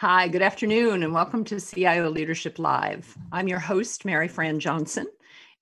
Hi, 0.00 0.28
good 0.28 0.42
afternoon, 0.42 1.02
and 1.04 1.14
welcome 1.14 1.42
to 1.44 1.58
CIO 1.58 2.10
Leadership 2.10 2.58
Live. 2.58 3.16
I'm 3.32 3.48
your 3.48 3.58
host, 3.58 4.04
Maryfran 4.04 4.58
Johnson, 4.58 5.06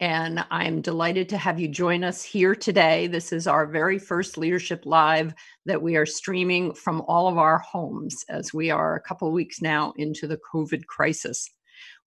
and 0.01 0.45
I'm 0.51 0.81
delighted 0.81 1.29
to 1.29 1.39
have 1.39 1.61
you 1.61 1.69
join 1.69 2.03
us 2.03 2.25
here 2.25 2.57
today. 2.57 3.07
This 3.07 3.33
is 3.33 3.47
our 3.47 3.65
very 3.65 3.97
first 3.97 4.37
Leadership 4.37 4.87
Live 4.87 5.35
that 5.67 5.81
we 5.81 5.95
are 5.95 6.05
streaming 6.05 6.75
from 6.75 7.03
all 7.03 7.29
of 7.29 7.39
our 7.39 7.59
homes 7.61 8.25
as 8.29 8.53
we 8.53 8.73
are 8.73 8.97
a 8.97 9.01
couple 9.01 9.29
of 9.29 9.35
weeks 9.35 9.63
now 9.63 9.93
into 9.99 10.27
the 10.27 10.41
COVID 10.53 10.85
crisis. 10.87 11.49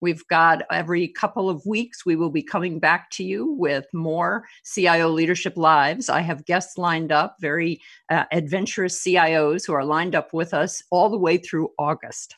We've 0.01 0.25
got 0.27 0.61
every 0.71 1.07
couple 1.07 1.49
of 1.49 1.65
weeks, 1.65 2.05
we 2.05 2.15
will 2.15 2.29
be 2.29 2.43
coming 2.43 2.79
back 2.79 3.09
to 3.11 3.23
you 3.23 3.51
with 3.53 3.85
more 3.93 4.43
CIO 4.63 5.09
Leadership 5.09 5.57
Lives. 5.57 6.09
I 6.09 6.21
have 6.21 6.45
guests 6.45 6.77
lined 6.77 7.11
up, 7.11 7.37
very 7.41 7.81
uh, 8.09 8.25
adventurous 8.31 9.03
CIOs 9.03 9.65
who 9.65 9.73
are 9.73 9.85
lined 9.85 10.15
up 10.15 10.33
with 10.33 10.53
us 10.53 10.81
all 10.91 11.09
the 11.09 11.17
way 11.17 11.37
through 11.37 11.69
August. 11.79 12.35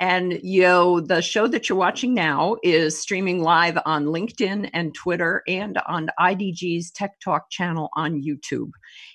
And 0.00 0.40
you 0.42 0.62
know, 0.62 1.00
the 1.00 1.22
show 1.22 1.46
that 1.46 1.68
you're 1.68 1.78
watching 1.78 2.14
now 2.14 2.56
is 2.62 3.00
streaming 3.00 3.42
live 3.42 3.78
on 3.86 4.06
LinkedIn 4.06 4.70
and 4.72 4.94
Twitter 4.94 5.42
and 5.46 5.78
on 5.86 6.10
IDG's 6.18 6.90
Tech 6.90 7.20
Talk 7.20 7.48
channel 7.50 7.90
on 7.94 8.22
YouTube. 8.22 8.70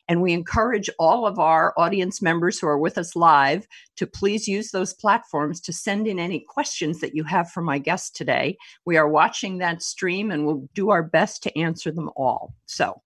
And 0.09 0.23
we 0.23 0.34
encourage 0.34 0.90
all 0.98 1.27
of 1.27 1.38
our 1.38 1.72
audience 1.77 2.20
members 2.20 2.59
who 2.59 2.68
are 2.68 2.80
with 2.80 2.98
us 2.98 3.16
live 3.16 3.68
to 3.95 4.08
please 4.08 4.48
use 4.48 4.72
those 4.72 4.95
platforms 4.95 5.62
to 5.62 5.72
send 5.72 6.08
in 6.08 6.18
any 6.18 6.40
questions 6.40 6.99
that 6.99 7.13
you 7.16 7.23
have 7.26 7.52
for 7.52 7.62
my 7.62 7.77
guest 7.77 8.16
today. 8.16 8.58
We 8.85 8.98
are 8.98 9.08
watching 9.08 9.59
that 9.59 9.84
stream 9.84 10.32
and 10.32 10.48
we'll 10.48 10.68
do 10.73 10.90
our 10.90 11.04
best 11.04 11.44
to 11.44 11.58
answer 11.58 11.91
them 11.91 12.09
all. 12.16 12.55
So 12.66 12.99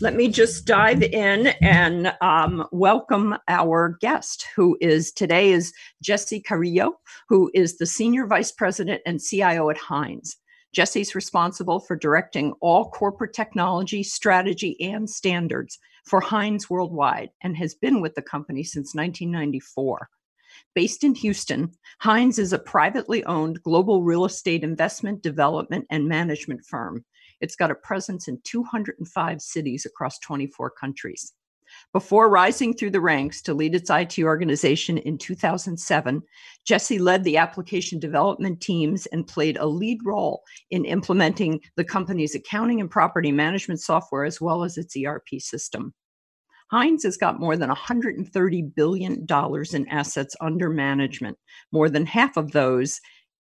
let 0.00 0.14
me 0.14 0.28
just 0.28 0.64
dive 0.64 1.02
in 1.02 1.48
and 1.60 2.14
um, 2.20 2.68
welcome 2.70 3.36
our 3.48 3.98
guest, 4.00 4.46
who 4.54 4.78
is 4.80 5.10
today 5.10 5.50
is 5.50 5.72
Jesse 6.02 6.40
Carrillo, 6.40 7.00
who 7.28 7.50
is 7.52 7.78
the 7.78 7.86
Senior 7.86 8.26
Vice 8.26 8.52
President 8.52 9.02
and 9.06 9.20
CIO 9.20 9.70
at 9.70 9.78
Hines. 9.78 10.36
Jesse's 10.72 11.14
responsible 11.14 11.80
for 11.80 11.96
directing 11.96 12.52
all 12.60 12.90
corporate 12.90 13.32
technology, 13.32 14.02
strategy, 14.02 14.76
and 14.80 15.08
standards 15.08 15.78
for 16.04 16.20
Hines 16.20 16.68
worldwide 16.68 17.30
and 17.42 17.56
has 17.56 17.74
been 17.74 18.00
with 18.00 18.14
the 18.14 18.22
company 18.22 18.62
since 18.62 18.94
1994. 18.94 20.08
Based 20.74 21.02
in 21.02 21.14
Houston, 21.16 21.72
Hines 22.00 22.38
is 22.38 22.52
a 22.52 22.58
privately 22.58 23.24
owned 23.24 23.62
global 23.62 24.02
real 24.02 24.24
estate 24.24 24.62
investment, 24.62 25.22
development, 25.22 25.86
and 25.90 26.06
management 26.06 26.64
firm 26.64 27.04
it's 27.40 27.56
got 27.56 27.70
a 27.70 27.74
presence 27.74 28.28
in 28.28 28.40
205 28.44 29.42
cities 29.42 29.84
across 29.84 30.18
24 30.20 30.70
countries. 30.70 31.34
Before 31.92 32.28
rising 32.28 32.74
through 32.74 32.90
the 32.90 33.00
ranks 33.00 33.40
to 33.42 33.54
lead 33.54 33.74
its 33.74 33.90
IT 33.90 34.18
organization 34.18 34.98
in 34.98 35.18
2007, 35.18 36.22
Jesse 36.64 36.98
led 36.98 37.24
the 37.24 37.36
application 37.36 37.98
development 37.98 38.60
teams 38.60 39.06
and 39.06 39.26
played 39.26 39.56
a 39.56 39.66
lead 39.66 39.98
role 40.04 40.42
in 40.70 40.84
implementing 40.84 41.60
the 41.76 41.84
company's 41.84 42.34
accounting 42.34 42.80
and 42.80 42.90
property 42.90 43.30
management 43.30 43.80
software 43.80 44.24
as 44.24 44.40
well 44.40 44.64
as 44.64 44.76
its 44.76 44.96
ERP 44.96 45.28
system. 45.38 45.94
Hines 46.70 47.04
has 47.04 47.16
got 47.16 47.38
more 47.38 47.56
than 47.56 47.70
$130 47.70 48.74
billion 48.74 49.26
in 49.28 49.88
assets 49.88 50.36
under 50.40 50.70
management, 50.70 51.38
more 51.70 51.88
than 51.88 52.06
half 52.06 52.36
of 52.36 52.52
those 52.52 53.00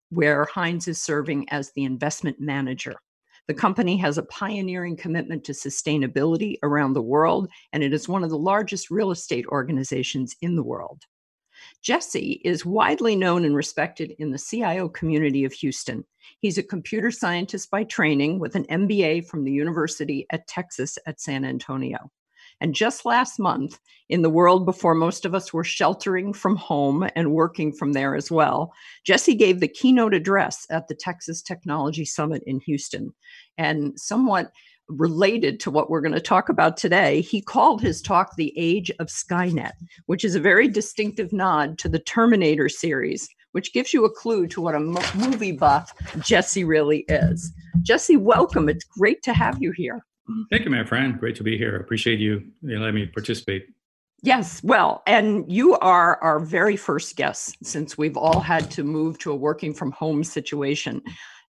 where 0.09 0.45
Hines 0.45 0.87
is 0.87 1.01
serving 1.01 1.47
as 1.49 1.71
the 1.73 1.85
investment 1.85 2.39
manager. 2.39 2.95
The 3.51 3.57
company 3.57 3.97
has 3.97 4.17
a 4.17 4.23
pioneering 4.23 4.95
commitment 4.95 5.43
to 5.43 5.51
sustainability 5.51 6.55
around 6.63 6.93
the 6.93 7.01
world, 7.01 7.49
and 7.73 7.83
it 7.83 7.91
is 7.91 8.07
one 8.07 8.23
of 8.23 8.29
the 8.29 8.37
largest 8.37 8.89
real 8.89 9.11
estate 9.11 9.45
organizations 9.47 10.37
in 10.39 10.55
the 10.55 10.63
world. 10.63 11.03
Jesse 11.81 12.39
is 12.45 12.65
widely 12.65 13.13
known 13.13 13.43
and 13.43 13.53
respected 13.53 14.15
in 14.19 14.31
the 14.31 14.39
CIO 14.39 14.87
community 14.87 15.43
of 15.43 15.51
Houston. 15.51 16.05
He's 16.39 16.57
a 16.57 16.63
computer 16.63 17.11
scientist 17.11 17.69
by 17.69 17.83
training 17.83 18.39
with 18.39 18.55
an 18.55 18.63
MBA 18.67 19.27
from 19.27 19.43
the 19.43 19.51
University 19.51 20.25
at 20.29 20.47
Texas 20.47 20.97
at 21.05 21.19
San 21.19 21.43
Antonio. 21.43 22.09
And 22.61 22.75
just 22.75 23.05
last 23.05 23.39
month, 23.39 23.79
in 24.09 24.21
the 24.21 24.29
world 24.29 24.65
before 24.65 24.93
most 24.93 25.25
of 25.25 25.33
us 25.33 25.51
were 25.51 25.63
sheltering 25.63 26.31
from 26.31 26.55
home 26.55 27.09
and 27.15 27.31
working 27.31 27.71
from 27.71 27.93
there 27.93 28.15
as 28.15 28.29
well, 28.29 28.73
Jesse 29.03 29.35
gave 29.35 29.59
the 29.59 29.67
keynote 29.67 30.13
address 30.13 30.67
at 30.69 30.87
the 30.87 30.95
Texas 30.95 31.41
Technology 31.41 32.05
Summit 32.05 32.43
in 32.45 32.59
Houston. 32.61 33.13
And 33.57 33.99
somewhat 33.99 34.51
related 34.87 35.59
to 35.61 35.71
what 35.71 35.89
we're 35.89 36.01
going 36.01 36.13
to 36.13 36.19
talk 36.19 36.49
about 36.49 36.77
today, 36.77 37.21
he 37.21 37.41
called 37.41 37.81
his 37.81 38.01
talk 38.01 38.35
The 38.35 38.53
Age 38.57 38.91
of 38.99 39.07
Skynet, 39.07 39.73
which 40.05 40.23
is 40.23 40.35
a 40.35 40.39
very 40.39 40.67
distinctive 40.67 41.31
nod 41.31 41.77
to 41.79 41.89
the 41.89 41.99
Terminator 41.99 42.69
series, 42.69 43.27
which 43.53 43.73
gives 43.73 43.93
you 43.93 44.05
a 44.05 44.13
clue 44.13 44.47
to 44.47 44.61
what 44.61 44.75
a 44.75 44.79
movie 44.79 45.53
buff 45.53 45.93
Jesse 46.19 46.63
really 46.63 47.05
is. 47.07 47.51
Jesse, 47.81 48.17
welcome. 48.17 48.69
It's 48.69 48.83
great 48.83 49.23
to 49.23 49.33
have 49.33 49.61
you 49.61 49.71
here. 49.71 50.05
Thank 50.49 50.65
you, 50.65 50.71
my 50.71 50.83
friend. 50.83 51.19
Great 51.19 51.35
to 51.37 51.43
be 51.43 51.57
here. 51.57 51.75
Appreciate 51.77 52.19
you, 52.19 52.43
letting 52.63 52.95
me 52.95 53.07
participate. 53.07 53.65
Yes, 54.23 54.61
well, 54.63 55.01
and 55.07 55.51
you 55.51 55.77
are 55.79 56.17
our 56.21 56.39
very 56.39 56.77
first 56.77 57.15
guest 57.15 57.57
since 57.63 57.97
we've 57.97 58.15
all 58.15 58.39
had 58.39 58.69
to 58.71 58.83
move 58.83 59.17
to 59.19 59.31
a 59.31 59.35
working 59.35 59.73
from 59.73 59.91
home 59.91 60.23
situation. 60.23 61.01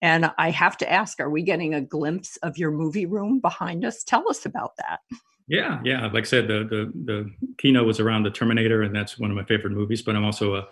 And 0.02 0.30
I 0.36 0.50
have 0.50 0.76
to 0.78 0.92
ask, 0.92 1.18
are 1.18 1.30
we 1.30 1.42
getting 1.42 1.74
a 1.74 1.80
glimpse 1.80 2.36
of 2.42 2.58
your 2.58 2.70
movie 2.70 3.06
room 3.06 3.40
behind 3.40 3.84
us? 3.84 4.04
Tell 4.04 4.28
us 4.28 4.44
about 4.44 4.72
that. 4.76 5.00
Yeah, 5.48 5.80
yeah. 5.82 6.06
Like 6.12 6.24
I 6.24 6.26
said, 6.26 6.46
the 6.46 6.64
the, 6.68 6.92
the 7.04 7.30
keynote 7.56 7.86
was 7.86 8.00
around 8.00 8.24
the 8.24 8.30
Terminator, 8.30 8.82
and 8.82 8.94
that's 8.94 9.18
one 9.18 9.30
of 9.30 9.36
my 9.36 9.44
favorite 9.44 9.72
movies. 9.72 10.02
But 10.02 10.14
I'm 10.14 10.24
also 10.24 10.56
a, 10.56 10.68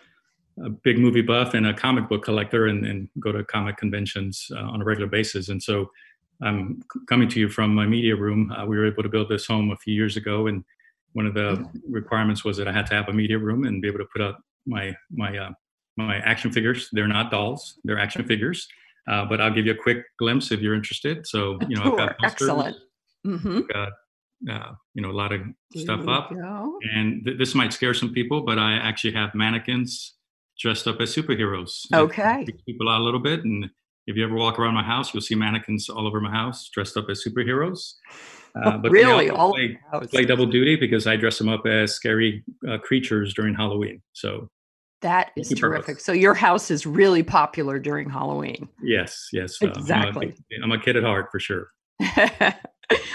a 0.64 0.68
big 0.68 0.98
movie 0.98 1.22
buff 1.22 1.54
and 1.54 1.66
a 1.66 1.72
comic 1.72 2.10
book 2.10 2.22
collector, 2.22 2.66
and, 2.66 2.84
and 2.84 3.08
go 3.18 3.32
to 3.32 3.42
comic 3.42 3.78
conventions 3.78 4.48
uh, 4.54 4.60
on 4.60 4.82
a 4.82 4.84
regular 4.84 5.08
basis. 5.08 5.48
And 5.48 5.62
so 5.62 5.90
I'm 6.42 6.82
coming 7.08 7.28
to 7.30 7.40
you 7.40 7.48
from 7.48 7.74
my 7.74 7.86
media 7.86 8.14
room. 8.16 8.52
Uh, 8.52 8.66
we 8.66 8.76
were 8.76 8.86
able 8.86 9.02
to 9.02 9.08
build 9.08 9.28
this 9.28 9.46
home 9.46 9.70
a 9.70 9.76
few 9.76 9.94
years 9.94 10.16
ago, 10.16 10.46
and 10.46 10.64
one 11.12 11.26
of 11.26 11.34
the 11.34 11.66
requirements 11.88 12.44
was 12.44 12.56
that 12.58 12.68
I 12.68 12.72
had 12.72 12.86
to 12.86 12.94
have 12.94 13.08
a 13.08 13.12
media 13.12 13.38
room 13.38 13.64
and 13.64 13.80
be 13.80 13.88
able 13.88 13.98
to 13.98 14.08
put 14.12 14.20
up 14.20 14.40
my 14.66 14.94
my 15.10 15.36
uh, 15.36 15.50
my 15.96 16.16
action 16.18 16.52
figures. 16.52 16.88
They're 16.92 17.08
not 17.08 17.30
dolls; 17.30 17.78
they're 17.84 17.98
action 17.98 18.24
figures. 18.26 18.68
Uh, 19.08 19.24
but 19.24 19.40
I'll 19.40 19.52
give 19.52 19.66
you 19.66 19.72
a 19.72 19.76
quick 19.76 20.04
glimpse 20.18 20.50
if 20.50 20.60
you're 20.60 20.74
interested. 20.74 21.26
So 21.26 21.58
you 21.68 21.76
know, 21.76 21.82
sure. 21.82 21.92
I've 21.92 21.98
got 21.98 22.18
posters, 22.18 22.48
excellent. 22.48 22.76
Mm-hmm. 23.26 23.60
Got 23.72 23.92
uh, 24.50 24.72
you 24.94 25.02
know 25.02 25.10
a 25.10 25.16
lot 25.16 25.32
of 25.32 25.40
stuff 25.74 26.06
up, 26.06 26.30
go. 26.30 26.78
and 26.94 27.24
th- 27.24 27.38
this 27.38 27.54
might 27.54 27.72
scare 27.72 27.94
some 27.94 28.12
people, 28.12 28.42
but 28.42 28.58
I 28.58 28.74
actually 28.74 29.14
have 29.14 29.34
mannequins 29.34 30.14
dressed 30.58 30.86
up 30.86 31.00
as 31.00 31.14
superheroes. 31.14 31.86
Okay, 31.94 32.46
people 32.66 32.88
out 32.88 33.00
a 33.00 33.04
little 33.04 33.20
bit, 33.20 33.44
and 33.44 33.70
if 34.06 34.16
you 34.16 34.24
ever 34.24 34.34
walk 34.34 34.58
around 34.58 34.74
my 34.74 34.82
house, 34.82 35.12
you'll 35.12 35.20
see 35.20 35.34
mannequins 35.34 35.88
all 35.88 36.06
over 36.06 36.20
my 36.20 36.30
house 36.30 36.68
dressed 36.68 36.96
up 36.96 37.06
as 37.10 37.24
superheroes. 37.24 37.94
Uh, 38.54 38.76
but 38.82 38.90
really, 38.90 39.30
all 39.30 39.52
play, 39.52 39.78
play, 40.10 40.24
double 40.24 40.46
duty 40.46 40.76
because 40.76 41.06
I 41.06 41.16
dress 41.16 41.38
them 41.38 41.48
up 41.48 41.66
as 41.66 41.94
scary 41.94 42.44
uh, 42.68 42.78
creatures 42.78 43.34
during 43.34 43.54
Halloween. 43.54 44.00
So 44.12 44.48
that 45.02 45.32
is 45.36 45.48
terrific. 45.50 46.00
So 46.00 46.12
your 46.12 46.34
house 46.34 46.70
is 46.70 46.86
really 46.86 47.22
popular 47.22 47.78
during 47.78 48.08
Halloween. 48.08 48.68
Yes, 48.82 49.28
yes, 49.32 49.58
exactly. 49.60 50.28
Uh, 50.28 50.56
I'm, 50.62 50.70
a, 50.70 50.74
I'm 50.74 50.80
a 50.80 50.82
kid 50.82 50.96
at 50.96 51.02
heart 51.02 51.28
for 51.30 51.40
sure. 51.40 51.68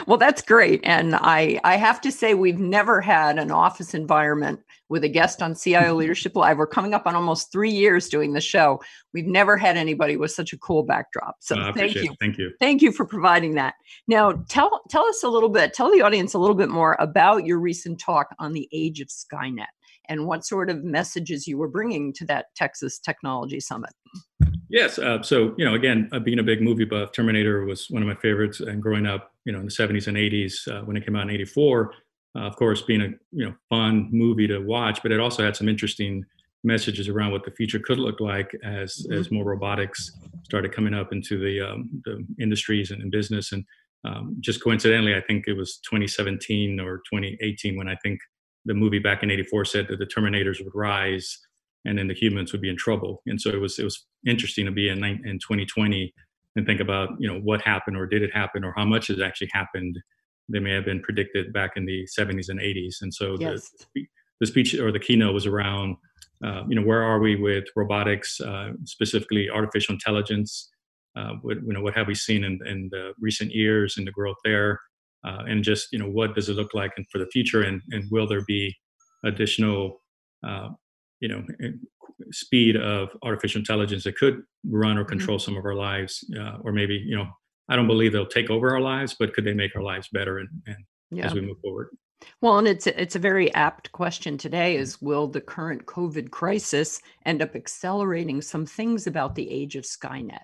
well, 0.07 0.17
that's 0.17 0.41
great. 0.41 0.81
And 0.83 1.15
I, 1.15 1.59
I 1.63 1.77
have 1.77 2.01
to 2.01 2.11
say, 2.11 2.33
we've 2.33 2.59
never 2.59 3.01
had 3.01 3.37
an 3.37 3.51
office 3.51 3.93
environment 3.93 4.59
with 4.89 5.03
a 5.05 5.09
guest 5.09 5.41
on 5.41 5.55
CIO 5.55 5.81
mm-hmm. 5.81 5.97
Leadership 5.97 6.35
Live. 6.35 6.57
We're 6.57 6.67
coming 6.67 6.93
up 6.93 7.07
on 7.07 7.15
almost 7.15 7.51
three 7.51 7.71
years 7.71 8.09
doing 8.09 8.33
the 8.33 8.41
show. 8.41 8.81
We've 9.13 9.25
never 9.25 9.55
had 9.55 9.77
anybody 9.77 10.17
with 10.17 10.31
such 10.31 10.51
a 10.51 10.57
cool 10.57 10.83
backdrop. 10.83 11.37
So 11.39 11.71
thank 11.73 11.95
you. 11.95 12.11
It. 12.11 12.17
Thank 12.19 12.37
you. 12.37 12.51
Thank 12.59 12.81
you 12.81 12.91
for 12.91 13.05
providing 13.05 13.55
that. 13.55 13.75
Now, 14.07 14.33
tell 14.49 14.81
tell 14.89 15.05
us 15.05 15.23
a 15.23 15.29
little 15.29 15.49
bit, 15.49 15.73
tell 15.73 15.91
the 15.91 16.01
audience 16.01 16.33
a 16.33 16.39
little 16.39 16.55
bit 16.55 16.69
more 16.69 16.97
about 16.99 17.45
your 17.45 17.59
recent 17.59 17.99
talk 17.99 18.35
on 18.39 18.51
the 18.51 18.67
age 18.73 18.99
of 18.99 19.07
Skynet 19.07 19.67
and 20.09 20.25
what 20.25 20.45
sort 20.45 20.69
of 20.69 20.83
messages 20.83 21.47
you 21.47 21.57
were 21.57 21.69
bringing 21.69 22.11
to 22.11 22.25
that 22.25 22.47
Texas 22.55 22.99
Technology 22.99 23.61
Summit. 23.61 23.91
Yes. 24.71 24.97
Uh, 24.97 25.21
so, 25.21 25.53
you 25.57 25.65
know, 25.65 25.73
again, 25.73 26.09
uh, 26.13 26.19
being 26.19 26.39
a 26.39 26.43
big 26.43 26.61
movie 26.61 26.85
buff, 26.85 27.11
Terminator 27.11 27.65
was 27.65 27.89
one 27.89 28.01
of 28.01 28.07
my 28.07 28.15
favorites. 28.15 28.61
And 28.61 28.81
growing 28.81 29.05
up, 29.05 29.33
you 29.43 29.51
know, 29.51 29.59
in 29.59 29.65
the 29.65 29.71
70s 29.71 30.07
and 30.07 30.15
80s, 30.15 30.65
uh, 30.67 30.85
when 30.85 30.95
it 30.95 31.05
came 31.05 31.15
out 31.17 31.23
in 31.23 31.29
84, 31.29 31.93
uh, 32.37 32.39
of 32.39 32.55
course, 32.55 32.81
being 32.81 33.01
a, 33.01 33.09
you 33.33 33.45
know, 33.45 33.53
fun 33.69 34.07
movie 34.13 34.47
to 34.47 34.59
watch, 34.59 35.03
but 35.03 35.11
it 35.11 35.19
also 35.19 35.43
had 35.43 35.57
some 35.57 35.67
interesting 35.67 36.23
messages 36.63 37.09
around 37.09 37.33
what 37.33 37.43
the 37.43 37.51
future 37.51 37.79
could 37.79 37.99
look 37.99 38.21
like 38.21 38.55
as, 38.63 39.05
mm-hmm. 39.05 39.19
as 39.19 39.29
more 39.29 39.43
robotics 39.43 40.17
started 40.43 40.71
coming 40.71 40.93
up 40.93 41.11
into 41.11 41.37
the, 41.37 41.59
um, 41.59 41.89
the 42.05 42.25
industries 42.39 42.91
and 42.91 43.01
in 43.01 43.09
business. 43.09 43.51
And 43.51 43.65
um, 44.05 44.37
just 44.39 44.63
coincidentally, 44.63 45.15
I 45.15 45.21
think 45.21 45.47
it 45.47 45.53
was 45.53 45.79
2017 45.79 46.79
or 46.79 46.99
2018 46.99 47.75
when 47.75 47.89
I 47.89 47.95
think 47.95 48.21
the 48.63 48.73
movie 48.73 48.99
back 48.99 49.21
in 49.21 49.31
84 49.31 49.65
said 49.65 49.87
that 49.89 49.99
the 49.99 50.05
Terminators 50.05 50.63
would 50.63 50.73
rise 50.73 51.39
and 51.85 51.97
then 51.97 52.07
the 52.07 52.13
humans 52.13 52.51
would 52.51 52.61
be 52.61 52.69
in 52.69 52.77
trouble. 52.77 53.21
And 53.25 53.39
so 53.39 53.49
it 53.49 53.59
was 53.59 53.79
it 53.79 53.83
was 53.83 54.05
interesting 54.25 54.65
to 54.65 54.71
be 54.71 54.89
in 54.89 55.03
in 55.03 55.39
2020 55.39 56.13
and 56.55 56.65
think 56.65 56.81
about 56.81 57.09
you 57.19 57.27
know 57.27 57.39
what 57.39 57.61
happened 57.61 57.97
or 57.97 58.05
did 58.05 58.23
it 58.23 58.33
happen 58.33 58.63
or 58.63 58.73
how 58.75 58.85
much 58.85 59.07
has 59.07 59.21
actually 59.21 59.49
happened. 59.53 59.97
They 60.49 60.59
may 60.59 60.73
have 60.73 60.85
been 60.85 61.01
predicted 61.01 61.53
back 61.53 61.71
in 61.75 61.85
the 61.85 62.05
70s 62.19 62.49
and 62.49 62.59
80s. 62.59 62.95
And 63.01 63.13
so 63.13 63.37
yes. 63.39 63.71
the, 63.95 64.05
the 64.41 64.47
speech 64.47 64.73
or 64.73 64.91
the 64.91 64.99
keynote 64.99 65.33
was 65.33 65.45
around 65.45 65.95
uh, 66.43 66.63
you 66.67 66.75
know, 66.75 66.81
where 66.81 67.03
are 67.03 67.19
we 67.19 67.35
with 67.35 67.65
robotics, 67.75 68.41
uh, 68.41 68.71
specifically 68.85 69.49
artificial 69.49 69.93
intelligence? 69.93 70.69
Uh, 71.15 71.33
what, 71.41 71.57
you 71.57 71.73
know, 71.73 71.81
what 71.81 71.93
have 71.93 72.07
we 72.07 72.15
seen 72.15 72.43
in, 72.43 72.59
in 72.65 72.89
the 72.91 73.13
recent 73.19 73.51
years 73.51 73.97
and 73.97 74.07
the 74.07 74.11
growth 74.11 74.37
there? 74.43 74.79
Uh, 75.23 75.43
and 75.47 75.63
just, 75.63 75.89
you 75.91 75.99
know, 75.99 76.09
what 76.09 76.33
does 76.33 76.49
it 76.49 76.55
look 76.55 76.73
like 76.73 76.91
and 76.97 77.05
for 77.11 77.19
the 77.19 77.27
future? 77.27 77.61
And, 77.61 77.81
and 77.91 78.09
will 78.09 78.27
there 78.27 78.43
be 78.47 78.75
additional, 79.23 80.01
uh, 80.45 80.69
you 81.21 81.29
know, 81.29 81.43
speed 82.31 82.75
of 82.75 83.09
artificial 83.23 83.59
intelligence 83.59 84.03
that 84.03 84.17
could 84.17 84.41
run 84.65 84.97
or 84.97 85.01
mm-hmm. 85.01 85.09
control 85.09 85.37
mm-hmm. 85.37 85.51
some 85.51 85.57
of 85.57 85.65
our 85.65 85.75
lives? 85.75 86.25
Uh, 86.37 86.57
or 86.63 86.71
maybe, 86.73 86.95
you 86.95 87.15
know, 87.15 87.27
I 87.69 87.75
don't 87.77 87.87
believe 87.87 88.11
they'll 88.11 88.25
take 88.25 88.49
over 88.49 88.71
our 88.71 88.81
lives, 88.81 89.15
but 89.17 89.33
could 89.33 89.45
they 89.45 89.53
make 89.53 89.75
our 89.75 89.81
lives 89.81 90.09
better 90.11 90.39
and, 90.39 90.49
and 90.67 90.77
yeah. 91.09 91.25
as 91.25 91.33
we 91.33 91.41
move 91.41 91.57
forward? 91.61 91.89
Well, 92.41 92.59
and 92.59 92.67
it's 92.67 92.85
it's 92.85 93.15
a 93.15 93.19
very 93.19 93.53
apt 93.55 93.91
question 93.93 94.37
today 94.37 94.75
mm. 94.75 94.79
is 94.79 95.01
will 95.01 95.27
the 95.27 95.41
current 95.41 95.85
COVID 95.85 96.29
crisis 96.31 97.01
end 97.25 97.41
up 97.41 97.55
accelerating 97.55 98.41
some 98.41 98.65
things 98.65 99.07
about 99.07 99.35
the 99.35 99.49
age 99.49 99.75
of 99.75 99.85
Skynet? 99.85 100.43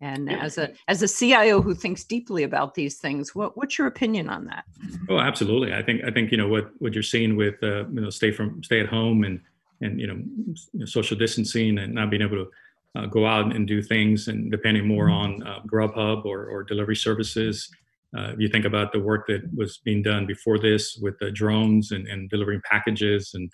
And 0.00 0.30
as 0.30 0.58
a 0.58 0.72
as 0.86 1.02
a 1.02 1.08
CIO 1.08 1.60
who 1.60 1.74
thinks 1.74 2.04
deeply 2.04 2.44
about 2.44 2.74
these 2.74 2.98
things, 2.98 3.34
what 3.34 3.56
what's 3.56 3.78
your 3.78 3.88
opinion 3.88 4.30
on 4.30 4.44
that? 4.44 4.64
Oh, 5.08 5.18
absolutely. 5.18 5.74
I 5.74 5.82
think 5.82 6.04
I 6.04 6.10
think 6.12 6.30
you 6.30 6.38
know 6.38 6.46
what 6.46 6.70
what 6.78 6.94
you're 6.94 7.02
seeing 7.02 7.36
with 7.36 7.60
uh, 7.62 7.88
you 7.88 8.00
know 8.00 8.10
stay 8.10 8.30
from 8.30 8.62
stay 8.62 8.80
at 8.80 8.86
home 8.86 9.24
and 9.24 9.40
and 9.80 10.00
you 10.00 10.06
know 10.06 10.86
social 10.86 11.16
distancing 11.16 11.78
and 11.78 11.94
not 11.94 12.10
being 12.10 12.22
able 12.22 12.44
to 12.44 12.50
uh, 12.98 13.06
go 13.06 13.26
out 13.26 13.54
and 13.54 13.66
do 13.66 13.82
things 13.82 14.28
and 14.28 14.50
depending 14.50 14.86
more 14.86 15.06
mm-hmm. 15.06 15.42
on 15.42 15.46
uh, 15.46 15.60
Grubhub 15.66 16.24
or, 16.24 16.46
or 16.46 16.64
delivery 16.64 16.96
services 16.96 17.68
uh, 18.16 18.32
you 18.38 18.48
think 18.48 18.64
about 18.64 18.92
the 18.92 19.00
work 19.00 19.26
that 19.26 19.42
was 19.54 19.78
being 19.84 20.02
done 20.02 20.26
before 20.26 20.58
this 20.58 20.98
with 21.02 21.18
the 21.18 21.30
drones 21.30 21.92
and, 21.92 22.06
and 22.08 22.30
delivering 22.30 22.62
packages 22.70 23.32
and 23.34 23.50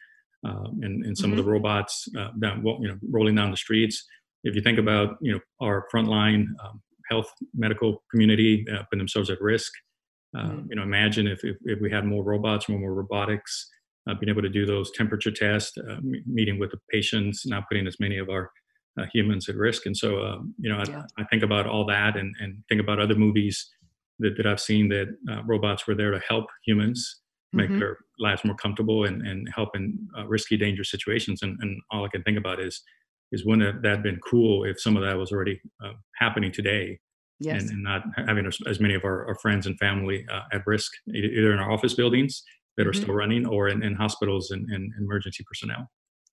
uh, 0.46 0.68
and, 0.82 1.04
and 1.06 1.16
some 1.16 1.30
mm-hmm. 1.30 1.38
of 1.38 1.44
the 1.44 1.50
mm-hmm. 1.50 1.52
robots 1.52 2.06
uh, 2.18 2.28
down, 2.38 2.62
you 2.64 2.88
know, 2.88 2.98
rolling 3.10 3.34
down 3.34 3.50
the 3.50 3.56
streets. 3.56 4.04
If 4.44 4.54
you 4.54 4.60
think 4.60 4.78
about 4.78 5.16
you 5.20 5.32
know 5.32 5.40
our 5.60 5.86
frontline 5.92 6.48
um, 6.62 6.82
health 7.08 7.32
medical 7.54 8.02
community 8.10 8.66
uh, 8.70 8.82
putting 8.84 8.98
themselves 8.98 9.30
at 9.30 9.40
risk, 9.40 9.72
uh, 10.36 10.42
mm-hmm. 10.42 10.66
you 10.68 10.76
know, 10.76 10.82
imagine 10.82 11.26
if, 11.26 11.42
if, 11.44 11.56
if 11.64 11.80
we 11.80 11.90
had 11.90 12.04
more 12.04 12.22
robots, 12.22 12.68
more, 12.68 12.78
more 12.78 12.94
robotics, 12.94 13.70
uh, 14.08 14.14
being 14.14 14.30
able 14.30 14.42
to 14.42 14.48
do 14.48 14.66
those 14.66 14.90
temperature 14.92 15.30
tests, 15.30 15.76
meeting 16.26 16.58
with 16.58 16.70
the 16.70 16.78
patients, 16.90 17.46
not 17.46 17.64
putting 17.68 17.86
as 17.86 17.98
many 18.00 18.18
of 18.18 18.28
our 18.28 18.50
humans 19.12 19.48
at 19.48 19.56
risk. 19.56 19.86
And 19.86 19.96
so, 19.96 20.22
um, 20.24 20.54
you 20.58 20.70
know, 20.70 20.78
I, 20.78 20.84
yeah. 20.88 21.02
I, 21.18 21.24
think 21.24 21.42
about 21.42 21.66
all 21.66 21.84
that 21.86 22.16
and, 22.16 22.34
and 22.40 22.62
think 22.68 22.80
about 22.80 23.00
other 23.00 23.16
movies 23.16 23.70
that, 24.20 24.36
that 24.36 24.46
I've 24.46 24.60
seen 24.60 24.88
that 24.90 25.08
uh, 25.30 25.42
robots 25.44 25.86
were 25.86 25.94
there 25.94 26.10
to 26.10 26.20
help 26.20 26.46
humans 26.64 27.20
make 27.52 27.70
mm-hmm. 27.70 27.78
their 27.78 27.98
lives 28.18 28.44
more 28.44 28.56
comfortable 28.56 29.04
and, 29.04 29.26
and 29.26 29.48
help 29.54 29.70
in 29.74 29.98
uh, 30.16 30.26
risky, 30.26 30.56
dangerous 30.56 30.90
situations. 30.90 31.42
And, 31.42 31.58
and 31.60 31.80
all 31.90 32.04
I 32.04 32.08
can 32.08 32.22
think 32.22 32.38
about 32.38 32.60
is 32.60 32.82
is 33.32 33.44
wouldn't 33.44 33.82
that 33.82 33.88
have 33.88 34.02
been 34.02 34.20
cool 34.20 34.64
if 34.64 34.80
some 34.80 34.96
of 34.96 35.02
that 35.02 35.18
was 35.18 35.32
already 35.32 35.60
uh, 35.84 35.92
happening 36.16 36.52
today 36.52 37.00
yes. 37.40 37.62
and, 37.62 37.70
and, 37.70 37.82
not 37.82 38.02
having 38.28 38.46
as, 38.46 38.58
as 38.68 38.78
many 38.78 38.94
of 38.94 39.02
our, 39.04 39.26
our, 39.26 39.34
friends 39.36 39.66
and 39.66 39.76
family 39.78 40.24
uh, 40.30 40.42
at 40.52 40.64
risk, 40.66 40.92
either 41.12 41.52
in 41.52 41.58
our 41.58 41.72
office 41.72 41.94
buildings 41.94 42.44
that 42.76 42.86
are 42.86 42.90
mm-hmm. 42.90 43.02
still 43.02 43.14
running 43.14 43.46
or 43.46 43.68
in, 43.68 43.82
in 43.82 43.94
hospitals 43.94 44.50
and, 44.50 44.68
and 44.70 44.92
emergency 44.98 45.44
personnel. 45.46 45.88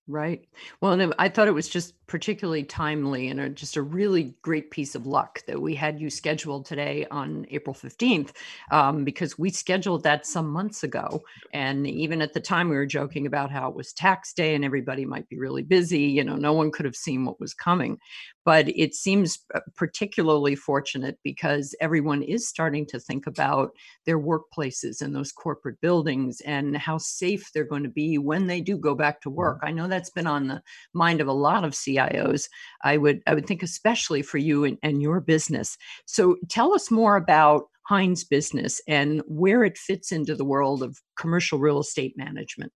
Right. 0.08 0.48
Well, 0.80 0.92
and 0.92 1.14
I 1.20 1.28
thought 1.28 1.46
it 1.46 1.52
was 1.52 1.68
just 1.68 1.94
particularly 2.08 2.64
timely 2.64 3.28
and 3.28 3.40
a, 3.40 3.48
just 3.48 3.76
a 3.76 3.82
really 3.82 4.34
great 4.42 4.72
piece 4.72 4.96
of 4.96 5.06
luck 5.06 5.40
that 5.46 5.62
we 5.62 5.76
had 5.76 6.00
you 6.00 6.10
scheduled 6.10 6.66
today 6.66 7.06
on 7.12 7.46
April 7.50 7.72
15th, 7.72 8.32
um, 8.72 9.04
because 9.04 9.38
we 9.38 9.50
scheduled 9.50 10.02
that 10.02 10.26
some 10.26 10.50
months 10.50 10.82
ago. 10.82 11.22
And 11.54 11.86
even 11.86 12.20
at 12.20 12.32
the 12.32 12.40
time, 12.40 12.68
we 12.68 12.74
were 12.74 12.84
joking 12.84 13.26
about 13.26 13.52
how 13.52 13.68
it 13.68 13.76
was 13.76 13.92
tax 13.92 14.32
day 14.32 14.56
and 14.56 14.64
everybody 14.64 15.04
might 15.04 15.28
be 15.28 15.38
really 15.38 15.62
busy. 15.62 16.00
You 16.00 16.24
know, 16.24 16.34
no 16.34 16.52
one 16.52 16.72
could 16.72 16.84
have 16.84 16.96
seen 16.96 17.24
what 17.24 17.38
was 17.38 17.54
coming 17.54 17.98
but 18.44 18.68
it 18.68 18.94
seems 18.94 19.38
uh, 19.54 19.60
particularly 19.76 20.54
fortunate 20.54 21.18
because 21.22 21.74
everyone 21.80 22.22
is 22.22 22.48
starting 22.48 22.86
to 22.86 22.98
think 22.98 23.26
about 23.26 23.70
their 24.06 24.18
workplaces 24.18 25.00
and 25.00 25.14
those 25.14 25.32
corporate 25.32 25.80
buildings 25.80 26.40
and 26.42 26.76
how 26.76 26.98
safe 26.98 27.50
they're 27.52 27.64
going 27.64 27.82
to 27.82 27.88
be 27.88 28.18
when 28.18 28.46
they 28.46 28.60
do 28.60 28.76
go 28.76 28.94
back 28.94 29.20
to 29.20 29.30
work. 29.30 29.60
I 29.62 29.70
know 29.70 29.88
that's 29.88 30.10
been 30.10 30.26
on 30.26 30.48
the 30.48 30.62
mind 30.92 31.20
of 31.20 31.28
a 31.28 31.32
lot 31.32 31.64
of 31.64 31.72
CIOs. 31.72 32.48
I 32.82 32.96
would 32.96 33.22
I 33.26 33.34
would 33.34 33.46
think 33.46 33.62
especially 33.62 34.22
for 34.22 34.38
you 34.38 34.64
and, 34.64 34.78
and 34.82 35.00
your 35.00 35.20
business. 35.20 35.76
So 36.06 36.36
tell 36.48 36.74
us 36.74 36.90
more 36.90 37.16
about 37.16 37.64
Hines 37.84 38.24
business 38.24 38.80
and 38.86 39.22
where 39.26 39.64
it 39.64 39.76
fits 39.76 40.12
into 40.12 40.34
the 40.34 40.44
world 40.44 40.82
of 40.82 41.00
commercial 41.16 41.58
real 41.58 41.80
estate 41.80 42.16
management. 42.16 42.72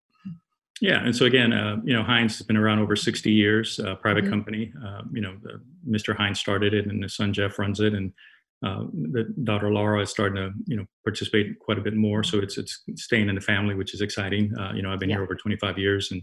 Yeah, 0.80 1.02
and 1.02 1.16
so 1.16 1.24
again, 1.24 1.52
uh, 1.52 1.76
you 1.84 1.94
know, 1.94 2.02
Hines 2.02 2.36
has 2.36 2.46
been 2.46 2.56
around 2.56 2.80
over 2.80 2.96
60 2.96 3.30
years, 3.30 3.80
uh, 3.80 3.94
private 3.94 4.24
mm-hmm. 4.24 4.32
company. 4.32 4.72
Uh, 4.84 5.02
you 5.12 5.22
know, 5.22 5.36
the, 5.42 5.60
Mr. 5.88 6.14
Hines 6.14 6.38
started 6.38 6.74
it, 6.74 6.86
and 6.86 7.02
his 7.02 7.16
son 7.16 7.32
Jeff 7.32 7.58
runs 7.58 7.80
it, 7.80 7.94
and 7.94 8.12
uh, 8.64 8.84
the 8.92 9.34
daughter 9.44 9.70
Laura 9.70 10.02
is 10.02 10.10
starting 10.10 10.36
to, 10.36 10.50
you 10.66 10.76
know, 10.76 10.84
participate 11.04 11.58
quite 11.60 11.78
a 11.78 11.80
bit 11.80 11.94
more. 11.94 12.22
So 12.22 12.38
it's 12.38 12.58
it's 12.58 12.82
staying 12.96 13.28
in 13.28 13.34
the 13.34 13.40
family, 13.40 13.74
which 13.74 13.94
is 13.94 14.02
exciting. 14.02 14.54
Uh, 14.58 14.72
you 14.74 14.82
know, 14.82 14.92
I've 14.92 15.00
been 15.00 15.08
yeah. 15.08 15.16
here 15.16 15.24
over 15.24 15.34
25 15.34 15.78
years, 15.78 16.12
and 16.12 16.22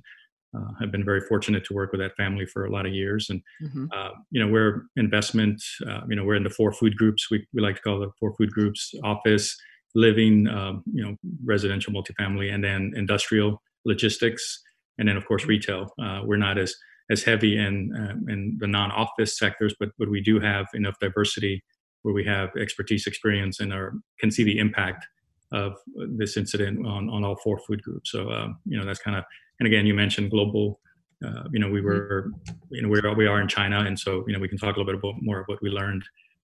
uh, 0.56 0.72
I've 0.80 0.92
been 0.92 1.06
very 1.06 1.22
fortunate 1.22 1.66
to 1.66 1.74
work 1.74 1.92
with 1.92 2.02
that 2.02 2.16
family 2.16 2.46
for 2.46 2.66
a 2.66 2.72
lot 2.72 2.86
of 2.86 2.94
years. 2.94 3.32
And 3.32 3.42
mm-hmm. 3.64 3.86
you 4.30 4.44
know, 4.44 4.52
we're 4.52 4.84
investment. 4.98 5.64
you 6.08 6.16
know, 6.16 6.26
we're 6.26 6.36
in 6.36 6.44
the 6.44 6.52
four 6.52 6.72
food 6.72 6.96
groups. 6.96 7.32
We 7.32 7.48
we 7.54 7.62
like 7.62 7.78
to 7.78 7.82
call 7.82 8.00
the 8.00 8.12
four 8.20 8.36
food 8.36 8.52
groups: 8.52 8.94
office, 9.04 9.58
living, 9.96 10.48
um, 10.48 10.84
you 10.94 11.04
know, 11.04 11.16
residential, 11.44 11.92
multifamily, 11.92 12.54
and 12.54 12.64
then 12.64 12.94
industrial 12.96 13.64
logistics, 13.86 14.62
and 14.98 15.08
then 15.08 15.18
of 15.18 15.26
course 15.26 15.46
retail. 15.46 15.94
Uh, 16.02 16.22
we're 16.24 16.38
not 16.38 16.58
as 16.58 16.76
as 17.12 17.24
heavy 17.24 17.58
in 17.58 17.94
uh, 17.96 18.32
in 18.32 18.58
the 18.60 18.68
non-office 18.68 19.38
sectors, 19.38 19.76
but 19.80 19.90
but 20.00 20.10
we 20.10 20.22
do 20.22 20.40
have 20.40 20.68
enough 20.74 20.96
diversity 21.00 21.64
where 22.04 22.14
we 22.14 22.24
have 22.26 22.50
expertise, 22.60 23.08
experience, 23.08 23.60
and 23.60 23.74
are 23.74 23.94
can 24.20 24.32
see 24.32 24.44
the 24.44 24.58
impact 24.58 25.06
of 25.52 25.74
this 26.18 26.38
incident 26.38 26.86
on 26.86 27.10
on 27.10 27.24
all 27.24 27.38
four 27.44 27.60
food 27.60 27.82
groups. 27.82 28.12
So 28.12 28.30
um, 28.32 28.58
you 28.66 28.78
know 28.78 28.86
that's 28.86 29.00
kind 29.00 29.18
of 29.18 29.24
and 29.60 29.68
again 29.68 29.86
you 29.86 29.94
mentioned 29.94 30.32
global. 30.32 30.80
Uh, 31.26 31.44
you 31.52 31.60
know 31.60 31.70
we 31.70 31.82
were 31.82 32.32
you 32.70 32.82
know 32.82 32.90
we're, 32.90 33.16
we 33.16 33.28
are 33.28 33.42
in 33.42 33.48
China, 33.48 33.82
and 33.82 33.98
so 33.98 34.24
you 34.28 34.34
know 34.34 34.40
we 34.40 34.50
can 34.50 34.58
talk 34.58 34.76
a 34.76 34.80
little 34.80 34.92
bit 34.92 34.96
about 34.96 35.16
more 35.22 35.40
of 35.40 35.46
what 35.48 35.62
we 35.62 35.70
learned 35.70 36.04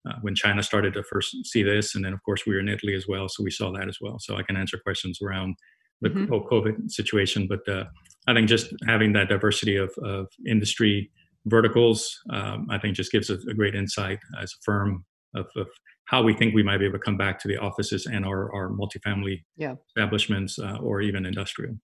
uh, 0.09 0.15
when 0.23 0.35
China 0.35 0.63
started 0.63 0.95
to 0.95 1.03
first 1.05 1.37
see 1.45 1.63
this, 1.63 1.95
and 1.95 2.05
then 2.05 2.13
of 2.13 2.23
course 2.23 2.47
we 2.47 2.55
were 2.55 2.61
in 2.61 2.69
Italy 2.69 2.95
as 2.95 3.07
well, 3.07 3.29
so 3.29 3.43
we 3.43 3.51
saw 3.51 3.71
that 3.73 3.89
as 3.89 3.99
well. 4.01 4.19
So 4.19 4.37
I 4.37 4.43
can 4.43 4.57
answer 4.57 4.79
questions 4.79 5.21
around 5.23 5.57
the 6.03 6.09
mm-hmm. 6.11 6.27
whole 6.27 6.47
COVID 6.47 6.91
situation. 6.91 7.49
But 7.49 7.67
uh, 7.69 7.85
I 8.27 8.35
think 8.35 8.49
just 8.49 8.75
having 8.87 9.13
that 9.15 9.29
diversity 9.29 9.77
of, 9.77 9.93
of 10.03 10.27
industry 10.47 11.11
verticals, 11.47 12.19
um, 12.31 12.67
I 12.71 12.79
think 12.79 12.97
just 12.97 13.13
gives 13.13 13.31
us 13.31 13.45
a 13.49 13.55
great 13.55 13.75
insight 13.75 14.19
as 14.41 14.53
a 14.53 14.63
firm 14.65 15.05
of, 15.35 15.47
of, 15.57 15.69
how 16.07 16.23
we 16.23 16.35
think 16.35 16.53
we 16.53 16.65
might 16.65 16.79
be 16.79 16.85
able 16.85 16.99
to 16.99 17.05
come 17.05 17.17
back 17.17 17.39
to 17.39 17.49
the 17.49 17.57
offices 17.57 18.07
and 18.07 18.27
our, 18.27 18.53
our 18.53 18.71
multifamily 18.71 19.41
yeah. 19.57 19.77
establishments 19.89 20.59
uh, 20.59 20.77
or 20.83 21.01
even 21.01 21.25
industrial. 21.25 21.75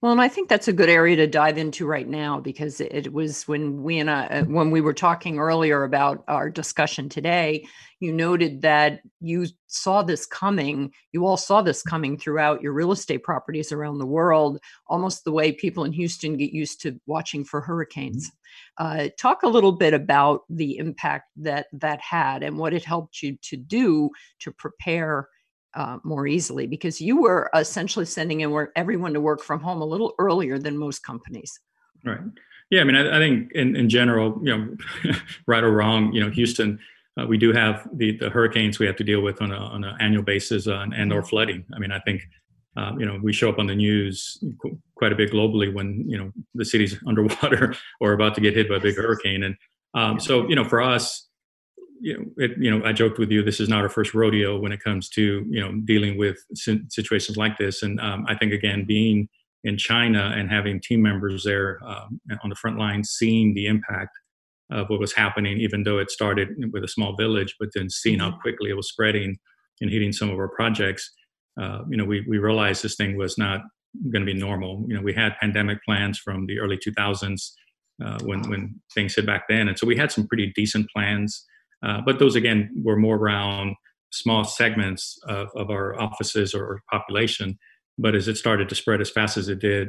Well, 0.00 0.12
and 0.12 0.20
I 0.20 0.28
think 0.28 0.48
that's 0.48 0.68
a 0.68 0.72
good 0.72 0.88
area 0.88 1.16
to 1.16 1.26
dive 1.26 1.58
into 1.58 1.86
right 1.86 2.08
now 2.08 2.40
because 2.40 2.80
it 2.80 3.12
was 3.12 3.46
when 3.46 3.82
we 3.82 3.98
and 3.98 4.10
I, 4.10 4.26
uh, 4.26 4.44
when 4.44 4.70
we 4.70 4.80
were 4.80 4.94
talking 4.94 5.38
earlier 5.38 5.84
about 5.84 6.24
our 6.28 6.50
discussion 6.50 7.08
today, 7.08 7.66
you 8.00 8.12
noted 8.12 8.62
that 8.62 9.00
you 9.20 9.46
saw 9.66 10.02
this 10.02 10.26
coming. 10.26 10.92
You 11.12 11.26
all 11.26 11.36
saw 11.36 11.62
this 11.62 11.82
coming 11.82 12.18
throughout 12.18 12.62
your 12.62 12.72
real 12.72 12.92
estate 12.92 13.22
properties 13.22 13.72
around 13.72 13.98
the 13.98 14.06
world, 14.06 14.58
almost 14.86 15.24
the 15.24 15.32
way 15.32 15.52
people 15.52 15.84
in 15.84 15.92
Houston 15.92 16.36
get 16.36 16.52
used 16.52 16.80
to 16.82 16.98
watching 17.06 17.44
for 17.44 17.60
hurricanes. 17.60 18.28
Mm-hmm. 18.28 18.36
Uh, 18.78 19.08
talk 19.18 19.42
a 19.42 19.48
little 19.48 19.72
bit 19.72 19.94
about 19.94 20.42
the 20.48 20.78
impact 20.78 21.26
that 21.36 21.66
that 21.72 22.00
had 22.00 22.42
and 22.42 22.58
what 22.58 22.72
it 22.72 22.84
helped 22.84 23.22
you 23.22 23.36
to 23.42 23.56
do 23.56 24.10
to 24.40 24.50
prepare 24.50 25.28
uh, 25.74 25.98
more 26.02 26.26
easily 26.26 26.66
because 26.66 27.00
you 27.00 27.20
were 27.20 27.50
essentially 27.54 28.04
sending 28.04 28.40
in 28.40 28.66
everyone 28.76 29.12
to 29.14 29.20
work 29.20 29.42
from 29.42 29.60
home 29.60 29.80
a 29.80 29.84
little 29.84 30.14
earlier 30.18 30.58
than 30.58 30.76
most 30.76 31.04
companies. 31.04 31.60
Right. 32.04 32.20
Yeah. 32.70 32.80
I 32.80 32.84
mean, 32.84 32.96
I, 32.96 33.16
I 33.16 33.18
think 33.18 33.52
in, 33.52 33.76
in 33.76 33.88
general, 33.88 34.40
you 34.42 34.56
know, 34.56 35.12
right 35.46 35.62
or 35.62 35.72
wrong, 35.72 36.12
you 36.12 36.20
know, 36.20 36.30
Houston, 36.30 36.78
uh, 37.20 37.26
we 37.26 37.36
do 37.36 37.52
have 37.52 37.88
the, 37.94 38.16
the 38.16 38.30
hurricanes 38.30 38.78
we 38.78 38.86
have 38.86 38.96
to 38.96 39.04
deal 39.04 39.20
with 39.20 39.42
on, 39.42 39.50
a, 39.52 39.56
on 39.56 39.84
an 39.84 39.96
annual 40.00 40.22
basis 40.22 40.66
uh, 40.66 40.86
and 40.94 41.12
or 41.12 41.20
mm-hmm. 41.20 41.28
flooding. 41.28 41.64
I 41.74 41.78
mean, 41.78 41.92
I 41.92 41.98
think, 42.00 42.22
um, 42.76 43.00
you 43.00 43.06
know, 43.06 43.18
we 43.20 43.32
show 43.32 43.48
up 43.48 43.58
on 43.58 43.66
the 43.66 43.74
news 43.74 44.42
quite 44.94 45.12
a 45.12 45.16
bit 45.16 45.32
globally 45.32 45.72
when, 45.72 46.04
you 46.08 46.16
know, 46.16 46.32
the 46.54 46.64
city's 46.64 46.96
underwater 47.06 47.74
or 48.00 48.12
about 48.12 48.34
to 48.36 48.40
get 48.40 48.54
hit 48.54 48.68
by 48.68 48.76
a 48.76 48.80
big 48.80 48.96
hurricane. 48.96 49.42
And 49.42 49.56
um, 49.94 50.20
so, 50.20 50.48
you 50.48 50.54
know, 50.54 50.64
for 50.64 50.80
us, 50.80 51.26
you 52.00 52.16
know, 52.16 52.24
it, 52.44 52.52
you 52.58 52.70
know, 52.70 52.84
I 52.84 52.92
joked 52.92 53.18
with 53.18 53.30
you. 53.30 53.42
This 53.42 53.60
is 53.60 53.68
not 53.68 53.82
our 53.82 53.88
first 53.88 54.14
rodeo 54.14 54.58
when 54.58 54.72
it 54.72 54.82
comes 54.82 55.08
to 55.10 55.44
you 55.48 55.60
know 55.60 55.72
dealing 55.84 56.18
with 56.18 56.38
situations 56.54 57.36
like 57.36 57.58
this. 57.58 57.82
And 57.82 58.00
um, 58.00 58.24
I 58.28 58.34
think 58.34 58.52
again, 58.52 58.84
being 58.86 59.28
in 59.64 59.76
China 59.76 60.32
and 60.34 60.50
having 60.50 60.80
team 60.80 61.02
members 61.02 61.44
there 61.44 61.78
um, 61.84 62.20
on 62.42 62.48
the 62.48 62.56
front 62.56 62.78
line, 62.78 63.04
seeing 63.04 63.54
the 63.54 63.66
impact 63.66 64.18
of 64.70 64.88
what 64.88 65.00
was 65.00 65.12
happening, 65.12 65.58
even 65.58 65.82
though 65.82 65.98
it 65.98 66.10
started 66.10 66.48
with 66.72 66.84
a 66.84 66.88
small 66.88 67.16
village, 67.16 67.56
but 67.58 67.70
then 67.74 67.90
seeing 67.90 68.20
how 68.20 68.30
mm-hmm. 68.30 68.40
quickly 68.40 68.70
it 68.70 68.76
was 68.76 68.88
spreading 68.88 69.36
and 69.80 69.90
hitting 69.90 70.12
some 70.12 70.30
of 70.30 70.38
our 70.38 70.48
projects. 70.48 71.10
Uh, 71.60 71.80
you 71.88 71.96
know, 71.96 72.04
we 72.04 72.24
we 72.28 72.38
realized 72.38 72.82
this 72.82 72.96
thing 72.96 73.16
was 73.16 73.36
not 73.36 73.60
going 74.10 74.24
to 74.24 74.32
be 74.32 74.38
normal. 74.38 74.84
You 74.88 74.94
know, 74.94 75.02
we 75.02 75.12
had 75.12 75.36
pandemic 75.40 75.82
plans 75.84 76.18
from 76.18 76.46
the 76.46 76.60
early 76.60 76.78
2000s 76.78 77.50
uh, 78.04 78.18
when 78.22 78.48
when 78.48 78.80
things 78.94 79.14
hit 79.14 79.26
back 79.26 79.44
then. 79.48 79.68
And 79.68 79.78
so 79.78 79.86
we 79.86 79.96
had 79.96 80.12
some 80.12 80.26
pretty 80.26 80.52
decent 80.54 80.88
plans, 80.94 81.44
uh, 81.84 82.00
but 82.04 82.18
those 82.18 82.34
again 82.34 82.70
were 82.82 82.96
more 82.96 83.16
around 83.16 83.74
small 84.12 84.44
segments 84.44 85.18
of, 85.28 85.48
of 85.54 85.70
our 85.70 85.98
offices 86.00 86.54
or 86.54 86.82
population. 86.90 87.58
But 87.98 88.14
as 88.14 88.28
it 88.28 88.36
started 88.36 88.68
to 88.68 88.74
spread 88.74 89.00
as 89.00 89.10
fast 89.10 89.36
as 89.36 89.48
it 89.48 89.60
did, 89.60 89.88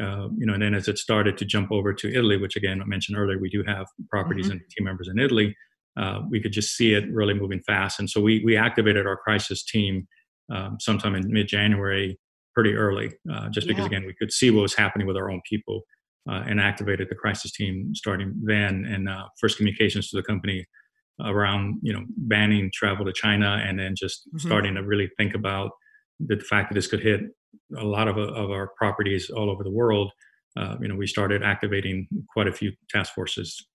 uh, 0.00 0.28
you 0.36 0.46
know, 0.46 0.54
and 0.54 0.62
then 0.62 0.74
as 0.74 0.88
it 0.88 0.98
started 0.98 1.36
to 1.38 1.44
jump 1.44 1.72
over 1.72 1.92
to 1.92 2.12
Italy, 2.12 2.36
which 2.36 2.56
again 2.56 2.80
I 2.80 2.84
mentioned 2.84 3.18
earlier, 3.18 3.38
we 3.38 3.50
do 3.50 3.64
have 3.66 3.86
properties 4.08 4.46
mm-hmm. 4.46 4.52
and 4.52 4.60
team 4.70 4.84
members 4.84 5.08
in 5.08 5.18
Italy. 5.18 5.56
Uh, 5.96 6.20
we 6.30 6.40
could 6.40 6.52
just 6.52 6.76
see 6.76 6.94
it 6.94 7.12
really 7.12 7.34
moving 7.34 7.60
fast, 7.66 7.98
and 7.98 8.08
so 8.08 8.20
we 8.20 8.40
we 8.44 8.56
activated 8.56 9.06
our 9.06 9.16
crisis 9.16 9.64
team 9.64 10.06
um, 10.54 10.76
sometime 10.78 11.16
in 11.16 11.30
mid 11.32 11.48
January, 11.48 12.18
pretty 12.54 12.74
early, 12.74 13.10
uh, 13.32 13.48
just 13.48 13.66
because 13.66 13.82
yeah. 13.82 13.86
again 13.86 14.06
we 14.06 14.14
could 14.14 14.32
see 14.32 14.52
what 14.52 14.62
was 14.62 14.74
happening 14.74 15.08
with 15.08 15.16
our 15.16 15.28
own 15.28 15.40
people, 15.50 15.82
uh, 16.30 16.44
and 16.46 16.60
activated 16.60 17.08
the 17.10 17.16
crisis 17.16 17.50
team 17.50 17.92
starting 17.92 18.32
then, 18.44 18.86
and 18.88 19.08
uh, 19.08 19.24
first 19.40 19.56
communications 19.56 20.08
to 20.08 20.16
the 20.16 20.22
company 20.22 20.64
around 21.24 21.78
you 21.82 21.92
know 21.92 22.04
banning 22.16 22.70
travel 22.72 23.04
to 23.04 23.12
China, 23.12 23.62
and 23.66 23.78
then 23.78 23.94
just 23.96 24.28
mm-hmm. 24.28 24.46
starting 24.46 24.74
to 24.74 24.82
really 24.82 25.10
think 25.16 25.34
about 25.34 25.70
the 26.20 26.38
fact 26.38 26.70
that 26.70 26.74
this 26.74 26.86
could 26.86 27.00
hit 27.00 27.20
a 27.78 27.84
lot 27.84 28.08
of, 28.08 28.18
of 28.18 28.50
our 28.50 28.70
properties 28.76 29.30
all 29.30 29.50
over 29.50 29.64
the 29.64 29.70
world, 29.70 30.12
uh, 30.56 30.76
you 30.80 30.88
know, 30.88 30.96
we 30.96 31.06
started 31.06 31.42
activating 31.42 32.06
quite 32.32 32.48
a 32.48 32.52
few 32.52 32.72
task 32.88 33.14
forces. 33.14 33.66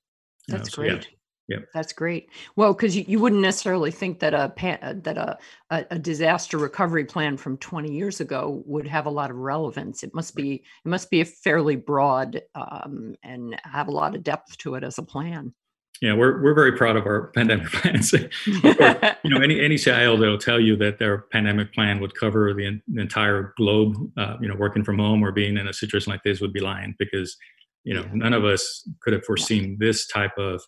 That's 0.47 0.71
so 0.71 0.81
great. 0.81 1.09
Yeah. 1.47 1.59
That's 1.75 1.93
great. 1.93 2.29
Well, 2.55 2.73
because 2.73 2.97
you, 2.97 3.05
you 3.07 3.19
wouldn't 3.19 3.41
necessarily 3.41 3.91
think 3.91 4.19
that 4.19 4.33
a 4.33 4.51
uh, 4.81 4.93
that 5.03 5.17
a, 5.17 5.37
a, 5.69 5.85
a 5.91 5.99
disaster 5.99 6.57
recovery 6.57 7.05
plan 7.05 7.37
from 7.37 7.57
20 7.57 7.91
years 7.91 8.19
ago 8.19 8.63
would 8.65 8.87
have 8.87 9.05
a 9.05 9.11
lot 9.11 9.29
of 9.29 9.37
relevance. 9.37 10.01
It 10.01 10.13
must 10.15 10.35
be 10.35 10.55
it 10.55 10.87
must 10.87 11.11
be 11.11 11.21
a 11.21 11.25
fairly 11.25 11.75
broad 11.75 12.41
um, 12.55 13.13
and 13.23 13.55
have 13.63 13.87
a 13.87 13.91
lot 13.91 14.15
of 14.15 14.23
depth 14.23 14.57
to 14.59 14.73
it 14.73 14.83
as 14.83 14.97
a 14.97 15.03
plan 15.03 15.53
yeah, 16.01 16.13
we're 16.13 16.41
we're 16.41 16.53
very 16.53 16.73
proud 16.73 16.95
of 16.95 17.05
our 17.05 17.27
pandemic 17.35 17.71
plans. 17.71 18.11
course, 18.11 18.23
you 18.45 19.29
know, 19.29 19.37
any 19.43 19.59
any 19.59 19.77
CIO 19.77 20.17
that'll 20.17 20.37
tell 20.37 20.59
you 20.59 20.75
that 20.77 20.99
their 20.99 21.19
pandemic 21.31 21.73
plan 21.73 21.99
would 21.99 22.15
cover 22.15 22.53
the, 22.53 22.81
the 22.87 23.01
entire 23.01 23.53
globe, 23.57 23.95
uh, 24.17 24.35
you 24.41 24.47
know, 24.47 24.55
working 24.55 24.83
from 24.83 24.99
home 24.99 25.23
or 25.23 25.31
being 25.31 25.57
in 25.57 25.67
a 25.67 25.73
situation 25.73 26.11
like 26.11 26.23
this 26.23 26.41
would 26.41 26.53
be 26.53 26.59
lying 26.59 26.95
because, 26.99 27.35
you 27.83 27.93
know, 27.93 28.05
none 28.13 28.33
of 28.33 28.43
us 28.43 28.87
could 29.01 29.13
have 29.13 29.23
foreseen 29.23 29.77
this 29.79 30.07
type 30.07 30.37
of 30.37 30.61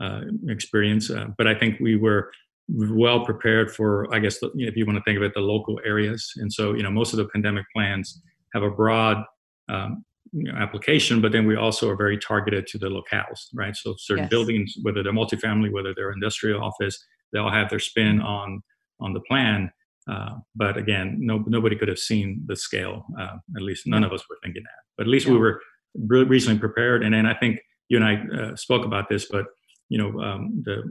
uh, 0.00 0.22
experience. 0.48 1.10
Uh, 1.10 1.26
but 1.36 1.46
I 1.46 1.54
think 1.54 1.80
we 1.80 1.96
were 1.96 2.30
well 2.68 3.24
prepared 3.24 3.74
for, 3.74 4.12
I 4.14 4.18
guess, 4.18 4.38
if 4.54 4.76
you 4.76 4.86
want 4.86 4.98
to 4.98 5.02
think 5.04 5.16
of 5.16 5.22
it, 5.22 5.32
the 5.34 5.40
local 5.40 5.80
areas. 5.84 6.30
And 6.36 6.52
so, 6.52 6.74
you 6.74 6.82
know, 6.82 6.90
most 6.90 7.12
of 7.12 7.16
the 7.16 7.26
pandemic 7.28 7.64
plans 7.74 8.20
have 8.54 8.62
a 8.62 8.70
broad 8.70 9.24
um, 9.68 10.04
you 10.32 10.52
know, 10.52 10.58
application, 10.58 11.20
but 11.20 11.32
then 11.32 11.46
we 11.46 11.56
also 11.56 11.88
are 11.90 11.96
very 11.96 12.18
targeted 12.18 12.66
to 12.68 12.78
the 12.78 12.88
locales, 12.88 13.46
right? 13.54 13.74
So 13.76 13.94
certain 13.98 14.24
yes. 14.24 14.30
buildings, 14.30 14.74
whether 14.82 15.02
they're 15.02 15.12
multifamily, 15.12 15.72
whether 15.72 15.94
they're 15.94 16.12
industrial 16.12 16.62
office, 16.62 17.02
they 17.32 17.38
all 17.38 17.50
have 17.50 17.70
their 17.70 17.78
spin 17.78 18.20
on 18.20 18.62
on 19.00 19.12
the 19.12 19.20
plan. 19.20 19.70
Uh, 20.10 20.36
but 20.56 20.76
again, 20.76 21.16
no, 21.20 21.44
nobody 21.46 21.76
could 21.76 21.88
have 21.88 21.98
seen 21.98 22.42
the 22.46 22.56
scale. 22.56 23.04
Uh, 23.18 23.36
at 23.56 23.62
least 23.62 23.86
none 23.86 24.04
of 24.04 24.12
us 24.12 24.24
were 24.28 24.38
thinking 24.42 24.62
that. 24.62 24.82
But 24.96 25.06
at 25.06 25.10
least 25.10 25.26
yeah. 25.26 25.32
we 25.32 25.38
were 25.38 25.60
reasonably 25.94 26.60
prepared. 26.60 27.04
And 27.04 27.14
then 27.14 27.26
I 27.26 27.34
think 27.34 27.60
you 27.88 27.98
and 27.98 28.04
I 28.04 28.36
uh, 28.36 28.56
spoke 28.56 28.84
about 28.84 29.08
this, 29.08 29.26
but 29.30 29.46
you 29.88 29.98
know, 29.98 30.20
um, 30.20 30.62
the 30.64 30.82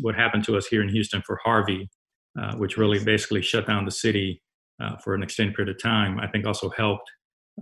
what 0.00 0.14
happened 0.14 0.44
to 0.44 0.56
us 0.56 0.66
here 0.66 0.82
in 0.82 0.88
Houston 0.88 1.22
for 1.22 1.38
Harvey, 1.44 1.88
uh, 2.40 2.54
which 2.56 2.76
really 2.76 3.02
basically 3.02 3.42
shut 3.42 3.66
down 3.66 3.84
the 3.84 3.90
city 3.90 4.42
uh, 4.82 4.96
for 4.96 5.14
an 5.14 5.22
extended 5.22 5.54
period 5.54 5.74
of 5.74 5.82
time, 5.82 6.18
I 6.20 6.26
think 6.26 6.46
also 6.46 6.70
helped 6.70 7.10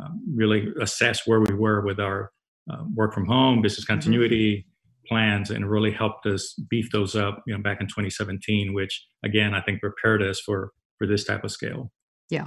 um, 0.00 0.22
really 0.34 0.68
assess 0.80 1.26
where 1.26 1.40
we 1.40 1.54
were 1.54 1.84
with 1.84 2.00
our 2.00 2.30
uh, 2.70 2.84
work 2.94 3.12
from 3.12 3.26
home, 3.26 3.62
business 3.62 3.84
mm-hmm. 3.84 3.94
continuity 3.94 4.58
mm-hmm. 4.58 5.14
plans, 5.14 5.50
and 5.50 5.70
really 5.70 5.90
helped 5.90 6.26
us 6.26 6.54
beef 6.70 6.90
those 6.92 7.16
up. 7.16 7.42
You 7.46 7.56
know, 7.56 7.62
back 7.62 7.80
in 7.80 7.86
2017, 7.86 8.72
which 8.74 9.06
again 9.24 9.54
I 9.54 9.60
think 9.60 9.80
prepared 9.80 10.22
us 10.22 10.40
for 10.40 10.72
for 10.98 11.06
this 11.06 11.24
type 11.24 11.44
of 11.44 11.50
scale. 11.50 11.90
Yeah. 12.30 12.46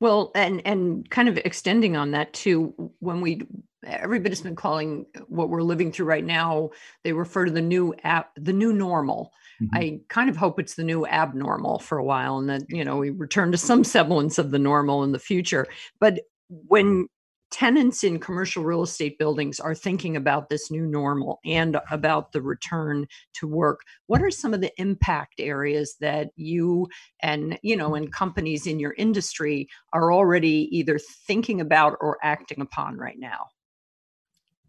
Well, 0.00 0.32
and 0.34 0.62
and 0.66 1.08
kind 1.10 1.28
of 1.28 1.38
extending 1.38 1.96
on 1.96 2.10
that 2.12 2.32
too, 2.32 2.92
when 2.98 3.20
we 3.20 3.42
everybody's 3.86 4.42
been 4.42 4.56
calling 4.56 5.06
what 5.28 5.48
we're 5.48 5.62
living 5.62 5.90
through 5.90 6.06
right 6.06 6.24
now, 6.24 6.70
they 7.02 7.12
refer 7.12 7.46
to 7.46 7.50
the 7.50 7.62
new 7.62 7.94
app, 8.04 8.30
the 8.36 8.52
new 8.52 8.72
normal. 8.72 9.32
Mm-hmm. 9.62 9.76
I 9.76 10.00
kind 10.08 10.28
of 10.28 10.36
hope 10.36 10.58
it's 10.58 10.74
the 10.74 10.84
new 10.84 11.06
abnormal 11.06 11.78
for 11.78 11.98
a 11.98 12.04
while, 12.04 12.38
and 12.38 12.48
that 12.48 12.62
you 12.68 12.84
know 12.84 12.96
we 12.96 13.10
return 13.10 13.52
to 13.52 13.58
some 13.58 13.84
semblance 13.96 14.38
of 14.38 14.50
the 14.50 14.58
normal 14.58 15.04
in 15.04 15.12
the 15.12 15.18
future. 15.18 15.66
But 15.98 16.20
when 16.50 17.06
tenants 17.50 18.04
in 18.04 18.18
commercial 18.18 18.62
real 18.62 18.82
estate 18.82 19.18
buildings 19.18 19.58
are 19.58 19.74
thinking 19.74 20.16
about 20.16 20.48
this 20.48 20.70
new 20.70 20.86
normal 20.86 21.40
and 21.44 21.78
about 21.90 22.30
the 22.30 22.40
return 22.40 23.06
to 23.32 23.46
work 23.48 23.80
what 24.06 24.22
are 24.22 24.30
some 24.30 24.54
of 24.54 24.60
the 24.60 24.70
impact 24.80 25.34
areas 25.40 25.96
that 26.00 26.28
you 26.36 26.86
and 27.22 27.58
you 27.62 27.76
know 27.76 27.94
and 27.94 28.12
companies 28.12 28.66
in 28.66 28.78
your 28.78 28.94
industry 28.98 29.68
are 29.92 30.12
already 30.12 30.68
either 30.70 30.98
thinking 31.26 31.60
about 31.60 31.96
or 32.00 32.18
acting 32.22 32.60
upon 32.60 32.96
right 32.96 33.18
now? 33.18 33.46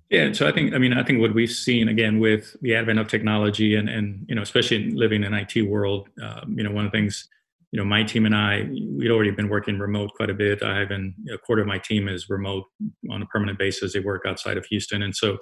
Yeah, 0.10 0.34
so 0.34 0.46
I 0.46 0.52
think 0.52 0.74
I 0.74 0.78
mean 0.78 0.94
I 0.94 1.04
think 1.04 1.22
what 1.22 1.34
we've 1.34 1.52
seen 1.52 1.88
again 1.88 2.20
with 2.20 2.56
the 2.62 2.76
advent 2.76 3.00
of 3.00 3.08
technology 3.08 3.76
and 3.76 3.88
and 3.88 4.26
you 4.28 4.36
know 4.36 4.42
especially 4.42 4.92
living 4.92 5.24
in 5.24 5.34
IT 5.34 5.62
world, 5.62 6.10
um, 6.22 6.56
you 6.58 6.64
know 6.64 6.72
one 6.72 6.86
of 6.86 6.92
the 6.92 6.98
things 6.98 7.30
you 7.72 7.80
know, 7.80 7.86
my 7.86 8.04
team 8.04 8.26
and 8.26 8.36
I, 8.36 8.70
we'd 8.98 9.12
already 9.12 9.32
been 9.32 9.48
working 9.48 9.80
remote 9.80 10.12
quite 10.16 10.30
a 10.30 10.34
bit. 10.34 10.62
I 10.62 10.80
have 10.80 10.90
been 10.90 11.16
a 11.34 11.38
quarter 11.38 11.62
of 11.62 11.68
my 11.68 11.78
team 11.78 12.10
is 12.10 12.30
remote 12.30 12.66
on 13.10 13.22
a 13.22 13.26
permanent 13.28 13.58
basis. 13.58 13.94
They 13.94 14.02
work 14.02 14.24
outside 14.28 14.58
of 14.58 14.66
Houston, 14.66 15.02
and 15.02 15.16
so 15.16 15.38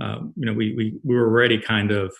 um, 0.00 0.32
you 0.36 0.46
know, 0.46 0.52
we 0.52 0.74
we 0.74 0.94
we 1.04 1.14
were 1.14 1.26
already 1.26 1.58
kind 1.60 1.90
of 1.90 2.14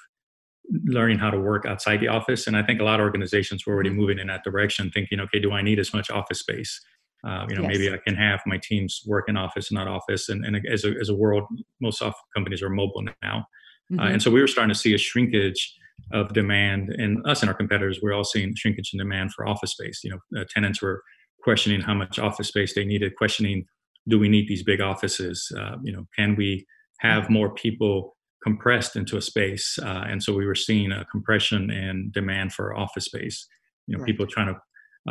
learning 0.85 1.19
how 1.19 1.31
to 1.31 1.39
work 1.39 1.65
outside 1.67 2.01
the 2.01 2.09
office. 2.09 2.47
And 2.47 2.57
I 2.57 2.63
think 2.63 2.81
a 2.81 2.85
lot 2.85 3.01
of 3.01 3.05
organizations 3.05 3.67
were 3.67 3.73
already 3.73 3.91
moving 3.91 4.19
in 4.19 4.27
that 4.27 4.43
direction, 4.45 4.91
thinking, 4.91 5.21
okay, 5.21 5.39
do 5.39 5.53
I 5.53 5.63
need 5.63 5.79
as 5.79 5.95
much 5.95 6.11
office 6.11 6.41
space? 6.41 6.81
Uh, 7.27 7.47
you 7.49 7.57
know, 7.57 7.63
yes. 7.63 7.71
maybe 7.73 7.93
I 7.93 7.99
can 7.99 8.15
have 8.17 8.41
my 8.47 8.59
teams 8.59 9.03
work 9.07 9.29
in 9.29 9.37
office, 9.37 9.71
not 9.73 9.89
office. 9.89 10.29
And, 10.29 10.45
and 10.45 10.57
as 10.67 10.85
a 10.85 10.93
as 11.01 11.09
a 11.09 11.15
world, 11.15 11.45
most 11.81 11.99
soft 11.99 12.19
companies 12.35 12.63
are 12.63 12.71
mobile 12.71 13.03
now, 13.23 13.47
mm-hmm. 13.91 14.01
uh, 14.01 14.09
and 14.09 14.23
so 14.23 14.31
we 14.31 14.41
were 14.41 14.47
starting 14.47 14.73
to 14.73 14.79
see 14.79 14.95
a 14.95 14.99
shrinkage 14.99 15.75
of 16.13 16.33
demand. 16.33 16.91
And 16.91 17.25
us 17.27 17.43
and 17.43 17.49
our 17.49 17.57
competitors 17.57 18.01
we're 18.03 18.13
all 18.13 18.25
seeing 18.25 18.55
shrinkage 18.55 18.91
in 18.93 18.99
demand 18.99 19.33
for 19.33 19.47
office 19.47 19.73
space. 19.73 20.01
You 20.05 20.11
know 20.11 20.41
uh, 20.41 20.45
tenants 20.51 20.83
were 20.83 21.03
questioning 21.43 21.81
how 21.81 21.95
much 21.95 22.19
office 22.19 22.49
space 22.49 22.75
they 22.75 22.85
needed 22.85 23.17
questioning 23.17 23.65
do 24.09 24.19
we 24.19 24.29
need 24.29 24.49
these 24.49 24.63
big 24.63 24.81
offices? 24.81 25.51
Uh, 25.59 25.77
you 25.83 25.93
know 25.93 26.07
can 26.17 26.37
we 26.37 26.67
have 27.01 27.25
mm-hmm. 27.25 27.35
more 27.35 27.55
people 27.55 28.17
compressed 28.43 28.97
into 28.97 29.17
a 29.17 29.23
space? 29.23 29.79
Uh, 29.83 30.05
and 30.09 30.23
so 30.23 30.33
we 30.33 30.47
were 30.47 30.55
seeing 30.55 30.93
a 30.93 31.05
compression 31.07 31.71
in 31.71 32.11
demand 32.13 32.53
for 32.53 32.77
office 32.77 33.07
space. 33.07 33.47
You 33.87 33.97
know 33.97 34.03
right. 34.03 34.07
people 34.07 34.27
trying 34.27 34.55
to 34.55 34.61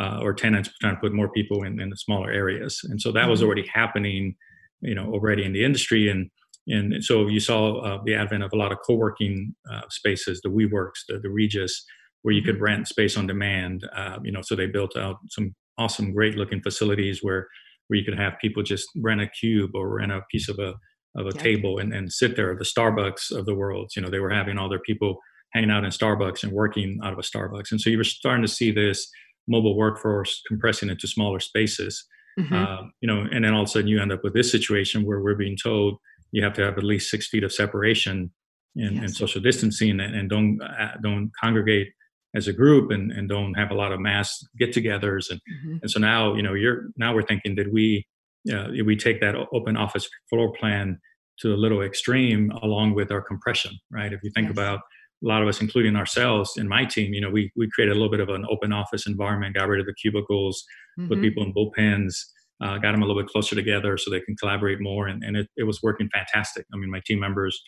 uh, 0.02 0.20
or 0.20 0.34
tenants 0.34 0.70
trying 0.80 0.94
to 0.94 1.00
put 1.00 1.12
more 1.12 1.30
people 1.30 1.62
in, 1.62 1.80
in 1.80 1.88
the 1.88 1.96
smaller 1.96 2.30
areas. 2.30 2.80
And 2.84 3.00
so 3.00 3.12
that 3.12 3.20
mm-hmm. 3.20 3.30
was 3.30 3.42
already 3.42 3.66
happening 3.66 4.36
you 4.80 4.94
know 4.94 5.06
already 5.12 5.44
in 5.44 5.52
the 5.52 5.64
industry. 5.64 6.08
And 6.08 6.30
and 6.68 7.02
so 7.02 7.28
you 7.28 7.40
saw 7.40 7.78
uh, 7.80 7.98
the 8.04 8.14
advent 8.14 8.42
of 8.42 8.52
a 8.52 8.56
lot 8.56 8.72
of 8.72 8.78
co-working 8.86 9.54
uh, 9.72 9.82
spaces, 9.88 10.40
the 10.42 10.48
WeWorks, 10.48 11.04
the, 11.08 11.18
the 11.18 11.30
Regus, 11.30 11.84
where 12.22 12.34
you 12.34 12.42
could 12.42 12.56
mm-hmm. 12.56 12.64
rent 12.64 12.88
space 12.88 13.16
on 13.16 13.26
demand. 13.26 13.88
Uh, 13.94 14.18
you 14.22 14.32
know, 14.32 14.42
so 14.42 14.56
they 14.56 14.66
built 14.66 14.96
out 14.96 15.16
some 15.30 15.54
awesome, 15.78 16.12
great-looking 16.12 16.62
facilities 16.62 17.20
where 17.22 17.48
where 17.86 17.98
you 17.98 18.04
could 18.04 18.18
have 18.18 18.34
people 18.40 18.64
just 18.64 18.88
rent 18.96 19.20
a 19.20 19.28
cube 19.28 19.70
or 19.74 19.98
rent 19.98 20.10
a 20.10 20.20
piece 20.30 20.48
of 20.48 20.58
a 20.58 20.74
of 21.18 21.26
a 21.26 21.36
yeah. 21.36 21.42
table 21.42 21.78
and, 21.78 21.94
and 21.94 22.12
sit 22.12 22.36
there. 22.36 22.54
The 22.56 22.64
Starbucks 22.64 23.30
of 23.30 23.46
the 23.46 23.54
world, 23.54 23.92
you 23.96 24.02
know, 24.02 24.10
they 24.10 24.18
were 24.18 24.30
having 24.30 24.58
all 24.58 24.68
their 24.68 24.80
people 24.80 25.18
hanging 25.54 25.70
out 25.70 25.84
in 25.84 25.90
Starbucks 25.90 26.42
and 26.42 26.52
working 26.52 26.98
out 27.02 27.12
of 27.12 27.18
a 27.18 27.22
Starbucks, 27.22 27.70
and 27.70 27.80
so 27.80 27.90
you 27.90 27.98
were 27.98 28.04
starting 28.04 28.42
to 28.42 28.48
see 28.48 28.72
this 28.72 29.08
mobile 29.46 29.76
workforce 29.76 30.42
compressing 30.48 30.90
into 30.90 31.06
smaller 31.06 31.38
spaces. 31.38 32.04
Mm-hmm. 32.38 32.54
Uh, 32.54 32.88
you 33.00 33.06
know, 33.06 33.26
and 33.32 33.44
then 33.44 33.54
all 33.54 33.62
of 33.62 33.68
a 33.68 33.70
sudden 33.70 33.88
you 33.88 33.98
end 33.98 34.12
up 34.12 34.22
with 34.22 34.34
this 34.34 34.50
situation 34.50 35.06
where 35.06 35.20
we're 35.22 35.36
being 35.36 35.56
told 35.56 35.98
you 36.32 36.42
have 36.42 36.54
to 36.54 36.62
have 36.62 36.78
at 36.78 36.84
least 36.84 37.10
six 37.10 37.28
feet 37.28 37.44
of 37.44 37.52
separation 37.52 38.30
and, 38.76 38.96
yes. 38.96 39.04
and 39.04 39.14
social 39.14 39.40
distancing 39.40 40.00
and, 40.00 40.14
and 40.14 40.28
don't 40.28 40.60
uh, 40.62 40.92
don't 41.02 41.30
congregate 41.40 41.88
as 42.34 42.48
a 42.48 42.52
group 42.52 42.90
and, 42.90 43.10
and 43.12 43.28
don't 43.28 43.54
have 43.54 43.70
a 43.70 43.74
lot 43.74 43.92
of 43.92 44.00
mass 44.00 44.44
get-togethers 44.58 45.30
and 45.30 45.40
mm-hmm. 45.40 45.76
and 45.82 45.90
so 45.90 45.98
now 45.98 46.34
you 46.34 46.42
know 46.42 46.54
you're 46.54 46.88
now 46.96 47.14
we're 47.14 47.22
thinking 47.22 47.54
did 47.54 47.72
we 47.72 48.06
uh, 48.52 48.68
did 48.68 48.86
we 48.86 48.96
take 48.96 49.20
that 49.20 49.34
open 49.52 49.76
office 49.76 50.08
floor 50.28 50.52
plan 50.52 50.98
to 51.38 51.54
a 51.54 51.56
little 51.56 51.82
extreme 51.82 52.50
along 52.62 52.94
with 52.94 53.10
our 53.10 53.22
compression 53.22 53.72
right 53.90 54.12
if 54.12 54.20
you 54.22 54.30
think 54.34 54.46
yes. 54.46 54.52
about 54.52 54.80
a 55.24 55.26
lot 55.26 55.42
of 55.42 55.48
us 55.48 55.60
including 55.60 55.96
ourselves 55.96 56.52
in 56.56 56.68
my 56.68 56.84
team 56.84 57.14
you 57.14 57.20
know 57.20 57.30
we 57.30 57.50
we 57.56 57.68
created 57.70 57.92
a 57.92 57.94
little 57.94 58.10
bit 58.10 58.20
of 58.20 58.28
an 58.28 58.44
open 58.50 58.72
office 58.72 59.06
environment 59.06 59.54
got 59.54 59.68
rid 59.68 59.80
of 59.80 59.86
the 59.86 59.94
cubicles 59.94 60.64
mm-hmm. 60.98 61.08
put 61.08 61.20
people 61.20 61.42
in 61.42 61.54
bullpens 61.54 62.16
uh, 62.62 62.78
got 62.78 62.92
them 62.92 63.02
a 63.02 63.06
little 63.06 63.20
bit 63.20 63.30
closer 63.30 63.54
together 63.54 63.96
so 63.96 64.10
they 64.10 64.20
can 64.20 64.36
collaborate 64.36 64.80
more. 64.80 65.06
And, 65.06 65.22
and 65.22 65.36
it, 65.36 65.48
it 65.56 65.64
was 65.64 65.82
working 65.82 66.08
fantastic. 66.12 66.66
I 66.72 66.76
mean, 66.76 66.90
my 66.90 67.00
team 67.04 67.20
members 67.20 67.60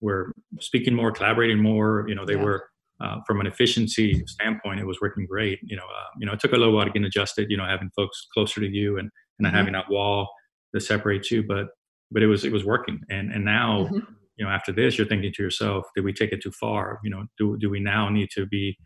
were 0.00 0.32
speaking 0.60 0.94
more, 0.94 1.12
collaborating 1.12 1.58
more. 1.58 2.04
You 2.08 2.14
know, 2.14 2.26
they 2.26 2.34
yeah. 2.34 2.42
were 2.42 2.68
uh, 3.00 3.16
from 3.26 3.40
an 3.40 3.46
efficiency 3.46 4.22
standpoint, 4.26 4.80
it 4.80 4.86
was 4.86 5.00
working 5.00 5.26
great. 5.26 5.58
You 5.62 5.76
know, 5.76 5.84
uh, 5.84 6.10
you 6.18 6.26
know, 6.26 6.32
it 6.32 6.40
took 6.40 6.52
a 6.52 6.56
little 6.56 6.74
while 6.74 6.84
to 6.84 6.90
get 6.90 7.02
adjusted. 7.02 7.50
You 7.50 7.56
know, 7.56 7.64
having 7.64 7.90
folks 7.96 8.26
closer 8.32 8.60
to 8.60 8.68
you 8.68 8.98
and 8.98 9.10
and 9.38 9.46
mm-hmm. 9.46 9.56
having 9.56 9.72
that 9.72 9.90
wall 9.90 10.28
that 10.72 10.80
separates 10.80 11.30
you, 11.30 11.42
but 11.42 11.66
but 12.10 12.22
it 12.22 12.26
was 12.26 12.44
it 12.44 12.52
was 12.52 12.64
working. 12.64 13.00
And 13.10 13.32
and 13.32 13.44
now, 13.44 13.88
mm-hmm. 13.90 14.12
you 14.36 14.44
know 14.44 14.50
after 14.50 14.72
this 14.72 14.98
you're 14.98 15.06
thinking 15.06 15.32
to 15.32 15.42
yourself 15.42 15.86
did 15.94 16.04
we 16.04 16.12
take 16.12 16.32
it 16.32 16.42
too 16.42 16.50
far 16.50 16.98
you 17.04 17.10
know 17.10 17.24
do, 17.38 17.56
do 17.58 17.70
we 17.70 17.80
now 17.80 18.08
need 18.08 18.28
to 18.30 18.46
be 18.46 18.76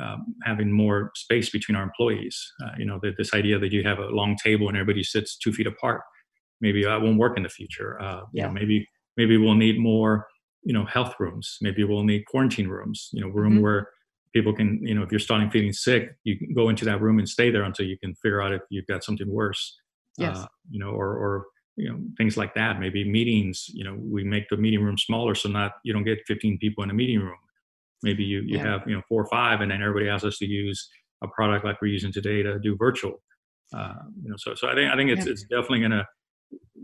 um, 0.00 0.34
having 0.44 0.70
more 0.70 1.10
space 1.14 1.50
between 1.50 1.76
our 1.76 1.82
employees 1.82 2.52
uh, 2.64 2.70
you 2.78 2.84
know 2.84 2.98
that 3.02 3.16
this 3.16 3.34
idea 3.34 3.58
that 3.58 3.72
you 3.72 3.82
have 3.82 3.98
a 3.98 4.06
long 4.06 4.36
table 4.42 4.68
and 4.68 4.76
everybody 4.76 5.02
sits 5.02 5.36
two 5.36 5.52
feet 5.52 5.66
apart 5.66 6.02
maybe 6.60 6.84
that 6.84 7.00
won't 7.00 7.18
work 7.18 7.36
in 7.36 7.42
the 7.42 7.48
future 7.48 8.00
uh, 8.00 8.22
yeah. 8.32 8.42
you 8.42 8.48
know 8.48 8.52
maybe 8.52 8.88
maybe 9.16 9.36
we'll 9.36 9.54
need 9.54 9.78
more 9.78 10.26
you 10.62 10.72
know 10.72 10.84
health 10.84 11.14
rooms 11.18 11.58
maybe 11.60 11.84
we'll 11.84 12.04
need 12.04 12.24
quarantine 12.26 12.68
rooms 12.68 13.10
you 13.12 13.20
know 13.20 13.28
room 13.28 13.54
mm-hmm. 13.54 13.62
where 13.62 13.88
people 14.32 14.52
can 14.52 14.80
you 14.82 14.94
know 14.94 15.02
if 15.02 15.10
you're 15.10 15.18
starting 15.18 15.50
feeling 15.50 15.72
sick 15.72 16.16
you 16.24 16.38
can 16.38 16.52
go 16.52 16.68
into 16.68 16.84
that 16.84 17.00
room 17.00 17.18
and 17.18 17.28
stay 17.28 17.50
there 17.50 17.62
until 17.62 17.86
you 17.86 17.98
can 17.98 18.14
figure 18.16 18.42
out 18.42 18.52
if 18.52 18.62
you've 18.70 18.86
got 18.86 19.04
something 19.04 19.30
worse 19.30 19.76
yes. 20.18 20.36
Uh, 20.36 20.46
you 20.70 20.78
know 20.78 20.90
or 20.90 21.16
or 21.16 21.46
you 21.76 21.88
know 21.88 21.98
things 22.16 22.36
like 22.36 22.54
that 22.54 22.80
maybe 22.80 23.08
meetings 23.08 23.66
you 23.72 23.84
know 23.84 23.96
we 23.98 24.24
make 24.24 24.48
the 24.48 24.56
meeting 24.56 24.82
room 24.82 24.98
smaller 24.98 25.34
so 25.34 25.48
not 25.48 25.72
you 25.84 25.92
don't 25.92 26.04
get 26.04 26.18
15 26.26 26.58
people 26.58 26.84
in 26.84 26.90
a 26.90 26.94
meeting 26.94 27.20
room 27.20 27.36
maybe 28.04 28.22
you 28.22 28.40
you 28.40 28.58
yeah. 28.58 28.66
have 28.66 28.82
you 28.86 28.94
know 28.94 29.02
four 29.08 29.22
or 29.22 29.28
five 29.28 29.60
and 29.60 29.70
then 29.70 29.82
everybody 29.82 30.08
asks 30.08 30.24
us 30.24 30.38
to 30.38 30.46
use 30.46 30.88
a 31.22 31.28
product 31.28 31.64
like 31.64 31.80
we're 31.80 31.88
using 31.88 32.12
today 32.12 32.42
to 32.42 32.58
do 32.60 32.76
virtual 32.76 33.22
uh, 33.74 33.94
you 34.22 34.30
know 34.30 34.36
so 34.38 34.54
so 34.54 34.68
i 34.68 34.74
think 34.74 34.92
i 34.92 34.96
think 34.96 35.10
it's 35.10 35.26
yeah. 35.26 35.32
it's 35.32 35.42
definitely 35.44 35.80
going 35.80 35.90
to 35.90 36.04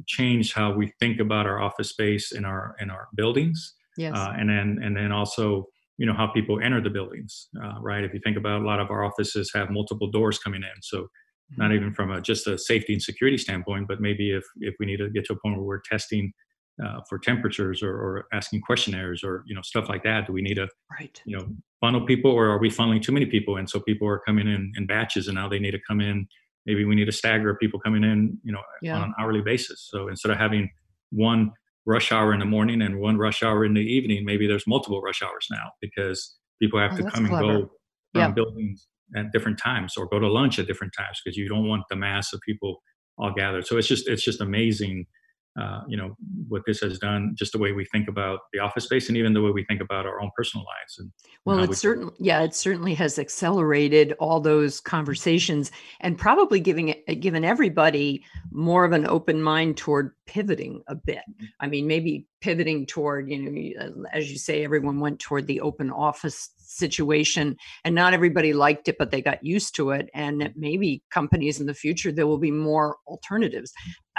change 0.07 0.53
how 0.53 0.73
we 0.73 0.93
think 0.99 1.21
about 1.21 1.47
our 1.47 1.61
office 1.61 1.91
space 1.91 2.33
in 2.33 2.45
our 2.45 2.75
in 2.81 2.91
our 2.91 3.09
buildings 3.15 3.75
yes. 3.97 4.17
Uh, 4.17 4.33
and 4.37 4.49
then 4.49 4.79
and 4.83 4.97
then 4.97 5.13
also 5.13 5.67
you 5.99 6.07
know 6.07 6.15
how 6.15 6.27
people 6.27 6.59
enter 6.61 6.81
the 6.81 6.91
buildings 6.91 7.49
uh, 7.63 7.75
right 7.81 8.03
if 8.03 8.13
you 8.15 8.21
think 8.25 8.37
about 8.37 8.63
a 8.63 8.65
lot 8.65 8.81
of 8.81 8.91
our 8.91 9.05
offices 9.05 9.53
have 9.55 9.71
multiple 9.71 10.11
doors 10.11 10.39
coming 10.39 10.63
in 10.63 10.83
so 10.83 11.07
not 11.57 11.67
mm-hmm. 11.67 11.77
even 11.77 11.93
from 11.93 12.11
a 12.11 12.21
just 12.21 12.47
a 12.47 12.57
safety 12.57 12.93
and 12.93 13.03
security 13.03 13.37
standpoint, 13.37 13.89
but 13.89 14.01
maybe 14.01 14.31
if 14.31 14.45
if 14.61 14.75
we 14.79 14.87
need 14.87 14.99
to 14.99 15.11
get 15.11 15.25
to 15.27 15.33
a 15.33 15.37
point 15.37 15.57
where 15.57 15.65
we're 15.65 15.81
testing 15.81 16.33
uh, 16.85 17.01
for 17.09 17.19
temperatures 17.19 17.83
or, 17.83 17.93
or, 17.93 18.27
asking 18.33 18.61
questionnaires 18.61 19.23
or 19.23 19.45
you 19.47 19.55
know 19.55 19.63
stuff 19.63 19.89
like 19.89 20.03
that, 20.03 20.27
do 20.27 20.33
we 20.33 20.43
need 20.43 20.55
to 20.55 20.69
right. 20.99 21.21
you 21.25 21.37
know 21.37 21.47
funnel 21.81 22.07
people 22.07 22.31
or 22.31 22.49
are 22.49 22.59
we 22.59 22.71
funneling 22.71 23.03
too 23.03 23.13
many 23.13 23.27
people 23.27 23.57
and 23.57 23.69
so 23.69 23.81
people 23.81 24.07
are 24.09 24.19
coming 24.21 24.47
in 24.47 24.73
in 24.77 24.87
batches 24.87 25.29
and 25.29 25.35
now 25.37 25.49
they 25.49 25.59
need 25.59 25.73
to 25.73 25.81
come 25.87 26.01
in. 26.01 26.27
Maybe 26.67 26.85
we 26.85 26.95
need 26.95 27.07
to 27.07 27.13
stagger 27.13 27.55
people 27.55 27.81
coming 27.81 28.05
in, 28.05 28.39
you 28.45 28.53
know, 28.53 28.61
yeah. 28.83 28.97
on 28.97 29.03
an 29.05 29.15
hourly 29.19 29.41
basis. 29.41 29.89
So 29.91 30.09
instead 30.09 30.31
of 30.31 30.39
having 30.39 30.71
one 31.11 31.53
rush 31.87 32.13
hour 32.13 32.33
in 32.33 32.39
the 32.39 32.45
morning 32.45 32.83
and 32.83 33.01
one 33.01 33.17
rush 33.17 33.43
hour 33.43 33.65
in 33.65 33.75
the 33.75 33.81
evening, 33.81 34.25
maybe 34.25 34.47
there's 34.47 34.67
multiple 34.67 35.01
rush 35.01 35.23
hours 35.23 35.47
now 35.51 35.71
because 35.81 36.37
people 36.61 36.79
have 36.79 36.93
oh, 36.93 36.97
to 36.99 37.03
come 37.11 37.27
clever. 37.27 37.51
and 37.51 37.63
go 37.63 37.71
from 38.13 38.21
yep. 38.21 38.35
buildings 38.35 38.89
at 39.17 39.33
different 39.33 39.59
times 39.59 39.97
or 39.97 40.07
go 40.07 40.19
to 40.19 40.29
lunch 40.29 40.59
at 40.59 40.67
different 40.67 40.93
times 40.97 41.21
because 41.25 41.37
you 41.37 41.49
don't 41.49 41.67
want 41.67 41.83
the 41.91 41.97
mass 41.97 42.33
of 42.33 42.41
people 42.43 42.83
all 43.19 43.33
gathered. 43.33 43.67
So 43.67 43.77
it's 43.77 43.89
just 43.89 44.09
it's 44.09 44.23
just 44.23 44.41
amazing 44.41 45.07
uh, 45.61 45.83
you 45.87 45.97
know 45.97 46.17
what 46.49 46.63
this 46.67 46.81
has 46.81 46.99
done 46.99 47.35
just 47.39 47.53
the 47.53 47.59
way 47.59 47.73
we 47.73 47.85
think 47.87 48.09
about 48.09 48.41
the 48.53 48.59
office 48.59 48.85
space 48.85 49.09
and 49.09 49.17
even 49.17 49.35
the 49.35 49.43
way 49.43 49.51
we 49.51 49.65
think 49.65 49.81
about 49.81 50.07
our 50.07 50.21
own 50.21 50.31
personal 50.37 50.65
lives 50.65 50.99
and 50.99 51.13
well 51.45 51.59
it 51.59 51.75
certainly 51.75 52.13
yeah 52.19 52.43
it 52.43 52.55
certainly 52.55 52.95
has 52.95 53.19
accelerated 53.19 54.15
all 54.19 54.41
those 54.41 54.81
conversations 54.81 55.71
and 56.01 56.17
probably 56.17 56.61
giving 56.61 56.89
it 56.89 57.21
given 57.21 57.45
everybody 57.45 58.25
more 58.51 58.85
of 58.85 58.93
an 58.93 59.07
open 59.07 59.43
mind 59.43 59.77
toward 59.77 60.13
pivoting 60.27 60.83
a 60.87 60.95
bit. 60.95 61.19
Mm-hmm. 61.19 61.47
i 61.61 61.67
mean 61.67 61.87
maybe 61.87 62.27
pivoting 62.41 62.87
toward 62.87 63.29
you 63.29 63.39
know 63.39 64.05
as 64.13 64.31
you 64.31 64.39
say 64.39 64.65
everyone 64.65 65.01
went 65.01 65.19
toward 65.19 65.47
the 65.47 65.61
open 65.61 65.91
office 65.91 66.51
situation 66.57 67.57
and 67.85 67.95
not 67.95 68.15
everybody 68.15 68.53
liked 68.53 68.89
it 68.89 68.97
but 68.99 69.11
they 69.11 69.21
got 69.21 69.45
used 69.45 69.75
to 69.75 69.91
it 69.91 70.09
and 70.15 70.53
maybe 70.57 71.03
companies 71.11 71.61
in 71.61 71.67
the 71.67 71.75
future 71.75 72.13
there 72.13 72.27
will 72.27 72.39
be 72.39 72.51
more 72.51 72.97
alternatives 73.07 73.73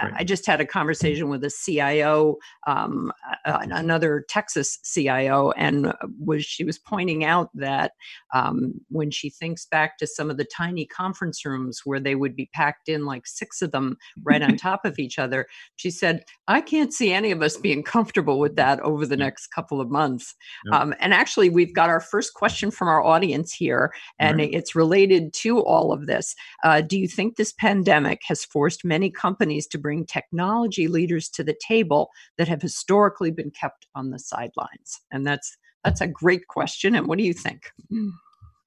right. 0.04 0.14
i 0.18 0.24
just 0.24 0.46
had 0.46 0.60
a 0.62 0.66
conversation 0.66 1.30
with 1.30 1.44
a 1.44 1.50
cio 1.50 2.38
um, 2.68 3.12
another 3.46 4.26
texas 4.28 4.80
cio 4.84 5.52
and 5.52 5.94
was 6.20 6.44
she 6.46 6.64
was 6.64 6.78
pointing 6.78 7.24
out 7.24 7.50
that 7.54 7.94
um, 8.34 8.74
when 8.90 9.12
she 9.12 9.30
thinks 9.30 9.66
back 9.66 9.98
to 9.98 10.08
some 10.08 10.30
of 10.30 10.38
the 10.38 10.46
tiny 10.46 10.86
conference 10.86 11.46
rooms 11.46 11.82
where 11.86 12.00
they 12.00 12.16
would 12.16 12.36
be 12.36 12.50
packed 12.54 12.90
in 12.90 13.06
like 13.06 13.28
six 13.28 13.62
of 13.62 13.72
them 13.72 13.98
right 14.24 14.42
on 14.42 14.56
top 14.58 14.86
of 14.86 15.00
each 15.00 15.20
other 15.20 15.48
she 15.76 15.92
said 15.92 16.24
i 16.48 16.60
can't 16.62 16.94
see 16.94 17.14
any 17.14 17.32
of 17.32 17.42
us 17.42 17.58
being 17.58 17.84
comfortable 17.84 18.40
with 18.40 18.56
that 18.56 18.80
over 18.82 19.06
the 19.06 19.18
next 19.18 19.48
couple 19.48 19.80
of 19.80 19.90
months 19.90 20.36
yep. 20.66 20.82
um, 20.82 20.94
and 21.00 21.14
actually 21.14 21.50
we've 21.50 21.74
got 21.74 21.90
our 21.90 22.00
first 22.00 22.34
question 22.34 22.72
from 22.72 22.88
our 22.88 23.04
audience 23.04 23.54
here, 23.54 23.94
and 24.20 24.40
right. 24.40 24.54
it's 24.54 24.76
related 24.76 25.34
to 25.34 25.60
all 25.60 25.92
of 25.92 26.08
this. 26.08 26.36
Uh, 26.64 26.82
do 26.82 26.98
you 26.98 27.08
think 27.08 27.36
this 27.36 27.54
pandemic 27.54 28.22
has 28.26 28.46
forced 28.46 28.84
many 28.84 29.10
companies 29.10 29.68
to 29.68 29.78
bring 29.78 29.91
technology 30.06 30.88
leaders 30.88 31.30
to 31.30 31.44
the 31.44 31.56
table 31.66 32.10
that 32.38 32.48
have 32.48 32.62
historically 32.62 33.32
been 33.32 33.52
kept 33.52 33.88
on 33.96 34.12
the 34.12 34.20
sidelines? 34.20 35.02
And 35.12 35.26
that's 35.26 35.58
that's 35.84 36.02
a 36.02 36.08
great 36.08 36.48
question. 36.48 36.96
And 36.96 37.08
what 37.08 37.18
do 37.18 37.24
you 37.24 37.34
think? 37.34 37.72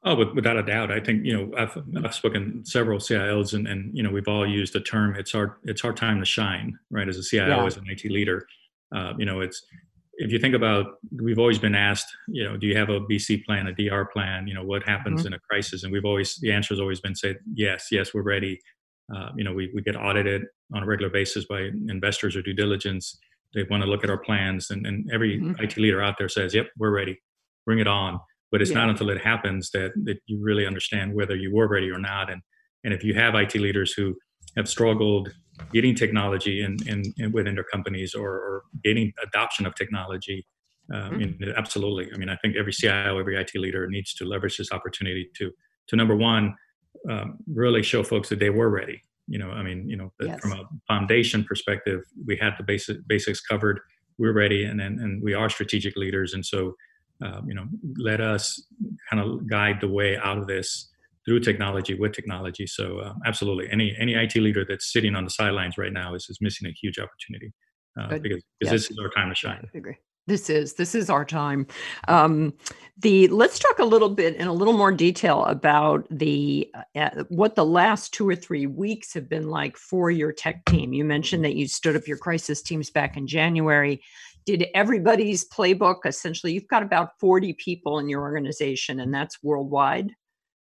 Oh, 0.07 0.33
without 0.35 0.57
a 0.57 0.63
doubt, 0.63 0.91
I 0.91 1.01
think 1.01 1.25
you 1.25 1.37
know 1.37 1.57
I've 1.57 1.77
I've 2.05 2.15
spoken 2.15 2.65
several 2.65 2.99
CIOs, 2.99 3.55
and 3.55 3.67
and 3.67 3.97
you 3.97 4.03
know 4.03 4.11
we've 4.11 4.29
all 4.29 4.47
used 4.47 4.75
the 4.75 4.81
term. 4.81 5.17
It's 5.17 5.35
our 5.35 5.59
it's 5.65 5.85
our 5.85 5.93
time 5.93 6.19
to 6.21 6.27
shine, 6.27 6.79
right? 6.91 7.09
As 7.09 7.17
a 7.17 7.23
CIO, 7.23 7.49
yeah. 7.49 7.67
as 7.67 7.77
an 7.77 7.85
IT 7.89 8.05
leader, 8.11 8.47
uh, 8.95 9.15
you 9.19 9.25
know 9.25 9.41
it's 9.41 9.65
if 10.17 10.31
you 10.31 10.39
think 10.39 10.55
about 10.55 10.99
we've 11.21 11.39
always 11.39 11.59
been 11.59 11.75
asked 11.75 12.07
you 12.29 12.45
know 12.45 12.57
do 12.57 12.67
you 12.67 12.77
have 12.77 12.89
a 12.89 13.01
bc 13.01 13.45
plan 13.45 13.67
a 13.67 13.73
dr 13.73 14.07
plan 14.13 14.47
you 14.47 14.55
know 14.55 14.65
what 14.65 14.83
happens 14.85 15.21
mm-hmm. 15.21 15.29
in 15.29 15.33
a 15.35 15.39
crisis 15.41 15.83
and 15.83 15.93
we've 15.93 16.05
always 16.05 16.37
the 16.37 16.53
answer 16.53 16.75
has 16.75 16.81
always 16.81 17.01
been 17.01 17.15
said 17.15 17.39
yes 17.55 17.89
yes 17.91 18.15
we're 18.15 18.23
ready 18.23 18.61
uh, 19.15 19.31
you 19.37 19.45
know 19.45 19.53
we, 19.53 19.71
we 19.75 19.83
get 19.83 19.97
audited 19.97 20.43
on 20.75 20.83
a 20.83 20.87
regular 20.87 21.11
basis 21.11 21.47
by 21.47 21.71
investors 21.89 22.37
or 22.37 22.43
due 22.43 22.55
diligence 22.55 23.19
they 23.55 23.63
want 23.71 23.83
to 23.83 23.89
look 23.89 24.03
at 24.03 24.11
our 24.11 24.19
plans 24.19 24.71
and, 24.71 24.87
and 24.87 25.09
every 25.13 25.39
mm-hmm. 25.39 25.63
it 25.63 25.77
leader 25.77 26.03
out 26.03 26.17
there 26.19 26.29
says 26.29 26.55
yep 26.55 26.67
we're 26.79 26.91
ready 26.95 27.21
bring 27.65 27.79
it 27.79 27.87
on 27.87 28.19
but 28.51 28.61
it's 28.61 28.71
yeah. 28.71 28.79
not 28.79 28.91
until 28.91 29.11
it 29.11 29.21
happens 29.21 29.71
that 29.71 29.93
that 30.05 30.19
you 30.27 30.39
really 30.43 30.67
understand 30.67 31.15
whether 31.15 31.37
you 31.37 31.55
were 31.55 31.69
ready 31.69 31.91
or 31.91 31.99
not 31.99 32.31
and 32.31 32.43
and 32.85 32.93
if 32.93 33.03
you 33.03 33.15
have 33.15 33.35
it 33.35 33.55
leaders 33.55 33.93
who 33.93 34.15
have 34.57 34.69
struggled 34.69 35.33
getting 35.73 35.95
technology 35.95 36.63
in, 36.63 36.77
in, 36.87 37.03
in 37.19 37.33
within 37.33 37.55
their 37.55 37.65
companies 37.65 38.15
or, 38.15 38.29
or, 38.29 38.63
getting 38.83 39.13
adoption 39.23 39.67
of 39.67 39.75
technology. 39.75 40.47
Um, 40.93 41.13
mm-hmm. 41.13 41.51
absolutely. 41.57 42.13
I 42.13 42.19
mean, 42.19 42.29
I 42.29 42.37
think 42.37 42.57
every 42.57 42.73
CIO, 42.73 43.19
every 43.19 43.37
IT 43.41 43.53
leader 43.55 43.87
needs 43.87 44.15
to 44.15 44.25
leverage 44.25 44.59
this 44.59 44.73
opportunity 44.73 45.31
to, 45.37 45.51
to 45.89 45.97
number 45.97 46.15
one, 46.17 46.55
um, 47.09 47.39
really 47.47 47.83
show 47.83 48.03
folks 48.03 48.29
that 48.29 48.39
they 48.39 48.51
were 48.51 48.69
ready. 48.69 49.01
You 49.27 49.39
know, 49.39 49.51
I 49.51 49.63
mean, 49.63 49.89
you 49.89 49.97
know, 49.97 50.13
yes. 50.21 50.41
from 50.41 50.53
a 50.53 50.65
foundation 50.87 51.45
perspective, 51.45 52.03
we 52.27 52.37
had 52.37 52.55
the 52.59 52.65
basic 52.65 52.99
basics 53.07 53.41
covered. 53.41 53.81
We're 54.19 54.33
ready, 54.33 54.65
and 54.65 54.81
and, 54.81 55.01
and 55.01 55.23
we 55.23 55.35
are 55.35 55.49
strategic 55.49 55.97
leaders, 55.97 56.35
and 56.35 56.45
so, 56.45 56.75
um, 57.23 57.49
you 57.49 57.55
know, 57.55 57.67
let 57.97 58.21
us 58.21 58.63
kind 59.11 59.23
of 59.23 59.49
guide 59.49 59.81
the 59.81 59.89
way 59.89 60.17
out 60.17 60.39
of 60.39 60.47
this 60.47 60.91
through 61.25 61.41
technology 61.41 61.95
with 61.95 62.13
technology. 62.13 62.67
So 62.67 62.99
uh, 62.99 63.15
absolutely, 63.25 63.69
any 63.71 63.97
any 63.99 64.15
IT 64.15 64.35
leader 64.37 64.65
that's 64.69 64.93
sitting 64.93 65.15
on 65.17 65.25
the 65.25 65.31
sidelines 65.31 65.79
right 65.79 65.93
now 65.93 66.15
is, 66.15 66.27
is 66.29 66.39
missing 66.41 66.69
a 66.69 66.73
huge 66.73 66.99
opportunity 66.99 67.53
uh, 67.99 68.19
because, 68.19 68.23
because 68.23 68.45
yes. 68.61 68.71
this 68.73 68.91
is 68.91 68.99
our 68.99 69.09
time 69.11 69.31
to 69.31 69.35
shine. 69.35 69.67
I 69.75 69.79
agree. 69.79 69.97
This 70.27 70.49
is 70.49 70.75
this 70.75 70.95
is 70.95 71.11
our 71.11 71.25
time. 71.25 71.67
Um, 72.09 72.55
the 72.99 73.29
let's 73.29 73.59
talk 73.59 73.79
a 73.79 73.85
little 73.85 74.09
bit 74.09 74.37
in 74.37 74.47
a 74.47 74.53
little 74.53 74.73
more 74.73 74.93
detail 74.93 75.45
about 75.45 76.07
the 76.11 76.71
uh, 76.95 77.25
what 77.29 77.57
the 77.57 77.67
last 77.67 78.15
two 78.15 78.27
or 78.27 78.37
three 78.37 78.67
weeks 78.67 79.13
have 79.13 79.29
been 79.29 79.49
like 79.49 79.77
for 79.77 80.11
your 80.11 80.33
tech 80.33 80.65
team. 80.65 80.95
You 80.95 81.05
mentioned 81.05 81.45
that 81.45 81.57
you 81.57 81.69
stood 81.69 81.97
up 81.97 82.07
your 82.07 82.17
crisis 82.17 82.63
teams 82.63 82.89
back 82.89 83.17
in 83.17 83.27
January. 83.27 84.01
Did 84.47 84.67
everybody's 84.75 85.47
playbook 85.49 86.07
essentially? 86.07 86.53
You've 86.53 86.69
got 86.69 86.83
about 86.83 87.19
forty 87.21 87.53
people 87.53 87.99
in 87.99 88.09
your 88.09 88.23
organization, 88.23 89.01
and 89.01 89.13
that's 89.13 89.43
worldwide. 89.43 90.13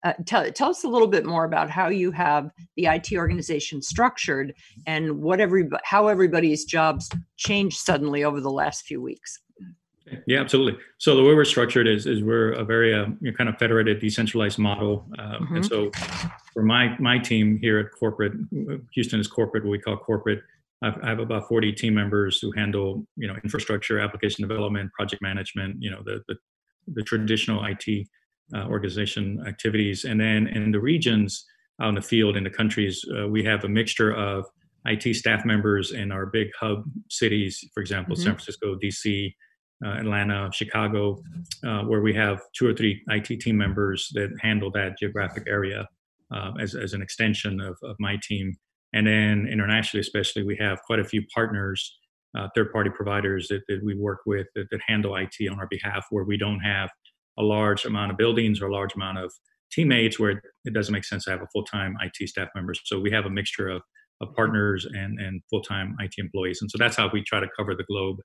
Uh, 0.03 0.15
tell, 0.25 0.51
tell 0.53 0.71
us 0.71 0.85
a 0.85 0.89
little 0.89 1.09
bit 1.09 1.27
more 1.27 1.45
about 1.45 1.69
how 1.69 1.89
you 1.89 2.11
have 2.11 2.51
the 2.77 2.87
IT 2.87 3.13
organization 3.13 3.83
structured 3.83 4.55
and 4.87 5.21
what 5.21 5.41
every 5.41 5.69
how 5.85 6.09
everybody's 6.09 6.65
jobs 6.65 7.11
changed 7.37 7.77
suddenly 7.79 8.25
over 8.25 8.41
the 8.41 8.51
last 8.51 8.87
few 8.87 9.01
weeks. 9.01 9.39
Yeah, 10.27 10.41
absolutely. 10.41 10.81
So 10.99 11.15
the 11.17 11.23
way 11.23 11.35
we're 11.35 11.45
structured 11.45 11.87
is 11.87 12.07
is 12.07 12.23
we're 12.23 12.53
a 12.53 12.65
very 12.65 12.95
uh, 12.95 13.07
kind 13.37 13.49
of 13.49 13.59
federated, 13.59 14.01
decentralized 14.01 14.59
model, 14.59 15.07
uh, 15.19 15.39
mm-hmm. 15.39 15.57
and 15.57 15.67
so 15.67 15.91
for 16.53 16.63
my 16.63 16.97
my 16.99 17.19
team 17.19 17.59
here 17.61 17.79
at 17.79 17.87
corporate, 17.99 18.33
Houston 18.95 19.21
is 19.21 19.29
corporate. 19.29 19.65
What 19.65 19.71
we 19.71 19.79
call 19.79 19.97
corporate. 19.97 20.41
I've, 20.83 20.99
I 21.03 21.11
have 21.11 21.19
about 21.19 21.47
40 21.47 21.73
team 21.73 21.95
members 21.95 22.41
who 22.41 22.53
handle 22.53 23.07
you 23.17 23.29
know 23.29 23.37
infrastructure, 23.45 24.01
application 24.01 24.47
development, 24.47 24.91
project 24.93 25.23
management, 25.23 25.77
you 25.79 25.91
know 25.91 26.03
the 26.05 26.23
the, 26.27 26.37
the 26.95 27.03
traditional 27.03 27.65
IT 27.65 28.09
uh, 28.55 28.67
organization 28.67 29.43
activities. 29.47 30.05
And 30.05 30.21
then 30.21 30.47
in 30.49 30.73
the 30.73 30.81
regions 30.81 31.45
out 31.81 31.91
in 31.91 31.95
the 31.95 32.03
field 32.03 32.37
in 32.37 32.45
the 32.45 32.51
countries, 32.51 33.05
uh, 33.17 33.29
we 33.29 33.43
have 33.45 33.65
a 33.65 33.69
mixture 33.69 34.13
of 34.15 34.45
IT 34.87 35.15
staff 35.15 35.45
members 35.45 35.93
in 35.93 36.11
our 36.11 36.27
big 36.27 36.49
hub 36.59 36.85
cities, 37.09 37.65
for 37.75 37.81
example, 37.81 38.15
mm-hmm. 38.15 38.25
San 38.25 38.33
Francisco, 38.33 38.77
DC, 38.77 39.33
uh, 39.85 39.91
Atlanta, 39.91 40.51
Chicago, 40.53 41.23
uh, 41.65 41.83
where 41.83 42.03
we 42.03 42.15
have 42.15 42.41
two 42.55 42.67
or 42.67 42.75
three 42.75 43.03
IT 43.09 43.41
team 43.41 43.57
members 43.57 44.11
that 44.15 44.31
handle 44.41 44.71
that 44.73 44.99
geographic 44.99 45.45
area 45.49 45.89
uh, 46.35 46.53
as, 46.61 46.75
as 46.75 46.93
an 46.93 47.03
extension 47.03 47.61
of, 47.61 47.77
of 47.83 47.97
my 47.99 48.19
team. 48.23 48.55
And 48.93 49.07
then 49.07 49.49
internationally, 49.51 50.01
especially, 50.01 50.43
we 50.43 50.57
have 50.61 50.81
quite 50.83 50.99
a 50.99 51.05
few 51.05 51.23
partners 51.35 51.97
uh, 52.37 52.49
third-party 52.55 52.91
providers 52.91 53.49
that, 53.49 53.63
that, 53.69 53.81
we 53.85 53.95
work 53.97 54.21
with 54.25 54.47
that, 54.55 54.67
that, 54.71 54.81
handle 54.87 55.17
IT 55.17 55.35
on 55.51 55.59
our 55.59 55.67
behalf, 55.69 56.07
where 56.11 56.25
we 56.25 56.37
don't 56.37 56.61
have 56.61 56.89
a 57.39 57.43
large 57.43 57.85
amount 57.85 58.11
of 58.11 58.17
buildings 58.17 58.61
or 58.61 58.69
a 58.69 58.73
large 58.73 58.95
amount 58.95 59.19
of 59.19 59.33
teammates, 59.73 60.19
where 60.19 60.43
it 60.65 60.75
doesn't 60.75 60.93
make 60.93 61.05
sense 61.05 61.25
to 61.25 61.31
have 61.31 61.43
a 61.43 61.47
full-time 61.53 61.97
IT 62.03 62.29
staff 62.29 62.49
member. 62.55 62.75
So 62.85 62.99
we 62.99 63.11
have 63.11 63.25
a 63.25 63.31
mixture 63.31 63.69
of, 63.69 63.83
of 64.21 64.35
partners 64.35 64.87
and, 64.87 65.21
and 65.21 65.41
full-time 65.49 65.97
IT 66.01 66.15
employees, 66.19 66.59
and 66.61 66.71
so 66.71 66.79
that's 66.79 66.97
how 66.97 67.09
we 67.13 67.23
try 67.23 67.41
to 67.41 67.49
cover 67.57 67.75
the 67.75 67.85
globe, 67.85 68.19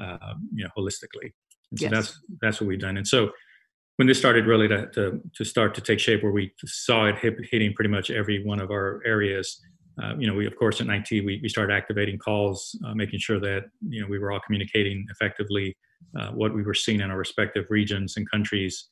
uh, 0.00 0.34
you 0.54 0.64
know, 0.64 0.70
holistically. 0.76 1.32
And 1.70 1.78
so 1.78 1.84
yes. 1.86 1.90
that's 1.90 2.20
that's 2.40 2.60
what 2.60 2.68
we've 2.68 2.80
done. 2.80 2.96
And 2.96 3.06
so 3.06 3.30
when 3.96 4.06
this 4.06 4.18
started 4.18 4.46
really 4.46 4.68
to, 4.68 4.86
to, 4.92 5.20
to 5.34 5.44
start 5.44 5.74
to 5.74 5.80
take 5.80 5.98
shape, 5.98 6.22
where 6.22 6.32
we 6.32 6.52
saw 6.64 7.06
it 7.06 7.18
hit, 7.18 7.34
hitting 7.50 7.74
pretty 7.74 7.90
much 7.90 8.10
every 8.10 8.44
one 8.44 8.60
of 8.60 8.70
our 8.70 9.02
areas, 9.04 9.60
uh, 10.00 10.14
you 10.16 10.26
know, 10.26 10.34
we 10.34 10.46
of 10.46 10.56
course 10.56 10.80
in 10.80 10.88
IT 10.88 11.10
we, 11.10 11.40
we 11.42 11.48
started 11.48 11.74
activating 11.74 12.18
calls, 12.18 12.78
uh, 12.86 12.94
making 12.94 13.18
sure 13.18 13.40
that 13.40 13.64
you 13.88 14.00
know 14.00 14.06
we 14.08 14.18
were 14.18 14.30
all 14.30 14.40
communicating 14.46 15.04
effectively 15.10 15.76
uh, 16.18 16.30
what 16.30 16.54
we 16.54 16.62
were 16.62 16.74
seeing 16.74 17.00
in 17.00 17.10
our 17.10 17.18
respective 17.18 17.66
regions 17.70 18.16
and 18.16 18.30
countries, 18.30 18.88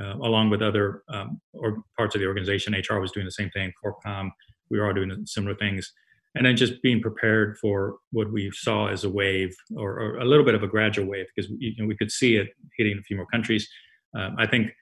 uh, 0.00 0.16
along 0.16 0.50
with 0.50 0.62
other 0.62 1.02
um, 1.08 1.40
or 1.54 1.82
parts 1.96 2.14
of 2.14 2.20
the 2.20 2.26
organization. 2.26 2.74
HR 2.74 3.00
was 3.00 3.12
doing 3.12 3.26
the 3.26 3.32
same 3.32 3.50
thing. 3.50 3.72
Corpcom, 3.82 4.30
we 4.70 4.78
were 4.78 4.86
all 4.86 4.94
doing 4.94 5.26
similar 5.26 5.54
things, 5.54 5.92
and 6.34 6.46
then 6.46 6.56
just 6.56 6.80
being 6.82 7.00
prepared 7.00 7.58
for 7.58 7.96
what 8.12 8.32
we 8.32 8.50
saw 8.52 8.86
as 8.86 9.04
a 9.04 9.10
wave 9.10 9.54
or, 9.76 9.98
or 9.98 10.18
a 10.18 10.24
little 10.24 10.44
bit 10.44 10.54
of 10.54 10.62
a 10.62 10.68
gradual 10.68 11.06
wave 11.06 11.26
because 11.34 11.50
you 11.58 11.74
know, 11.78 11.86
we 11.86 11.96
could 11.96 12.10
see 12.10 12.36
it 12.36 12.48
hitting 12.76 12.98
a 12.98 13.02
few 13.02 13.16
more 13.16 13.26
countries. 13.26 13.68
Um, 14.16 14.36
I 14.38 14.46
think 14.46 14.72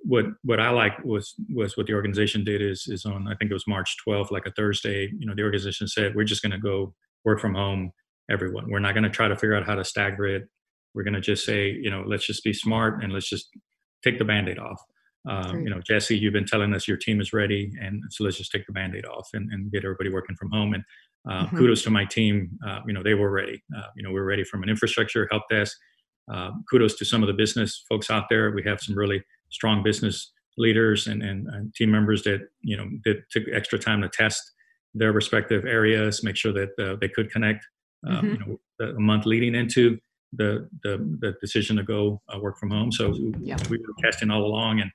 what 0.00 0.26
what 0.42 0.60
I 0.60 0.70
like 0.70 1.02
was 1.04 1.34
was 1.54 1.76
what 1.76 1.86
the 1.86 1.94
organization 1.94 2.44
did 2.44 2.62
is 2.62 2.86
is 2.88 3.04
on 3.04 3.26
I 3.26 3.34
think 3.34 3.50
it 3.50 3.54
was 3.54 3.66
March 3.66 3.96
12th, 4.06 4.30
like 4.30 4.46
a 4.46 4.52
Thursday. 4.52 5.10
You 5.18 5.26
know, 5.26 5.34
the 5.34 5.42
organization 5.42 5.88
said 5.88 6.14
we're 6.14 6.24
just 6.24 6.42
going 6.42 6.52
to 6.52 6.58
go 6.58 6.94
work 7.24 7.40
from 7.40 7.54
home, 7.54 7.92
everyone. 8.30 8.70
We're 8.70 8.78
not 8.78 8.94
going 8.94 9.04
to 9.04 9.10
try 9.10 9.28
to 9.28 9.36
figure 9.36 9.56
out 9.56 9.66
how 9.66 9.74
to 9.74 9.84
stagger 9.84 10.26
it. 10.26 10.48
We're 10.94 11.04
going 11.04 11.14
to 11.14 11.20
just 11.20 11.44
say, 11.44 11.70
you 11.70 11.90
know, 11.90 12.04
let's 12.06 12.26
just 12.26 12.44
be 12.44 12.52
smart 12.52 13.02
and 13.02 13.12
let's 13.12 13.28
just 13.28 13.48
take 14.02 14.18
the 14.18 14.24
band-aid 14.24 14.58
off. 14.58 14.80
Um, 15.28 15.62
you 15.62 15.70
know, 15.70 15.80
Jesse, 15.80 16.16
you've 16.16 16.32
been 16.32 16.46
telling 16.46 16.74
us 16.74 16.88
your 16.88 16.96
team 16.96 17.20
is 17.20 17.32
ready, 17.32 17.70
and 17.80 18.02
so 18.10 18.24
let's 18.24 18.38
just 18.38 18.50
take 18.50 18.66
the 18.66 18.72
band-aid 18.72 19.04
off 19.04 19.28
and, 19.34 19.52
and 19.52 19.70
get 19.70 19.84
everybody 19.84 20.10
working 20.10 20.36
from 20.36 20.50
home. 20.50 20.74
And 20.74 20.84
uh, 21.28 21.44
mm-hmm. 21.44 21.58
kudos 21.58 21.82
to 21.82 21.90
my 21.90 22.04
team. 22.04 22.50
Uh, 22.66 22.80
you 22.86 22.92
know, 22.92 23.02
they 23.02 23.14
were 23.14 23.30
ready. 23.30 23.62
Uh, 23.76 23.88
you 23.96 24.02
know, 24.02 24.10
we 24.10 24.20
are 24.20 24.24
ready 24.24 24.44
from 24.44 24.62
an 24.62 24.68
infrastructure 24.68 25.28
help 25.30 25.42
desk. 25.50 25.76
Uh, 26.32 26.50
kudos 26.70 26.94
to 26.96 27.04
some 27.04 27.22
of 27.22 27.26
the 27.26 27.32
business 27.32 27.84
folks 27.88 28.10
out 28.10 28.24
there. 28.28 28.50
We 28.52 28.62
have 28.64 28.80
some 28.80 28.96
really 28.96 29.22
strong 29.50 29.82
business 29.82 30.32
leaders 30.56 31.06
and, 31.06 31.22
and, 31.22 31.46
and, 31.48 31.72
team 31.74 31.90
members 31.90 32.24
that 32.24 32.40
you 32.60 32.76
know 32.76 32.88
that 33.04 33.16
took 33.30 33.44
extra 33.52 33.78
time 33.78 34.02
to 34.02 34.08
test 34.08 34.42
their 34.94 35.12
respective 35.12 35.64
areas, 35.64 36.24
make 36.24 36.36
sure 36.36 36.52
that 36.52 36.70
uh, 36.78 36.96
they 37.00 37.08
could 37.08 37.30
connect. 37.30 37.64
Uh, 38.06 38.20
mm-hmm. 38.20 38.26
You 38.26 38.38
know, 38.38 38.88
a 38.96 39.00
month 39.00 39.26
leading 39.26 39.54
into 39.54 39.98
the 40.32 40.68
the, 40.82 40.98
the 41.20 41.34
decision 41.40 41.76
to 41.76 41.82
go 41.82 42.20
uh, 42.34 42.38
work 42.38 42.58
from 42.58 42.70
home. 42.70 42.92
So 42.92 43.14
yeah. 43.40 43.56
we 43.70 43.78
were 43.78 43.94
testing 44.02 44.30
all 44.30 44.44
along, 44.44 44.80
and 44.80 44.90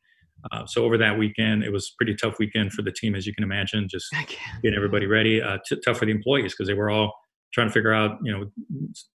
uh, 0.52 0.66
so 0.66 0.84
over 0.84 0.98
that 0.98 1.18
weekend, 1.18 1.64
it 1.64 1.72
was 1.72 1.94
pretty 1.98 2.16
tough 2.16 2.38
weekend 2.40 2.74
for 2.74 2.82
the 2.82 2.92
team, 2.92 3.16
as 3.16 3.26
you 3.26 3.34
can 3.34 3.44
imagine, 3.44 3.88
just 3.90 4.14
getting 4.62 4.76
everybody 4.76 5.06
ready. 5.06 5.42
Uh, 5.42 5.58
t- 5.66 5.80
tough 5.84 5.98
for 5.98 6.06
the 6.06 6.12
employees 6.12 6.54
because 6.54 6.68
they 6.68 6.74
were 6.74 6.90
all 6.90 7.14
trying 7.54 7.68
to 7.68 7.74
figure 7.74 7.94
out, 7.94 8.18
you 8.24 8.32
know, 8.32 8.46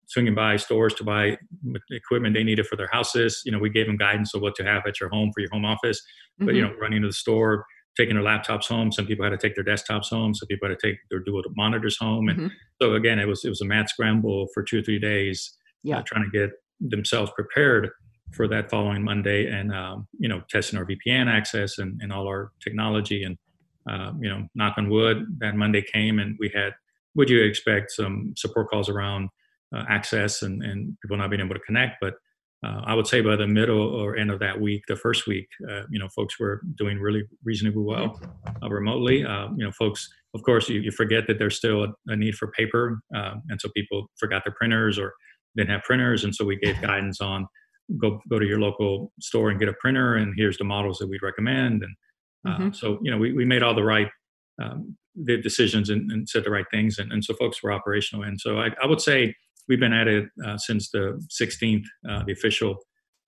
swinging 0.06 0.34
by 0.34 0.56
stores 0.56 0.94
to 0.94 1.04
buy 1.04 1.36
equipment 1.90 2.34
they 2.34 2.44
needed 2.44 2.66
for 2.66 2.76
their 2.76 2.88
houses. 2.92 3.42
You 3.44 3.52
know, 3.52 3.58
we 3.58 3.68
gave 3.68 3.86
them 3.86 3.96
guidance 3.96 4.32
of 4.32 4.40
what 4.40 4.54
to 4.56 4.64
have 4.64 4.84
at 4.86 5.00
your 5.00 5.08
home 5.08 5.32
for 5.34 5.40
your 5.40 5.50
home 5.50 5.64
office, 5.64 6.00
but 6.38 6.46
mm-hmm. 6.46 6.56
you 6.56 6.62
know, 6.62 6.72
running 6.80 7.02
to 7.02 7.08
the 7.08 7.12
store, 7.12 7.66
taking 7.96 8.14
their 8.14 8.24
laptops 8.24 8.66
home. 8.66 8.92
Some 8.92 9.06
people 9.06 9.24
had 9.24 9.38
to 9.38 9.38
take 9.38 9.56
their 9.56 9.64
desktops 9.64 10.08
home. 10.08 10.34
Some 10.34 10.46
people 10.46 10.68
had 10.68 10.78
to 10.78 10.86
take 10.86 10.98
their 11.10 11.18
dual 11.18 11.42
monitors 11.56 11.98
home. 11.98 12.28
And 12.28 12.38
mm-hmm. 12.38 12.48
so 12.80 12.94
again, 12.94 13.18
it 13.18 13.26
was 13.26 13.44
it 13.44 13.48
was 13.48 13.60
a 13.60 13.66
mad 13.66 13.88
scramble 13.88 14.46
for 14.54 14.62
two 14.62 14.78
or 14.78 14.82
three 14.82 15.00
days, 15.00 15.52
yeah, 15.82 16.02
trying 16.02 16.24
to 16.24 16.30
get 16.30 16.50
themselves 16.80 17.30
prepared 17.34 17.90
for 18.32 18.46
that 18.48 18.70
following 18.70 19.02
Monday, 19.02 19.46
and 19.46 19.72
um, 19.72 20.06
you 20.18 20.28
know, 20.28 20.42
testing 20.50 20.78
our 20.78 20.86
VPN 20.86 21.28
access 21.28 21.78
and, 21.78 22.00
and 22.02 22.12
all 22.12 22.26
our 22.26 22.52
technology. 22.62 23.24
And 23.24 23.36
uh, 23.88 24.12
you 24.20 24.28
know, 24.28 24.46
knock 24.54 24.74
on 24.76 24.90
wood, 24.90 25.24
that 25.38 25.54
Monday 25.54 25.82
came, 25.82 26.18
and 26.18 26.36
we 26.38 26.50
had 26.54 26.72
would 27.14 27.30
you 27.30 27.42
expect 27.42 27.90
some 27.90 28.32
support 28.36 28.68
calls 28.70 28.88
around 28.88 29.28
uh, 29.74 29.84
access 29.88 30.42
and, 30.42 30.62
and 30.62 30.96
people 31.02 31.16
not 31.16 31.30
being 31.30 31.42
able 31.42 31.54
to 31.54 31.60
connect. 31.60 31.96
But 32.00 32.14
uh, 32.64 32.82
I 32.84 32.94
would 32.94 33.06
say 33.06 33.20
by 33.20 33.36
the 33.36 33.46
middle 33.46 33.80
or 33.80 34.16
end 34.16 34.30
of 34.30 34.40
that 34.40 34.60
week, 34.60 34.82
the 34.88 34.96
first 34.96 35.26
week, 35.26 35.48
uh, 35.70 35.82
you 35.90 35.98
know, 35.98 36.08
folks 36.08 36.38
were 36.38 36.60
doing 36.76 36.98
really 36.98 37.22
reasonably 37.44 37.82
well 37.82 38.20
uh, 38.62 38.68
remotely. 38.68 39.24
Uh, 39.24 39.48
you 39.56 39.64
know, 39.64 39.72
folks, 39.72 40.08
of 40.34 40.42
course, 40.42 40.68
you, 40.68 40.80
you 40.80 40.90
forget 40.90 41.26
that 41.26 41.38
there's 41.38 41.56
still 41.56 41.84
a, 41.84 41.88
a 42.08 42.16
need 42.16 42.34
for 42.34 42.48
paper, 42.48 43.00
and 43.10 43.60
so 43.60 43.68
people 43.74 44.10
forgot 44.18 44.44
their 44.44 44.54
printers 44.54 44.98
or 44.98 45.14
didn't 45.56 45.70
have 45.70 45.82
printers, 45.82 46.24
and 46.24 46.34
so 46.34 46.44
we 46.44 46.56
gave 46.56 46.80
guidance 46.80 47.20
on 47.20 47.46
go 48.00 48.20
go 48.28 48.38
to 48.38 48.46
your 48.46 48.60
local 48.60 49.12
store 49.20 49.50
and 49.50 49.58
get 49.58 49.68
a 49.68 49.74
printer, 49.74 50.16
and 50.16 50.34
here's 50.36 50.58
the 50.58 50.64
models 50.64 50.98
that 50.98 51.08
we'd 51.08 51.22
recommend, 51.22 51.82
and 51.82 51.96
uh, 52.46 52.58
mm-hmm. 52.58 52.72
so 52.72 52.98
you 53.02 53.10
know, 53.10 53.18
we, 53.18 53.32
we 53.32 53.44
made 53.44 53.62
all 53.62 53.74
the 53.74 53.82
right 53.82 54.08
um, 54.62 54.96
the 55.14 55.40
decisions 55.40 55.90
and, 55.90 56.10
and, 56.12 56.28
said 56.28 56.44
the 56.44 56.50
right 56.50 56.66
things, 56.70 56.98
and, 56.98 57.12
and 57.12 57.24
so 57.24 57.34
folks 57.34 57.62
were 57.62 57.72
operational. 57.72 58.24
And 58.24 58.40
so 58.40 58.58
I, 58.58 58.68
I 58.82 58.86
would 58.86 59.00
say 59.00 59.34
we've 59.68 59.80
been 59.80 59.92
at 59.92 60.08
it 60.08 60.24
uh, 60.46 60.56
since 60.56 60.90
the 60.90 61.20
16th, 61.40 61.84
uh, 62.08 62.22
the 62.24 62.32
official 62.32 62.76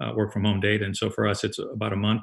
uh, 0.02 0.12
work 0.14 0.32
from 0.32 0.44
home 0.44 0.60
date. 0.60 0.82
And 0.82 0.96
so 0.96 1.10
for 1.10 1.26
us, 1.26 1.44
it's 1.44 1.58
about 1.58 1.92
a 1.92 1.96
month. 1.96 2.22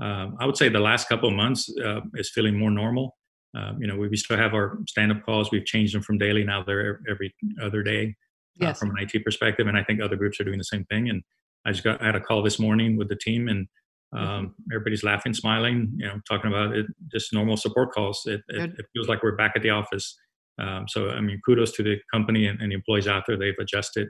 Um, 0.00 0.36
I 0.40 0.46
would 0.46 0.56
say 0.56 0.68
the 0.68 0.80
last 0.80 1.08
couple 1.08 1.28
of 1.28 1.34
months 1.34 1.70
uh, 1.84 2.00
is 2.14 2.30
feeling 2.30 2.58
more 2.58 2.70
normal. 2.70 3.16
Um, 3.54 3.78
you 3.80 3.86
know, 3.86 3.96
we, 3.96 4.08
we 4.08 4.16
still 4.16 4.38
have 4.38 4.54
our 4.54 4.78
stand-up 4.88 5.24
calls. 5.24 5.50
We've 5.50 5.66
changed 5.66 5.94
them 5.94 6.02
from 6.02 6.16
daily 6.16 6.42
now; 6.42 6.62
they're 6.62 7.00
every 7.08 7.34
other 7.62 7.82
day 7.82 8.14
uh, 8.60 8.72
from 8.72 8.90
an 8.90 8.96
IT 8.98 9.24
perspective. 9.24 9.66
And 9.66 9.76
I 9.76 9.84
think 9.84 10.00
other 10.00 10.16
groups 10.16 10.40
are 10.40 10.44
doing 10.44 10.58
the 10.58 10.64
same 10.64 10.84
thing. 10.84 11.08
And 11.08 11.22
I 11.64 11.72
just 11.72 11.84
got 11.84 12.02
I 12.02 12.06
had 12.06 12.16
a 12.16 12.20
call 12.20 12.42
this 12.42 12.58
morning 12.58 12.96
with 12.96 13.08
the 13.08 13.16
team, 13.16 13.48
and 13.48 13.66
Mm-hmm. 14.14 14.24
Um, 14.24 14.54
everybody's 14.70 15.02
laughing, 15.02 15.32
smiling, 15.32 15.90
you 15.96 16.06
know, 16.06 16.20
talking 16.28 16.52
about 16.52 16.76
it, 16.76 16.86
just 17.10 17.32
normal 17.32 17.56
support 17.56 17.92
calls. 17.92 18.22
It, 18.26 18.42
it, 18.48 18.70
it 18.78 18.86
feels 18.92 19.08
like 19.08 19.22
we're 19.22 19.36
back 19.36 19.52
at 19.56 19.62
the 19.62 19.70
office. 19.70 20.18
Um, 20.60 20.84
so, 20.86 21.08
I 21.08 21.20
mean, 21.20 21.40
kudos 21.46 21.72
to 21.72 21.82
the 21.82 21.96
company 22.12 22.46
and, 22.46 22.60
and 22.60 22.70
the 22.70 22.74
employees 22.76 23.08
out 23.08 23.24
there. 23.26 23.38
They've 23.38 23.54
adjusted 23.58 24.08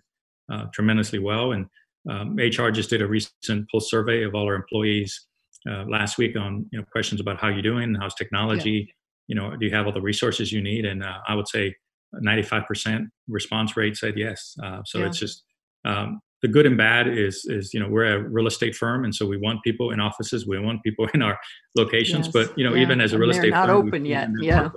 uh, 0.52 0.64
tremendously 0.74 1.20
well. 1.20 1.52
And 1.52 1.66
um, 2.11 2.37
HR 2.37 2.70
just 2.70 2.90
did 2.90 3.00
a 3.00 3.07
recent 3.07 3.68
pulse 3.70 3.90
survey 3.90 4.24
of 4.24 4.35
all 4.35 4.46
our 4.46 4.57
employees 4.57 5.28
uh, 5.70 5.85
last 5.88 6.18
week 6.18 6.37
on 6.37 6.66
you 6.72 6.81
know 6.81 6.85
questions 6.90 7.20
about 7.20 7.40
how 7.40 7.46
you're 7.46 7.62
doing, 7.62 7.94
how's 7.94 8.14
technology, 8.16 8.88
yeah. 8.88 8.92
you 9.28 9.35
know, 9.37 9.57
do 9.57 9.64
you 9.64 9.72
have 9.72 9.87
all 9.87 9.92
the 9.92 10.02
resources 10.02 10.50
you 10.50 10.61
need? 10.61 10.85
And 10.85 11.05
uh, 11.05 11.18
I 11.28 11.37
would 11.37 11.46
say 11.46 11.76
95% 12.14 13.07
response 13.29 13.77
rate 13.77 13.96
said 13.96 14.14
yes. 14.16 14.57
Uh, 14.62 14.83
so 14.85 14.98
yeah. 14.98 15.07
it's 15.07 15.18
just 15.18 15.44
um, 15.85 16.20
the 16.42 16.48
good 16.48 16.66
and 16.66 16.77
bad 16.77 17.07
is 17.07 17.44
is 17.46 17.72
you 17.72 17.81
know 17.81 17.88
we're 17.88 18.16
a 18.16 18.29
real 18.29 18.46
estate 18.46 18.75
firm 18.75 19.05
and 19.05 19.14
so 19.14 19.25
we 19.25 19.37
want 19.37 19.62
people 19.62 19.92
in 19.92 20.01
offices 20.01 20.46
we 20.46 20.59
want 20.59 20.83
people 20.83 21.09
in 21.14 21.22
our 21.22 21.38
locations 21.77 22.27
yes. 22.27 22.33
but 22.33 22.59
you 22.59 22.64
know 22.68 22.75
yeah. 22.75 22.83
even 22.83 23.01
as 23.01 23.12
a 23.12 23.18
real 23.18 23.31
estate 23.31 23.51
not 23.51 23.68
firm 23.68 23.87
open 23.87 24.05
yet 24.05 24.29
yeah 24.40 24.68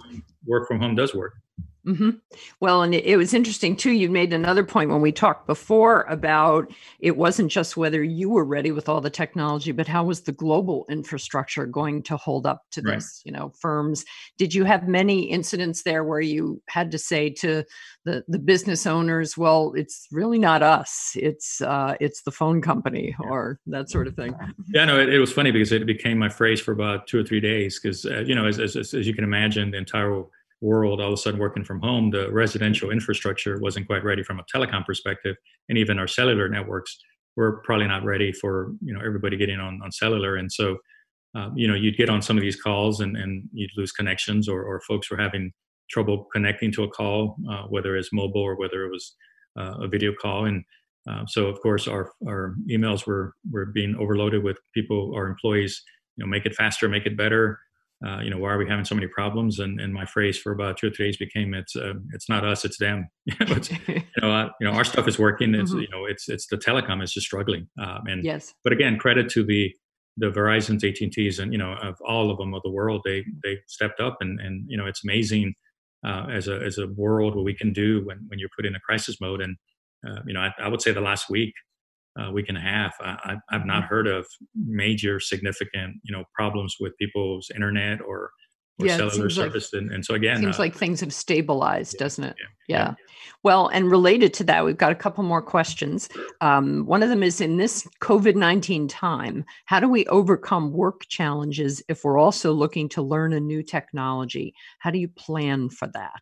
work 0.45 0.67
from 0.67 0.79
home 0.79 0.95
does 0.95 1.13
work 1.13 1.33
Mm-hmm. 1.85 2.09
Well, 2.59 2.81
and 2.81 2.95
it, 2.95 3.05
it, 3.05 3.15
was 3.15 3.33
interesting 3.33 3.75
too. 3.75 3.91
You 3.91 4.09
made 4.09 4.33
another 4.33 4.63
point 4.63 4.89
when 4.89 5.01
we 5.01 5.11
talked 5.11 5.45
before 5.45 6.01
about 6.03 6.71
it 6.99 7.15
wasn't 7.15 7.51
just 7.51 7.77
whether 7.77 8.03
you 8.03 8.29
were 8.29 8.43
ready 8.43 8.71
with 8.71 8.89
all 8.89 9.01
the 9.01 9.11
technology, 9.11 9.71
but 9.71 9.87
how 9.87 10.03
was 10.03 10.21
the 10.21 10.31
global 10.31 10.85
infrastructure 10.89 11.67
going 11.67 12.01
to 12.03 12.17
hold 12.17 12.47
up 12.47 12.63
to 12.71 12.81
right. 12.81 12.95
this? 12.95 13.21
You 13.23 13.31
know, 13.31 13.51
firms. 13.59 14.03
Did 14.39 14.53
you 14.53 14.63
have 14.63 14.87
many 14.87 15.23
incidents 15.23 15.83
there 15.83 16.03
where 16.03 16.21
you 16.21 16.59
had 16.67 16.89
to 16.89 16.97
say 16.97 17.29
to 17.29 17.63
the 18.03 18.23
the 18.27 18.39
business 18.39 18.87
owners, 18.87 19.37
"Well, 19.37 19.73
it's 19.75 20.07
really 20.11 20.39
not 20.39 20.63
us; 20.63 21.11
it's 21.15 21.61
uh, 21.61 21.95
it's 21.99 22.23
the 22.23 22.31
phone 22.31 22.61
company," 22.63 23.15
yeah. 23.19 23.29
or 23.29 23.59
that 23.67 23.91
sort 23.91 24.07
of 24.07 24.15
thing? 24.15 24.35
Yeah, 24.73 24.85
no, 24.85 24.99
it, 24.99 25.09
it, 25.09 25.19
was 25.19 25.31
funny 25.31 25.51
because 25.51 25.71
it 25.71 25.85
became 25.85 26.17
my 26.17 26.29
phrase 26.29 26.59
for 26.59 26.71
about 26.71 27.05
two 27.05 27.19
or 27.19 27.23
three 27.23 27.39
days. 27.39 27.79
Because 27.79 28.05
uh, 28.05 28.21
you 28.21 28.33
know, 28.33 28.47
as, 28.47 28.59
as 28.59 28.75
as 28.75 28.93
you 28.93 29.13
can 29.13 29.23
imagine, 29.23 29.69
the 29.69 29.77
entire 29.77 30.23
world 30.61 31.01
all 31.01 31.07
of 31.07 31.13
a 31.13 31.17
sudden 31.17 31.39
working 31.39 31.63
from 31.63 31.81
home 31.81 32.09
the 32.11 32.31
residential 32.31 32.89
infrastructure 32.89 33.59
wasn't 33.59 33.85
quite 33.85 34.03
ready 34.03 34.23
from 34.23 34.39
a 34.39 34.43
telecom 34.43 34.85
perspective 34.85 35.35
and 35.69 35.77
even 35.77 35.99
our 35.99 36.07
cellular 36.07 36.47
networks 36.47 36.97
were 37.35 37.61
probably 37.63 37.87
not 37.87 38.03
ready 38.03 38.31
for 38.31 38.71
you 38.81 38.93
know 38.93 39.01
everybody 39.05 39.37
getting 39.37 39.59
on, 39.59 39.79
on 39.83 39.91
cellular. 39.91 40.35
And 40.35 40.51
so 40.51 40.77
um, 41.35 41.53
you 41.55 41.67
know 41.67 41.75
you'd 41.75 41.97
get 41.97 42.09
on 42.09 42.21
some 42.21 42.37
of 42.37 42.41
these 42.41 42.59
calls 42.59 42.99
and, 43.01 43.17
and 43.17 43.47
you'd 43.53 43.71
lose 43.77 43.91
connections 43.91 44.47
or, 44.47 44.63
or 44.63 44.81
folks 44.81 45.11
were 45.11 45.17
having 45.17 45.51
trouble 45.89 46.27
connecting 46.33 46.71
to 46.71 46.83
a 46.83 46.89
call 46.89 47.35
uh, 47.49 47.63
whether 47.63 47.95
it's 47.95 48.09
mobile 48.11 48.41
or 48.41 48.55
whether 48.55 48.85
it 48.85 48.91
was 48.91 49.15
uh, 49.59 49.75
a 49.81 49.87
video 49.87 50.13
call. 50.19 50.45
And 50.45 50.63
uh, 51.09 51.25
so 51.27 51.47
of 51.47 51.59
course 51.61 51.87
our, 51.87 52.11
our 52.27 52.55
emails 52.69 53.05
were 53.05 53.33
were 53.51 53.67
being 53.67 53.95
overloaded 53.99 54.43
with 54.43 54.57
people 54.73 55.13
our 55.15 55.27
employees 55.27 55.83
you 56.15 56.23
know 56.23 56.29
make 56.29 56.45
it 56.45 56.55
faster 56.55 56.87
make 56.89 57.05
it 57.05 57.17
better 57.17 57.59
uh, 58.05 58.19
you 58.19 58.29
know, 58.29 58.37
why 58.37 58.51
are 58.51 58.57
we 58.57 58.67
having 58.67 58.85
so 58.85 58.95
many 58.95 59.07
problems? 59.07 59.59
And, 59.59 59.79
and 59.79 59.93
my 59.93 60.05
phrase 60.05 60.37
for 60.37 60.51
about 60.51 60.77
two 60.77 60.87
or 60.87 60.89
three 60.89 61.07
days 61.07 61.17
became, 61.17 61.53
it's, 61.53 61.75
uh, 61.75 61.93
it's 62.13 62.27
not 62.27 62.45
us, 62.45 62.65
it's 62.65 62.77
them. 62.77 63.07
it's, 63.25 63.71
you 63.87 64.03
know, 64.21 64.31
uh, 64.31 64.49
you 64.59 64.67
know, 64.67 64.73
our 64.73 64.83
stuff 64.83 65.07
is 65.07 65.17
working. 65.17 65.55
It's, 65.55 65.71
mm-hmm. 65.71 65.81
you 65.81 65.87
know, 65.89 66.05
it's, 66.05 66.27
it's 66.27 66.47
the 66.47 66.57
telecom 66.57 67.01
is 67.01 67.13
just 67.13 67.25
struggling. 67.25 67.67
Um, 67.81 68.03
and, 68.07 68.23
yes. 68.23 68.53
but 68.63 68.73
again, 68.73 68.97
credit 68.97 69.29
to 69.31 69.43
the, 69.43 69.73
the 70.17 70.27
Verizon's, 70.27 70.83
AT&T's, 70.83 71.39
and, 71.39 71.51
you 71.51 71.57
know, 71.57 71.73
of 71.81 71.95
all 72.05 72.31
of 72.31 72.37
them 72.37 72.53
of 72.53 72.61
the 72.63 72.71
world, 72.71 73.01
they, 73.05 73.25
they 73.43 73.57
stepped 73.67 73.99
up 73.99 74.17
and, 74.19 74.39
and, 74.39 74.65
you 74.67 74.77
know, 74.77 74.85
it's 74.85 75.03
amazing 75.03 75.53
uh, 76.05 76.27
as 76.31 76.47
a, 76.47 76.61
as 76.61 76.77
a 76.77 76.87
world 76.87 77.35
what 77.35 77.45
we 77.45 77.53
can 77.53 77.73
do 77.73 78.05
when, 78.05 78.19
when 78.27 78.39
you're 78.39 78.49
put 78.55 78.65
in 78.65 78.75
a 78.75 78.79
crisis 78.79 79.17
mode. 79.19 79.41
And, 79.41 79.55
uh, 80.07 80.21
you 80.27 80.33
know, 80.33 80.41
I, 80.41 80.53
I, 80.59 80.67
would 80.67 80.81
say 80.81 80.91
the 80.91 81.01
last 81.01 81.29
week, 81.29 81.53
uh, 82.19 82.31
week 82.31 82.45
and 82.49 82.57
a 82.57 82.61
half, 82.61 82.95
I, 83.01 83.37
have 83.51 83.65
not 83.65 83.83
mm-hmm. 83.83 83.87
heard 83.87 84.07
of 84.07 84.27
major 84.55 85.19
significant, 85.19 85.97
you 86.03 86.15
know, 86.15 86.23
problems 86.33 86.75
with 86.79 86.97
people's 86.97 87.51
internet 87.53 88.01
or 88.01 88.31
or 88.79 88.87
yeah, 88.87 88.97
cellular 88.97 89.29
service. 89.29 89.71
Like, 89.73 89.83
and, 89.83 89.91
and, 89.91 90.05
so 90.05 90.15
again, 90.15 90.41
seems 90.41 90.57
uh, 90.57 90.63
like 90.63 90.75
things 90.75 90.99
have 90.99 91.13
stabilized, 91.13 91.95
yeah, 91.95 92.03
doesn't 92.03 92.23
it? 92.25 92.35
Yeah, 92.67 92.77
yeah. 92.77 92.93
Well, 93.43 93.67
and 93.67 93.89
related 93.89 94.33
to 94.35 94.43
that, 94.45 94.65
we've 94.65 94.77
got 94.77 94.91
a 94.91 94.95
couple 94.95 95.23
more 95.23 95.41
questions. 95.41 96.09
Um, 96.41 96.85
one 96.85 97.03
of 97.03 97.09
them 97.09 97.23
is 97.23 97.39
in 97.39 97.57
this 97.57 97.87
COVID 98.01 98.35
19 98.35 98.87
time, 98.87 99.45
how 99.65 99.79
do 99.79 99.87
we 99.87 100.05
overcome 100.07 100.73
work 100.73 101.01
challenges 101.07 101.81
if 101.87 102.03
we're 102.03 102.17
also 102.17 102.51
looking 102.51 102.89
to 102.89 103.01
learn 103.01 103.33
a 103.33 103.39
new 103.39 103.63
technology? 103.63 104.53
How 104.79 104.91
do 104.91 104.99
you 104.99 105.07
plan 105.07 105.69
for 105.69 105.87
that? 105.93 106.21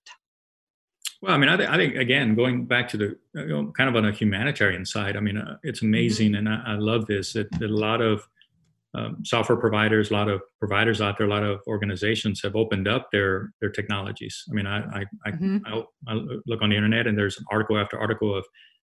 Well, 1.23 1.33
I 1.33 1.37
mean, 1.37 1.47
I, 1.47 1.55
th- 1.55 1.69
I 1.69 1.77
think 1.77 1.95
again, 1.95 2.35
going 2.35 2.65
back 2.65 2.89
to 2.89 2.97
the 2.97 3.17
you 3.33 3.47
know, 3.47 3.71
kind 3.71 3.89
of 3.89 3.95
on 3.95 4.03
a 4.03 4.11
humanitarian 4.11 4.85
side, 4.85 5.15
I 5.15 5.21
mean, 5.21 5.37
uh, 5.37 5.55
it's 5.63 5.79
mm-hmm. 5.79 5.87
amazing, 5.87 6.35
and 6.35 6.49
I, 6.49 6.61
I, 6.67 6.73
love 6.73 7.05
this 7.05 7.31
that, 7.31 7.49
that 7.59 7.69
a 7.69 7.77
lot 7.77 8.01
of 8.01 8.27
um, 8.93 9.23
software 9.23 9.57
providers, 9.57 10.11
a 10.11 10.13
lot 10.15 10.27
of 10.27 10.41
providers 10.59 10.99
out 10.99 11.17
there, 11.17 11.25
a 11.25 11.29
lot 11.29 11.43
of 11.43 11.61
organizations 11.65 12.41
have 12.43 12.57
opened 12.57 12.89
up 12.89 13.07
their 13.13 13.53
their 13.61 13.69
technologies. 13.69 14.43
I 14.51 14.53
mean, 14.53 14.67
I 14.67 15.05
I, 15.25 15.31
mm-hmm. 15.31 15.59
I, 16.09 16.13
look 16.45 16.61
on 16.61 16.71
the 16.71 16.75
internet 16.75 17.07
and 17.07 17.17
there's 17.17 17.41
article 17.49 17.77
after 17.77 17.97
article 17.97 18.37
of 18.37 18.45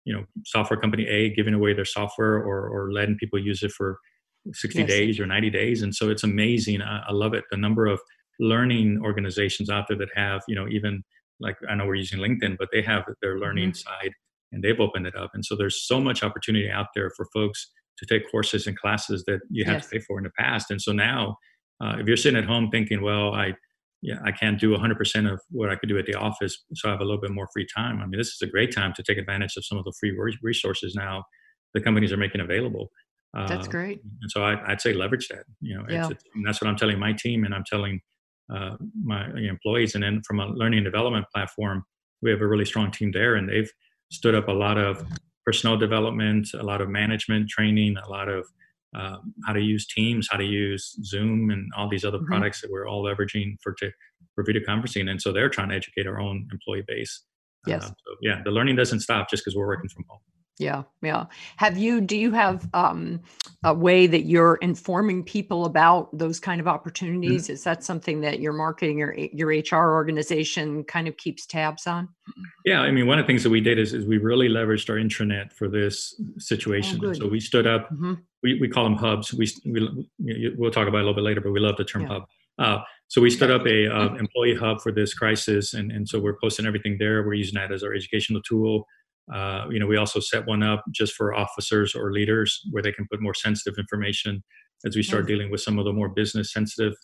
you 0.06 0.16
know 0.16 0.24
software 0.46 0.80
company 0.80 1.06
A 1.08 1.34
giving 1.34 1.52
away 1.52 1.74
their 1.74 1.84
software 1.84 2.36
or 2.36 2.66
or 2.66 2.92
letting 2.92 3.18
people 3.18 3.40
use 3.40 3.62
it 3.62 3.72
for 3.72 3.98
60 4.54 4.78
yes. 4.78 4.88
days 4.88 5.20
or 5.20 5.26
90 5.26 5.50
days, 5.50 5.82
and 5.82 5.94
so 5.94 6.08
it's 6.08 6.24
amazing. 6.24 6.80
I, 6.80 7.02
I 7.08 7.12
love 7.12 7.34
it. 7.34 7.44
The 7.50 7.58
number 7.58 7.84
of 7.84 8.00
learning 8.40 9.02
organizations 9.04 9.68
out 9.68 9.84
there 9.86 9.98
that 9.98 10.08
have 10.16 10.40
you 10.48 10.54
know 10.54 10.66
even 10.70 11.04
like 11.42 11.56
I 11.68 11.74
know 11.74 11.86
we're 11.86 11.96
using 11.96 12.20
LinkedIn, 12.20 12.56
but 12.58 12.68
they 12.72 12.82
have 12.82 13.04
their 13.20 13.38
learning 13.38 13.70
mm-hmm. 13.70 13.90
side 14.04 14.12
and 14.52 14.62
they've 14.62 14.80
opened 14.80 15.06
it 15.06 15.16
up, 15.16 15.30
and 15.34 15.44
so 15.44 15.56
there's 15.56 15.86
so 15.86 16.00
much 16.00 16.22
opportunity 16.22 16.70
out 16.70 16.88
there 16.94 17.10
for 17.16 17.26
folks 17.32 17.70
to 17.98 18.06
take 18.06 18.30
courses 18.30 18.66
and 18.66 18.78
classes 18.78 19.24
that 19.26 19.40
you 19.50 19.64
had 19.64 19.74
yes. 19.74 19.84
to 19.84 19.90
pay 19.90 19.98
for 20.00 20.18
in 20.18 20.24
the 20.24 20.30
past. 20.38 20.70
And 20.70 20.80
so 20.80 20.92
now, 20.92 21.36
uh, 21.82 21.96
if 21.98 22.06
you're 22.06 22.16
sitting 22.16 22.38
at 22.38 22.44
home 22.44 22.68
thinking, 22.70 23.02
well, 23.02 23.34
I 23.34 23.54
yeah, 24.02 24.16
I 24.24 24.32
can't 24.32 24.58
do 24.58 24.76
100% 24.76 25.32
of 25.32 25.40
what 25.50 25.70
I 25.70 25.76
could 25.76 25.88
do 25.88 25.96
at 25.96 26.06
the 26.06 26.14
office, 26.14 26.64
so 26.74 26.88
I 26.88 26.92
have 26.92 27.00
a 27.00 27.04
little 27.04 27.20
bit 27.20 27.30
more 27.30 27.48
free 27.52 27.66
time. 27.74 28.00
I 28.00 28.06
mean, 28.06 28.18
this 28.18 28.28
is 28.28 28.42
a 28.42 28.46
great 28.46 28.74
time 28.74 28.92
to 28.94 29.02
take 29.02 29.16
advantage 29.16 29.56
of 29.56 29.64
some 29.64 29.78
of 29.78 29.84
the 29.84 29.92
free 30.00 30.16
resources 30.42 30.94
now 30.96 31.24
the 31.74 31.80
companies 31.80 32.12
are 32.12 32.16
making 32.16 32.40
available. 32.40 32.90
That's 33.34 33.66
uh, 33.66 33.70
great. 33.70 34.00
And 34.20 34.30
so 34.30 34.42
I, 34.42 34.68
would 34.68 34.80
say 34.80 34.92
leverage 34.92 35.28
that. 35.28 35.44
You 35.60 35.78
know, 35.78 35.84
yeah. 35.88 36.08
it's, 36.10 36.24
that's 36.44 36.60
what 36.60 36.68
I'm 36.68 36.76
telling 36.76 36.98
my 36.98 37.12
team, 37.12 37.44
and 37.44 37.54
I'm 37.54 37.64
telling 37.64 38.00
uh, 38.54 38.76
my 39.04 39.28
employees. 39.36 39.94
And 39.94 40.02
then 40.02 40.22
from 40.26 40.40
a 40.40 40.46
learning 40.46 40.78
and 40.78 40.84
development 40.84 41.26
platform, 41.34 41.84
we 42.22 42.30
have 42.30 42.40
a 42.40 42.46
really 42.46 42.64
strong 42.64 42.90
team 42.90 43.10
there, 43.12 43.34
and 43.34 43.48
they've 43.48 43.70
stood 44.10 44.34
up 44.34 44.48
a 44.48 44.52
lot 44.52 44.78
of 44.78 45.04
personal 45.44 45.76
development, 45.76 46.48
a 46.54 46.62
lot 46.62 46.80
of 46.80 46.88
management 46.88 47.48
training, 47.48 47.96
a 47.96 48.08
lot 48.08 48.28
of 48.28 48.46
um, 48.94 49.34
how 49.46 49.52
to 49.52 49.60
use 49.60 49.86
Teams, 49.86 50.28
how 50.30 50.36
to 50.36 50.44
use 50.44 50.96
Zoom, 51.02 51.50
and 51.50 51.70
all 51.76 51.88
these 51.88 52.04
other 52.04 52.18
mm-hmm. 52.18 52.26
products 52.26 52.60
that 52.60 52.70
we're 52.70 52.86
all 52.86 53.02
leveraging 53.04 53.56
for 53.62 53.72
to, 53.74 53.90
for 54.34 54.44
video 54.44 54.62
conferencing. 54.68 55.08
And 55.08 55.20
so 55.20 55.32
they're 55.32 55.48
trying 55.48 55.70
to 55.70 55.74
educate 55.74 56.06
our 56.06 56.20
own 56.20 56.46
employee 56.52 56.84
base. 56.86 57.22
Yes. 57.66 57.84
Uh, 57.84 57.88
so 57.88 58.16
yeah, 58.20 58.42
the 58.44 58.50
learning 58.50 58.76
doesn't 58.76 59.00
stop 59.00 59.30
just 59.30 59.44
because 59.44 59.56
we're 59.56 59.66
working 59.66 59.88
from 59.88 60.04
home. 60.08 60.20
Yeah, 60.62 60.84
yeah. 61.02 61.26
Have 61.56 61.76
you? 61.76 62.00
Do 62.00 62.16
you 62.16 62.30
have 62.30 62.68
um, 62.72 63.20
a 63.64 63.74
way 63.74 64.06
that 64.06 64.22
you're 64.22 64.56
informing 64.56 65.24
people 65.24 65.64
about 65.64 66.16
those 66.16 66.38
kind 66.38 66.60
of 66.60 66.66
mm-hmm. 66.66 66.74
opportunities? 66.74 67.44
Mm-hmm. 67.44 67.52
Is 67.52 67.64
that 67.64 67.82
something 67.82 68.20
that 68.20 68.40
your 68.40 68.52
marketing 68.52 69.02
or 69.02 69.12
your 69.14 69.48
HR 69.48 69.92
organization 69.92 70.84
kind 70.84 71.08
of 71.08 71.16
keeps 71.16 71.46
tabs 71.46 71.86
on? 71.86 72.08
Yeah, 72.64 72.80
I 72.80 72.92
mean, 72.92 73.06
one 73.06 73.18
of 73.18 73.24
the 73.24 73.26
things 73.26 73.42
that 73.42 73.50
we 73.50 73.60
did 73.60 73.78
is, 73.78 73.92
is 73.92 74.06
we 74.06 74.18
really 74.18 74.48
leveraged 74.48 74.88
our 74.88 74.96
intranet 74.96 75.52
for 75.52 75.68
this 75.68 76.20
situation. 76.38 77.00
Oh, 77.04 77.12
so 77.12 77.28
we 77.28 77.40
stood 77.40 77.66
up. 77.66 77.90
Mm-hmm. 77.90 78.14
We, 78.44 78.60
we 78.60 78.68
call 78.68 78.84
them 78.84 78.96
hubs. 78.96 79.34
We, 79.34 79.48
we 79.66 80.08
we'll 80.56 80.70
talk 80.70 80.88
about 80.88 80.98
it 80.98 81.02
a 81.02 81.06
little 81.06 81.14
bit 81.14 81.24
later, 81.24 81.40
but 81.40 81.52
we 81.52 81.60
love 81.60 81.76
the 81.76 81.84
term 81.84 82.02
yeah. 82.02 82.08
hub. 82.08 82.22
Uh, 82.58 82.78
so 83.08 83.20
we 83.20 83.30
stood 83.30 83.50
up 83.50 83.66
a 83.66 83.88
uh, 83.88 84.14
employee 84.18 84.54
hub 84.54 84.80
for 84.80 84.92
this 84.92 85.14
crisis, 85.14 85.74
and, 85.74 85.90
and 85.90 86.08
so 86.08 86.18
we're 86.20 86.38
posting 86.40 86.66
everything 86.66 86.96
there. 86.98 87.22
We're 87.24 87.34
using 87.34 87.54
that 87.54 87.72
as 87.72 87.82
our 87.82 87.92
educational 87.94 88.42
tool. 88.42 88.86
Uh, 89.32 89.66
you 89.70 89.78
know, 89.78 89.86
we 89.86 89.96
also 89.96 90.20
set 90.20 90.46
one 90.46 90.62
up 90.62 90.84
just 90.92 91.14
for 91.14 91.34
officers 91.34 91.94
or 91.94 92.12
leaders 92.12 92.60
where 92.70 92.82
they 92.82 92.92
can 92.92 93.06
put 93.10 93.22
more 93.22 93.34
sensitive 93.34 93.78
information 93.78 94.42
as 94.84 94.96
we 94.96 95.02
start 95.02 95.26
dealing 95.26 95.50
with 95.50 95.60
some 95.60 95.78
of 95.78 95.84
the 95.84 95.92
more 95.92 96.08
business 96.08 96.52
sensitive 96.52 96.94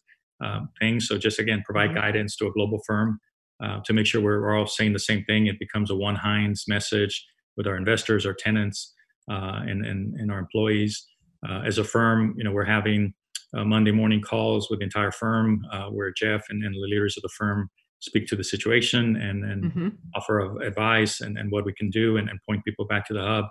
um, 0.45 0.69
things. 0.81 1.09
So 1.09 1.17
just 1.17 1.39
again, 1.39 1.63
provide 1.65 1.91
mm-hmm. 1.91 2.01
guidance 2.01 2.37
to 2.37 2.47
a 2.47 2.53
global 2.53 2.81
firm 2.87 3.19
uh, 3.63 3.81
to 3.85 3.93
make 3.93 4.07
sure 4.07 4.21
we're, 4.21 4.41
we're, 4.41 4.57
all 4.57 4.67
saying 4.67 4.93
the 4.93 4.99
same 4.99 5.25
thing. 5.25 5.47
It 5.47 5.59
becomes 5.59 5.91
a 5.91 5.97
one 5.97 6.17
Hines 6.17 6.65
message 6.69 7.25
with 7.57 7.67
our 7.67 7.77
investors, 7.77 8.27
our 8.27 8.35
tenants, 8.35 8.95
uh, 9.31 9.63
and, 9.67 9.85
and, 9.85 10.15
and 10.15 10.31
our 10.31 10.39
employees. 10.39 11.07
Uh, 11.49 11.63
as 11.65 11.79
a 11.79 11.85
firm, 11.85 12.35
you 12.37 12.45
know, 12.45 12.53
we're 12.53 12.65
having 12.65 13.15
uh, 13.57 13.65
Monday 13.65 13.93
morning 13.93 14.21
calls 14.21 14.69
with 14.71 14.81
the 14.81 14.85
entire 14.85 15.11
firm 15.11 15.61
where 15.91 16.13
Jeff 16.13 16.45
and, 16.51 16.63
and 16.63 16.75
the 16.75 16.81
leaders 16.81 17.17
of 17.17 17.23
the 17.23 17.31
firm 17.37 17.71
speak 18.01 18.27
to 18.27 18.37
the 18.37 18.45
situation 18.45 19.17
and, 19.17 19.45
and 19.45 19.65
mm-hmm. 19.65 19.89
offer 20.15 20.61
advice 20.63 21.21
and, 21.21 21.37
and 21.37 21.51
what 21.51 21.65
we 21.65 21.73
can 21.75 21.91
do 21.91 22.17
and, 22.17 22.29
and 22.29 22.39
point 22.49 22.65
people 22.65 22.87
back 22.87 23.07
to 23.07 23.15
the 23.15 23.23
hub. 23.23 23.45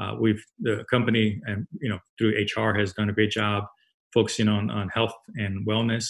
Uh, 0.00 0.16
we've 0.18 0.42
the 0.60 0.84
company 0.90 1.40
and 1.46 1.66
you 1.80 1.88
know 1.88 1.98
through 2.18 2.32
HR 2.56 2.72
has 2.72 2.94
done 2.94 3.10
a 3.10 3.12
great 3.12 3.30
job 3.30 3.64
focusing 4.14 4.48
on 4.48 4.70
on 4.70 4.88
health 4.88 5.14
and 5.34 5.66
wellness. 5.66 6.06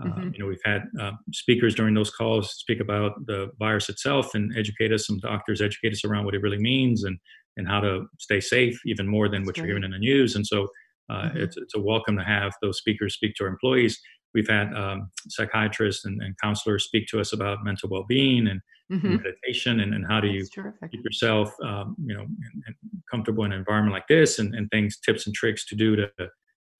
Uh, 0.00 0.06
mm-hmm. 0.06 0.30
You 0.32 0.38
know 0.38 0.46
we've 0.46 0.64
had 0.64 0.84
uh, 0.98 1.12
speakers 1.32 1.74
during 1.74 1.94
those 1.94 2.10
calls 2.10 2.54
speak 2.54 2.80
about 2.80 3.12
the 3.26 3.50
virus 3.58 3.90
itself 3.90 4.34
and 4.34 4.56
educate 4.56 4.90
us. 4.90 5.06
Some 5.06 5.18
doctors 5.18 5.60
educate 5.60 5.92
us 5.92 6.04
around 6.04 6.24
what 6.24 6.34
it 6.34 6.40
really 6.40 6.58
means 6.58 7.04
and 7.04 7.18
and 7.58 7.68
how 7.68 7.80
to 7.80 8.06
stay 8.18 8.40
safe 8.40 8.80
even 8.86 9.06
more 9.06 9.28
than 9.28 9.44
what 9.44 9.58
you're 9.58 9.66
hearing 9.66 9.84
in 9.84 9.90
the 9.90 9.98
news. 9.98 10.34
And 10.34 10.46
so 10.46 10.68
uh, 11.10 11.24
mm-hmm. 11.24 11.38
it's 11.38 11.58
it's 11.58 11.74
a 11.74 11.80
welcome 11.80 12.16
to 12.16 12.24
have 12.24 12.52
those 12.62 12.78
speakers 12.78 13.14
speak 13.14 13.34
to 13.36 13.44
our 13.44 13.50
employees 13.50 14.00
we've 14.34 14.48
had 14.48 14.72
um, 14.74 15.10
psychiatrists 15.28 16.04
and, 16.04 16.22
and, 16.22 16.36
counselors 16.40 16.84
speak 16.84 17.06
to 17.08 17.20
us 17.20 17.32
about 17.32 17.64
mental 17.64 17.88
well-being 17.88 18.48
and 18.48 18.60
mm-hmm. 18.92 19.16
meditation 19.16 19.80
and, 19.80 19.94
and, 19.94 20.06
how 20.06 20.20
do 20.20 20.28
you 20.28 20.46
keep 20.90 21.04
yourself 21.04 21.52
um, 21.64 21.96
you 22.04 22.14
know 22.14 22.22
in, 22.22 22.62
in 22.66 22.74
comfortable 23.10 23.44
in 23.44 23.52
an 23.52 23.58
environment 23.58 23.92
like 23.92 24.08
this 24.08 24.38
and, 24.38 24.54
and, 24.54 24.70
things 24.70 24.98
tips 24.98 25.26
and 25.26 25.34
tricks 25.34 25.66
to 25.66 25.74
do 25.74 25.96
to 25.96 26.08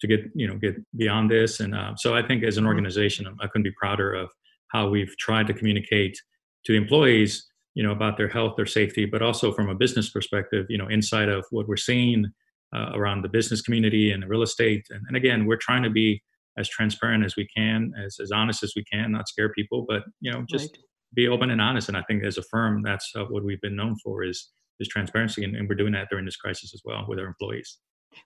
to 0.00 0.06
get 0.06 0.20
you 0.34 0.46
know 0.46 0.56
get 0.56 0.76
beyond 0.96 1.30
this 1.30 1.60
and 1.60 1.74
uh, 1.74 1.94
so 1.96 2.14
i 2.14 2.22
think 2.22 2.42
as 2.42 2.56
an 2.56 2.62
mm-hmm. 2.62 2.68
organization 2.68 3.26
i 3.40 3.46
couldn't 3.46 3.64
be 3.64 3.72
prouder 3.72 4.12
of 4.12 4.30
how 4.68 4.88
we've 4.88 5.16
tried 5.18 5.46
to 5.46 5.54
communicate 5.54 6.16
to 6.64 6.72
the 6.72 6.78
employees 6.78 7.50
you 7.74 7.82
know 7.82 7.92
about 7.92 8.16
their 8.16 8.28
health 8.28 8.54
their 8.56 8.66
safety 8.66 9.04
but 9.04 9.22
also 9.22 9.52
from 9.52 9.68
a 9.68 9.74
business 9.74 10.10
perspective 10.10 10.66
you 10.68 10.78
know 10.78 10.88
inside 10.88 11.28
of 11.28 11.44
what 11.50 11.68
we're 11.68 11.76
seeing 11.76 12.26
uh, 12.74 12.90
around 12.94 13.22
the 13.22 13.28
business 13.28 13.60
community 13.60 14.12
and 14.12 14.22
the 14.22 14.26
real 14.26 14.42
estate 14.42 14.86
and, 14.90 15.02
and 15.08 15.16
again 15.16 15.44
we're 15.44 15.56
trying 15.56 15.82
to 15.82 15.90
be 15.90 16.22
as 16.58 16.68
transparent 16.68 17.24
as 17.24 17.36
we 17.36 17.46
can, 17.56 17.92
as 18.04 18.18
as 18.20 18.30
honest 18.30 18.62
as 18.62 18.72
we 18.76 18.84
can, 18.84 19.12
not 19.12 19.28
scare 19.28 19.50
people, 19.50 19.84
but 19.88 20.02
you 20.20 20.30
know, 20.30 20.44
just 20.48 20.72
right. 20.72 20.84
be 21.14 21.28
open 21.28 21.50
and 21.50 21.60
honest. 21.60 21.88
And 21.88 21.96
I 21.96 22.02
think 22.02 22.24
as 22.24 22.38
a 22.38 22.42
firm, 22.42 22.82
that's 22.82 23.10
uh, 23.16 23.24
what 23.24 23.44
we've 23.44 23.60
been 23.60 23.76
known 23.76 23.96
for 24.02 24.24
is 24.24 24.50
is 24.78 24.88
transparency, 24.88 25.44
and, 25.44 25.54
and 25.54 25.68
we're 25.68 25.74
doing 25.74 25.92
that 25.92 26.08
during 26.10 26.24
this 26.24 26.36
crisis 26.36 26.72
as 26.74 26.80
well 26.84 27.04
with 27.08 27.18
our 27.18 27.26
employees. 27.26 27.78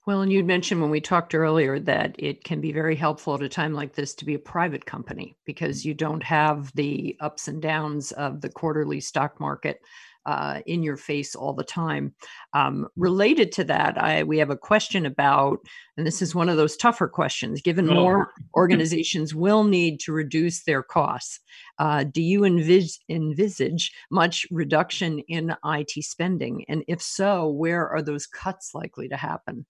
Well, 0.07 0.23
and 0.23 0.33
you'd 0.33 0.47
mentioned 0.47 0.81
when 0.81 0.91
we 0.91 1.01
talked 1.01 1.35
earlier 1.35 1.79
that 1.81 2.17
it 2.19 2.45
can 2.45 2.61
be 2.61 2.73
very 2.73 2.97
helpful 2.97 3.35
at 3.35 3.43
a 3.43 3.49
time 3.49 3.75
like 3.75 3.95
this 3.95 4.15
to 4.15 4.25
be 4.25 4.35
a 4.35 4.39
private 4.39 4.87
company 4.87 5.37
because 5.45 5.85
you 5.85 5.95
don't 5.95 6.23
have 6.23 6.73
the 6.75 7.17
ups 7.21 7.49
and 7.49 7.61
downs 7.61 8.13
of 8.13 8.41
the 8.41 8.49
quarterly 8.49 9.01
stock 9.01 9.39
market 9.41 9.81
uh, 10.27 10.61
in 10.67 10.83
your 10.83 10.97
face 10.97 11.35
all 11.35 11.53
the 11.53 11.65
time. 11.65 12.15
Um, 12.53 12.89
related 12.97 13.53
to 13.53 13.65
that, 13.65 14.01
I 14.03 14.23
we 14.23 14.39
have 14.39 14.51
a 14.51 14.57
question 14.57 15.07
about, 15.07 15.59
and 15.97 16.07
this 16.07 16.23
is 16.23 16.35
one 16.35 16.49
of 16.49 16.57
those 16.57 16.77
tougher 16.77 17.09
questions. 17.09 17.61
Given 17.61 17.91
oh. 17.91 17.95
more 17.95 18.33
organizations 18.57 19.35
will 19.35 19.65
need 19.65 20.01
to 20.01 20.13
reduce 20.13 20.65
their 20.65 20.83
costs, 20.83 21.41
uh, 21.79 22.05
do 22.05 22.23
you 22.23 22.41
envis- 22.41 22.99
envisage 23.09 23.93
much 24.11 24.47
reduction 24.51 25.21
in 25.29 25.55
IT 25.65 25.91
spending? 26.05 26.65
And 26.69 26.85
if 26.89 27.03
so, 27.03 27.49
where 27.49 27.89
are 27.89 28.03
those 28.03 28.27
cuts 28.27 28.71
likely 28.75 29.09
to 29.09 29.17
happen? 29.17 29.67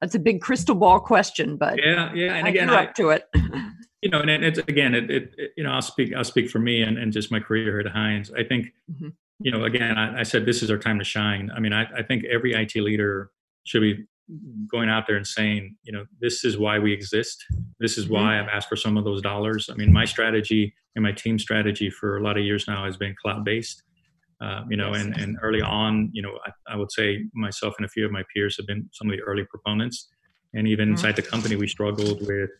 That's 0.00 0.14
a 0.14 0.18
big 0.18 0.42
crystal 0.42 0.74
ball 0.74 1.00
question, 1.00 1.56
but 1.56 1.78
yeah, 1.78 2.12
yeah, 2.12 2.34
and 2.34 2.46
I 2.46 2.50
again, 2.50 2.68
I, 2.68 2.84
up 2.84 2.94
to 2.96 3.08
it. 3.10 3.24
you 4.02 4.10
know, 4.10 4.20
and 4.20 4.28
it's 4.28 4.58
again, 4.58 4.94
it, 4.94 5.10
it, 5.10 5.34
you 5.56 5.64
know, 5.64 5.70
I'll 5.70 5.82
speak, 5.82 6.12
I'll 6.14 6.24
speak 6.24 6.50
for 6.50 6.58
me 6.58 6.82
and, 6.82 6.98
and 6.98 7.10
just 7.10 7.30
my 7.30 7.40
career 7.40 7.80
at 7.80 7.86
Hines. 7.86 8.30
I 8.36 8.42
think 8.42 8.66
mm-hmm 8.90 9.08
you 9.40 9.50
know, 9.50 9.64
again, 9.64 9.96
I, 9.98 10.20
I, 10.20 10.22
said 10.22 10.46
this 10.46 10.62
is 10.62 10.70
our 10.70 10.78
time 10.78 10.98
to 10.98 11.04
shine. 11.04 11.50
I 11.54 11.60
mean, 11.60 11.72
I, 11.72 11.84
I 11.96 12.02
think 12.02 12.24
every 12.24 12.54
IT 12.54 12.76
leader 12.76 13.30
should 13.64 13.82
be 13.82 14.06
going 14.70 14.88
out 14.88 15.06
there 15.06 15.16
and 15.16 15.26
saying, 15.26 15.76
you 15.82 15.92
know, 15.92 16.04
this 16.20 16.44
is 16.44 16.56
why 16.56 16.78
we 16.78 16.92
exist. 16.92 17.44
This 17.78 17.98
is 17.98 18.08
why 18.08 18.20
mm-hmm. 18.20 18.48
I've 18.48 18.54
asked 18.54 18.68
for 18.68 18.76
some 18.76 18.96
of 18.96 19.04
those 19.04 19.20
dollars. 19.20 19.68
I 19.70 19.74
mean, 19.74 19.92
my 19.92 20.04
strategy 20.04 20.74
and 20.94 21.02
my 21.02 21.12
team 21.12 21.38
strategy 21.38 21.90
for 21.90 22.16
a 22.16 22.22
lot 22.22 22.38
of 22.38 22.44
years 22.44 22.66
now 22.66 22.84
has 22.84 22.96
been 22.96 23.14
cloud 23.20 23.44
based. 23.44 23.82
Uh, 24.40 24.62
you 24.68 24.76
know, 24.76 24.92
and, 24.92 25.16
and 25.16 25.38
early 25.42 25.62
on, 25.62 26.10
you 26.12 26.20
know, 26.20 26.38
I, 26.44 26.74
I, 26.74 26.76
would 26.76 26.90
say 26.90 27.24
myself 27.34 27.74
and 27.78 27.86
a 27.86 27.88
few 27.88 28.04
of 28.04 28.10
my 28.10 28.22
peers 28.34 28.56
have 28.56 28.66
been 28.66 28.88
some 28.92 29.08
of 29.08 29.16
the 29.16 29.22
early 29.22 29.44
proponents. 29.44 30.08
And 30.54 30.66
even 30.66 30.86
mm-hmm. 30.86 30.94
inside 30.94 31.16
the 31.16 31.22
company, 31.22 31.56
we 31.56 31.68
struggled 31.68 32.26
with, 32.26 32.50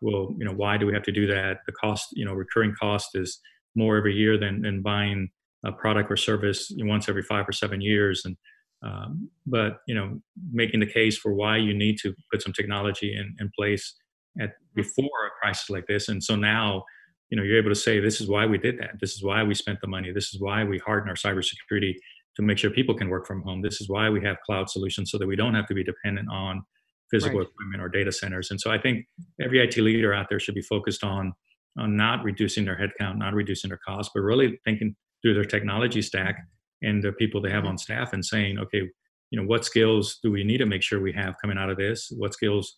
well, 0.00 0.34
you 0.38 0.44
know, 0.44 0.52
why 0.52 0.76
do 0.76 0.86
we 0.86 0.94
have 0.94 1.02
to 1.02 1.12
do 1.12 1.26
that? 1.26 1.58
The 1.66 1.72
cost, 1.72 2.08
you 2.12 2.24
know, 2.24 2.32
recurring 2.32 2.74
cost 2.80 3.10
is 3.14 3.40
more 3.74 3.96
every 3.96 4.14
year 4.14 4.38
than, 4.38 4.62
than 4.62 4.80
buying 4.80 5.28
a 5.64 5.72
product 5.72 6.10
or 6.10 6.16
service 6.16 6.72
once 6.78 7.08
every 7.08 7.22
five 7.22 7.48
or 7.48 7.52
seven 7.52 7.80
years. 7.80 8.22
And 8.24 8.36
um, 8.84 9.30
but 9.46 9.78
you 9.86 9.94
know 9.94 10.20
making 10.52 10.80
the 10.80 10.86
case 10.86 11.16
for 11.16 11.32
why 11.32 11.56
you 11.56 11.74
need 11.74 11.98
to 11.98 12.14
put 12.30 12.42
some 12.42 12.52
technology 12.52 13.16
in, 13.16 13.34
in 13.40 13.50
place 13.56 13.94
at 14.40 14.50
mm-hmm. 14.50 14.54
before 14.74 15.04
a 15.04 15.30
crisis 15.40 15.70
like 15.70 15.86
this 15.86 16.08
and 16.08 16.22
so 16.22 16.36
now 16.36 16.84
you 17.30 17.36
know 17.36 17.42
you're 17.42 17.58
able 17.58 17.70
to 17.70 17.74
say 17.74 17.98
this 17.98 18.20
is 18.20 18.28
why 18.28 18.44
we 18.44 18.58
did 18.58 18.78
that 18.78 18.90
this 19.00 19.14
is 19.14 19.22
why 19.22 19.42
we 19.42 19.54
spent 19.54 19.80
the 19.80 19.86
money 19.86 20.12
this 20.12 20.34
is 20.34 20.40
why 20.40 20.62
we 20.62 20.78
harden 20.78 21.08
our 21.08 21.14
cybersecurity 21.14 21.94
to 22.36 22.42
make 22.42 22.58
sure 22.58 22.70
people 22.70 22.94
can 22.94 23.08
work 23.08 23.26
from 23.26 23.42
home 23.42 23.62
this 23.62 23.80
is 23.80 23.88
why 23.88 24.10
we 24.10 24.22
have 24.22 24.36
cloud 24.44 24.68
solutions 24.68 25.10
so 25.10 25.18
that 25.18 25.26
we 25.26 25.36
don't 25.36 25.54
have 25.54 25.66
to 25.66 25.74
be 25.74 25.84
dependent 25.84 26.28
on 26.30 26.62
physical 27.10 27.38
right. 27.38 27.48
equipment 27.48 27.82
or 27.82 27.88
data 27.88 28.12
centers 28.12 28.50
and 28.50 28.60
so 28.60 28.70
i 28.70 28.78
think 28.78 29.06
every 29.40 29.62
it 29.62 29.76
leader 29.78 30.12
out 30.12 30.26
there 30.28 30.40
should 30.40 30.54
be 30.54 30.62
focused 30.62 31.02
on 31.02 31.32
on 31.78 31.96
not 31.96 32.22
reducing 32.22 32.64
their 32.64 32.76
headcount 32.76 33.16
not 33.16 33.32
reducing 33.32 33.68
their 33.68 33.80
costs 33.86 34.12
but 34.14 34.20
really 34.20 34.60
thinking 34.64 34.94
through 35.24 35.34
their 35.34 35.44
technology 35.44 36.02
stack 36.02 36.46
and 36.82 37.02
the 37.02 37.12
people 37.12 37.40
they 37.40 37.50
have 37.50 37.64
on 37.64 37.78
staff 37.78 38.12
and 38.12 38.24
saying 38.24 38.58
okay 38.58 38.82
you 39.30 39.40
know 39.40 39.46
what 39.46 39.64
skills 39.64 40.18
do 40.22 40.30
we 40.30 40.44
need 40.44 40.58
to 40.58 40.66
make 40.66 40.82
sure 40.82 41.00
we 41.00 41.12
have 41.12 41.34
coming 41.40 41.56
out 41.58 41.70
of 41.70 41.76
this 41.76 42.12
what 42.18 42.34
skills 42.34 42.76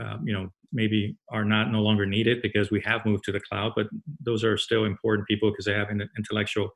uh, 0.00 0.16
you 0.24 0.32
know 0.32 0.48
maybe 0.72 1.16
are 1.30 1.44
not 1.44 1.70
no 1.70 1.80
longer 1.80 2.06
needed 2.06 2.40
because 2.42 2.70
we 2.70 2.80
have 2.80 3.04
moved 3.04 3.24
to 3.24 3.32
the 3.32 3.40
cloud 3.40 3.72
but 3.76 3.86
those 4.20 4.42
are 4.42 4.56
still 4.56 4.84
important 4.84 5.28
people 5.28 5.50
because 5.50 5.66
they 5.66 5.74
have 5.74 5.90
an 5.90 6.08
intellectual 6.16 6.70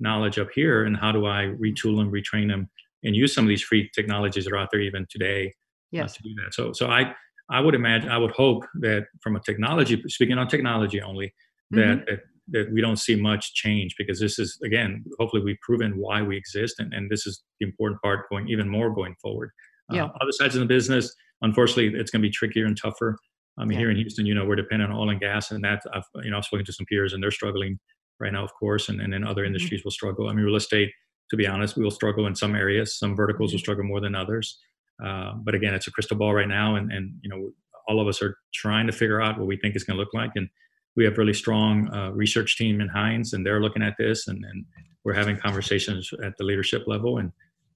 knowledge 0.00 0.38
up 0.38 0.48
here 0.54 0.84
and 0.84 0.96
how 0.96 1.12
do 1.12 1.26
i 1.26 1.52
retool 1.60 1.96
them 1.96 2.10
retrain 2.10 2.48
them 2.48 2.68
and 3.04 3.14
use 3.14 3.34
some 3.34 3.44
of 3.44 3.48
these 3.48 3.62
free 3.62 3.90
technologies 3.94 4.44
that 4.44 4.52
are 4.52 4.58
out 4.58 4.68
there 4.72 4.80
even 4.80 5.06
today 5.10 5.46
uh, 5.46 5.52
yes. 5.92 6.12
Uh, 6.12 6.16
to 6.16 6.22
do 6.22 6.34
that 6.42 6.54
so 6.54 6.72
so 6.72 6.88
i 6.88 7.12
i 7.50 7.60
would 7.60 7.74
imagine 7.74 8.10
i 8.10 8.18
would 8.18 8.32
hope 8.32 8.64
that 8.80 9.04
from 9.20 9.36
a 9.36 9.40
technology 9.40 10.02
speaking 10.08 10.38
on 10.38 10.48
technology 10.48 11.00
only 11.02 11.32
that, 11.70 11.80
mm-hmm. 11.80 12.04
that 12.06 12.20
that 12.48 12.70
we 12.72 12.80
don't 12.80 12.98
see 12.98 13.16
much 13.16 13.54
change 13.54 13.94
because 13.98 14.20
this 14.20 14.38
is 14.38 14.58
again 14.64 15.04
hopefully 15.18 15.42
we've 15.42 15.60
proven 15.62 15.98
why 15.98 16.22
we 16.22 16.36
exist 16.36 16.76
and, 16.78 16.92
and 16.92 17.10
this 17.10 17.26
is 17.26 17.42
the 17.60 17.66
important 17.66 18.00
part 18.02 18.28
going 18.30 18.48
even 18.48 18.68
more 18.68 18.94
going 18.94 19.14
forward 19.20 19.50
yeah. 19.92 20.04
Uh, 20.04 20.08
other 20.20 20.32
sides 20.32 20.56
of 20.56 20.60
the 20.60 20.66
business 20.66 21.14
unfortunately, 21.42 21.98
it's 21.98 22.10
going 22.10 22.22
to 22.22 22.28
be 22.28 22.32
trickier 22.32 22.66
and 22.66 22.76
tougher. 22.76 23.18
I 23.58 23.64
mean, 23.64 23.72
yeah. 23.72 23.78
here 23.80 23.90
in 23.90 23.96
Houston, 23.96 24.26
you 24.26 24.34
know, 24.34 24.44
we're 24.44 24.56
dependent 24.56 24.92
on 24.92 24.98
oil 24.98 25.10
and 25.10 25.20
gas, 25.20 25.50
and 25.50 25.64
that 25.64 25.82
I've 25.92 26.04
you 26.22 26.30
know 26.30 26.38
I've 26.38 26.44
spoken 26.44 26.66
to 26.66 26.72
some 26.72 26.86
peers, 26.86 27.12
and 27.12 27.22
they're 27.22 27.30
struggling 27.30 27.78
right 28.20 28.32
now, 28.32 28.44
of 28.44 28.52
course, 28.54 28.88
and 28.88 29.00
and 29.00 29.12
then 29.12 29.24
other 29.24 29.42
mm-hmm. 29.42 29.48
industries 29.48 29.84
will 29.84 29.90
struggle. 29.90 30.28
I 30.28 30.32
mean, 30.32 30.44
real 30.44 30.56
estate, 30.56 30.90
to 31.30 31.36
be 31.36 31.46
honest, 31.46 31.76
we 31.76 31.82
will 31.82 31.90
struggle 31.90 32.26
in 32.26 32.34
some 32.34 32.54
areas. 32.54 32.98
Some 32.98 33.16
verticals 33.16 33.52
will 33.52 33.58
mm-hmm. 33.58 33.62
struggle 33.62 33.84
more 33.84 34.00
than 34.00 34.14
others. 34.14 34.58
Uh, 35.04 35.32
but 35.42 35.54
again, 35.54 35.74
it's 35.74 35.86
a 35.86 35.90
crystal 35.90 36.16
ball 36.16 36.34
right 36.34 36.48
now, 36.48 36.76
and 36.76 36.92
and 36.92 37.12
you 37.22 37.30
know, 37.30 37.50
all 37.88 38.00
of 38.00 38.08
us 38.08 38.20
are 38.22 38.36
trying 38.54 38.86
to 38.86 38.92
figure 38.92 39.22
out 39.22 39.38
what 39.38 39.46
we 39.46 39.56
think 39.56 39.74
it's 39.74 39.84
going 39.84 39.96
to 39.96 40.00
look 40.00 40.12
like, 40.12 40.30
and 40.34 40.48
we 40.96 41.04
have 41.04 41.18
really 41.18 41.34
strong 41.34 41.88
uh, 41.94 42.10
research 42.12 42.56
team 42.56 42.80
in 42.80 42.88
Hines, 42.88 43.32
and 43.32 43.44
they're 43.44 43.60
looking 43.60 43.82
at 43.82 43.94
this, 43.98 44.28
and 44.28 44.44
and 44.44 44.64
we're 45.04 45.14
having 45.14 45.36
conversations 45.36 46.10
at 46.24 46.36
the 46.36 46.44
leadership 46.44 46.84
level, 46.86 47.18
and 47.18 47.30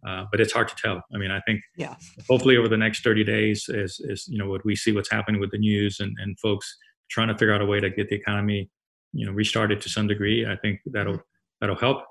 uh, 0.07 0.25
but 0.31 0.41
it's 0.41 0.53
hard 0.53 0.69
to 0.69 0.75
tell. 0.77 1.03
I 1.15 1.19
mean, 1.19 1.31
I 1.31 1.41
think 1.41 1.63
yeah. 1.77 1.95
hopefully 2.29 2.57
over 2.57 2.69
the 2.69 2.77
next 2.77 3.05
30 3.05 3.25
days 3.25 3.67
is, 3.69 4.01
is 4.05 4.27
you 4.29 4.39
know, 4.39 4.49
what 4.49 4.65
we 4.65 4.75
see 4.75 4.93
what's 4.93 5.11
happening 5.11 5.41
with 5.41 5.51
the 5.51 5.59
news 5.59 6.01
and, 6.01 6.17
and 6.21 6.39
folks 6.39 6.77
trying 7.11 7.29
to 7.29 7.35
figure 7.35 7.53
out 7.53 7.61
a 7.61 7.67
way 7.67 7.81
to 7.81 7.91
get 7.91 8.09
the 8.09 8.17
economy, 8.17 8.71
you 9.13 9.27
know, 9.27 9.33
restarted 9.33 9.81
to 9.83 9.89
some 9.89 10.07
degree. 10.07 10.47
I 10.47 10.57
think 10.57 10.81
that'll, 10.87 11.15
mm-hmm. 11.15 11.23
that'll 11.61 11.77
help. 11.77 12.05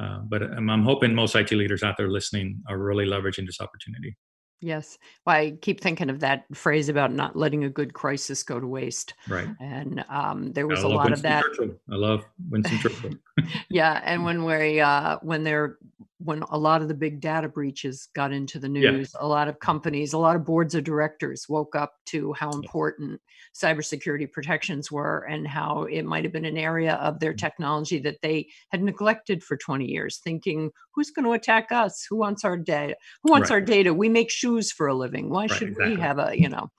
Uh, 0.00 0.20
but 0.26 0.42
I'm, 0.42 0.70
I'm 0.70 0.84
hoping 0.84 1.14
most 1.14 1.36
IT 1.36 1.52
leaders 1.52 1.82
out 1.82 1.96
there 1.96 2.08
listening 2.08 2.62
are 2.68 2.78
really 2.78 3.06
leveraging 3.06 3.46
this 3.46 3.60
opportunity. 3.60 4.16
Yes. 4.60 4.98
Well, 5.26 5.36
I 5.36 5.50
keep 5.60 5.80
thinking 5.80 6.08
of 6.08 6.20
that 6.20 6.44
phrase 6.54 6.88
about 6.88 7.12
not 7.12 7.36
letting 7.36 7.64
a 7.64 7.68
good 7.68 7.92
crisis 7.92 8.42
go 8.42 8.58
to 8.58 8.66
waste. 8.66 9.14
Right. 9.28 9.48
And 9.60 10.04
um, 10.08 10.52
there 10.52 10.66
was 10.66 10.82
I 10.84 10.88
a 10.88 10.88
lot 10.88 11.10
Winston 11.10 11.12
of 11.12 11.22
that. 11.22 11.42
Churchill. 11.42 11.76
I 11.90 11.96
love 11.96 12.24
Winston 12.48 12.78
Churchill. 12.78 13.10
yeah, 13.68 14.00
and 14.04 14.24
when 14.24 14.44
we 14.44 14.80
uh, 14.80 15.18
when 15.22 15.44
they're 15.44 15.78
when 16.24 16.42
a 16.50 16.56
lot 16.56 16.80
of 16.80 16.88
the 16.88 16.94
big 16.94 17.20
data 17.20 17.48
breaches 17.48 18.08
got 18.14 18.32
into 18.32 18.58
the 18.58 18.68
news, 18.68 19.12
yeah. 19.14 19.24
a 19.24 19.28
lot 19.28 19.46
of 19.46 19.60
companies, 19.60 20.14
a 20.14 20.18
lot 20.18 20.34
of 20.34 20.44
boards 20.44 20.74
of 20.74 20.82
directors 20.82 21.46
woke 21.50 21.76
up 21.76 21.92
to 22.06 22.32
how 22.32 22.50
important 22.50 23.20
cybersecurity 23.54 24.32
protections 24.32 24.90
were 24.90 25.26
and 25.28 25.46
how 25.46 25.82
it 25.82 26.02
might 26.02 26.24
have 26.24 26.32
been 26.32 26.46
an 26.46 26.56
area 26.56 26.94
of 26.94 27.20
their 27.20 27.34
mm. 27.34 27.38
technology 27.38 27.98
that 27.98 28.16
they 28.22 28.48
had 28.70 28.82
neglected 28.82 29.44
for 29.44 29.58
20 29.58 29.84
years, 29.84 30.18
thinking, 30.24 30.70
who's 30.94 31.10
going 31.10 31.26
to 31.26 31.32
attack 31.32 31.70
us? 31.70 32.06
Who 32.08 32.16
wants 32.16 32.42
our 32.42 32.56
data? 32.56 32.96
Who 33.22 33.30
wants 33.30 33.50
right. 33.50 33.56
our 33.56 33.60
data? 33.60 33.92
We 33.92 34.08
make 34.08 34.30
shoes 34.30 34.72
for 34.72 34.86
a 34.86 34.94
living. 34.94 35.28
Why 35.28 35.42
right, 35.42 35.50
should 35.50 35.68
exactly. 35.68 35.96
we 35.96 36.00
have 36.00 36.18
a, 36.18 36.32
you 36.34 36.48
know? 36.48 36.70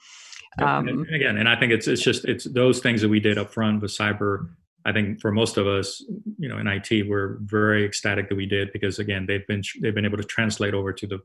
Um, 0.58 0.88
and 0.88 1.14
again, 1.14 1.38
and 1.38 1.50
I 1.50 1.60
think 1.60 1.74
it's 1.74 1.86
it's 1.86 2.02
just 2.02 2.24
it's 2.24 2.46
those 2.46 2.80
things 2.80 3.02
that 3.02 3.10
we 3.10 3.20
did 3.20 3.38
up 3.38 3.52
front 3.52 3.82
with 3.82 3.92
cyber 3.92 4.48
I 4.86 4.92
think 4.92 5.20
for 5.20 5.32
most 5.32 5.58
of 5.58 5.66
us, 5.66 6.04
you 6.38 6.48
know, 6.48 6.60
in 6.60 6.68
IT, 6.68 7.10
we're 7.10 7.38
very 7.42 7.86
ecstatic 7.86 8.30
that 8.30 8.36
we 8.36 8.46
did 8.46 8.72
because 8.72 9.00
again, 9.00 9.26
they've 9.28 9.46
been 9.48 9.64
they've 9.82 9.96
been 9.96 10.06
able 10.06 10.18
to 10.18 10.24
translate 10.24 10.74
over 10.74 10.94
to 10.94 11.08
the 11.08 11.20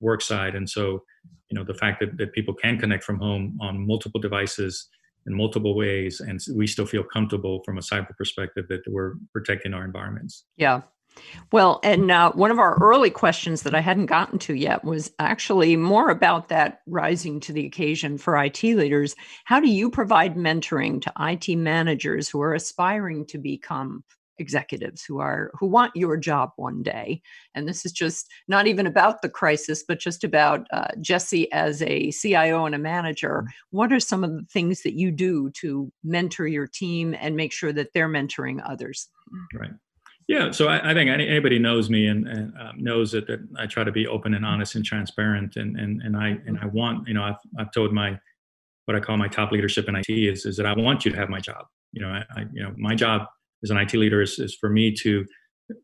work 0.00 0.20
side, 0.20 0.54
and 0.54 0.68
so 0.68 1.02
you 1.50 1.58
know 1.58 1.64
the 1.64 1.74
fact 1.74 2.00
that, 2.00 2.18
that 2.18 2.32
people 2.32 2.52
can 2.52 2.78
connect 2.78 3.04
from 3.04 3.18
home 3.18 3.58
on 3.60 3.86
multiple 3.86 4.20
devices 4.20 4.88
in 5.26 5.34
multiple 5.34 5.74
ways, 5.74 6.20
and 6.20 6.40
we 6.54 6.66
still 6.66 6.86
feel 6.86 7.02
comfortable 7.02 7.62
from 7.64 7.78
a 7.78 7.80
cyber 7.80 8.14
perspective 8.16 8.66
that 8.68 8.82
we're 8.86 9.14
protecting 9.32 9.72
our 9.72 9.84
environments. 9.84 10.44
Yeah, 10.58 10.82
well, 11.52 11.80
and 11.82 12.10
uh, 12.10 12.32
one 12.32 12.50
of 12.50 12.58
our 12.58 12.76
early 12.82 13.10
questions 13.10 13.62
that 13.62 13.74
I 13.74 13.80
hadn't 13.80 14.06
gotten 14.06 14.38
to 14.40 14.54
yet 14.54 14.84
was 14.84 15.12
actually 15.18 15.76
more 15.76 16.10
about 16.10 16.48
that 16.48 16.80
rising 16.86 17.40
to 17.40 17.52
the 17.52 17.66
occasion 17.66 18.18
for 18.18 18.36
IT 18.42 18.62
leaders. 18.62 19.14
How 19.44 19.60
do 19.60 19.68
you 19.68 19.90
provide 19.90 20.36
mentoring 20.36 21.00
to 21.02 21.12
IT 21.20 21.56
managers 21.56 22.28
who 22.28 22.40
are 22.42 22.54
aspiring 22.54 23.26
to 23.26 23.38
become 23.38 24.04
executives 24.38 25.02
who 25.04 25.18
are 25.18 25.50
who 25.58 25.66
want 25.66 25.94
your 25.96 26.16
job 26.16 26.50
one 26.56 26.82
day 26.82 27.20
and 27.54 27.66
this 27.66 27.86
is 27.86 27.92
just 27.92 28.26
not 28.48 28.66
even 28.66 28.86
about 28.86 29.22
the 29.22 29.28
crisis 29.28 29.82
but 29.86 29.98
just 29.98 30.24
about 30.24 30.66
uh, 30.72 30.88
jesse 31.00 31.50
as 31.52 31.82
a 31.82 32.10
cio 32.10 32.66
and 32.66 32.74
a 32.74 32.78
manager 32.78 33.44
mm-hmm. 33.44 33.76
what 33.76 33.92
are 33.92 34.00
some 34.00 34.22
of 34.22 34.30
the 34.30 34.44
things 34.52 34.82
that 34.82 34.94
you 34.94 35.10
do 35.10 35.50
to 35.50 35.90
mentor 36.04 36.46
your 36.46 36.66
team 36.66 37.16
and 37.18 37.34
make 37.34 37.52
sure 37.52 37.72
that 37.72 37.92
they're 37.94 38.08
mentoring 38.08 38.60
others 38.68 39.08
right 39.54 39.72
yeah, 40.28 40.50
so 40.50 40.66
I, 40.66 40.90
I 40.90 40.94
think 40.94 41.08
anybody 41.08 41.58
knows 41.58 41.88
me 41.88 42.08
and, 42.08 42.26
and 42.26 42.52
uh, 42.58 42.72
knows 42.76 43.12
that, 43.12 43.28
that 43.28 43.46
I 43.56 43.66
try 43.66 43.84
to 43.84 43.92
be 43.92 44.08
open 44.08 44.34
and 44.34 44.44
honest 44.44 44.74
and 44.74 44.84
transparent, 44.84 45.54
and 45.56 45.78
and 45.78 46.02
and 46.02 46.16
I 46.16 46.38
and 46.46 46.58
I 46.60 46.66
want 46.66 47.06
you 47.06 47.14
know 47.14 47.22
I've 47.22 47.38
I've 47.58 47.70
told 47.72 47.92
my 47.92 48.18
what 48.86 48.96
I 48.96 49.00
call 49.00 49.16
my 49.16 49.28
top 49.28 49.52
leadership 49.52 49.88
in 49.88 49.94
IT 49.94 50.08
is 50.08 50.44
is 50.44 50.56
that 50.56 50.66
I 50.66 50.74
want 50.74 51.04
you 51.04 51.12
to 51.12 51.16
have 51.16 51.28
my 51.28 51.38
job. 51.38 51.66
You 51.92 52.02
know, 52.02 52.08
I, 52.08 52.24
I 52.30 52.46
you 52.52 52.62
know 52.62 52.74
my 52.76 52.96
job 52.96 53.22
as 53.62 53.70
an 53.70 53.76
IT 53.76 53.94
leader 53.94 54.20
is, 54.20 54.38
is 54.40 54.54
for 54.54 54.68
me 54.68 54.92
to 54.94 55.24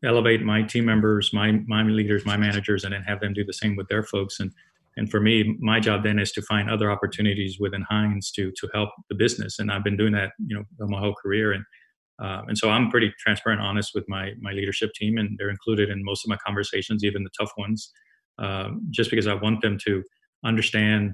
elevate 0.03 0.41
my 0.41 0.61
team 0.61 0.85
members, 0.85 1.31
my 1.31 1.53
my 1.67 1.83
leaders, 1.83 2.25
my 2.25 2.35
managers, 2.35 2.83
and 2.83 2.93
then 2.93 3.03
have 3.03 3.21
them 3.21 3.33
do 3.33 3.45
the 3.45 3.53
same 3.53 3.77
with 3.77 3.87
their 3.87 4.03
folks. 4.03 4.41
And 4.41 4.51
and 4.97 5.09
for 5.09 5.21
me, 5.21 5.55
my 5.59 5.79
job 5.79 6.03
then 6.03 6.19
is 6.19 6.33
to 6.33 6.41
find 6.41 6.69
other 6.69 6.91
opportunities 6.91 7.59
within 7.61 7.83
Hines 7.83 8.29
to 8.31 8.51
to 8.51 8.69
help 8.73 8.89
the 9.09 9.15
business. 9.15 9.59
And 9.59 9.71
I've 9.71 9.85
been 9.85 9.97
doing 9.97 10.11
that, 10.13 10.33
you 10.45 10.57
know, 10.57 10.87
my 10.87 10.99
whole 10.99 11.15
career. 11.15 11.53
And 11.53 11.63
um, 12.19 12.47
and 12.47 12.57
so 12.57 12.69
I'm 12.69 12.89
pretty 12.89 13.11
transparent, 13.19 13.61
honest 13.61 13.91
with 13.95 14.05
my 14.07 14.31
my 14.39 14.51
leadership 14.51 14.93
team, 14.93 15.17
and 15.17 15.35
they're 15.37 15.49
included 15.49 15.89
in 15.89 16.03
most 16.03 16.23
of 16.23 16.29
my 16.29 16.37
conversations, 16.45 17.03
even 17.03 17.23
the 17.23 17.29
tough 17.39 17.51
ones, 17.57 17.91
um, 18.37 18.85
just 18.91 19.09
because 19.09 19.27
I 19.27 19.33
want 19.33 19.61
them 19.61 19.77
to 19.85 20.03
understand, 20.45 21.13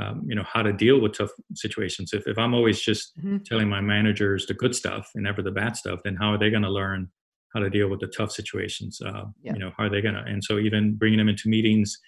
um, 0.00 0.22
you 0.26 0.34
know, 0.34 0.42
how 0.42 0.62
to 0.62 0.72
deal 0.72 1.00
with 1.00 1.16
tough 1.16 1.30
situations. 1.54 2.12
If 2.12 2.26
if 2.26 2.36
I'm 2.36 2.54
always 2.54 2.80
just 2.80 3.16
mm-hmm. 3.18 3.38
telling 3.44 3.68
my 3.68 3.80
managers 3.80 4.46
the 4.46 4.54
good 4.54 4.74
stuff 4.74 5.10
and 5.14 5.24
never 5.24 5.40
the 5.42 5.52
bad 5.52 5.76
stuff, 5.76 6.00
then 6.04 6.16
how 6.16 6.32
are 6.32 6.38
they 6.38 6.50
going 6.50 6.62
to 6.62 6.70
learn 6.70 7.08
how 7.54 7.60
to 7.60 7.70
deal 7.70 7.88
with 7.88 8.00
the 8.00 8.08
tough 8.08 8.32
situations? 8.32 9.00
Uh, 9.00 9.26
yeah. 9.42 9.52
You 9.52 9.60
know, 9.60 9.72
how 9.76 9.84
are 9.84 9.90
they 9.90 10.00
going 10.00 10.14
to? 10.14 10.22
And 10.22 10.42
so 10.42 10.58
even 10.58 10.96
bringing 10.96 11.18
them 11.18 11.28
into 11.28 11.48
meetings. 11.48 11.98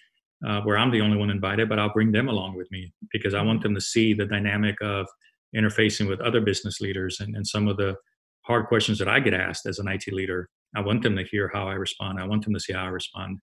Uh, 0.44 0.60
where 0.62 0.76
I'm 0.76 0.90
the 0.90 1.00
only 1.00 1.16
one 1.16 1.30
invited, 1.30 1.68
but 1.68 1.78
I'll 1.78 1.92
bring 1.92 2.10
them 2.10 2.28
along 2.28 2.56
with 2.56 2.68
me 2.72 2.92
because 3.12 3.32
I 3.32 3.42
want 3.42 3.60
mm-hmm. 3.60 3.74
them 3.74 3.74
to 3.76 3.80
see 3.80 4.12
the 4.12 4.26
dynamic 4.26 4.74
of 4.82 5.06
interfacing 5.54 6.08
with 6.08 6.20
other 6.20 6.40
business 6.40 6.80
leaders 6.80 7.20
and, 7.20 7.36
and 7.36 7.46
some 7.46 7.68
of 7.68 7.76
the 7.76 7.94
hard 8.42 8.66
questions 8.66 8.98
that 8.98 9.08
I 9.08 9.20
get 9.20 9.34
asked 9.34 9.66
as 9.66 9.78
an 9.78 9.88
IT 9.88 10.12
leader. 10.12 10.48
I 10.74 10.80
want 10.80 11.02
them 11.02 11.16
to 11.16 11.24
hear 11.24 11.50
how 11.52 11.68
I 11.68 11.74
respond. 11.74 12.18
I 12.18 12.26
want 12.26 12.44
them 12.44 12.54
to 12.54 12.60
see 12.60 12.72
how 12.72 12.84
I 12.84 12.88
respond. 12.88 13.38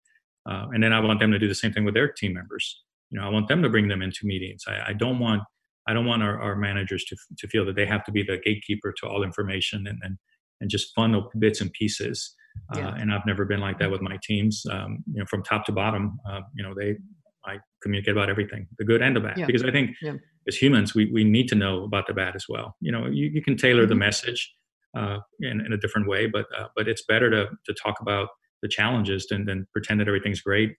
Uh, 0.50 0.68
and 0.74 0.84
then 0.84 0.93
I 0.93 1.00
want 1.00 1.20
them 1.20 1.32
to 1.32 1.39
do 1.39 1.47
the 1.47 1.56
same 1.56 1.72
thing 1.72 1.86
with 1.86 1.93
their 1.93 2.12
team 2.12 2.34
members. 2.34 2.84
You 3.12 3.20
know, 3.20 3.26
I 3.26 3.30
want 3.30 3.47
them 3.47 3.62
to 3.62 3.70
bring 3.70 3.88
them 3.88 4.02
into 4.02 4.26
meetings. 4.26 4.64
I, 4.68 4.89
I 4.89 4.93
don't 4.93 5.20
want 5.20 5.43
I 5.88 5.93
don't 5.93 6.06
want 6.06 6.22
our, 6.22 6.39
our, 6.39 6.56
managers 6.56 7.04
to, 7.06 7.18
to 7.39 7.47
feel 7.47 7.66
that 7.66 7.76
they 7.76 7.86
have 7.86 8.04
to 8.04 8.12
be 8.12 8.22
the 8.22 8.38
gatekeeper 8.38 8.93
to 9.00 9.08
all 9.08 9.24
information 9.24 9.88
and 9.88 9.97
and, 10.04 10.18
and 10.62 10.70
just 10.70 10.93
funnel 10.93 11.32
bits 11.39 11.62
and 11.62 11.72
pieces. 11.74 12.36
Uh, 12.76 12.80
yeah. 12.80 12.95
and 12.95 13.14
I've 13.14 13.26
never 13.26 13.45
been 13.45 13.60
like 13.60 13.80
that 13.80 13.89
with 13.89 14.02
my 14.02 14.18
teams. 14.24 14.66
Um, 14.70 15.04
you 15.12 15.20
know, 15.20 15.26
from 15.26 15.43
top 15.43 15.66
to 15.66 15.72
bottom, 15.72 16.20
uh, 16.30 16.41
you 16.56 16.64
know, 16.64 16.74
they 16.76 16.97
I 17.45 17.58
communicate 17.82 18.12
about 18.12 18.30
everything, 18.30 18.68
the 18.78 18.86
good 18.86 19.02
and 19.02 19.16
the 19.16 19.22
bad, 19.22 19.38
yeah. 19.38 19.45
because 19.45 19.64
I 19.64 19.72
think 19.72 19.95
yeah. 20.02 20.14
as 20.47 20.56
humans 20.56 20.93
we 20.93 21.12
we 21.12 21.24
need 21.24 21.47
to 21.50 21.56
know 21.56 21.84
about 21.84 22.08
the 22.08 22.14
bad 22.14 22.36
as 22.36 22.45
well. 22.50 22.76
You 22.82 22.91
know, 22.91 23.08
you, 23.08 23.28
you 23.28 23.41
can 23.41 23.56
tailor 23.58 23.84
mm-hmm. 23.84 23.89
the 23.89 23.95
message 23.95 24.54
uh, 24.96 25.20
in, 25.40 25.62
in 25.66 25.74
a 25.74 25.78
different 25.78 26.08
way. 26.08 26.28
But 26.28 26.46
uh, 26.58 26.68
but 26.76 26.88
it's 26.88 27.04
better 27.06 27.30
to 27.30 27.48
to 27.66 27.74
talk 27.74 28.00
about 28.02 28.30
the 28.62 28.68
challenges 28.68 29.28
than 29.28 29.46
than 29.46 29.68
pretend 29.72 30.00
that 30.00 30.08
everything's 30.08 30.42
great, 30.42 30.76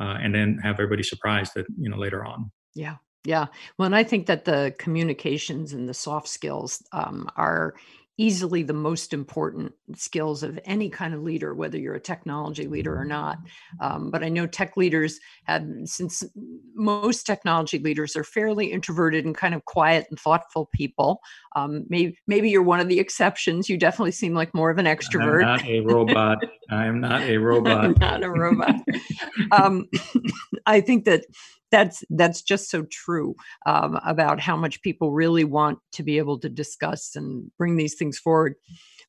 uh, 0.00 0.18
and 0.20 0.34
then 0.34 0.58
have 0.62 0.74
everybody 0.74 1.02
surprised 1.02 1.52
that 1.54 1.66
you 1.78 1.90
know 1.90 1.96
later 1.96 2.24
on. 2.24 2.50
Yeah. 2.74 2.96
Yeah. 3.24 3.46
Well, 3.78 3.86
and 3.86 3.94
I 3.94 4.02
think 4.02 4.26
that 4.26 4.46
the 4.46 4.74
communications 4.78 5.72
and 5.72 5.88
the 5.88 5.94
soft 5.94 6.26
skills 6.26 6.82
um, 6.92 7.28
are 7.36 7.74
easily 8.18 8.62
the 8.62 8.72
most 8.72 9.12
important 9.12 9.72
skills 9.94 10.42
of 10.42 10.58
any 10.64 10.90
kind 10.90 11.14
of 11.14 11.22
leader, 11.22 11.54
whether 11.54 11.78
you're 11.78 11.94
a 11.94 12.00
technology 12.00 12.66
leader 12.66 12.96
or 12.96 13.04
not. 13.04 13.38
Um, 13.80 14.10
but 14.10 14.22
I 14.22 14.28
know 14.28 14.46
tech 14.46 14.76
leaders 14.76 15.18
have, 15.44 15.64
since 15.84 16.22
most 16.74 17.24
technology 17.24 17.78
leaders 17.78 18.14
are 18.14 18.24
fairly 18.24 18.70
introverted 18.70 19.24
and 19.24 19.34
kind 19.34 19.54
of 19.54 19.64
quiet 19.64 20.06
and 20.10 20.18
thoughtful 20.18 20.68
people. 20.74 21.20
Um, 21.56 21.86
maybe 21.88 22.18
maybe 22.26 22.50
you're 22.50 22.62
one 22.62 22.80
of 22.80 22.88
the 22.88 23.00
exceptions. 23.00 23.68
You 23.68 23.78
definitely 23.78 24.12
seem 24.12 24.34
like 24.34 24.54
more 24.54 24.70
of 24.70 24.78
an 24.78 24.86
extrovert. 24.86 25.44
I'm 25.44 25.56
not 25.56 25.66
a 25.66 25.80
robot. 25.80 26.38
I 26.70 26.86
am 26.86 27.00
not 27.00 27.22
a 27.22 27.36
robot. 27.38 27.84
I'm 27.84 27.94
not 27.98 28.22
a 28.22 28.30
robot. 28.30 28.76
um, 29.52 29.88
I 30.66 30.80
think 30.80 31.06
that 31.06 31.24
that's 31.72 32.04
that's 32.10 32.42
just 32.42 32.70
so 32.70 32.84
true 32.84 33.34
um, 33.66 33.98
about 34.06 34.38
how 34.40 34.56
much 34.56 34.82
people 34.82 35.10
really 35.10 35.44
want 35.44 35.78
to 35.92 36.04
be 36.04 36.18
able 36.18 36.38
to 36.38 36.48
discuss 36.48 37.16
and 37.16 37.50
bring 37.58 37.76
these 37.76 37.94
things 37.94 38.18
forward 38.18 38.54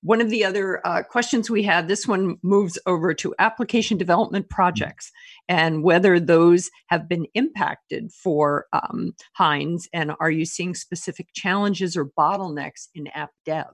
one 0.04 0.20
of 0.20 0.30
the 0.30 0.44
other 0.44 0.86
uh, 0.86 1.02
questions 1.02 1.50
we 1.50 1.64
had, 1.64 1.88
this 1.88 2.06
one 2.06 2.38
moves 2.44 2.78
over 2.86 3.14
to 3.14 3.34
application 3.40 3.98
development 3.98 4.50
projects 4.50 5.12
and 5.48 5.82
whether 5.82 6.20
those 6.20 6.70
have 6.88 7.08
been 7.08 7.26
impacted 7.34 8.12
for 8.12 8.68
um, 8.74 9.14
Hines. 9.34 9.88
And 9.94 10.12
are 10.20 10.30
you 10.30 10.46
seeing 10.46 10.76
specific 10.76 11.28
challenges 11.34 11.96
or 11.96 12.06
bottlenecks 12.06 12.90
in 12.94 13.08
app 13.08 13.32
dev? 13.46 13.66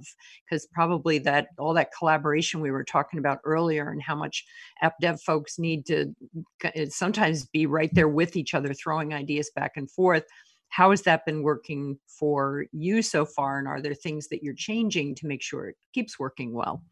Because 0.48 0.68
probably 0.68 1.18
that 1.20 1.48
all 1.58 1.74
that 1.74 1.92
collaboration 1.98 2.62
we 2.62 2.72
were 2.72 2.84
talking 2.84 3.18
about 3.18 3.40
earlier 3.44 3.90
and 3.90 4.02
how 4.02 4.16
much 4.16 4.46
app 4.84 4.94
dev 5.02 5.20
folks 5.22 5.58
need 5.58 5.86
to 5.88 6.14
sometimes 6.90 7.46
be 7.48 7.66
right 7.66 7.94
there 7.94 8.08
with 8.08 8.36
each 8.36 8.54
other, 8.54 8.74
throwing 8.74 9.16
ideas 9.16 9.50
back 9.56 9.74
and 9.76 9.90
forth 9.90 10.26
how 10.70 10.92
has 10.92 11.02
that 11.04 11.26
been 11.26 11.44
working 11.44 11.98
for 12.08 12.66
you 12.72 13.02
so 13.02 13.26
far 13.26 13.60
and 13.60 13.68
are 13.68 13.82
there 13.82 13.94
things 13.94 14.28
that 14.30 14.44
you're 14.44 14.54
changing 14.54 15.16
to 15.16 15.28
make 15.28 15.42
sure 15.42 15.70
it 15.70 15.76
keeps 15.94 16.20
working 16.20 16.54
well? 16.54 16.84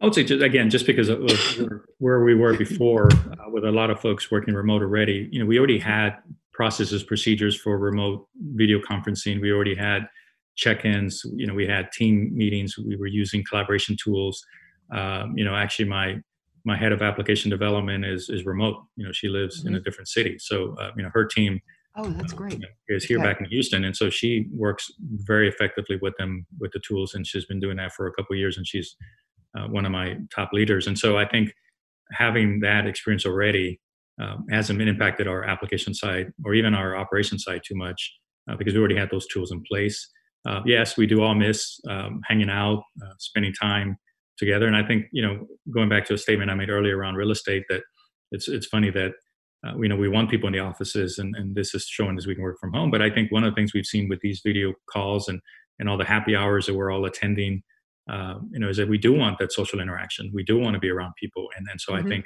I 0.00 0.04
would 0.04 0.14
say 0.14 0.24
just, 0.24 0.42
again 0.42 0.70
just 0.70 0.86
because 0.86 1.08
of 1.08 1.18
where 1.98 2.22
we 2.22 2.34
were 2.34 2.56
before 2.56 3.08
uh, 3.12 3.50
with 3.50 3.64
a 3.64 3.72
lot 3.72 3.90
of 3.90 4.00
folks 4.00 4.30
working 4.30 4.54
remote 4.54 4.80
already 4.80 5.28
you 5.32 5.40
know 5.40 5.46
we 5.46 5.58
already 5.58 5.78
had 5.78 6.18
processes 6.58 7.04
procedures 7.04 7.54
for 7.54 7.78
remote 7.78 8.26
video 8.56 8.80
conferencing. 8.80 9.40
We 9.40 9.52
already 9.52 9.76
had 9.76 10.08
check-ins. 10.56 11.24
You 11.36 11.46
know 11.46 11.54
we 11.54 11.68
had 11.68 11.92
team 11.92 12.32
meetings. 12.34 12.76
We 12.76 12.96
were 12.96 13.06
using 13.06 13.44
collaboration 13.48 13.96
tools. 13.96 14.44
Um, 14.92 15.38
you 15.38 15.44
know 15.44 15.54
actually 15.54 15.84
my 15.84 16.20
my 16.64 16.76
head 16.76 16.90
of 16.90 17.00
application 17.00 17.48
development 17.48 18.04
is 18.04 18.28
is 18.28 18.44
remote. 18.44 18.82
You 18.96 19.06
know 19.06 19.12
she 19.12 19.28
lives 19.28 19.60
mm-hmm. 19.60 19.68
in 19.68 19.74
a 19.76 19.80
different 19.80 20.08
city. 20.08 20.36
So 20.40 20.74
uh, 20.80 20.90
you 20.96 21.04
know 21.04 21.10
her 21.14 21.26
team 21.26 21.60
Oh, 21.98 22.08
that's 22.10 22.32
great. 22.32 22.62
Is 22.88 23.04
here 23.04 23.18
okay. 23.18 23.26
back 23.26 23.40
in 23.40 23.46
Houston, 23.46 23.84
and 23.84 23.96
so 23.96 24.08
she 24.08 24.46
works 24.52 24.90
very 25.00 25.48
effectively 25.48 25.98
with 26.00 26.14
them 26.16 26.46
with 26.60 26.70
the 26.72 26.80
tools, 26.86 27.14
and 27.14 27.26
she's 27.26 27.44
been 27.44 27.58
doing 27.58 27.76
that 27.78 27.92
for 27.92 28.06
a 28.06 28.12
couple 28.12 28.36
years, 28.36 28.56
and 28.56 28.66
she's 28.66 28.96
uh, 29.58 29.66
one 29.66 29.84
of 29.84 29.90
my 29.90 30.16
top 30.34 30.52
leaders. 30.52 30.86
And 30.86 30.96
so 30.96 31.18
I 31.18 31.26
think 31.26 31.52
having 32.12 32.60
that 32.60 32.86
experience 32.86 33.26
already 33.26 33.80
um, 34.20 34.46
hasn't 34.50 34.80
impacted 34.80 35.26
our 35.26 35.44
application 35.44 35.92
side 35.92 36.32
or 36.44 36.54
even 36.54 36.72
our 36.72 36.96
operation 36.96 37.38
side 37.38 37.62
too 37.66 37.74
much 37.74 38.16
uh, 38.48 38.56
because 38.56 38.74
we 38.74 38.80
already 38.80 38.96
had 38.96 39.10
those 39.10 39.26
tools 39.26 39.50
in 39.50 39.62
place. 39.70 40.08
Uh, 40.46 40.60
yes, 40.64 40.96
we 40.96 41.06
do 41.06 41.22
all 41.22 41.34
miss 41.34 41.80
um, 41.88 42.20
hanging 42.28 42.50
out, 42.50 42.82
uh, 43.04 43.12
spending 43.18 43.52
time 43.52 43.96
together, 44.38 44.68
and 44.68 44.76
I 44.76 44.86
think 44.86 45.06
you 45.12 45.22
know 45.22 45.46
going 45.74 45.88
back 45.88 46.04
to 46.06 46.14
a 46.14 46.18
statement 46.18 46.50
I 46.50 46.54
made 46.54 46.70
earlier 46.70 46.96
around 46.96 47.16
real 47.16 47.32
estate 47.32 47.64
that 47.68 47.82
it's 48.30 48.46
it's 48.46 48.66
funny 48.66 48.90
that 48.90 49.12
uh, 49.66 49.76
you 49.78 49.88
know 49.88 49.96
we 49.96 50.08
want 50.08 50.30
people 50.30 50.46
in 50.46 50.52
the 50.52 50.58
offices 50.58 51.18
and, 51.18 51.34
and 51.36 51.54
this 51.54 51.74
is 51.74 51.84
showing 51.84 52.16
as 52.16 52.26
we 52.26 52.34
can 52.34 52.44
work 52.44 52.58
from 52.60 52.72
home 52.72 52.90
but 52.90 53.02
i 53.02 53.10
think 53.10 53.30
one 53.32 53.44
of 53.44 53.50
the 53.50 53.54
things 53.54 53.74
we've 53.74 53.86
seen 53.86 54.08
with 54.08 54.20
these 54.20 54.40
video 54.44 54.72
calls 54.92 55.28
and 55.28 55.40
and 55.78 55.88
all 55.88 55.98
the 55.98 56.04
happy 56.04 56.34
hours 56.34 56.66
that 56.66 56.74
we're 56.74 56.90
all 56.90 57.04
attending 57.04 57.62
uh, 58.10 58.34
you 58.50 58.58
know 58.58 58.68
is 58.68 58.76
that 58.76 58.88
we 58.88 58.98
do 58.98 59.12
want 59.12 59.38
that 59.38 59.52
social 59.52 59.80
interaction 59.80 60.30
we 60.34 60.44
do 60.44 60.58
want 60.58 60.74
to 60.74 60.80
be 60.80 60.90
around 60.90 61.12
people 61.20 61.48
and 61.56 61.66
and 61.70 61.80
so 61.80 61.92
mm-hmm. 61.92 62.06
i 62.06 62.08
think 62.08 62.24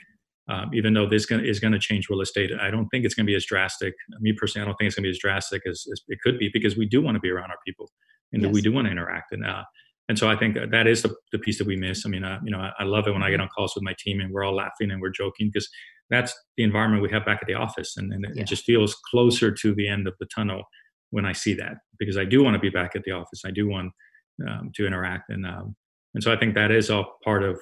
um, 0.49 0.71
even 0.75 0.93
though 0.93 1.09
this 1.09 1.31
is 1.31 1.61
going 1.61 1.73
to 1.73 1.79
change 1.79 2.09
real 2.09 2.21
estate 2.21 2.51
i 2.61 2.71
don't 2.71 2.89
think 2.89 3.05
it's 3.05 3.15
going 3.15 3.27
to 3.27 3.31
be 3.31 3.37
as 3.37 3.47
drastic 3.47 3.95
me 4.21 4.33
personally 4.33 4.65
i 4.65 4.67
don't 4.67 4.77
think 4.77 4.87
it's 4.87 4.97
going 4.97 5.05
to 5.05 5.09
be 5.09 5.11
as 5.11 5.19
drastic 5.19 5.63
as, 5.67 5.85
as, 5.93 6.03
it 6.09 6.19
could 6.23 6.39
be 6.39 6.51
because 6.53 6.77
we 6.77 6.87
do 6.87 7.01
want 7.01 7.15
to 7.15 7.21
be 7.21 7.31
around 7.31 7.51
our 7.51 7.59
people 7.67 7.91
and 8.33 8.43
yes. 8.43 8.53
we 8.53 8.61
do 8.61 8.73
want 8.73 8.87
to 8.87 8.91
interact 8.91 9.33
and 9.33 9.47
uh, 9.47 9.63
and 10.09 10.19
so 10.19 10.29
I 10.29 10.37
think 10.37 10.59
that 10.73 10.87
is 10.87 11.03
the, 11.03 11.15
the 11.31 11.39
piece 11.39 11.59
that 11.59 11.67
we 11.67 11.77
miss. 11.77 12.05
I 12.05 12.09
mean, 12.09 12.25
uh, 12.25 12.41
you 12.45 12.51
know, 12.51 12.59
I, 12.59 12.73
I, 12.81 12.85
love 12.85 13.07
it 13.07 13.13
when 13.13 13.23
I 13.23 13.31
get 13.31 13.37
mm-hmm. 13.37 13.45
on 13.45 13.49
calls 13.49 13.73
with 13.75 13.85
my 13.85 13.95
team 13.99 14.21
and 14.21 14.33
we're 14.33 14.45
all 14.45 14.55
laughing 14.55 14.91
and 14.91 15.01
we're 15.01 15.11
joking 15.11 15.49
because 15.51 15.69
that's 16.13 16.35
the 16.57 16.63
environment 16.63 17.03
we 17.03 17.11
have 17.11 17.25
back 17.25 17.39
at 17.43 17.49
the 17.49 17.55
office, 17.55 17.97
and, 17.97 18.13
and 18.13 18.25
it, 18.27 18.33
yeah. 18.35 18.43
it 18.43 18.47
just 18.47 18.65
feels 18.65 18.95
closer 19.11 19.51
to 19.51 19.75
the 19.75 19.89
end 19.89 20.07
of 20.07 20.15
the 20.21 20.27
tunnel 20.27 20.63
when 21.11 21.25
I 21.25 21.33
see 21.33 21.55
that 21.55 21.79
because 21.99 22.17
I 22.19 22.25
do 22.25 22.45
want 22.45 22.55
to 22.55 22.61
be 22.61 22.69
back 22.69 22.93
at 22.95 23.03
the 23.05 23.13
office. 23.13 23.43
I 23.45 23.51
do 23.51 23.69
want 23.69 23.93
um, 24.47 24.71
to 24.75 24.87
interact, 24.87 25.31
and 25.31 25.47
um, 25.47 25.75
and 26.15 26.23
so 26.23 26.33
I 26.33 26.37
think 26.37 26.55
that 26.55 26.71
is 26.71 26.91
all 26.91 27.19
part 27.25 27.43
of 27.43 27.59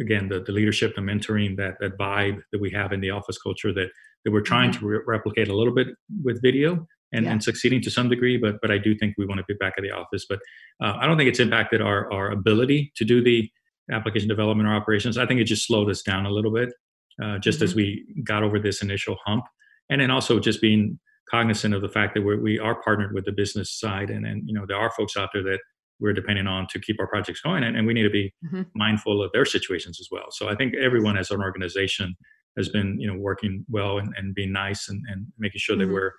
again 0.00 0.28
the, 0.28 0.40
the 0.40 0.52
leadership, 0.52 0.94
the 0.94 1.00
mentoring, 1.00 1.56
that 1.56 1.74
that 1.80 1.96
vibe 1.96 2.42
that 2.52 2.60
we 2.60 2.70
have 2.72 2.92
in 2.92 3.00
the 3.00 3.10
office 3.10 3.38
culture 3.38 3.72
that 3.72 3.88
that 4.24 4.32
we're 4.32 4.40
trying 4.40 4.70
mm-hmm. 4.70 4.80
to 4.80 4.86
re- 4.86 5.04
replicate 5.06 5.48
a 5.48 5.56
little 5.56 5.74
bit 5.74 5.88
with 6.22 6.42
video, 6.42 6.86
and, 7.12 7.24
yeah. 7.24 7.32
and 7.32 7.42
succeeding 7.42 7.80
to 7.82 7.90
some 7.90 8.08
degree. 8.08 8.36
But 8.36 8.56
but 8.60 8.70
I 8.70 8.78
do 8.78 8.96
think 8.96 9.14
we 9.16 9.26
want 9.26 9.38
to 9.38 9.44
be 9.46 9.54
back 9.54 9.74
at 9.78 9.82
the 9.82 9.92
office. 9.92 10.26
But 10.28 10.40
uh, 10.82 10.94
I 11.00 11.06
don't 11.06 11.16
think 11.16 11.28
it's 11.28 11.40
impacted 11.40 11.80
our 11.80 12.12
our 12.12 12.30
ability 12.30 12.92
to 12.96 13.04
do 13.04 13.22
the 13.22 13.48
application 13.90 14.28
development 14.28 14.68
or 14.68 14.74
operations. 14.74 15.18
I 15.18 15.26
think 15.26 15.40
it 15.40 15.44
just 15.44 15.66
slowed 15.66 15.90
us 15.90 16.02
down 16.02 16.26
a 16.26 16.30
little 16.30 16.52
bit, 16.52 16.70
uh, 17.22 17.38
just 17.38 17.58
mm-hmm. 17.58 17.64
as 17.64 17.74
we 17.74 18.04
got 18.24 18.42
over 18.42 18.58
this 18.58 18.82
initial 18.82 19.16
hump, 19.24 19.44
and 19.90 20.00
then 20.00 20.10
also 20.10 20.38
just 20.38 20.60
being 20.60 20.98
cognizant 21.30 21.74
of 21.74 21.82
the 21.82 21.88
fact 21.88 22.14
that 22.14 22.22
we're, 22.22 22.40
we 22.40 22.58
are 22.58 22.80
partnered 22.82 23.14
with 23.14 23.24
the 23.24 23.32
business 23.32 23.78
side, 23.78 24.10
and 24.10 24.26
and 24.26 24.42
you 24.46 24.54
know 24.54 24.64
there 24.66 24.78
are 24.78 24.90
folks 24.96 25.16
out 25.16 25.30
there 25.32 25.42
that 25.42 25.60
we're 26.00 26.12
depending 26.12 26.46
on 26.46 26.66
to 26.70 26.80
keep 26.80 26.96
our 26.98 27.06
projects 27.06 27.40
going, 27.40 27.62
and, 27.62 27.76
and 27.76 27.86
we 27.86 27.94
need 27.94 28.02
to 28.02 28.10
be 28.10 28.32
mm-hmm. 28.44 28.62
mindful 28.74 29.22
of 29.22 29.30
their 29.32 29.44
situations 29.44 29.98
as 30.00 30.08
well. 30.10 30.26
So 30.30 30.48
I 30.48 30.54
think 30.54 30.74
everyone 30.74 31.16
as 31.16 31.30
an 31.30 31.40
organization 31.40 32.14
has 32.56 32.68
been 32.68 32.98
you 33.00 33.10
know 33.10 33.18
working 33.18 33.64
well 33.68 33.98
and, 33.98 34.12
and 34.16 34.34
being 34.34 34.52
nice 34.52 34.88
and, 34.88 35.02
and 35.08 35.26
making 35.38 35.58
sure 35.58 35.76
mm-hmm. 35.76 35.88
that 35.88 35.92
we're 35.92 36.12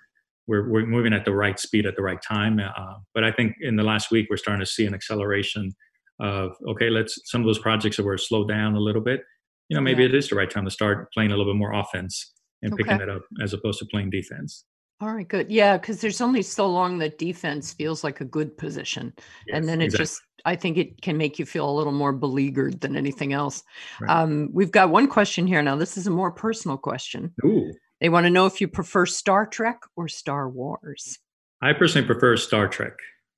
we're, 0.46 0.68
we're 0.68 0.86
moving 0.86 1.12
at 1.12 1.24
the 1.24 1.32
right 1.32 1.58
speed 1.58 1.86
at 1.86 1.96
the 1.96 2.02
right 2.02 2.22
time. 2.22 2.60
Uh, 2.60 2.94
but 3.14 3.24
I 3.24 3.32
think 3.32 3.56
in 3.60 3.76
the 3.76 3.82
last 3.82 4.10
week, 4.10 4.28
we're 4.30 4.36
starting 4.36 4.64
to 4.64 4.70
see 4.70 4.86
an 4.86 4.94
acceleration 4.94 5.72
of, 6.20 6.52
okay, 6.68 6.88
let's, 6.88 7.20
some 7.24 7.40
of 7.40 7.46
those 7.46 7.58
projects 7.58 7.96
that 7.96 8.04
were 8.04 8.18
slowed 8.18 8.48
down 8.48 8.74
a 8.74 8.80
little 8.80 9.02
bit, 9.02 9.22
you 9.68 9.76
know, 9.76 9.80
maybe 9.80 10.02
yeah. 10.02 10.10
it 10.10 10.14
is 10.14 10.28
the 10.28 10.36
right 10.36 10.50
time 10.50 10.64
to 10.64 10.70
start 10.70 11.12
playing 11.12 11.30
a 11.32 11.36
little 11.36 11.52
bit 11.52 11.58
more 11.58 11.72
offense 11.72 12.32
and 12.62 12.72
okay. 12.72 12.82
picking 12.82 13.00
it 13.00 13.08
up 13.08 13.22
as 13.42 13.52
opposed 13.52 13.78
to 13.80 13.86
playing 13.86 14.10
defense. 14.10 14.64
All 15.00 15.12
right, 15.12 15.28
good. 15.28 15.50
Yeah, 15.50 15.76
because 15.76 16.00
there's 16.00 16.22
only 16.22 16.40
so 16.40 16.66
long 16.66 16.98
that 16.98 17.18
defense 17.18 17.74
feels 17.74 18.02
like 18.02 18.22
a 18.22 18.24
good 18.24 18.56
position. 18.56 19.12
Yes, 19.46 19.56
and 19.56 19.68
then 19.68 19.82
it 19.82 19.86
exactly. 19.86 20.04
just, 20.04 20.20
I 20.46 20.56
think 20.56 20.78
it 20.78 21.02
can 21.02 21.18
make 21.18 21.38
you 21.38 21.44
feel 21.44 21.68
a 21.68 21.76
little 21.76 21.92
more 21.92 22.14
beleaguered 22.14 22.80
than 22.80 22.96
anything 22.96 23.34
else. 23.34 23.62
Right. 24.00 24.10
Um, 24.10 24.48
we've 24.52 24.70
got 24.70 24.88
one 24.88 25.06
question 25.06 25.46
here 25.46 25.60
now. 25.60 25.76
This 25.76 25.98
is 25.98 26.06
a 26.06 26.10
more 26.10 26.32
personal 26.32 26.78
question. 26.78 27.34
Ooh. 27.44 27.70
They 28.00 28.08
want 28.08 28.24
to 28.24 28.30
know 28.30 28.46
if 28.46 28.60
you 28.60 28.68
prefer 28.68 29.04
Star 29.04 29.46
Trek 29.46 29.80
or 29.96 30.08
Star 30.08 30.48
Wars. 30.48 31.18
I 31.60 31.74
personally 31.74 32.06
prefer 32.06 32.36
Star 32.38 32.68
Trek, 32.68 32.92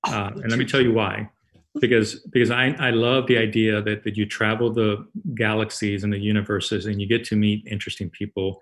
oh, 0.06 0.12
uh, 0.12 0.30
and 0.34 0.50
let 0.50 0.58
me 0.58 0.64
tell 0.64 0.80
you 0.80 0.92
why. 0.92 1.28
Because 1.80 2.20
because 2.32 2.50
I, 2.50 2.74
I 2.78 2.90
love 2.90 3.26
the 3.26 3.38
idea 3.38 3.80
that, 3.82 4.04
that 4.04 4.16
you 4.16 4.26
travel 4.26 4.72
the 4.72 5.06
galaxies 5.34 6.04
and 6.04 6.12
the 6.12 6.18
universes 6.18 6.86
and 6.86 7.00
you 7.00 7.08
get 7.08 7.24
to 7.26 7.36
meet 7.36 7.66
interesting 7.66 8.10
people 8.10 8.60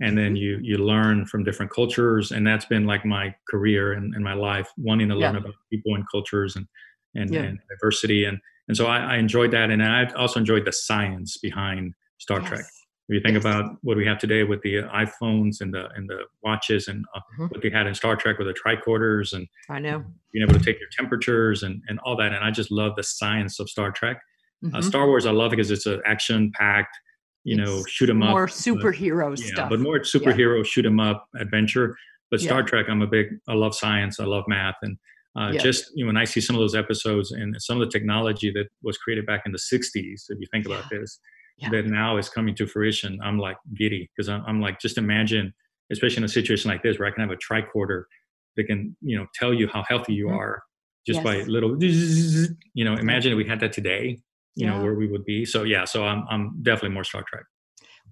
and 0.00 0.16
then 0.16 0.34
mm-hmm. 0.34 0.36
you 0.36 0.58
you 0.62 0.78
learn 0.78 1.26
from 1.26 1.44
different 1.44 1.72
cultures 1.72 2.30
and 2.32 2.46
that's 2.46 2.64
been 2.66 2.86
like 2.86 3.04
my 3.04 3.34
career 3.50 3.92
and, 3.92 4.14
and 4.14 4.22
my 4.22 4.34
life 4.34 4.68
wanting 4.76 5.08
to 5.08 5.14
learn 5.14 5.34
yeah. 5.34 5.40
about 5.40 5.54
people 5.70 5.94
and 5.94 6.04
cultures 6.10 6.56
and 6.56 6.66
and, 7.14 7.32
yeah. 7.32 7.40
and 7.40 7.58
diversity 7.68 8.24
and 8.24 8.38
and 8.68 8.76
so 8.76 8.86
I, 8.86 9.14
I, 9.14 9.16
enjoyed 9.16 9.50
that 9.52 9.70
and 9.70 9.82
I 9.82 10.04
also 10.12 10.38
enjoyed 10.38 10.66
the 10.66 10.72
science 10.72 11.38
behind 11.38 11.94
Star 12.18 12.40
yes. 12.40 12.48
Trek 12.48 12.64
if 13.08 13.14
you 13.14 13.20
think 13.20 13.34
yes. 13.34 13.44
about 13.44 13.76
what 13.82 13.96
we 13.96 14.06
have 14.06 14.18
today 14.18 14.44
with 14.44 14.60
the 14.60 14.82
iPhones 14.82 15.60
and 15.60 15.72
the 15.72 15.88
and 15.94 16.08
the 16.08 16.24
watches 16.42 16.88
and 16.88 17.06
uh, 17.14 17.20
mm-hmm. 17.20 17.46
what 17.46 17.62
they 17.62 17.70
had 17.70 17.86
in 17.86 17.94
Star 17.94 18.16
Trek 18.16 18.38
with 18.38 18.48
the 18.48 18.54
tricorders 18.54 19.32
and 19.32 19.46
I 19.70 19.78
know 19.78 20.04
being 20.32 20.46
able 20.46 20.58
to 20.58 20.64
take 20.64 20.78
your 20.78 20.90
temperatures 20.92 21.62
and 21.62 21.82
and 21.88 21.98
all 22.00 22.16
that, 22.16 22.32
and 22.32 22.44
I 22.44 22.50
just 22.50 22.70
love 22.70 22.96
the 22.96 23.02
science 23.02 23.60
of 23.60 23.70
Star 23.70 23.90
Trek. 23.90 24.18
Uh, 24.18 24.66
mm-hmm. 24.66 24.76
Uh, 24.76 24.82
Star 24.82 25.06
Wars, 25.06 25.24
I 25.24 25.30
love 25.30 25.50
because 25.50 25.70
it's 25.70 25.86
an 25.86 26.02
action 26.04 26.52
packed, 26.54 26.96
you 27.44 27.58
it's 27.58 27.70
know, 27.70 27.82
shoot 27.88 28.10
'em 28.10 28.22
up, 28.22 28.30
more 28.30 28.46
superhero 28.46 29.32
uh, 29.32 29.36
stuff. 29.36 29.56
Yeah, 29.56 29.68
but 29.70 29.80
more 29.80 30.00
superhero 30.00 30.58
yeah. 30.58 30.64
shoot 30.64 30.84
'em 30.84 31.00
up 31.00 31.26
adventure. 31.38 31.96
But 32.30 32.40
Star 32.40 32.60
yeah. 32.60 32.66
Trek, 32.66 32.86
I'm 32.90 33.00
a 33.00 33.06
big. 33.06 33.28
I 33.48 33.54
love 33.54 33.74
science. 33.74 34.20
I 34.20 34.24
love 34.24 34.44
math, 34.48 34.76
and 34.82 34.98
uh, 35.34 35.52
yeah. 35.54 35.62
just 35.62 35.90
you 35.94 36.04
know, 36.04 36.08
when 36.08 36.18
I 36.18 36.24
see 36.24 36.42
some 36.42 36.56
of 36.56 36.60
those 36.60 36.74
episodes 36.74 37.32
and 37.32 37.56
some 37.58 37.80
of 37.80 37.86
the 37.86 37.90
technology 37.90 38.50
that 38.50 38.66
was 38.82 38.98
created 38.98 39.24
back 39.24 39.44
in 39.46 39.52
the 39.52 39.58
'60s, 39.58 40.24
if 40.28 40.38
you 40.38 40.46
think 40.52 40.66
about 40.66 40.90
this 40.90 41.18
yeah. 41.58 41.70
that 41.70 41.86
now 41.86 42.16
is 42.16 42.28
coming 42.28 42.54
to 42.56 42.66
fruition, 42.66 43.18
I'm 43.22 43.38
like 43.38 43.56
giddy 43.74 44.10
because 44.16 44.28
I'm, 44.28 44.44
I'm, 44.46 44.60
like, 44.60 44.80
just 44.80 44.98
imagine, 44.98 45.52
especially 45.90 46.18
in 46.18 46.24
a 46.24 46.28
situation 46.28 46.70
like 46.70 46.82
this 46.82 46.98
where 46.98 47.08
I 47.08 47.10
can 47.10 47.20
have 47.20 47.30
a 47.30 47.36
tricorder 47.36 48.04
that 48.56 48.64
can, 48.64 48.96
you 49.00 49.18
know, 49.18 49.26
tell 49.34 49.52
you 49.52 49.68
how 49.68 49.84
healthy 49.88 50.14
you 50.14 50.26
mm-hmm. 50.26 50.36
are 50.36 50.62
just 51.06 51.18
yes. 51.18 51.24
by 51.24 51.42
little, 51.42 51.76
you 51.82 52.84
know, 52.84 52.94
imagine 52.94 53.32
if 53.32 53.38
we 53.38 53.46
had 53.46 53.60
that 53.60 53.72
today, 53.72 54.18
you 54.54 54.66
yeah. 54.66 54.76
know, 54.76 54.82
where 54.82 54.94
we 54.94 55.06
would 55.06 55.24
be. 55.24 55.44
So 55.44 55.62
yeah, 55.62 55.84
so 55.84 56.04
I'm, 56.04 56.24
I'm 56.28 56.62
definitely 56.62 56.90
more 56.90 57.04
Star 57.04 57.24
Trek. 57.26 57.44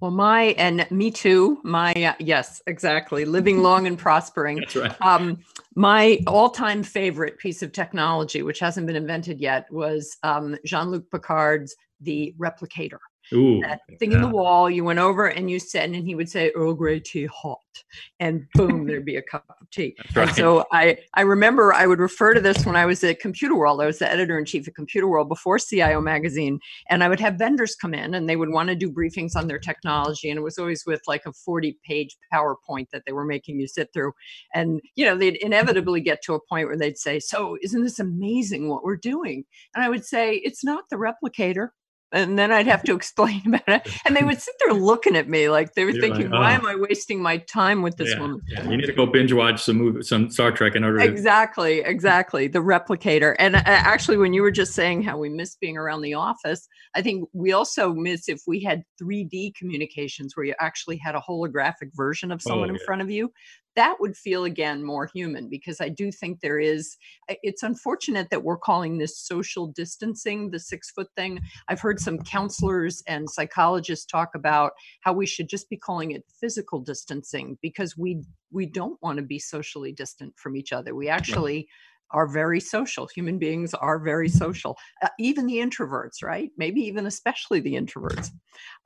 Well, 0.01 0.11
my 0.11 0.55
and 0.59 0.87
me 0.91 1.11
too. 1.11 1.59
My 1.65 1.93
uh, 1.95 2.13
yes, 2.19 2.61
exactly. 2.67 3.25
Living 3.25 3.63
long 3.63 3.87
and 3.87 3.99
prospering. 3.99 4.59
That's 4.59 4.77
right. 4.77 5.03
Um, 5.03 5.39
my 5.75 6.19
all-time 6.27 6.83
favorite 6.83 7.39
piece 7.39 7.63
of 7.63 7.73
technology, 7.73 8.43
which 8.43 8.59
hasn't 8.59 8.87
been 8.87 8.97
invented 8.97 9.41
yet, 9.41 9.67
was 9.71 10.19
um, 10.23 10.57
Jean-Luc 10.67 11.11
Picard's 11.11 11.75
the 12.01 12.35
replicator. 12.39 12.99
Ooh, 13.33 13.61
that 13.61 13.81
thing 13.99 14.13
in 14.13 14.21
the 14.21 14.29
wall. 14.29 14.71
You 14.71 14.85
went 14.85 14.99
over 14.99 15.27
and 15.27 15.51
you 15.51 15.59
said, 15.59 15.91
and 15.91 16.07
he 16.07 16.15
would 16.15 16.29
say, 16.29 16.51
Earl 16.55 16.75
Grey 16.75 17.01
tea 17.01 17.27
hot. 17.27 17.59
And 18.21 18.47
boom, 18.55 18.87
there'd 18.87 19.05
be 19.05 19.17
a 19.17 19.23
cup 19.23 19.45
of 19.49 19.71
tea. 19.71 19.97
Right. 20.15 20.29
And 20.29 20.37
so 20.37 20.65
I, 20.73 20.99
I 21.15 21.23
remember 21.23 21.73
I 21.73 21.87
would 21.87 21.99
refer 21.99 22.35
to 22.35 22.41
this 22.41 22.65
when 22.65 22.77
I 22.77 22.87
was 22.87 23.03
at 23.05 23.21
Computerworld. 23.21 23.83
I 23.83 23.87
was 23.87 23.99
the 23.99 24.11
editor 24.11 24.39
in 24.39 24.45
chief 24.45 24.69
at 24.69 24.75
Computerworld 24.75 25.29
before 25.29 25.59
CIO 25.59 26.01
magazine. 26.01 26.61
And 26.89 27.03
I 27.03 27.09
would 27.09 27.21
have 27.21 27.35
vendors 27.35 27.75
come 27.75 27.95
in 27.95 28.15
and 28.15 28.29
they 28.29 28.37
would 28.37 28.51
want 28.51 28.69
to 28.69 28.75
do 28.75 28.91
briefings 28.91 29.37
on 29.37 29.47
their 29.47 29.59
technology. 29.59 30.31
And 30.31 30.39
it 30.39 30.43
was 30.43 30.59
always 30.59 30.85
with 30.87 31.03
like 31.07 31.27
a 31.27 31.33
40 31.33 31.79
page 31.85 32.17
PowerPoint 32.33 32.91
that 32.91 33.03
they 33.07 33.13
were 33.13 33.25
making 33.25 33.61
you 33.61 33.67
sit 33.67 33.93
through. 33.93 34.13
And, 34.55 34.81
you 34.95 35.05
know, 35.05 35.17
they'd 35.17 35.37
inevitably 35.37 36.01
get 36.01 36.23
to 36.23 36.35
a 36.35 36.41
point 36.49 36.69
where 36.69 36.79
they'd 36.79 36.99
say, 36.99 37.19
So 37.19 37.59
isn't 37.63 37.83
this 37.83 37.99
amazing 37.99 38.69
what 38.69 38.85
we're 38.85 38.97
doing? 38.97 39.45
And 39.75 39.85
I 39.85 39.89
would 39.89 40.05
say, 40.05 40.37
It's 40.37 40.65
not 40.65 40.85
the 40.91 40.97
replicator 40.97 41.71
and 42.13 42.39
then 42.39 42.53
I'd 42.53 42.67
have 42.67 42.83
to 42.85 42.95
explain 42.95 43.43
about 43.47 43.69
it. 43.69 44.01
And 44.07 44.17
they 44.17 44.23
would 44.23 44.41
sit 44.41 44.55
there 44.65 44.75
looking 44.75 45.17
at 45.17 45.29
me 45.29 45.49
like 45.49 45.75
they 45.75 45.85
were 45.85 45.91
You're 45.91 46.03
thinking, 46.03 46.31
like, 46.31 46.41
"Why 46.41 46.53
"Oh." 46.53 46.57
am 46.57 46.67
I 46.67 46.77
wasting 46.77 47.21
my 47.21 47.39
time 47.39 47.83
with 47.83 47.97
this 47.97 48.11
yeah, 48.11 48.21
woman?" 48.21 48.41
yeah. 48.49 48.69
You 48.69 48.77
need 48.77 48.87
to 48.87 48.93
go 48.93 49.07
binge 49.07 49.33
watch 49.33 49.63
some 49.63 49.77
movie, 49.77 50.03
some 50.03 50.31
Star 50.31 50.53
Trek 50.53 50.75
in 50.77 50.85
order 50.85 50.99
to. 50.99 51.05
Exactly, 51.05 51.81
exactly. 51.85 52.49
The 52.49 52.61
replicator. 52.61 53.35
And 53.39 53.57
uh, 53.57 53.63
actually, 53.65 54.17
when 54.17 54.33
you 54.33 54.43
were 54.43 54.51
just 54.51 54.75
saying 54.75 55.03
how 55.03 55.19
we 55.19 55.29
miss 55.29 55.57
being 55.57 55.77
around 55.77 56.03
the 56.03 56.15
office, 56.15 56.69
I 56.95 57.03
think 57.03 57.29
we 57.33 57.53
also 57.53 57.93
miss 57.93 58.29
if 58.29 58.43
we 58.47 58.63
had 58.63 58.83
3D 59.03 59.55
communications 59.55 60.37
where 60.37 60.47
you 60.47 60.55
actually 60.61 60.99
had 60.99 61.15
a 61.15 61.21
holographic 61.21 61.91
version 61.95 62.31
of 62.31 62.43
someone 62.43 62.71
Oh, 62.71 62.75
in 62.75 62.79
front 62.87 63.03
of 63.03 63.11
you. 63.11 63.33
That 63.77 63.97
would 64.01 64.17
feel 64.17 64.45
again 64.45 64.83
more 64.83 65.07
human 65.07 65.49
because 65.49 65.81
I 65.81 65.89
do 65.89 66.11
think 66.11 66.41
there 66.41 66.59
is. 66.59 66.97
It's 67.29 67.63
unfortunate 67.63 68.31
that 68.31 68.43
we're 68.43 68.57
calling 68.57 68.99
this 68.99 69.19
social 69.19 69.67
distancing, 69.69 70.51
the 70.51 70.59
six 70.59 70.91
foot 70.91 71.09
thing. 71.17 71.41
I've 71.69 71.81
heard 71.81 72.01
some 72.01 72.19
counselors 72.19 73.03
and 73.07 73.29
psychologists 73.31 74.07
talk 74.07 74.35
about 74.35 74.73
how 75.03 75.13
we 75.13 75.27
should 75.27 75.49
just 75.49 75.69
be 75.69 75.77
calling 75.77 76.13
it 76.13 76.25
physical 76.41 76.81
distancing 76.81 77.59
because 77.63 77.97
we 77.97 78.23
we 78.51 78.67
don't 78.67 79.01
want 79.03 79.19
to 79.19 79.23
be 79.23 79.39
socially 79.39 79.93
distant 79.93 80.33
from 80.39 80.57
each 80.57 80.73
other. 80.73 80.95
We 80.95 81.09
actually 81.09 81.69
are 82.13 82.27
very 82.27 82.61
social. 82.61 83.09
Human 83.09 83.39
beings 83.39 83.75
are 83.75 83.99
very 83.99 84.29
social, 84.29 84.79
uh, 85.03 85.09
even 85.19 85.47
the 85.47 85.57
introverts, 85.57 86.23
right? 86.23 86.51
Maybe 86.57 86.81
even 86.83 87.07
especially 87.07 87.61
the 87.61 87.75
introverts. 87.75 88.31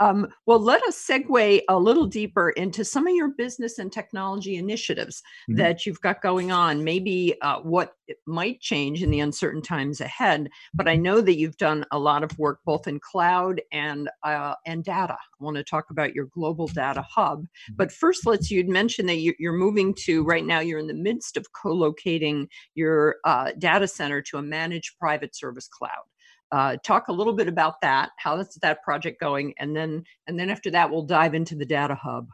Um, 0.00 0.28
well, 0.46 0.58
let 0.58 0.82
us 0.84 0.96
segue 0.96 1.60
a 1.68 1.78
little 1.78 2.06
deeper 2.06 2.50
into 2.50 2.84
some 2.84 3.06
of 3.06 3.14
your 3.14 3.28
business 3.28 3.78
and 3.78 3.92
technology 3.92 4.56
initiatives 4.56 5.22
Mhm. 5.48 5.56
that 5.58 5.84
you've 5.86 6.00
got 6.00 6.22
going 6.22 6.50
on. 6.50 6.82
Maybe 6.84 7.36
uh, 7.42 7.60
what 7.60 7.94
it 8.08 8.16
might 8.26 8.60
change 8.60 9.02
in 9.02 9.10
the 9.10 9.20
uncertain 9.20 9.62
times 9.62 10.00
ahead. 10.00 10.48
But 10.74 10.88
I 10.88 10.96
know 10.96 11.20
that 11.20 11.36
you've 11.36 11.58
done 11.58 11.84
a 11.92 11.98
lot 11.98 12.24
of 12.24 12.36
work 12.38 12.60
both 12.64 12.88
in 12.88 12.98
cloud 12.98 13.60
and 13.72 14.08
uh, 14.22 14.54
and 14.66 14.82
data. 14.84 15.14
I 15.14 15.44
want 15.44 15.56
to 15.58 15.64
talk 15.64 15.90
about 15.90 16.14
your 16.14 16.26
global 16.26 16.66
data 16.68 17.02
hub. 17.02 17.46
But 17.76 17.92
first, 17.92 18.26
let's 18.26 18.50
you'd 18.50 18.68
mentioned 18.68 19.08
that 19.10 19.16
you, 19.18 19.34
you're 19.38 19.52
moving 19.52 19.94
to 20.06 20.24
right 20.24 20.44
now. 20.44 20.60
You're 20.60 20.78
in 20.78 20.86
the 20.86 20.94
midst 20.94 21.36
of 21.36 21.52
co-locating 21.52 22.48
your 22.74 23.16
uh, 23.24 23.52
data 23.58 23.86
center 23.86 24.22
to 24.22 24.38
a 24.38 24.42
managed 24.42 24.98
private 24.98 25.36
service 25.36 25.68
cloud. 25.68 26.09
Uh, 26.52 26.76
talk 26.84 27.08
a 27.08 27.12
little 27.12 27.32
bit 27.32 27.48
about 27.48 27.80
that. 27.82 28.10
How 28.18 28.38
is 28.38 28.58
that 28.62 28.82
project 28.82 29.20
going? 29.20 29.54
And 29.58 29.74
then 29.76 30.04
and 30.26 30.38
then 30.38 30.50
after 30.50 30.70
that, 30.72 30.90
we'll 30.90 31.04
dive 31.04 31.34
into 31.34 31.54
the 31.54 31.64
data 31.64 31.94
hub. 31.94 32.28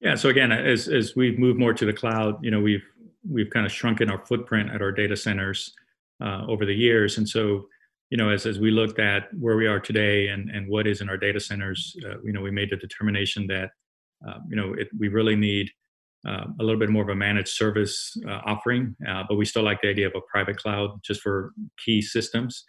Yeah. 0.00 0.14
So 0.14 0.28
again, 0.28 0.52
as 0.52 0.88
as 0.88 1.16
we've 1.16 1.38
moved 1.38 1.58
more 1.58 1.72
to 1.74 1.86
the 1.86 1.92
cloud, 1.92 2.42
you 2.44 2.50
know, 2.50 2.60
we've 2.60 2.84
we've 3.28 3.50
kind 3.50 3.66
of 3.66 3.72
shrunken 3.72 4.10
our 4.10 4.24
footprint 4.26 4.70
at 4.70 4.82
our 4.82 4.92
data 4.92 5.16
centers 5.16 5.72
uh, 6.22 6.44
over 6.46 6.66
the 6.66 6.74
years, 6.74 7.18
and 7.18 7.28
so 7.28 7.66
you 8.10 8.16
know, 8.16 8.30
as 8.30 8.46
as 8.46 8.58
we 8.58 8.70
looked 8.70 8.98
at 8.98 9.32
where 9.34 9.56
we 9.56 9.66
are 9.66 9.80
today 9.80 10.28
and 10.28 10.50
and 10.50 10.68
what 10.68 10.86
is 10.86 11.00
in 11.00 11.08
our 11.08 11.16
data 11.16 11.40
centers, 11.40 11.96
uh, 12.04 12.20
you 12.22 12.32
know, 12.32 12.40
we 12.40 12.50
made 12.50 12.70
the 12.70 12.76
determination 12.76 13.46
that 13.48 13.70
uh, 14.26 14.38
you 14.48 14.56
know 14.56 14.74
it, 14.74 14.88
we 14.98 15.08
really 15.08 15.36
need 15.36 15.70
uh, 16.26 16.46
a 16.60 16.64
little 16.64 16.78
bit 16.78 16.90
more 16.90 17.02
of 17.02 17.08
a 17.08 17.14
managed 17.14 17.48
service 17.48 18.16
uh, 18.28 18.40
offering, 18.44 18.96
uh, 19.08 19.22
but 19.28 19.36
we 19.36 19.44
still 19.44 19.62
like 19.62 19.80
the 19.80 19.88
idea 19.88 20.06
of 20.06 20.14
a 20.16 20.20
private 20.30 20.56
cloud 20.56 20.90
just 21.02 21.20
for 21.20 21.52
key 21.84 22.02
systems. 22.02 22.64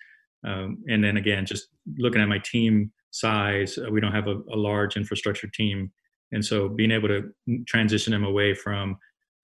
Um, 0.46 0.84
and 0.88 1.04
then 1.04 1.18
again, 1.18 1.46
just 1.46 1.70
looking 1.98 2.22
at 2.22 2.28
my 2.28 2.40
team 2.40 2.92
size, 3.12 3.78
uh, 3.78 3.90
we 3.90 4.00
don't 4.00 4.14
have 4.14 4.28
a, 4.28 4.40
a 4.54 4.56
large 4.56 4.96
infrastructure 4.96 5.48
team 5.48 5.92
and 6.32 6.44
so 6.44 6.68
being 6.68 6.92
able 6.92 7.08
to 7.08 7.32
transition 7.68 8.12
them 8.12 8.24
away 8.24 8.54
from 8.54 8.98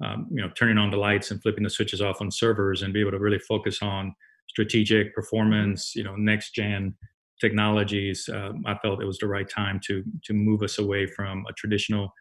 um, 0.03 0.27
you 0.31 0.41
know 0.41 0.49
turning 0.55 0.77
on 0.77 0.91
the 0.91 0.97
lights 0.97 1.31
and 1.31 1.41
flipping 1.41 1.63
the 1.63 1.69
switches 1.69 2.01
off 2.01 2.21
on 2.21 2.31
servers 2.31 2.81
and 2.81 2.93
be 2.93 2.99
able 2.99 3.11
to 3.11 3.19
really 3.19 3.39
focus 3.39 3.81
on 3.81 4.13
strategic 4.49 5.13
performance 5.15 5.95
you 5.95 6.03
know 6.03 6.15
next 6.15 6.53
gen 6.53 6.95
technologies 7.39 8.29
um, 8.33 8.63
i 8.65 8.75
felt 8.75 9.01
it 9.01 9.05
was 9.05 9.17
the 9.19 9.27
right 9.27 9.49
time 9.49 9.79
to 9.83 10.03
to 10.23 10.33
move 10.33 10.61
us 10.61 10.77
away 10.77 11.05
from 11.05 11.45
a 11.49 11.53
traditional 11.53 12.13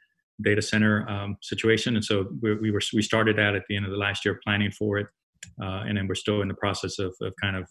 data 0.43 0.63
center 0.63 1.09
um, 1.09 1.37
situation 1.43 1.95
and 1.97 2.05
so 2.05 2.27
we, 2.41 2.55
we 2.57 2.71
were 2.71 2.81
we 2.95 3.03
started 3.03 3.39
out 3.39 3.55
at 3.55 3.63
the 3.69 3.77
end 3.77 3.85
of 3.85 3.91
the 3.91 3.99
last 3.99 4.25
year 4.25 4.41
planning 4.45 4.71
for 4.71 4.99
it 4.99 5.07
uh, 5.63 5.83
and 5.87 5.97
then 5.99 6.07
we're 6.07 6.15
still 6.15 6.41
in 6.43 6.49
the 6.49 6.55
process 6.55 6.99
of, 6.99 7.15
of 7.21 7.33
kind 7.41 7.57
of 7.57 7.69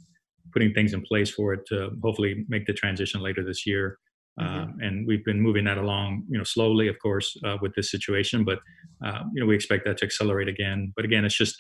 putting 0.54 0.74
things 0.74 0.94
in 0.94 1.02
place 1.02 1.32
for 1.32 1.54
it 1.54 1.62
to 1.68 1.90
hopefully 2.04 2.46
make 2.50 2.66
the 2.66 2.74
transition 2.74 3.22
later 3.22 3.44
this 3.44 3.66
year 3.66 3.98
Mhm. 4.40 4.46
uh, 4.64 4.68
and 4.80 5.06
we've 5.08 5.26
been 5.26 5.42
moving 5.42 5.66
that 5.66 5.78
along, 5.78 6.24
you 6.30 6.38
know, 6.38 6.44
slowly, 6.46 6.88
of 6.88 6.98
course, 7.00 7.36
uh, 7.44 7.58
with 7.62 7.74
this 7.76 7.92
situation. 7.92 8.44
But 8.46 8.60
uh, 9.06 9.24
you 9.34 9.42
know, 9.42 9.46
we 9.46 9.56
expect 9.56 9.84
that 9.86 9.98
to 9.98 10.06
accelerate 10.06 10.48
again. 10.48 10.94
But 10.96 11.06
again, 11.06 11.26
it's 11.26 11.36
just, 11.38 11.56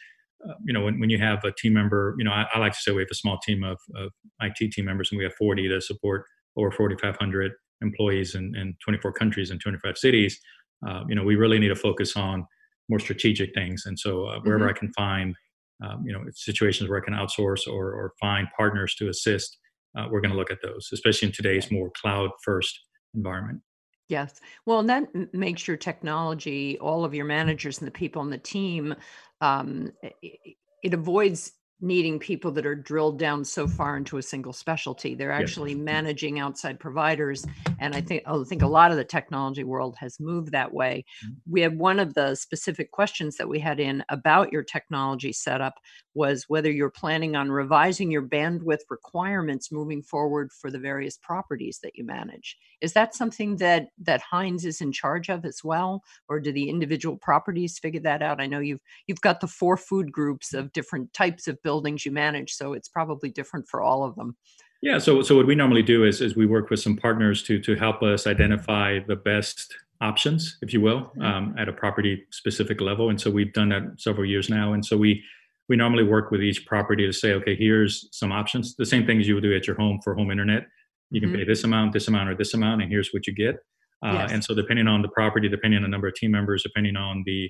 uh, 0.47 0.54
you 0.66 0.74
know, 0.74 0.82
when, 0.86 0.99
when 0.99 1.10
you 1.10 1.18
have 1.18 1.43
a 1.43 1.52
team 1.52 1.74
member, 1.74 2.16
you 2.18 2.24
know, 2.24 2.32
I, 2.32 2.45
I 2.54 2.60
like 2.60 2.72
to 2.74 2.80
say 2.80 2.91
we 2.91 3.02
have 3.02 3.10
a 3.12 3.16
small 3.16 3.38
team 3.39 3.64
of, 3.64 3.78
of 3.95 4.12
IT 4.41 4.72
team 4.72 4.86
members, 4.86 5.12
and 5.12 5.18
we 5.18 5.24
have 5.26 5.34
40 5.36 5.68
to 5.68 5.82
support 5.82 6.26
over 6.56 6.72
4,500 6.72 7.52
employees 7.82 8.36
in, 8.36 8.56
in 8.56 8.76
24 8.84 9.12
countries 9.14 9.52
and 9.52 9.60
25 9.60 9.97
cities. 9.97 10.39
Uh, 10.88 11.04
you 11.08 11.16
know, 11.16 11.24
we 11.24 11.36
really 11.36 11.60
need 11.60 11.70
to 11.70 11.76
focus 11.76 12.16
on 12.16 12.46
more 12.90 13.00
strategic 13.00 13.54
things. 13.54 13.84
And 13.86 13.98
so, 14.00 14.26
uh, 14.26 14.40
wherever 14.42 14.68
I 14.70 14.74
can 14.74 14.92
find, 14.94 15.36
um, 15.84 16.04
you 16.06 16.14
know, 16.14 16.24
situations 16.34 16.90
where 16.90 17.02
I 17.02 17.06
can 17.06 17.14
outsource 17.14 17.68
or, 17.68 17.94
or 17.94 18.14
find 18.20 18.48
partners 18.58 18.96
to 18.96 19.10
assist 19.10 19.58
uh, 19.98 20.08
we're 20.10 20.22
going 20.22 20.32
to 20.32 20.38
look 20.38 20.52
at 20.52 20.62
those, 20.62 20.90
especially 20.94 21.28
in 21.28 21.34
today's 21.34 21.70
more 21.72 21.92
cloud 22.02 22.30
first 22.44 22.80
environment. 23.14 23.62
Yes. 24.08 24.40
Well, 24.66 24.80
and 24.80 24.90
that 24.90 25.08
m- 25.16 25.30
makes 25.34 25.68
your 25.68 25.78
technology, 25.78 26.78
all 26.80 27.06
of 27.06 27.14
your 27.14 27.26
managers 27.26 27.80
and 27.80 27.88
the 27.88 27.92
people 27.92 28.22
on 28.22 28.30
the 28.30 28.38
team, 28.38 28.96
um, 29.42 29.92
i- 30.04 30.14
i- 30.24 30.56
it 30.84 30.94
avoids 30.94 31.54
needing 31.82 32.20
people 32.20 32.52
that 32.52 32.66
are 32.66 32.76
drilled 32.76 33.20
down 33.20 33.44
so 33.44 33.68
far 33.68 33.98
into 33.98 34.18
a 34.18 34.22
single 34.22 34.54
specialty. 34.54 35.16
They're 35.16 35.32
actually 35.32 35.76
managing 35.76 36.40
outside 36.40 36.80
providers, 36.80 37.46
and 37.80 37.96
I 37.96 38.02
think 38.02 38.24
I 38.28 38.44
think 38.44 38.62
a 38.62 38.68
lot 38.68 38.92
of 38.92 38.98
the 38.98 39.04
technology 39.06 39.64
world 39.64 39.96
has 39.98 40.20
moved 40.20 40.52
that 40.52 40.74
way. 40.74 41.06
Mhm. 41.24 41.42
We 41.50 41.62
had 41.62 41.78
one 41.80 42.00
of 42.00 42.14
the 42.14 42.36
specific 42.36 42.92
questions 42.92 43.38
that 43.38 43.50
we 43.50 43.60
had 43.60 43.80
in 43.80 44.04
about 44.10 44.52
your 44.54 44.64
technology 44.64 45.34
setup 45.34 45.76
was 46.14 46.46
whether 46.50 46.70
you're 46.72 46.90
planning 46.92 47.36
on 47.36 47.52
revising 47.52 48.12
your 48.12 48.22
bandwidth 48.28 48.82
requirements 48.90 49.72
moving 49.72 50.04
forward 50.04 50.52
for 50.52 50.70
the 50.70 50.80
various 50.80 51.18
properties 51.18 51.80
that 51.84 51.96
you 51.96 52.04
manage. 52.04 52.58
Is 52.82 52.94
that 52.94 53.16
something 53.16 53.58
that 53.58 53.88
that 53.98 54.22
Hines 54.22 54.66
is 54.66 54.82
in 54.82 54.92
charge 54.92 55.30
of 55.30 55.46
as 55.46 55.64
well, 55.64 56.04
or 56.30 56.40
do 56.40 56.52
the 56.52 56.70
individual 56.70 57.18
properties 57.18 57.80
figure 57.80 58.02
that 58.02 58.22
out? 58.22 58.42
I 58.42 58.48
know 58.48 58.60
you've 58.60 58.82
you've 59.08 59.22
got 59.22 59.40
the 59.42 59.48
four 59.48 59.78
food 59.78 60.12
groups 60.12 60.54
of 60.54 60.74
different 60.74 61.14
types 61.14 61.48
of 61.48 61.62
buildings 61.64 61.70
you 62.05 62.11
manage, 62.11 62.53
so 62.53 62.74
it's 62.74 62.89
probably 62.89 63.30
different 63.30 63.67
for 63.69 63.82
all 63.82 64.03
of 64.03 64.15
them. 64.15 64.36
Yeah. 64.82 64.97
So, 64.99 65.22
so 65.22 65.36
what 65.38 65.45
we 65.45 65.55
normally 65.55 65.84
do 65.84 66.03
is, 66.03 66.22
is 66.22 66.36
we 66.36 66.47
work 66.47 66.69
with 66.72 66.80
some 66.80 66.97
partners 66.97 67.43
to 67.43 67.59
to 67.59 67.76
help 67.76 68.01
us 68.01 68.26
identify 68.28 68.99
the 69.07 69.15
best 69.15 69.74
options, 70.01 70.57
if 70.63 70.74
you 70.74 70.82
will, 70.82 71.11
Mhm. 71.15 71.24
um, 71.24 71.55
at 71.57 71.69
a 71.69 71.74
property 71.74 72.26
specific 72.32 72.82
level. 72.82 73.09
And 73.11 73.22
so 73.22 73.30
we've 73.30 73.53
done 73.53 73.69
that 73.69 73.84
several 73.99 74.26
years 74.26 74.49
now. 74.49 74.74
And 74.74 74.84
so 74.86 74.97
we 74.97 75.24
we 75.69 75.76
normally 75.78 76.03
work 76.03 76.32
with 76.32 76.41
each 76.41 76.65
property 76.65 77.05
to 77.05 77.13
say, 77.13 77.34
okay, 77.34 77.55
here's 77.55 78.09
some 78.11 78.32
options. 78.32 78.76
The 78.76 78.86
same 78.86 79.05
things 79.05 79.28
you 79.28 79.36
would 79.36 79.43
do 79.43 79.55
at 79.55 79.67
your 79.67 79.78
home 79.78 79.99
for 80.03 80.15
home 80.15 80.30
internet. 80.32 80.63
You 81.11 81.22
can 81.22 81.30
Mhm. 81.32 81.36
pay 81.38 81.43
this 81.45 81.63
amount, 81.63 81.93
this 81.93 82.07
amount, 82.09 82.30
or 82.30 82.36
this 82.36 82.53
amount, 82.53 82.82
and 82.82 82.91
here's 82.91 83.13
what 83.13 83.26
you 83.28 83.34
get. 83.34 83.55
Uh, 84.03 84.13
Yes. 84.13 84.32
And 84.34 84.43
so, 84.43 84.55
depending 84.55 84.88
on 84.88 85.01
the 85.03 85.07
property, 85.09 85.47
depending 85.47 85.78
on 85.78 85.84
the 85.84 85.88
number 85.95 86.07
of 86.07 86.15
team 86.15 86.32
members, 86.32 86.63
depending 86.63 86.95
on 86.97 87.24
the 87.26 87.49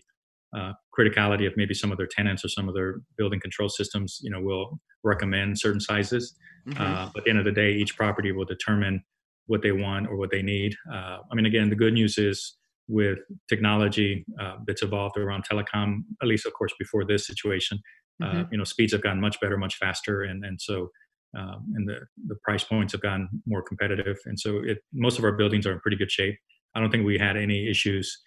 uh, 0.58 0.74
criticality 0.98 1.48
of 1.48 1.54
maybe 1.56 1.74
some 1.74 1.92
of 1.92 1.98
their 1.98 2.08
tenants 2.08 2.44
or 2.44 2.50
some 2.50 2.68
of 2.68 2.76
their 2.76 3.02
building 3.18 3.40
control 3.40 3.70
systems, 3.70 4.20
you 4.22 4.30
know, 4.30 4.42
we'll 4.42 4.80
recommend 5.04 5.60
certain 5.60 5.80
sizes. 5.80 6.36
Mhm. 6.68 6.80
Uh, 6.80 7.10
but 7.14 7.20
at 7.20 7.24
the 7.26 7.30
end 7.30 7.40
of 7.40 7.46
the 7.46 7.52
day, 7.52 7.72
each 7.74 7.96
property 7.96 8.32
will 8.32 8.46
determine 8.46 9.04
what 9.48 9.62
they 9.62 9.72
want 9.72 10.08
or 10.08 10.18
what 10.18 10.32
they 10.32 10.42
need. 10.42 10.76
Uh, 10.94 11.18
I 11.32 11.36
mean, 11.36 11.46
again, 11.46 11.70
the 11.70 11.76
good 11.76 11.94
news 11.94 12.18
is 12.18 12.58
with 12.88 13.20
technology 13.50 14.26
uh, 14.40 14.58
that's 14.68 14.84
evolved 14.84 15.18
around 15.18 15.46
telecom, 15.50 16.04
at 16.22 16.28
least, 16.28 16.46
of 16.46 16.54
course, 16.54 16.74
before 16.78 17.06
this 17.06 17.26
situation, 17.26 17.80
uh, 18.22 18.26
Mhm. 18.26 18.52
you 18.52 18.58
know, 18.58 18.64
speeds 18.64 18.92
have 18.94 19.02
gotten 19.02 19.22
much 19.22 19.40
better, 19.40 19.58
much 19.58 19.76
faster, 19.78 20.24
and 20.24 20.46
and 20.46 20.60
so 20.62 20.92
um, 21.34 21.72
and 21.76 21.88
the, 21.88 22.00
the 22.28 22.36
price 22.44 22.66
points 22.66 22.92
have 22.92 23.02
gotten 23.02 23.30
more 23.46 23.64
competitive. 23.64 24.18
And 24.26 24.38
so 24.38 24.60
it, 24.66 24.80
most 24.94 25.18
of 25.18 25.24
our 25.24 25.32
buildings 25.32 25.66
are 25.66 25.72
in 25.72 25.80
pretty 25.80 25.96
good 25.96 26.12
shape. 26.12 26.38
I 26.76 26.82
don't 26.82 26.92
think 26.92 27.06
we 27.06 27.18
had 27.18 27.38
any 27.38 27.70
issues 27.70 28.22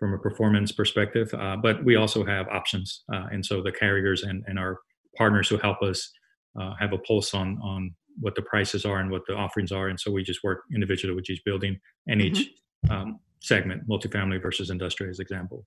from 0.00 0.14
a 0.14 0.18
performance 0.18 0.72
perspective, 0.72 1.32
uh, 1.34 1.56
but 1.62 1.84
we 1.84 1.94
also 1.94 2.24
have 2.24 2.48
options. 2.48 3.04
Uh, 3.12 3.26
and 3.30 3.44
so 3.44 3.62
the 3.62 3.70
carriers 3.70 4.22
and, 4.22 4.42
and 4.46 4.58
our 4.58 4.78
partners 5.16 5.48
who 5.48 5.58
help 5.58 5.82
us 5.82 6.10
uh, 6.58 6.72
have 6.80 6.94
a 6.94 6.98
pulse 6.98 7.34
on, 7.34 7.58
on 7.62 7.94
what 8.18 8.34
the 8.34 8.42
prices 8.42 8.86
are 8.86 8.98
and 8.98 9.10
what 9.10 9.22
the 9.28 9.34
offerings 9.34 9.70
are. 9.70 9.88
And 9.88 10.00
so 10.00 10.10
we 10.10 10.22
just 10.22 10.42
work 10.42 10.62
individually 10.74 11.14
with 11.14 11.28
each 11.28 11.42
building 11.44 11.78
and 12.08 12.20
mm-hmm. 12.20 12.34
each 12.34 12.50
um, 12.88 13.20
segment, 13.40 13.86
multifamily 13.86 14.42
versus 14.42 14.70
industrial, 14.70 15.10
as 15.10 15.20
example. 15.20 15.66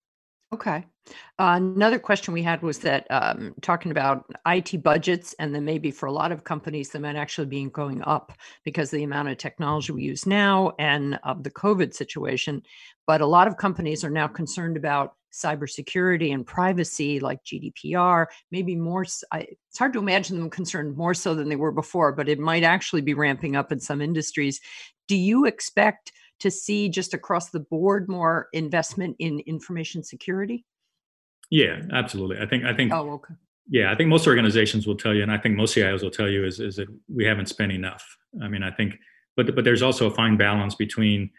Okay. 0.53 0.85
Uh, 1.39 1.57
another 1.57 1.97
question 1.97 2.31
we 2.31 2.43
had 2.43 2.61
was 2.61 2.77
that 2.77 3.07
um, 3.09 3.55
talking 3.61 3.89
about 3.89 4.23
IT 4.45 4.83
budgets, 4.83 5.33
and 5.39 5.53
then 5.53 5.65
maybe 5.65 5.89
for 5.89 6.05
a 6.05 6.11
lot 6.11 6.31
of 6.31 6.43
companies, 6.43 6.89
they 6.89 6.99
might 6.99 7.15
actually 7.15 7.47
be 7.47 7.65
going 7.65 8.03
up 8.03 8.31
because 8.63 8.93
of 8.93 8.97
the 8.97 9.03
amount 9.03 9.29
of 9.29 9.37
technology 9.37 9.91
we 9.91 10.03
use 10.03 10.27
now 10.27 10.73
and 10.77 11.19
of 11.23 11.41
the 11.43 11.49
COVID 11.49 11.95
situation. 11.95 12.61
But 13.07 13.21
a 13.21 13.25
lot 13.25 13.47
of 13.47 13.57
companies 13.57 14.03
are 14.03 14.11
now 14.11 14.27
concerned 14.27 14.77
about 14.77 15.15
cybersecurity 15.33 16.31
and 16.31 16.45
privacy, 16.45 17.19
like 17.19 17.43
GDPR. 17.43 18.27
Maybe 18.51 18.75
more. 18.75 19.03
I, 19.31 19.47
it's 19.69 19.79
hard 19.79 19.93
to 19.93 19.99
imagine 19.99 20.37
them 20.37 20.51
concerned 20.51 20.95
more 20.95 21.15
so 21.15 21.33
than 21.33 21.49
they 21.49 21.55
were 21.55 21.71
before, 21.71 22.11
but 22.13 22.29
it 22.29 22.37
might 22.37 22.63
actually 22.63 23.01
be 23.01 23.15
ramping 23.15 23.55
up 23.55 23.71
in 23.71 23.79
some 23.79 24.01
industries. 24.01 24.61
Do 25.07 25.15
you 25.15 25.45
expect? 25.45 26.11
To 26.39 26.51
see 26.51 26.89
just 26.89 27.13
across 27.13 27.49
the 27.49 27.59
board 27.59 28.09
more 28.09 28.47
investment 28.53 29.15
in 29.19 29.39
information 29.41 30.03
security? 30.03 30.65
Yeah, 31.49 31.81
absolutely. 31.91 32.39
I 32.39 32.47
think 32.47 32.65
I 32.65 32.73
think 32.73 32.91
Oh, 32.91 33.11
okay. 33.13 33.35
Yeah, 33.69 33.91
I 33.91 33.95
think 33.95 34.09
most 34.09 34.27
organizations 34.27 34.85
will 34.85 34.97
tell 34.97 35.13
you, 35.13 35.23
and 35.23 35.31
I 35.31 35.37
think 35.37 35.55
most 35.55 35.75
CIOs 35.75 36.03
will 36.03 36.11
tell 36.11 36.27
you 36.29 36.45
is 36.45 36.59
is 36.59 36.75
that 36.77 36.87
we 37.13 37.25
haven't 37.25 37.47
spent 37.47 37.71
enough. 37.71 38.03
I 38.41 38.47
mean, 38.47 38.63
I 38.63 38.71
think, 38.71 38.95
but 39.37 39.55
but 39.55 39.63
there's 39.63 39.81
also 39.81 40.07
a 40.07 40.13
fine 40.13 40.35
balance 40.35 40.75
between 40.75 41.29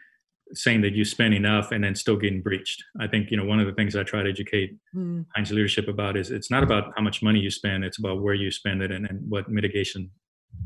saying 0.53 0.81
that 0.81 0.93
you 0.93 1.03
spend 1.03 1.33
enough 1.33 1.71
and 1.71 1.83
then 1.83 1.95
still 1.95 2.15
getting 2.15 2.41
breached. 2.41 2.83
I 2.99 3.07
think 3.07 3.29
you 3.29 3.37
know 3.37 3.45
one 3.45 3.59
of 3.59 3.67
the 3.67 3.73
things 3.73 3.95
I 3.95 4.03
try 4.03 4.23
to 4.23 4.29
educate 4.29 4.75
mm. 4.95 5.25
Hines 5.35 5.51
leadership 5.51 5.87
about 5.87 6.17
is 6.17 6.31
it's 6.31 6.49
not 6.49 6.63
about 6.63 6.93
how 6.95 7.03
much 7.03 7.21
money 7.21 7.39
you 7.39 7.51
spend; 7.51 7.83
it's 7.83 7.99
about 7.99 8.21
where 8.21 8.35
you 8.35 8.51
spend 8.51 8.81
it 8.81 8.91
and, 8.91 9.05
and 9.05 9.29
what 9.29 9.49
mitigation 9.49 10.09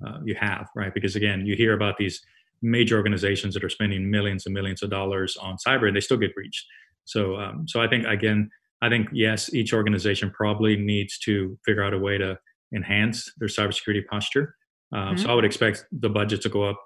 uh, 0.05 0.19
you 0.23 0.35
have, 0.35 0.69
right? 0.75 0.93
Because 0.93 1.15
again, 1.15 1.45
you 1.45 1.55
hear 1.55 1.73
about 1.73 1.97
these 1.97 2.21
major 2.61 2.97
organizations 2.97 3.53
that 3.53 3.63
are 3.63 3.69
spending 3.69 4.09
millions 4.09 4.45
and 4.45 4.53
millions 4.53 4.83
of 4.83 4.89
dollars 4.89 5.37
on 5.37 5.55
cyber 5.65 5.87
and 5.87 5.95
they 5.95 6.01
still 6.01 6.17
get 6.17 6.33
breached 6.33 6.65
so 7.05 7.35
um, 7.37 7.65
so 7.67 7.81
i 7.81 7.87
think 7.87 8.05
again 8.05 8.49
i 8.81 8.89
think 8.89 9.07
yes 9.11 9.53
each 9.53 9.73
organization 9.73 10.31
probably 10.31 10.75
needs 10.75 11.17
to 11.19 11.57
figure 11.65 11.83
out 11.83 11.93
a 11.93 11.99
way 11.99 12.17
to 12.17 12.37
enhance 12.75 13.31
their 13.37 13.47
cybersecurity 13.47 14.05
posture 14.09 14.55
um, 14.93 14.99
mm-hmm. 14.99 15.17
so 15.17 15.29
i 15.29 15.33
would 15.33 15.45
expect 15.45 15.85
the 15.91 16.09
budget 16.09 16.41
to 16.41 16.49
go 16.49 16.63
up 16.63 16.79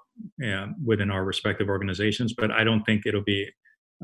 uh, 0.46 0.66
within 0.84 1.10
our 1.10 1.24
respective 1.24 1.68
organizations 1.68 2.34
but 2.36 2.50
i 2.50 2.64
don't 2.64 2.84
think 2.84 3.04
it'll 3.06 3.24
be 3.24 3.48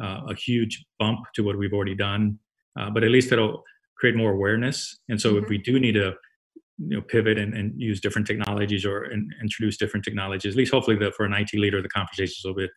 uh, 0.02 0.20
a 0.28 0.34
huge 0.34 0.84
bump 0.98 1.20
to 1.34 1.42
what 1.42 1.56
we've 1.58 1.72
already 1.72 1.94
done 1.94 2.38
uh, 2.78 2.90
but 2.90 3.04
at 3.04 3.10
least 3.10 3.32
it'll 3.32 3.62
create 3.96 4.16
more 4.16 4.32
awareness 4.32 4.98
and 5.08 5.20
so 5.20 5.34
mm-hmm. 5.34 5.44
if 5.44 5.50
we 5.50 5.58
do 5.58 5.78
need 5.78 5.92
to 5.92 6.12
you 6.80 6.96
know 6.96 7.02
pivot 7.02 7.38
and, 7.38 7.54
and 7.54 7.72
use 7.80 8.00
different 8.00 8.26
technologies 8.26 8.84
or 8.84 9.04
and 9.04 9.32
introduce 9.42 9.76
different 9.76 10.04
technologies 10.04 10.54
at 10.54 10.58
least 10.58 10.72
hopefully 10.72 10.96
the, 10.96 11.12
for 11.12 11.24
an 11.26 11.34
it 11.34 11.52
leader 11.54 11.82
the 11.82 11.88
conversations 11.88 12.40
will 12.44 12.54
be, 12.54 12.68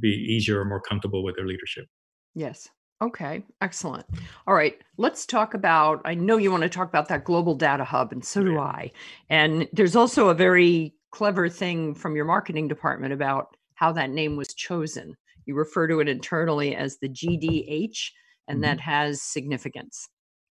be 0.00 0.08
easier 0.08 0.60
or 0.60 0.64
more 0.64 0.80
comfortable 0.80 1.22
with 1.22 1.36
their 1.36 1.46
leadership. 1.46 1.86
Yes. 2.34 2.68
Okay. 3.00 3.44
Excellent. 3.60 4.04
All 4.46 4.54
right. 4.54 4.76
Let's 4.96 5.24
talk 5.24 5.54
about 5.54 6.00
i 6.04 6.14
know 6.14 6.36
you 6.36 6.50
want 6.50 6.64
to 6.64 6.68
talk 6.68 6.88
about 6.88 7.08
that 7.08 7.24
global 7.24 7.54
data 7.54 7.84
hub 7.84 8.12
and 8.12 8.24
so 8.24 8.42
do 8.44 8.58
i. 8.58 8.90
And 9.30 9.68
there's 9.72 9.96
also 9.96 10.28
a 10.28 10.34
very 10.34 10.94
clever 11.10 11.48
thing 11.48 11.94
from 11.94 12.16
your 12.16 12.26
marketing 12.26 12.68
department 12.68 13.12
about 13.14 13.56
how 13.74 13.92
that 13.92 14.10
name 14.10 14.36
was 14.36 14.52
chosen. 14.52 15.16
You 15.46 15.54
refer 15.54 15.86
to 15.86 16.00
it 16.00 16.08
internally 16.08 16.76
as 16.76 16.98
the 16.98 17.08
gdh 17.08 18.10
and 18.48 18.56
mm-hmm. 18.56 18.62
that 18.62 18.80
has 18.80 19.22
significance. 19.22 20.08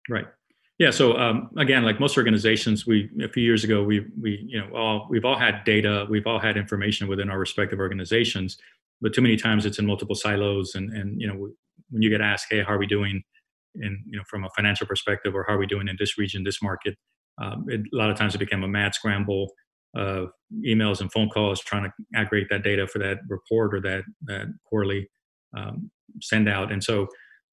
Right 0.09 0.25
yeah. 0.79 0.91
So 0.91 1.17
um, 1.17 1.49
again, 1.57 1.83
like 1.83 1.99
most 1.99 2.17
organizations, 2.17 2.85
we 2.85 3.09
a 3.23 3.27
few 3.27 3.43
years 3.43 3.63
ago, 3.63 3.83
we 3.83 4.05
we 4.21 4.45
you 4.47 4.59
know 4.59 4.75
all 4.75 5.07
we've 5.09 5.25
all 5.25 5.37
had 5.37 5.63
data, 5.63 6.05
we've 6.09 6.27
all 6.27 6.39
had 6.39 6.55
information 6.57 7.07
within 7.07 7.29
our 7.29 7.39
respective 7.39 7.79
organizations, 7.79 8.57
but 9.01 9.13
too 9.13 9.21
many 9.21 9.37
times 9.37 9.65
it's 9.65 9.79
in 9.79 9.87
multiple 9.87 10.15
silos, 10.15 10.75
and 10.75 10.91
and 10.93 11.19
you 11.19 11.27
know 11.27 11.49
when 11.89 12.01
you 12.01 12.09
get 12.09 12.21
asked, 12.21 12.47
hey, 12.49 12.61
how 12.63 12.73
are 12.73 12.77
we 12.77 12.85
doing, 12.87 13.23
in 13.75 14.03
you 14.07 14.17
know 14.17 14.23
from 14.29 14.43
a 14.43 14.49
financial 14.55 14.85
perspective, 14.85 15.33
or 15.33 15.45
how 15.47 15.55
are 15.55 15.59
we 15.59 15.65
doing 15.67 15.87
in 15.87 15.95
this 15.97 16.17
region, 16.17 16.43
this 16.43 16.61
market, 16.61 16.95
um, 17.41 17.65
it, 17.69 17.81
a 17.93 17.97
lot 17.97 18.11
of 18.11 18.17
times 18.17 18.35
it 18.35 18.39
became 18.39 18.63
a 18.63 18.67
mad 18.67 18.93
scramble 18.93 19.51
of 19.95 20.29
emails 20.63 21.01
and 21.01 21.11
phone 21.11 21.29
calls 21.29 21.59
trying 21.61 21.83
to 21.83 21.91
aggregate 22.13 22.49
that 22.51 22.63
data 22.63 22.85
for 22.87 22.99
that 22.99 23.17
report 23.29 23.73
or 23.73 23.81
that 23.81 24.03
that 24.23 24.45
quarterly 24.69 25.09
um, 25.57 25.89
send 26.21 26.47
out, 26.47 26.71
and 26.71 26.83
so 26.83 27.07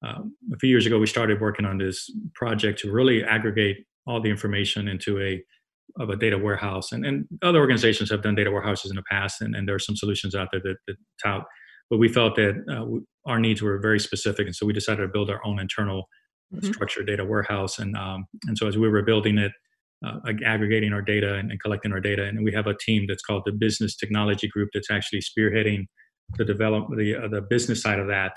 um, 0.05 0.35
a 0.53 0.57
few 0.57 0.69
years 0.69 0.85
ago, 0.85 0.99
we 0.99 1.07
started 1.07 1.41
working 1.41 1.65
on 1.65 1.77
this 1.77 2.09
project 2.33 2.79
to 2.79 2.91
really 2.91 3.23
aggregate 3.23 3.77
all 4.05 4.21
the 4.21 4.29
information 4.29 4.87
into 4.87 5.19
a 5.21 5.43
of 5.97 6.09
a 6.09 6.15
data 6.15 6.37
warehouse. 6.37 6.91
And, 6.91 7.05
and 7.05 7.25
other 7.41 7.59
organizations 7.59 8.09
have 8.11 8.21
done 8.21 8.35
data 8.35 8.51
warehouses 8.51 8.91
in 8.91 8.97
the 8.97 9.03
past, 9.09 9.41
and, 9.41 9.55
and 9.55 9.67
there 9.67 9.75
are 9.75 9.79
some 9.79 9.95
solutions 9.95 10.35
out 10.35 10.49
there 10.51 10.61
that, 10.63 10.75
that 10.87 10.95
tout. 11.23 11.45
But 11.89 11.99
we 11.99 12.09
felt 12.09 12.35
that 12.35 12.55
uh, 12.69 13.29
our 13.29 13.39
needs 13.39 13.61
were 13.61 13.79
very 13.79 13.99
specific, 13.99 14.45
and 14.45 14.55
so 14.55 14.65
we 14.65 14.73
decided 14.73 15.01
to 15.03 15.07
build 15.07 15.29
our 15.29 15.45
own 15.45 15.59
internal 15.59 16.09
mm-hmm. 16.53 16.71
structured 16.71 17.07
data 17.07 17.23
warehouse. 17.23 17.79
And 17.79 17.95
um, 17.95 18.25
and 18.47 18.57
so 18.57 18.67
as 18.67 18.77
we 18.77 18.89
were 18.89 19.03
building 19.03 19.37
it, 19.37 19.51
uh, 20.05 20.19
aggregating 20.45 20.93
our 20.93 21.01
data 21.01 21.35
and, 21.35 21.51
and, 21.51 21.61
collecting 21.61 21.93
our 21.93 22.01
data, 22.01 22.25
and 22.25 22.43
we 22.43 22.51
have 22.51 22.67
a 22.67 22.75
team 22.75 23.05
that's 23.07 23.23
called 23.23 23.43
the 23.45 23.53
Business 23.53 23.95
Technology 23.95 24.47
Group 24.47 24.69
that's 24.73 24.91
actually 24.91 25.21
spearheading 25.21 25.85
the 26.37 26.45
develop 26.45 26.87
the 26.97 27.15
uh, 27.15 27.27
the 27.27 27.41
business 27.41 27.81
side 27.81 27.99
of 27.99 28.07
that 28.07 28.35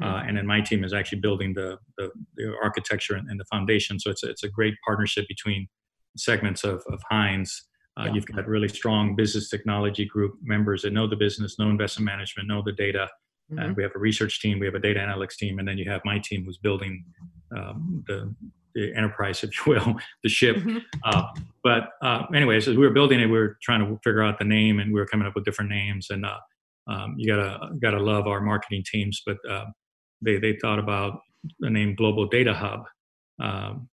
uh, 0.00 0.06
mm-hmm. 0.06 0.28
and 0.28 0.36
then 0.36 0.46
my 0.46 0.60
team 0.60 0.84
is 0.84 0.92
actually 0.92 1.20
building 1.20 1.54
the, 1.54 1.76
the, 1.96 2.10
the 2.36 2.54
architecture 2.62 3.14
and, 3.14 3.28
and, 3.28 3.38
the 3.38 3.44
foundation. 3.46 3.98
So 3.98 4.10
it's 4.10 4.22
a, 4.22 4.30
it's 4.30 4.44
a 4.44 4.48
great 4.48 4.74
partnership 4.86 5.26
between 5.28 5.68
segments 6.16 6.64
of, 6.64 6.82
of 6.88 7.02
Hines. 7.10 7.68
Uh, 7.98 8.04
yeah. 8.04 8.12
You've 8.14 8.26
got 8.26 8.46
really 8.46 8.68
strong 8.68 9.16
business 9.16 9.48
technology 9.48 10.04
group 10.04 10.34
members 10.42 10.82
that 10.82 10.92
know 10.92 11.08
the 11.08 11.16
business, 11.16 11.58
know 11.58 11.68
investment 11.68 12.06
management, 12.06 12.48
know 12.48 12.62
the 12.64 12.72
data. 12.72 13.08
Mm-hmm. 13.50 13.58
And 13.58 13.76
we 13.76 13.82
have 13.82 13.92
a 13.94 13.98
research 13.98 14.40
team, 14.40 14.60
we 14.60 14.66
have 14.66 14.74
a 14.74 14.80
data 14.80 15.00
analytics 15.00 15.36
team, 15.36 15.58
and 15.58 15.66
then 15.66 15.78
you 15.78 15.90
have 15.90 16.02
my 16.04 16.18
team 16.18 16.44
who's 16.44 16.58
building 16.58 17.04
um, 17.56 18.04
the, 18.06 18.34
the 18.74 18.94
enterprise, 18.94 19.42
if 19.42 19.66
you 19.66 19.72
will, 19.72 19.96
the 20.22 20.28
ship. 20.28 20.56
Mm-hmm. 20.56 20.78
Uh, 21.04 21.24
but 21.64 21.90
uh, 22.02 22.24
anyways, 22.34 22.68
as 22.68 22.76
we 22.76 22.86
were 22.86 22.92
building 22.92 23.20
it, 23.20 23.26
we 23.26 23.38
were 23.38 23.56
trying 23.62 23.80
to 23.80 23.98
figure 24.04 24.22
out 24.22 24.38
the 24.38 24.44
name, 24.44 24.78
and 24.78 24.92
we 24.92 25.00
were 25.00 25.06
coming 25.06 25.26
up 25.26 25.34
with 25.34 25.44
different 25.44 25.70
names. 25.70 26.08
And 26.10 26.24
uh, 26.24 26.38
um, 26.88 27.14
you 27.18 27.26
gotta 27.26 27.70
gotta 27.80 27.98
love 27.98 28.26
our 28.26 28.40
marketing 28.40 28.84
teams, 28.90 29.22
but 29.26 29.36
uh, 29.48 29.66
they 30.22 30.38
they 30.38 30.56
thought 30.60 30.78
about 30.78 31.20
the 31.60 31.70
name 31.70 31.94
Global 31.94 32.26
Data 32.26 32.54
Hub. 32.54 32.84
Um, 33.40 33.88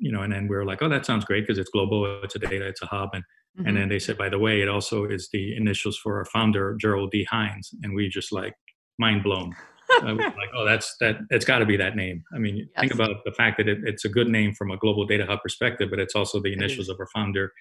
you 0.00 0.10
know, 0.10 0.22
and 0.22 0.32
then 0.32 0.48
we 0.48 0.56
were 0.56 0.64
like, 0.64 0.82
oh, 0.82 0.88
that 0.88 1.04
sounds 1.04 1.24
great 1.24 1.46
because 1.46 1.58
it's 1.58 1.70
global, 1.70 2.20
it's 2.22 2.34
a 2.34 2.38
data, 2.38 2.66
it's 2.66 2.82
a 2.82 2.86
hub, 2.86 3.10
and 3.12 3.22
mm-hmm. 3.22 3.68
and 3.68 3.76
then 3.76 3.88
they 3.88 3.98
said, 3.98 4.16
by 4.16 4.28
the 4.28 4.38
way, 4.38 4.62
it 4.62 4.68
also 4.68 5.04
is 5.04 5.28
the 5.32 5.54
initials 5.56 5.98
for 5.98 6.16
our 6.18 6.24
founder 6.24 6.76
Gerald 6.80 7.10
D. 7.10 7.24
Hines, 7.24 7.70
and 7.82 7.94
we 7.94 8.08
just 8.08 8.32
like 8.32 8.54
mind 8.98 9.22
blown. 9.22 9.54
uh, 10.02 10.14
like, 10.14 10.50
oh, 10.56 10.64
that's 10.64 10.96
that. 11.00 11.18
It's 11.30 11.44
got 11.44 11.58
to 11.58 11.66
be 11.66 11.76
that 11.76 11.96
name. 11.96 12.24
I 12.34 12.38
mean, 12.38 12.56
yes. 12.56 12.68
think 12.78 12.94
about 12.94 13.10
the 13.24 13.32
fact 13.32 13.58
that 13.58 13.68
it, 13.68 13.78
it's 13.84 14.04
a 14.04 14.08
good 14.08 14.28
name 14.28 14.54
from 14.54 14.70
a 14.70 14.78
global 14.78 15.06
data 15.06 15.26
hub 15.26 15.40
perspective, 15.42 15.90
but 15.90 15.98
it's 15.98 16.14
also 16.14 16.40
the 16.40 16.52
initials 16.52 16.88
of 16.88 16.96
our 16.98 17.08
founder. 17.14 17.52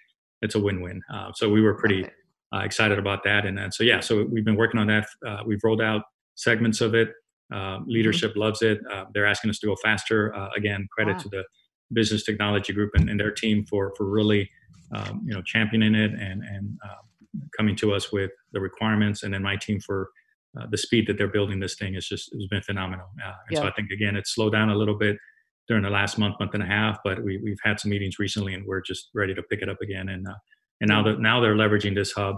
It's 0.42 0.56
a 0.56 0.60
win-win. 0.60 1.02
Uh, 1.14 1.32
so 1.34 1.50
we 1.50 1.62
were 1.62 1.74
pretty 1.74 2.06
uh, 2.54 2.60
excited 2.60 2.98
about 2.98 3.24
that, 3.26 3.46
and, 3.46 3.58
then 3.58 3.72
so 3.72 3.84
yeah, 3.84 4.00
so 4.00 4.26
we've 4.32 4.46
been 4.46 4.56
working 4.56 4.80
on 4.80 4.88
that. 4.88 5.08
Uh, 5.28 5.40
we've 5.46 5.60
rolled 5.64 5.82
out 5.82 6.04
segments 6.36 6.80
of 6.80 6.96
it. 6.96 7.10
Uh, 7.52 7.78
mm-hmm. 7.78 7.90
leadership 7.90 8.32
mm-hmm. 8.32 8.42
loves 8.42 8.62
it. 8.62 8.80
Uh, 8.92 9.06
they're 9.14 9.26
asking 9.26 9.50
us 9.50 9.60
to 9.60 9.68
go 9.68 9.76
faster. 9.84 10.36
Uh, 10.36 10.50
again, 10.56 10.88
credit 10.92 11.14
wow. 11.14 11.20
to 11.20 11.30
the 11.30 11.44
business 11.94 12.24
technology 12.24 12.72
group 12.72 12.92
and, 12.94 13.10
and, 13.10 13.20
their 13.20 13.32
team 13.32 13.66
for 13.66 13.92
for 13.98 14.06
really 14.06 14.48
um, 14.96 15.24
you 15.26 15.34
know 15.34 15.42
championing 15.42 15.96
it 15.96 16.12
and 16.12 16.44
and 16.44 16.78
uh, 16.86 17.02
coming 17.58 17.76
to 17.76 17.94
us 17.94 18.12
with 18.12 18.32
the 18.54 18.60
requirements, 18.60 19.24
and 19.24 19.34
then 19.34 19.42
my 19.42 19.56
team 19.56 19.80
for 19.80 20.10
uh, 20.60 20.68
the 20.70 20.78
speed 20.78 21.08
that 21.08 21.18
they're 21.18 21.28
building 21.28 21.60
this 21.60 21.76
thing 21.76 21.96
is 21.96 22.08
just 22.08 22.32
has 22.34 22.48
been 22.48 22.62
phenomenal. 22.62 23.08
and 23.24 23.34
yeah. 23.50 23.62
so 23.62 23.68
I 23.68 23.72
think 23.72 23.90
again 23.92 24.16
it's 24.16 24.34
slowed 24.36 24.54
down 24.54 24.70
a 24.70 24.76
little 24.76 24.98
bit 24.98 25.18
during 25.68 25.84
the 25.84 25.90
last 25.90 26.18
month, 26.18 26.36
month 26.40 26.54
and 26.56 26.64
a 26.64 26.68
half, 26.68 27.00
but 27.04 27.24
we 27.24 27.40
we've 27.44 27.60
had 27.64 27.80
some 27.80 27.90
meetings 27.90 28.20
recently, 28.20 28.54
and 28.54 28.66
we're 28.66 28.82
just 28.82 29.10
ready 29.16 29.34
to 29.34 29.42
pick 29.44 29.62
it 29.62 29.70
up 29.70 29.82
again. 29.82 30.10
And 30.10 30.28
and 30.82 30.88
now 30.88 31.02
that 31.04 31.20
now 31.20 31.40
they're 31.40 31.56
leveraging 31.56 31.96
this 31.96 32.12
hub 32.12 32.36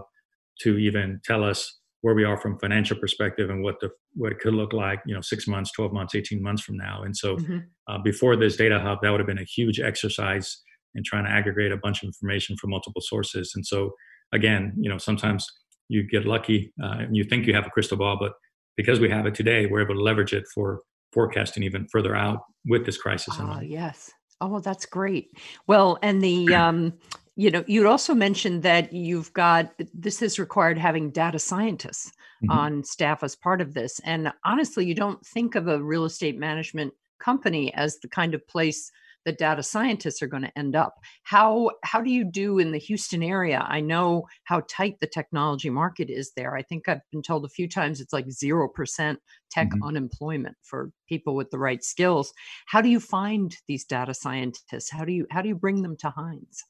to 0.61 0.77
even 0.77 1.19
tell 1.23 1.43
us 1.43 1.80
where 2.01 2.15
we 2.15 2.23
are 2.23 2.37
from 2.37 2.57
financial 2.59 2.97
perspective 2.97 3.49
and 3.49 3.63
what 3.63 3.79
the 3.79 3.89
what 4.15 4.31
it 4.31 4.39
could 4.39 4.53
look 4.53 4.73
like 4.73 4.99
you 5.05 5.13
know 5.13 5.21
six 5.21 5.47
months 5.47 5.71
12 5.73 5.93
months 5.93 6.15
18 6.15 6.41
months 6.41 6.61
from 6.61 6.77
now. 6.77 7.03
And 7.03 7.15
so 7.15 7.37
mm-hmm. 7.37 7.59
uh, 7.87 7.99
before 8.03 8.35
this 8.35 8.55
data 8.55 8.79
hub 8.79 8.99
that 9.01 9.09
would 9.09 9.19
have 9.19 9.27
been 9.27 9.39
a 9.39 9.43
huge 9.43 9.79
exercise 9.79 10.61
in 10.95 11.03
trying 11.05 11.25
to 11.25 11.31
aggregate 11.31 11.71
a 11.71 11.77
bunch 11.77 12.03
of 12.03 12.07
information 12.07 12.57
from 12.57 12.71
multiple 12.71 13.01
sources. 13.01 13.53
And 13.55 13.65
so 13.65 13.91
again 14.33 14.73
you 14.77 14.89
know 14.89 14.97
sometimes 14.97 15.47
you 15.89 16.03
get 16.07 16.25
lucky 16.25 16.73
uh, 16.81 16.99
and 16.99 17.15
you 17.15 17.23
think 17.23 17.45
you 17.45 17.53
have 17.53 17.65
a 17.65 17.69
crystal 17.69 17.97
ball 17.97 18.17
but 18.19 18.33
because 18.77 18.99
we 18.99 19.09
have 19.09 19.25
it 19.25 19.35
today 19.35 19.65
we're 19.65 19.81
able 19.81 19.95
to 19.95 20.01
leverage 20.01 20.33
it 20.33 20.45
for 20.53 20.79
forecasting 21.11 21.63
even 21.63 21.85
further 21.91 22.15
out 22.15 22.39
with 22.65 22.85
this 22.85 22.97
crisis 22.97 23.35
oh, 23.39 23.59
yes. 23.61 24.11
Oh 24.43 24.59
that's 24.59 24.87
great. 24.87 25.37
Well 25.67 25.99
and 26.01 26.21
the 26.21 26.55
um 26.55 26.93
you 27.41 27.49
know, 27.49 27.63
you'd 27.65 27.87
also 27.87 28.13
mentioned 28.13 28.61
that 28.61 28.93
you've 28.93 29.33
got 29.33 29.71
this 29.95 30.19
has 30.19 30.37
required 30.37 30.77
having 30.77 31.09
data 31.09 31.39
scientists 31.39 32.11
mm-hmm. 32.43 32.51
on 32.51 32.83
staff 32.83 33.23
as 33.23 33.35
part 33.35 33.61
of 33.61 33.73
this. 33.73 33.99
And 34.05 34.31
honestly, 34.45 34.85
you 34.85 34.93
don't 34.93 35.25
think 35.25 35.55
of 35.55 35.67
a 35.67 35.81
real 35.81 36.05
estate 36.05 36.37
management 36.37 36.93
company 37.19 37.73
as 37.73 37.97
the 37.97 38.07
kind 38.07 38.35
of 38.35 38.47
place 38.47 38.91
that 39.25 39.39
data 39.39 39.63
scientists 39.63 40.21
are 40.21 40.27
going 40.27 40.43
to 40.43 40.55
end 40.55 40.75
up. 40.75 40.99
How 41.23 41.71
how 41.83 42.01
do 42.01 42.11
you 42.11 42.23
do 42.23 42.59
in 42.59 42.71
the 42.71 42.77
Houston 42.77 43.23
area? 43.23 43.65
I 43.67 43.79
know 43.79 44.27
how 44.43 44.61
tight 44.69 44.99
the 44.99 45.07
technology 45.07 45.71
market 45.71 46.11
is 46.11 46.33
there. 46.35 46.55
I 46.55 46.61
think 46.61 46.87
I've 46.87 47.01
been 47.11 47.23
told 47.23 47.45
a 47.45 47.49
few 47.49 47.67
times 47.67 48.01
it's 48.01 48.13
like 48.13 48.27
0% 48.27 49.17
tech 49.49 49.67
mm-hmm. 49.67 49.83
unemployment 49.83 50.57
for 50.61 50.91
people 51.09 51.35
with 51.35 51.49
the 51.49 51.59
right 51.59 51.83
skills. 51.83 52.33
How 52.67 52.81
do 52.81 52.89
you 52.89 52.99
find 52.99 53.55
these 53.67 53.83
data 53.83 54.13
scientists? 54.13 54.91
How 54.91 55.05
do 55.05 55.11
you 55.11 55.25
how 55.31 55.41
do 55.41 55.49
you 55.49 55.55
bring 55.55 55.81
them 55.81 55.97
to 55.97 56.11
Hines? 56.11 56.63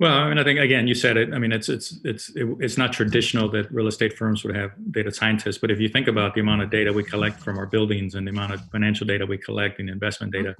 Well, 0.00 0.14
I 0.14 0.28
mean, 0.30 0.38
I 0.38 0.44
think 0.44 0.58
again, 0.58 0.88
you 0.88 0.94
said 0.94 1.18
it. 1.18 1.34
I 1.34 1.38
mean, 1.38 1.52
it's 1.52 1.68
it's 1.68 2.00
it's 2.04 2.30
it, 2.34 2.46
it's 2.58 2.78
not 2.78 2.90
traditional 2.90 3.50
that 3.50 3.70
real 3.70 3.86
estate 3.86 4.16
firms 4.16 4.42
would 4.44 4.56
have 4.56 4.70
data 4.92 5.12
scientists, 5.12 5.58
but 5.58 5.70
if 5.70 5.78
you 5.78 5.90
think 5.90 6.08
about 6.08 6.34
the 6.34 6.40
amount 6.40 6.62
of 6.62 6.70
data 6.70 6.90
we 6.90 7.04
collect 7.04 7.38
from 7.40 7.58
our 7.58 7.66
buildings 7.66 8.14
and 8.14 8.26
the 8.26 8.30
amount 8.30 8.54
of 8.54 8.62
financial 8.72 9.06
data 9.06 9.26
we 9.26 9.36
collect 9.36 9.78
and 9.78 9.90
investment 9.90 10.32
data, 10.32 10.54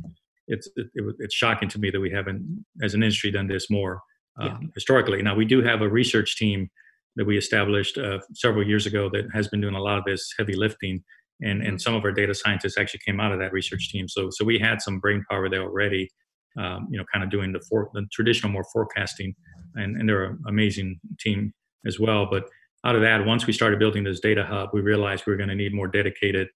it's 0.47 0.69
it, 0.77 0.89
it, 0.95 1.17
it's 1.21 1.35
shocking 1.35 1.71
to 1.71 1.79
me 1.79 1.91
that 1.91 2.01
we 2.01 2.11
haven't, 2.11 2.67
as 2.83 2.93
an 2.93 3.03
industry, 3.03 3.31
done 3.31 3.49
this 3.49 3.71
more 3.71 4.03
uh, 4.39 4.45
yeah. 4.45 4.59
historically. 4.75 5.23
Now 5.23 5.35
we 5.35 5.47
do 5.47 5.63
have 5.63 5.81
a 5.81 5.89
research 5.89 6.37
team 6.37 6.69
that 7.17 7.25
we 7.25 7.39
established 7.39 7.97
uh, 7.97 8.19
several 8.35 8.67
years 8.67 8.85
ago 8.85 9.09
that 9.15 9.25
has 9.33 9.49
been 9.49 9.63
doing 9.63 9.75
a 9.75 9.83
lot 9.83 9.97
of 9.97 10.05
this 10.05 10.35
heavy 10.39 10.55
lifting, 10.55 11.03
and 11.41 11.63
and 11.63 11.63
mm-hmm. 11.63 11.77
some 11.79 11.95
of 11.95 12.05
our 12.05 12.13
data 12.13 12.35
scientists 12.35 12.77
actually 12.77 13.01
came 13.07 13.21
out 13.21 13.33
of 13.33 13.39
that 13.39 13.55
research 13.55 13.89
team. 13.91 14.07
So 14.07 14.29
so 14.31 14.45
we 14.45 14.59
had 14.59 14.83
some 14.83 15.01
brain 15.01 15.25
power 15.31 15.49
there 15.49 15.63
already 15.63 16.11
um, 16.59 16.89
you 16.91 16.99
know, 16.99 17.05
kind 17.13 17.25
of 17.25 17.31
doing 17.31 17.53
the, 17.53 17.61
for, 17.69 17.91
the 17.95 18.07
traditional 18.13 18.51
more 18.53 18.65
forecasting, 18.73 19.35
and, 19.75 19.97
and 19.97 20.09
they're 20.09 20.25
an 20.25 20.39
amazing 20.49 20.99
team 21.19 21.53
as 21.87 21.99
well. 21.99 22.27
But 22.31 22.45
out 22.85 22.97
of 22.97 23.03
that, 23.03 23.25
once 23.25 23.47
we 23.47 23.53
started 23.53 23.79
building 23.79 24.05
this 24.05 24.21
data 24.21 24.45
hub, 24.45 24.71
we 24.73 24.81
realized 24.81 25.25
we 25.27 25.33
were 25.33 25.37
going 25.37 25.49
to 25.49 25.55
need 25.55 25.75
more 25.75 25.89
dedicated 25.89 26.49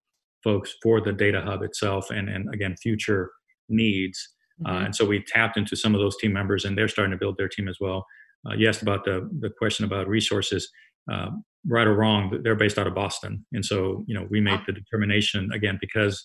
folks 0.43 0.75
for 0.83 1.01
the 1.01 1.13
data 1.13 1.41
hub 1.41 1.63
itself, 1.63 2.11
and 2.11 2.29
and 2.29 2.53
again, 2.53 2.77
future 2.83 3.31
needs. 3.69 4.31
Uh, 4.65 4.69
mm-hmm. 4.69 4.77
Uh, 4.77 4.85
and 4.87 4.97
so 4.97 5.05
we 5.05 5.23
tapped 5.23 5.57
into 5.57 5.77
some 5.77 5.95
of 5.95 6.01
those 6.01 6.17
team 6.17 6.33
members, 6.33 6.65
and 6.65 6.77
they're 6.77 6.89
starting 6.89 7.13
to 7.13 7.19
build 7.19 7.37
their 7.37 7.49
team 7.49 7.69
as 7.69 7.79
well. 7.81 8.07
Uh, 8.49 8.55
you 8.55 8.69
asked 8.69 8.83
about 8.83 9.05
the 9.05 9.29
the 9.41 9.51
question 9.59 9.85
about 9.85 10.09
resources. 10.09 10.71
Uh, 11.11 11.29
right 11.67 11.87
or 11.87 11.95
wrong, 11.95 12.41
they're 12.43 12.55
based 12.55 12.79
out 12.79 12.87
of 12.87 12.95
Boston, 12.95 13.45
and 13.53 13.65
so 13.65 14.05
you 14.07 14.15
know 14.15 14.27
we 14.31 14.41
made 14.41 14.61
the 14.67 14.73
determination 14.73 15.51
again 15.53 15.79
because 15.81 16.25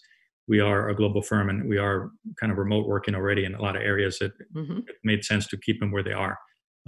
we 0.50 0.60
are 0.60 0.90
a 0.90 0.96
global 0.96 1.22
firm 1.22 1.50
and 1.50 1.70
we 1.70 1.78
are 1.78 2.10
kind 2.40 2.52
of 2.52 2.58
remote 2.58 2.88
working 2.88 3.16
already 3.16 3.46
in 3.46 3.54
a 3.54 3.62
lot 3.62 3.76
of 3.76 3.84
areas 3.84 4.18
that 4.20 4.32
mm-hmm. 4.54 4.80
it 4.80 4.96
made 5.04 5.24
sense 5.24 5.48
to 5.48 5.58
keep 5.58 5.80
them 5.80 5.92
where 5.92 6.04
they 6.04 6.12
are. 6.12 6.38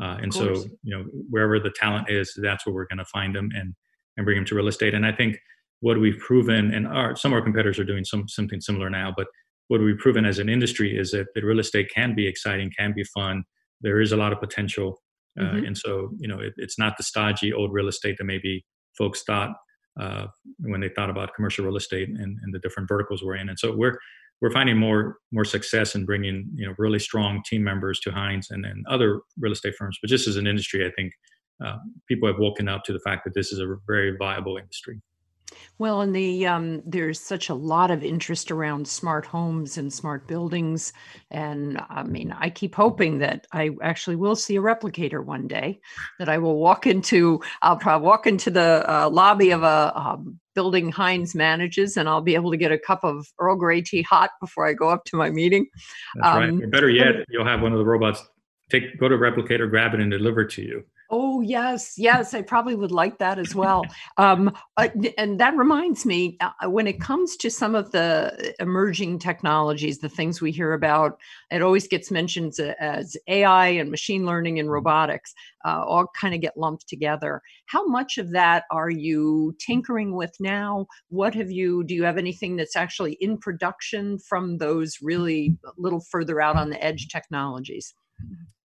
Uh, 0.02 0.18
and 0.20 0.34
so, 0.34 0.56
you 0.84 0.98
know, 0.98 1.04
wherever 1.30 1.60
the 1.60 1.70
talent 1.70 2.10
is, 2.10 2.34
that's 2.42 2.66
where 2.66 2.74
we're 2.74 2.88
going 2.88 2.98
to 2.98 3.06
find 3.06 3.36
them 3.36 3.50
and 3.56 3.76
and 4.18 4.26
bring 4.26 4.36
them 4.36 4.46
to 4.46 4.56
real 4.56 4.68
estate. 4.68 4.94
And 4.94 5.06
I 5.06 5.12
think 5.12 5.38
what 5.80 6.00
we've 6.00 6.18
proven, 6.18 6.74
and 6.74 6.88
our, 6.88 7.16
some 7.16 7.32
of 7.32 7.38
our 7.38 7.42
competitors 7.42 7.80
are 7.80 7.86
doing 7.86 8.04
some 8.04 8.28
something 8.28 8.60
similar 8.60 8.90
now, 8.90 9.14
but 9.16 9.28
what 9.68 9.80
we've 9.80 9.98
proven 9.98 10.26
as 10.26 10.40
an 10.40 10.50
industry 10.50 10.98
is 10.98 11.12
that, 11.12 11.28
that 11.34 11.46
real 11.46 11.60
estate 11.60 11.90
can 11.94 12.14
be 12.16 12.28
exciting, 12.28 12.72
can 12.78 12.94
be 12.94 13.04
fun. 13.06 13.44
There 13.82 14.02
is 14.02 14.12
a 14.12 14.18
lot 14.18 14.34
of 14.34 14.40
potential, 14.40 15.02
uh, 15.40 15.44
mm-hmm. 15.44 15.66
and 15.66 15.78
so 15.78 16.10
you 16.18 16.28
know, 16.28 16.40
it, 16.40 16.54
it's 16.58 16.80
not 16.80 16.98
the 16.98 17.04
stodgy 17.04 17.54
old 17.54 17.72
real 17.72 17.88
estate 17.88 18.18
that 18.18 18.26
maybe 18.26 18.66
folks 18.98 19.24
thought 19.24 19.52
uh, 20.00 20.28
when 20.60 20.82
they 20.82 20.90
thought 20.90 21.10
about 21.10 21.34
commercial 21.36 21.66
real 21.66 21.76
estate 21.76 22.10
and, 22.10 22.18
and, 22.18 22.54
the 22.54 22.60
different 22.60 22.88
verticals 22.88 23.24
we're 23.24 23.36
in. 23.36 23.50
And 23.50 23.60
so 23.60 23.76
we're 23.76 23.98
we're 24.42 24.52
finding 24.52 24.78
more 24.78 25.18
more 25.32 25.46
success 25.46 25.96
in 25.96 26.06
bringing 26.06 26.50
you 26.56 26.68
know 26.68 26.74
really 26.78 27.00
strong 27.00 27.42
team 27.46 27.64
members 27.64 28.00
to 28.02 28.12
Hines 28.12 28.48
and, 28.52 28.66
and 28.66 28.86
other 28.88 29.22
real 29.40 29.52
estate 29.52 29.74
firms. 29.78 29.98
But 30.02 30.10
just 30.10 30.28
as 30.28 30.38
an 30.38 30.48
industry, 30.48 30.86
I 30.86 30.92
think 30.96 31.14
uh, 31.64 31.78
people 32.08 32.28
have 32.28 32.40
woken 32.40 32.68
up 32.68 32.84
to 32.86 32.94
the 32.94 33.00
fact 33.00 33.24
that 33.26 33.34
this 33.36 33.52
is 33.52 33.60
a 33.60 33.76
very 33.86 34.16
viable 34.18 34.58
industry. 34.58 35.02
Well, 35.78 36.02
and 36.02 36.16
the 36.16 36.48
um, 36.48 36.82
there's 36.86 37.20
such 37.20 37.50
a 37.50 37.54
lot 37.54 37.92
of 37.92 38.04
interest 38.04 38.52
around 38.52 38.88
smart 38.88 39.26
homes 39.26 39.78
and 39.78 39.92
smart 39.92 40.28
buildings, 40.28 40.94
and 41.30 41.82
I 41.90 42.04
mean, 42.04 42.36
I 42.38 42.50
keep 42.50 42.76
hoping 42.76 43.20
that 43.20 43.48
I 43.52 43.72
actually 43.82 44.16
will 44.16 44.36
see 44.36 44.56
a 44.56 44.62
replicator 44.62 45.24
one 45.24 45.48
day. 45.48 45.80
That 46.20 46.30
I 46.30 46.38
will 46.38 46.58
walk 46.58 46.88
into, 46.88 47.42
I'll 47.62 47.78
probably 47.78 48.06
walk 48.06 48.28
into 48.28 48.52
the 48.52 48.86
uh, 48.88 49.10
lobby 49.10 49.52
of 49.52 49.64
a 49.64 49.92
um, 49.96 50.40
building 50.54 50.92
Hines 50.92 51.34
manages, 51.36 51.98
and 51.98 52.08
I'll 52.08 52.22
be 52.22 52.36
able 52.36 52.52
to 52.52 52.58
get 52.58 52.72
a 52.72 52.78
cup 52.78 53.04
of 53.04 53.28
Earl 53.40 53.56
Grey 53.56 53.82
tea 53.82 54.02
hot 54.04 54.32
before 54.40 54.68
I 54.68 54.74
go 54.74 54.90
up 54.90 55.06
to 55.06 55.16
my 55.16 55.30
meeting. 55.30 55.68
That's 56.16 56.36
um, 56.36 56.40
right. 56.40 56.64
Or 56.64 56.68
better 56.68 56.90
yet, 56.90 57.26
you'll 57.30 57.46
have 57.46 57.62
one 57.62 57.72
of 57.72 57.80
the 57.80 57.86
robots 57.86 58.24
take 58.72 58.98
go 59.00 59.10
to 59.10 59.16
a 59.16 59.18
replicator, 59.18 59.70
grab 59.70 59.94
it, 59.94 60.00
and 60.00 60.10
deliver 60.10 60.42
it 60.42 60.52
to 60.52 60.62
you. 60.62 60.84
Oh 61.14 61.42
yes, 61.42 61.96
yes, 61.98 62.34
I 62.34 62.42
probably 62.42 62.74
would 62.74 62.94
like 62.94 63.18
that 63.18 63.38
as 63.38 63.54
well. 63.54 63.84
Um, 64.18 64.56
uh, 64.78 64.88
and 65.18 65.42
that 65.42 65.58
reminds 65.58 66.06
me, 66.06 66.38
uh, 66.40 66.70
when 66.70 66.88
it 66.88 67.02
comes 67.02 67.36
to 67.38 67.52
some 67.52 67.76
of 67.76 67.92
the 67.92 68.56
emerging 68.62 69.20
technologies, 69.20 70.00
the 70.00 70.08
things 70.08 70.40
we 70.40 70.52
hear 70.52 70.72
about, 70.72 71.20
it 71.52 71.62
always 71.62 71.86
gets 71.86 72.12
mentioned 72.12 72.54
as 72.80 73.18
AI 73.28 73.68
and 73.68 73.92
machine 73.92 74.26
learning 74.26 74.58
and 74.58 74.72
robotics, 74.72 75.34
uh, 75.66 75.84
all 75.86 76.08
kind 76.20 76.34
of 76.34 76.40
get 76.40 76.56
lumped 76.56 76.88
together. 76.88 77.42
How 77.66 77.86
much 77.86 78.18
of 78.18 78.32
that 78.32 78.64
are 78.72 78.90
you 78.90 79.54
tinkering 79.60 80.16
with 80.16 80.34
now? 80.40 80.88
What 81.10 81.36
have 81.36 81.52
you? 81.52 81.84
Do 81.84 81.94
you 81.94 82.06
have 82.06 82.18
anything 82.18 82.56
that's 82.56 82.78
actually 82.78 83.18
in 83.20 83.38
production 83.38 84.18
from 84.18 84.60
those 84.60 85.00
really 85.02 85.58
little 85.78 86.06
further 86.10 86.40
out 86.40 86.56
on 86.56 86.70
the 86.70 86.82
edge 86.82 87.10
technologies? 87.10 87.94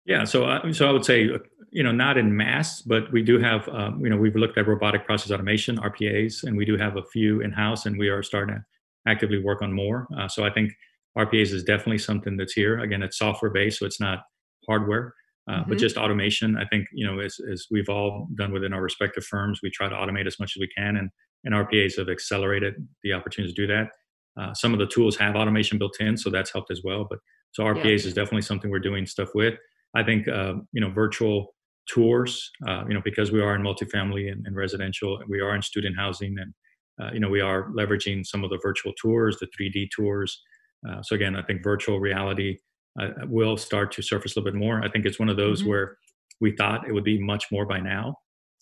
Yeah, 0.06 0.24
so 0.24 0.44
I, 0.44 0.70
so 0.72 0.86
I 0.86 0.92
would 0.92 1.04
say 1.04 1.30
you 1.74 1.82
know, 1.82 1.90
not 1.90 2.16
in 2.16 2.36
mass, 2.36 2.80
but 2.82 3.12
we 3.12 3.20
do 3.20 3.36
have, 3.40 3.68
um, 3.70 3.98
you 4.00 4.08
know, 4.08 4.16
we've 4.16 4.36
looked 4.36 4.56
at 4.56 4.68
robotic 4.68 5.04
process 5.04 5.32
automation, 5.32 5.76
RPAs, 5.76 6.44
and 6.44 6.56
we 6.56 6.64
do 6.64 6.76
have 6.76 6.96
a 6.96 7.02
few 7.02 7.40
in 7.40 7.50
house, 7.50 7.84
and 7.84 7.98
we 7.98 8.08
are 8.08 8.22
starting 8.22 8.54
to 8.54 8.64
actively 9.08 9.42
work 9.42 9.60
on 9.60 9.72
more. 9.72 10.06
Uh, 10.16 10.28
so 10.28 10.44
I 10.44 10.50
think 10.50 10.72
RPAs 11.18 11.52
is 11.52 11.64
definitely 11.64 11.98
something 11.98 12.36
that's 12.36 12.52
here. 12.52 12.78
Again, 12.78 13.02
it's 13.02 13.18
software 13.18 13.50
based, 13.50 13.80
so 13.80 13.86
it's 13.86 13.98
not 13.98 14.20
hardware, 14.68 15.14
uh, 15.50 15.54
mm-hmm. 15.54 15.70
but 15.70 15.78
just 15.78 15.96
automation. 15.96 16.56
I 16.56 16.64
think, 16.64 16.86
you 16.92 17.04
know, 17.04 17.18
as, 17.18 17.38
as 17.50 17.66
we've 17.72 17.88
all 17.88 18.28
done 18.36 18.52
within 18.52 18.72
our 18.72 18.80
respective 18.80 19.24
firms, 19.24 19.58
we 19.60 19.68
try 19.68 19.88
to 19.88 19.96
automate 19.96 20.28
as 20.28 20.38
much 20.38 20.52
as 20.56 20.60
we 20.60 20.68
can, 20.78 20.96
and, 20.96 21.10
and 21.42 21.54
RPAs 21.54 21.98
have 21.98 22.08
accelerated 22.08 22.74
the 23.02 23.14
opportunity 23.14 23.52
to 23.52 23.60
do 23.60 23.66
that. 23.66 23.88
Uh, 24.40 24.54
some 24.54 24.72
of 24.72 24.78
the 24.78 24.86
tools 24.86 25.16
have 25.16 25.34
automation 25.34 25.76
built 25.76 25.96
in, 25.98 26.16
so 26.16 26.30
that's 26.30 26.52
helped 26.52 26.70
as 26.70 26.82
well. 26.84 27.04
But 27.10 27.18
so 27.50 27.64
RPAs 27.64 27.84
yeah. 27.84 27.94
is 27.94 28.14
definitely 28.14 28.42
something 28.42 28.70
we're 28.70 28.78
doing 28.78 29.06
stuff 29.06 29.30
with. 29.34 29.54
I 29.96 30.04
think, 30.04 30.28
uh, 30.28 30.54
you 30.72 30.80
know, 30.80 30.90
virtual 30.90 31.53
tours, 31.86 32.50
uh, 32.66 32.84
you 32.88 32.94
know, 32.94 33.02
because 33.04 33.32
we 33.32 33.40
are 33.40 33.54
in 33.54 33.62
multifamily 33.62 34.30
and, 34.30 34.46
and 34.46 34.56
residential, 34.56 35.18
and 35.18 35.28
we 35.28 35.40
are 35.40 35.54
in 35.54 35.62
student 35.62 35.96
housing, 35.96 36.36
and 36.38 36.54
uh, 37.00 37.12
you 37.12 37.20
know, 37.20 37.28
we 37.28 37.40
are 37.40 37.70
leveraging 37.70 38.24
some 38.24 38.44
of 38.44 38.50
the 38.50 38.58
virtual 38.62 38.92
tours, 39.00 39.38
the 39.38 39.48
3D 39.58 39.88
tours. 39.94 40.42
Uh, 40.88 41.02
so 41.02 41.14
again, 41.14 41.34
I 41.34 41.42
think 41.42 41.62
virtual 41.62 41.98
reality 41.98 42.58
uh, 43.00 43.08
will 43.26 43.56
start 43.56 43.90
to 43.92 44.02
surface 44.02 44.36
a 44.36 44.40
little 44.40 44.52
bit 44.52 44.58
more. 44.58 44.82
I 44.84 44.88
think 44.88 45.04
it's 45.04 45.18
one 45.18 45.28
of 45.28 45.36
those 45.36 45.60
mm-hmm. 45.60 45.70
where 45.70 45.98
we 46.40 46.52
thought 46.52 46.86
it 46.86 46.92
would 46.92 47.04
be 47.04 47.20
much 47.20 47.46
more 47.50 47.66
by 47.66 47.80
now. 47.80 48.16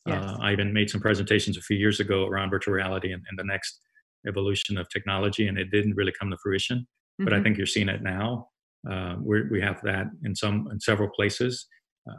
Uh, 0.08 0.14
yes. 0.14 0.38
I 0.40 0.52
even 0.52 0.72
made 0.72 0.90
some 0.90 1.00
presentations 1.00 1.56
a 1.56 1.60
few 1.60 1.76
years 1.76 2.00
ago 2.00 2.26
around 2.26 2.50
virtual 2.50 2.74
reality 2.74 3.12
and, 3.12 3.22
and, 3.28 3.38
the 3.38 3.44
next 3.44 3.78
evolution 4.26 4.76
of 4.76 4.88
technology, 4.88 5.46
and 5.46 5.56
it 5.58 5.70
didn't 5.70 5.94
really 5.94 6.12
come 6.18 6.30
to 6.30 6.36
fruition. 6.42 6.78
Mm-hmm. 6.78 7.24
But 7.24 7.32
I 7.32 7.36
mm-hmm. 7.36 7.44
think 7.44 7.58
you're 7.58 7.66
seeing 7.66 7.88
it 7.88 8.02
now. 8.02 8.48
Uh, 8.90 9.14
we 9.20 9.60
have 9.60 9.80
that 9.82 10.06
in 10.24 10.34
some 10.34 10.68
in 10.72 10.80
several 10.80 11.08
places 11.10 11.66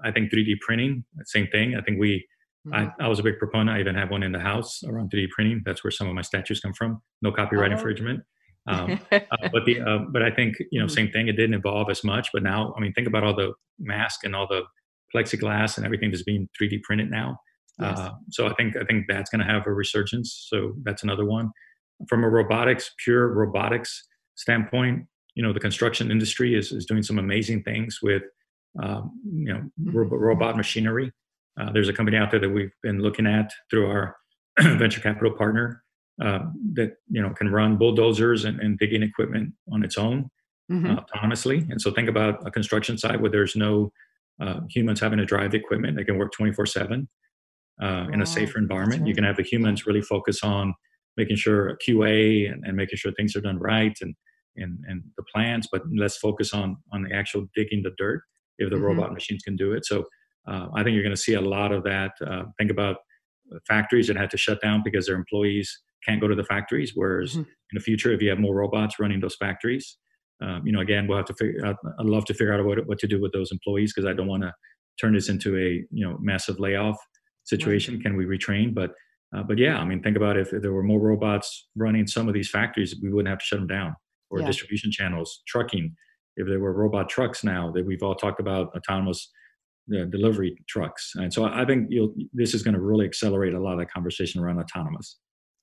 I 0.04 0.12
think 0.12 0.32
3D 0.32 0.60
printing, 0.62 1.04
same 1.26 1.48
thing. 1.48 1.76
I 1.76 1.82
think 1.82 2.00
we, 2.00 2.26
mm-hmm. 2.68 2.74
I, 2.74 3.06
I, 3.06 3.08
was 3.08 3.20
a 3.20 3.24
big 3.24 3.38
proponent. 3.38 3.78
I 3.78 3.80
even 3.80 3.96
have 3.96 4.12
one 4.12 4.24
in 4.24 4.32
the 4.32 4.40
house 4.40 4.84
around 4.88 5.12
3D 5.12 5.30
printing. 5.30 5.62
That's 5.66 5.84
where 5.84 5.92
some 5.92 6.08
of 6.08 6.14
my 6.14 6.22
statues 6.22 6.60
come 6.60 6.74
from. 6.74 7.02
No 7.22 7.32
copyright 7.32 7.72
oh. 7.72 7.76
infringement. 7.76 8.22
Um, 8.68 9.00
uh, 9.12 9.20
but 9.52 9.66
the, 9.66 9.82
uh, 9.82 10.00
but 10.10 10.24
I 10.24 10.32
think 10.32 10.56
you 10.72 10.80
know, 10.80 10.86
mm-hmm. 10.86 10.94
same 10.94 11.12
thing. 11.12 11.28
It 11.28 11.34
didn't 11.34 11.56
evolve 11.56 11.90
as 11.90 12.04
much, 12.04 12.30
but 12.34 12.44
now, 12.44 12.74
I 12.78 12.80
mean, 12.80 12.94
think 12.94 13.08
about 13.08 13.24
all 13.24 13.36
the 13.36 13.54
mask 13.80 14.24
and 14.24 14.36
all 14.36 14.48
the 14.48 14.64
plexiglass 15.14 15.78
and 15.78 15.86
everything 15.86 16.12
that's 16.12 16.24
being 16.24 16.50
3D 16.60 16.82
printed 16.84 17.12
now. 17.12 17.38
Yes. 17.80 18.00
Uh, 18.00 18.12
so 18.30 18.48
I 18.48 18.54
think 18.54 18.76
I 18.78 18.84
think 18.84 19.06
that's 19.08 19.30
going 19.30 19.46
to 19.46 19.52
have 19.52 19.66
a 19.68 19.74
resurgence. 19.74 20.48
So 20.50 20.74
that's 20.84 21.04
another 21.04 21.26
one. 21.26 21.52
From 22.08 22.24
a 22.24 22.30
robotics, 22.30 22.92
pure 23.04 23.34
robotics 23.34 24.08
standpoint, 24.36 25.06
you 25.36 25.44
know, 25.44 25.54
the 25.54 25.60
construction 25.60 26.12
industry 26.12 26.56
is 26.56 26.72
is 26.72 26.86
doing 26.86 27.04
some 27.04 27.20
amazing 27.20 27.64
things 27.64 28.00
with 28.02 28.24
um, 28.82 29.12
you 29.26 29.54
know, 29.54 29.62
mm-hmm. 29.82 30.16
robot 30.16 30.58
machinery. 30.58 31.12
Uh, 31.60 31.72
there's 31.72 31.90
a 31.90 31.94
company 31.94 32.18
out 32.18 32.32
there 32.32 32.40
that 32.40 32.50
we've 32.50 32.74
been 32.82 33.00
looking 33.00 33.28
at 33.28 33.52
through 33.70 33.88
our 33.88 34.16
venture 34.60 35.02
capital 35.02 35.32
partner 35.32 35.84
uh, 36.22 36.40
that 36.74 36.94
you 37.10 37.22
know 37.22 37.30
can 37.32 37.50
run 37.50 37.78
bulldozers 37.78 38.46
and, 38.46 38.60
and 38.60 38.78
digging 38.80 39.04
equipment 39.04 39.54
on 39.72 39.84
its 39.84 39.98
own 39.98 40.30
mm-hmm. 40.72 40.92
uh, 40.92 41.02
autonomously. 41.02 41.70
And 41.70 41.82
so 41.82 41.92
think 41.92 42.10
about 42.10 42.46
a 42.48 42.52
construction 42.52 42.98
site 42.98 43.22
where 43.22 43.32
there's 43.32 43.56
no 43.56 43.92
uh, 44.42 44.62
humans 44.70 45.00
having 45.00 45.20
to 45.20 45.26
drive 45.26 45.52
the 45.52 45.58
equipment; 45.58 45.96
they 45.96 46.04
can 46.04 46.18
work 46.18 46.32
24/7 46.40 47.08
uh, 47.82 48.08
in 48.12 48.22
a 48.22 48.26
safer 48.26 48.58
environment. 48.58 49.02
Right. 49.02 49.08
You 49.08 49.16
can 49.16 49.24
have 49.24 49.38
the 49.38 49.44
humans 49.44 49.86
really 49.86 50.02
focus 50.02 50.44
on 50.44 50.74
making 51.18 51.36
sure 51.36 51.78
QA 51.88 52.52
and, 52.52 52.64
and 52.66 52.76
making 52.76 52.98
sure 52.98 53.12
things 53.12 53.36
are 53.36 53.42
done 53.42 53.60
right 53.60 53.96
and 54.02 54.16
and 54.56 54.80
and 54.88 55.04
the 55.18 55.24
plans, 55.34 55.68
but 55.72 55.82
let's 55.96 56.18
focus 56.18 56.54
on 56.54 56.78
on 56.92 57.04
the 57.04 57.16
actual 57.16 57.48
digging 57.56 57.82
the 57.84 57.92
dirt 57.98 58.22
if 58.58 58.70
the 58.70 58.76
mm-hmm. 58.76 58.86
robot 58.86 59.14
machines 59.14 59.44
can 59.44 59.56
do 59.56 59.74
it. 59.74 59.86
So 59.86 60.06
uh, 60.48 60.68
I 60.76 60.84
think 60.84 60.94
you're 60.94 61.04
going 61.04 61.16
to 61.16 61.22
see 61.22 61.34
a 61.34 61.42
lot 61.42 61.72
of 61.72 61.84
that. 61.84 62.12
Uh, 62.26 62.44
think 62.58 62.72
about 62.72 62.98
factories 63.68 64.08
that 64.08 64.18
had 64.18 64.32
to 64.32 64.38
shut 64.38 64.62
down 64.62 64.82
because 64.84 65.06
their 65.06 65.16
employees 65.16 65.82
can't 66.06 66.20
go 66.20 66.28
to 66.28 66.36
the 66.36 66.44
factories. 66.44 66.94
Whereas 66.96 67.32
mm-hmm. 67.32 67.42
in 67.42 67.74
the 67.74 67.80
future, 67.80 68.12
if 68.12 68.22
you 68.22 68.30
have 68.30 68.40
more 68.40 68.56
robots 68.56 69.00
running 69.00 69.20
those 69.20 69.36
factories, 69.36 69.98
um, 70.42 70.66
you 70.66 70.74
know, 70.74 70.82
again, 70.82 71.08
we'll 71.08 71.18
have 71.18 71.28
to 71.28 71.34
figure 71.34 71.66
out, 71.66 71.78
I'd 72.00 72.06
love 72.06 72.26
to 72.26 72.34
figure 72.34 72.54
out 72.54 72.66
what, 72.66 72.86
what 72.88 73.00
to 73.00 73.08
do 73.08 73.22
with 73.22 73.32
those 73.32 73.52
employees 73.52 73.94
because 73.94 74.10
I 74.10 74.14
don't 74.14 74.28
want 74.28 74.44
to 74.44 74.54
turn 75.00 75.14
this 75.14 75.30
into 75.30 75.58
a, 75.58 75.86
you 75.92 76.08
know, 76.08 76.18
massive 76.20 76.60
layoff 76.60 76.98
situation. 77.44 77.96
Right. 77.96 78.04
Can 78.04 78.18
we 78.18 78.26
retrain? 78.26 78.74
But, 78.74 78.92
uh, 79.36 79.44
but 79.44 79.58
yeah, 79.58 79.78
I 79.78 79.86
mean, 79.86 80.02
think 80.04 80.18
about 80.18 80.38
if 80.38 80.52
there 80.52 80.74
were 80.74 80.84
more 80.84 81.00
robots 81.00 81.70
running 81.76 82.08
some 82.08 82.28
of 82.28 82.34
these 82.34 82.50
factories, 82.50 82.96
we 83.02 83.12
wouldn't 83.12 83.30
have 83.30 83.40
to 83.40 83.46
shut 83.46 83.60
them 83.60 83.68
down 83.68 83.96
or 84.30 84.40
yeah. 84.40 84.48
distribution 84.48 84.92
channels, 84.92 85.42
trucking. 85.48 85.96
If 86.36 86.48
there 86.48 86.60
were 86.60 86.74
robot 86.74 87.10
trucks 87.10 87.44
now 87.44 87.72
that 87.72 87.86
we've 87.86 88.04
all 88.04 88.16
talked 88.16 88.40
about 88.40 88.76
autonomous 88.76 89.30
uh, 89.94 90.06
delivery 90.06 90.58
trucks. 90.68 91.14
And 91.16 91.34
so 91.34 91.46
I 91.46 91.66
think 91.66 91.92
this 92.34 92.54
is 92.54 92.64
going 92.64 92.74
to 92.74 92.82
really 92.82 93.06
accelerate 93.06 93.54
a 93.54 93.60
lot 93.60 93.74
of 93.74 93.80
the 93.80 93.86
conversation 93.86 94.42
around 94.42 94.60
autonomous. 94.60 95.18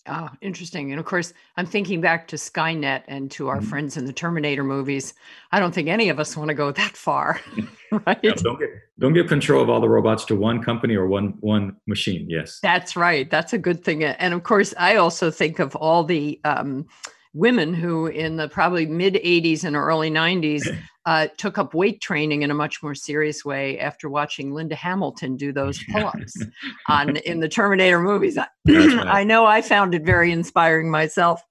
Ah, 0.07 0.33
interesting. 0.41 0.93
And 0.93 1.01
of 1.01 1.05
course, 1.05 1.33
I'm 1.57 1.67
thinking 1.67 2.01
back 2.01 2.27
to 2.29 2.37
Skynet 2.37 3.03
and 3.07 3.31
to 3.33 3.49
our 3.49 3.59
mm-hmm. 3.59 3.67
friends 3.67 3.97
in 3.97 4.07
the 4.07 4.13
Terminator 4.13 4.65
movies. 4.65 5.15
I 5.53 5.61
don't 5.61 5.75
think 5.75 5.89
any 5.89 6.09
of 6.09 6.19
us 6.19 6.37
want 6.37 6.49
to 6.49 6.55
go 6.55 6.73
that 6.73 6.97
far, 6.97 7.41
right? 8.07 8.19
Yeah, 8.23 8.33
don't 8.33 8.59
get 8.59 8.71
don't 8.99 9.13
give 9.13 9.27
control 9.27 9.63
of 9.63 9.69
all 9.69 9.81
the 9.81 9.89
robots 9.89 10.25
to 10.27 10.37
one 10.37 10.63
company 10.63 10.95
or 10.97 11.07
one 11.07 11.35
one 11.41 11.77
machine. 11.87 12.29
Yes, 12.31 12.61
that's 12.63 12.97
right. 12.97 13.31
That's 13.31 13.53
a 13.53 13.59
good 13.59 13.85
thing. 13.85 14.03
And 14.05 14.33
of 14.33 14.43
course, 14.43 14.73
I 14.79 14.97
also 14.97 15.31
think 15.31 15.59
of 15.59 15.77
all 15.77 16.03
the 16.03 16.41
um, 16.45 16.87
women 17.33 17.75
who 17.75 18.07
in 18.07 18.37
the 18.37 18.49
probably 18.49 18.87
mid 18.87 19.15
80s 19.15 19.65
and 19.65 19.77
early 19.77 20.11
90s 20.11 20.63
uh, 21.07 21.29
took 21.39 21.59
up 21.59 21.75
weight 21.75 22.01
training 22.01 22.43
in 22.43 22.51
a 22.51 22.55
much 22.55 22.83
more 22.83 22.95
serious 22.95 23.45
way 23.45 23.79
after 23.79 24.09
watching 24.09 24.53
linda 24.53 24.75
hamilton 24.75 25.37
do 25.37 25.53
those 25.53 25.83
pull-ups 25.93 26.45
on 26.89 27.17
in 27.19 27.41
the 27.41 27.49
terminator 27.49 28.01
movies. 28.01 28.37
I, 28.37 28.47
I 28.69 29.25
know 29.25 29.47
i 29.47 29.63
found 29.63 29.95
it 29.95 30.05
very 30.05 30.33
inspiring 30.33 30.91
myself. 30.91 31.43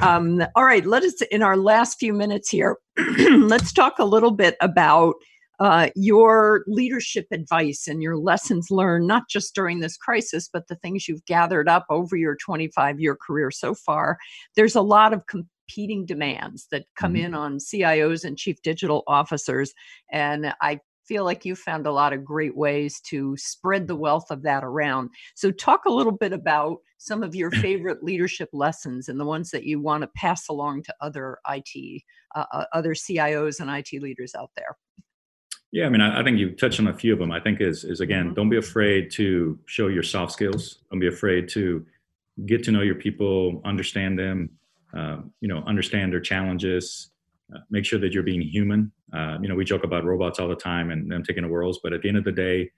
Um, 0.00 0.42
all 0.54 0.64
right 0.64 0.84
let 0.84 1.02
us 1.02 1.20
in 1.30 1.42
our 1.42 1.56
last 1.56 1.98
few 1.98 2.12
minutes 2.12 2.48
here 2.48 2.76
let's 2.96 3.72
talk 3.72 3.98
a 3.98 4.04
little 4.04 4.32
bit 4.32 4.56
about 4.60 5.14
uh, 5.60 5.90
your 5.96 6.64
leadership 6.66 7.26
advice 7.32 7.88
and 7.88 8.02
your 8.02 8.16
lessons 8.16 8.70
learned, 8.70 9.06
not 9.06 9.28
just 9.28 9.54
during 9.54 9.80
this 9.80 9.96
crisis, 9.96 10.48
but 10.52 10.68
the 10.68 10.76
things 10.76 11.08
you've 11.08 11.24
gathered 11.24 11.68
up 11.68 11.86
over 11.90 12.16
your 12.16 12.36
25 12.36 13.00
year 13.00 13.16
career 13.16 13.50
so 13.50 13.74
far. 13.74 14.18
There's 14.54 14.76
a 14.76 14.82
lot 14.82 15.12
of 15.12 15.26
competing 15.26 16.06
demands 16.06 16.66
that 16.70 16.86
come 16.96 17.14
mm-hmm. 17.14 17.26
in 17.26 17.34
on 17.34 17.58
CIOs 17.58 18.24
and 18.24 18.38
chief 18.38 18.62
digital 18.62 19.02
officers. 19.06 19.72
And 20.10 20.54
I 20.62 20.80
feel 21.08 21.24
like 21.24 21.44
you 21.44 21.56
found 21.56 21.86
a 21.86 21.92
lot 21.92 22.12
of 22.12 22.24
great 22.24 22.56
ways 22.56 23.00
to 23.00 23.34
spread 23.38 23.88
the 23.88 23.96
wealth 23.96 24.30
of 24.30 24.42
that 24.42 24.62
around. 24.62 25.08
So, 25.34 25.50
talk 25.50 25.86
a 25.86 25.92
little 25.92 26.12
bit 26.12 26.32
about 26.32 26.78
some 26.98 27.22
of 27.22 27.34
your 27.34 27.50
favorite 27.62 28.04
leadership 28.04 28.50
lessons 28.52 29.08
and 29.08 29.18
the 29.18 29.24
ones 29.24 29.50
that 29.50 29.64
you 29.64 29.80
want 29.80 30.02
to 30.02 30.10
pass 30.14 30.48
along 30.48 30.82
to 30.84 30.94
other 31.00 31.38
IT, 31.48 32.02
uh, 32.36 32.44
uh, 32.52 32.64
other 32.72 32.94
CIOs 32.94 33.58
and 33.58 33.70
IT 33.70 34.00
leaders 34.00 34.34
out 34.34 34.50
there. 34.54 34.76
Yeah, 35.70 35.86
I 35.86 35.88
mean, 35.90 36.00
I, 36.00 36.20
I, 36.20 36.24
think 36.24 36.38
you 36.38 36.50
touched 36.52 36.80
on 36.80 36.86
a 36.86 36.94
few 36.94 37.12
of 37.12 37.18
them. 37.18 37.30
I 37.30 37.40
think 37.40 37.60
is 37.60 37.84
is 37.84 38.00
again, 38.00 38.26
mm-hmm. 38.26 38.34
don't 38.34 38.48
be 38.48 38.56
afraid 38.56 39.10
to 39.12 39.58
show 39.66 39.88
your 39.88 40.02
soft 40.02 40.32
skills. 40.32 40.78
Don't 40.90 41.00
be 41.00 41.08
afraid 41.08 41.48
to 41.50 41.84
get 42.46 42.64
to 42.64 42.72
know 42.72 42.82
your 42.82 42.94
people, 42.94 43.60
understand 43.64 44.18
them. 44.18 44.50
Uh, 44.96 45.18
you 45.40 45.48
know, 45.48 45.62
understand 45.66 46.12
their 46.12 46.20
challenges. 46.20 47.10
Uh, 47.54 47.60
make 47.70 47.84
sure 47.84 47.98
that 47.98 48.12
you're 48.12 48.22
being 48.22 48.40
human. 48.40 48.90
Uh, 49.12 49.36
you 49.42 49.48
know, 49.48 49.54
we 49.54 49.64
joke 49.64 49.84
about 49.84 50.04
robots 50.04 50.38
all 50.38 50.48
the 50.48 50.56
time 50.56 50.90
and 50.90 51.10
them 51.10 51.22
taking 51.22 51.42
the 51.42 51.48
worlds, 51.48 51.80
but 51.82 51.92
at 51.92 52.00
the 52.00 52.08
end 52.08 52.16
of 52.16 52.24
the 52.24 52.32
day, 52.32 52.70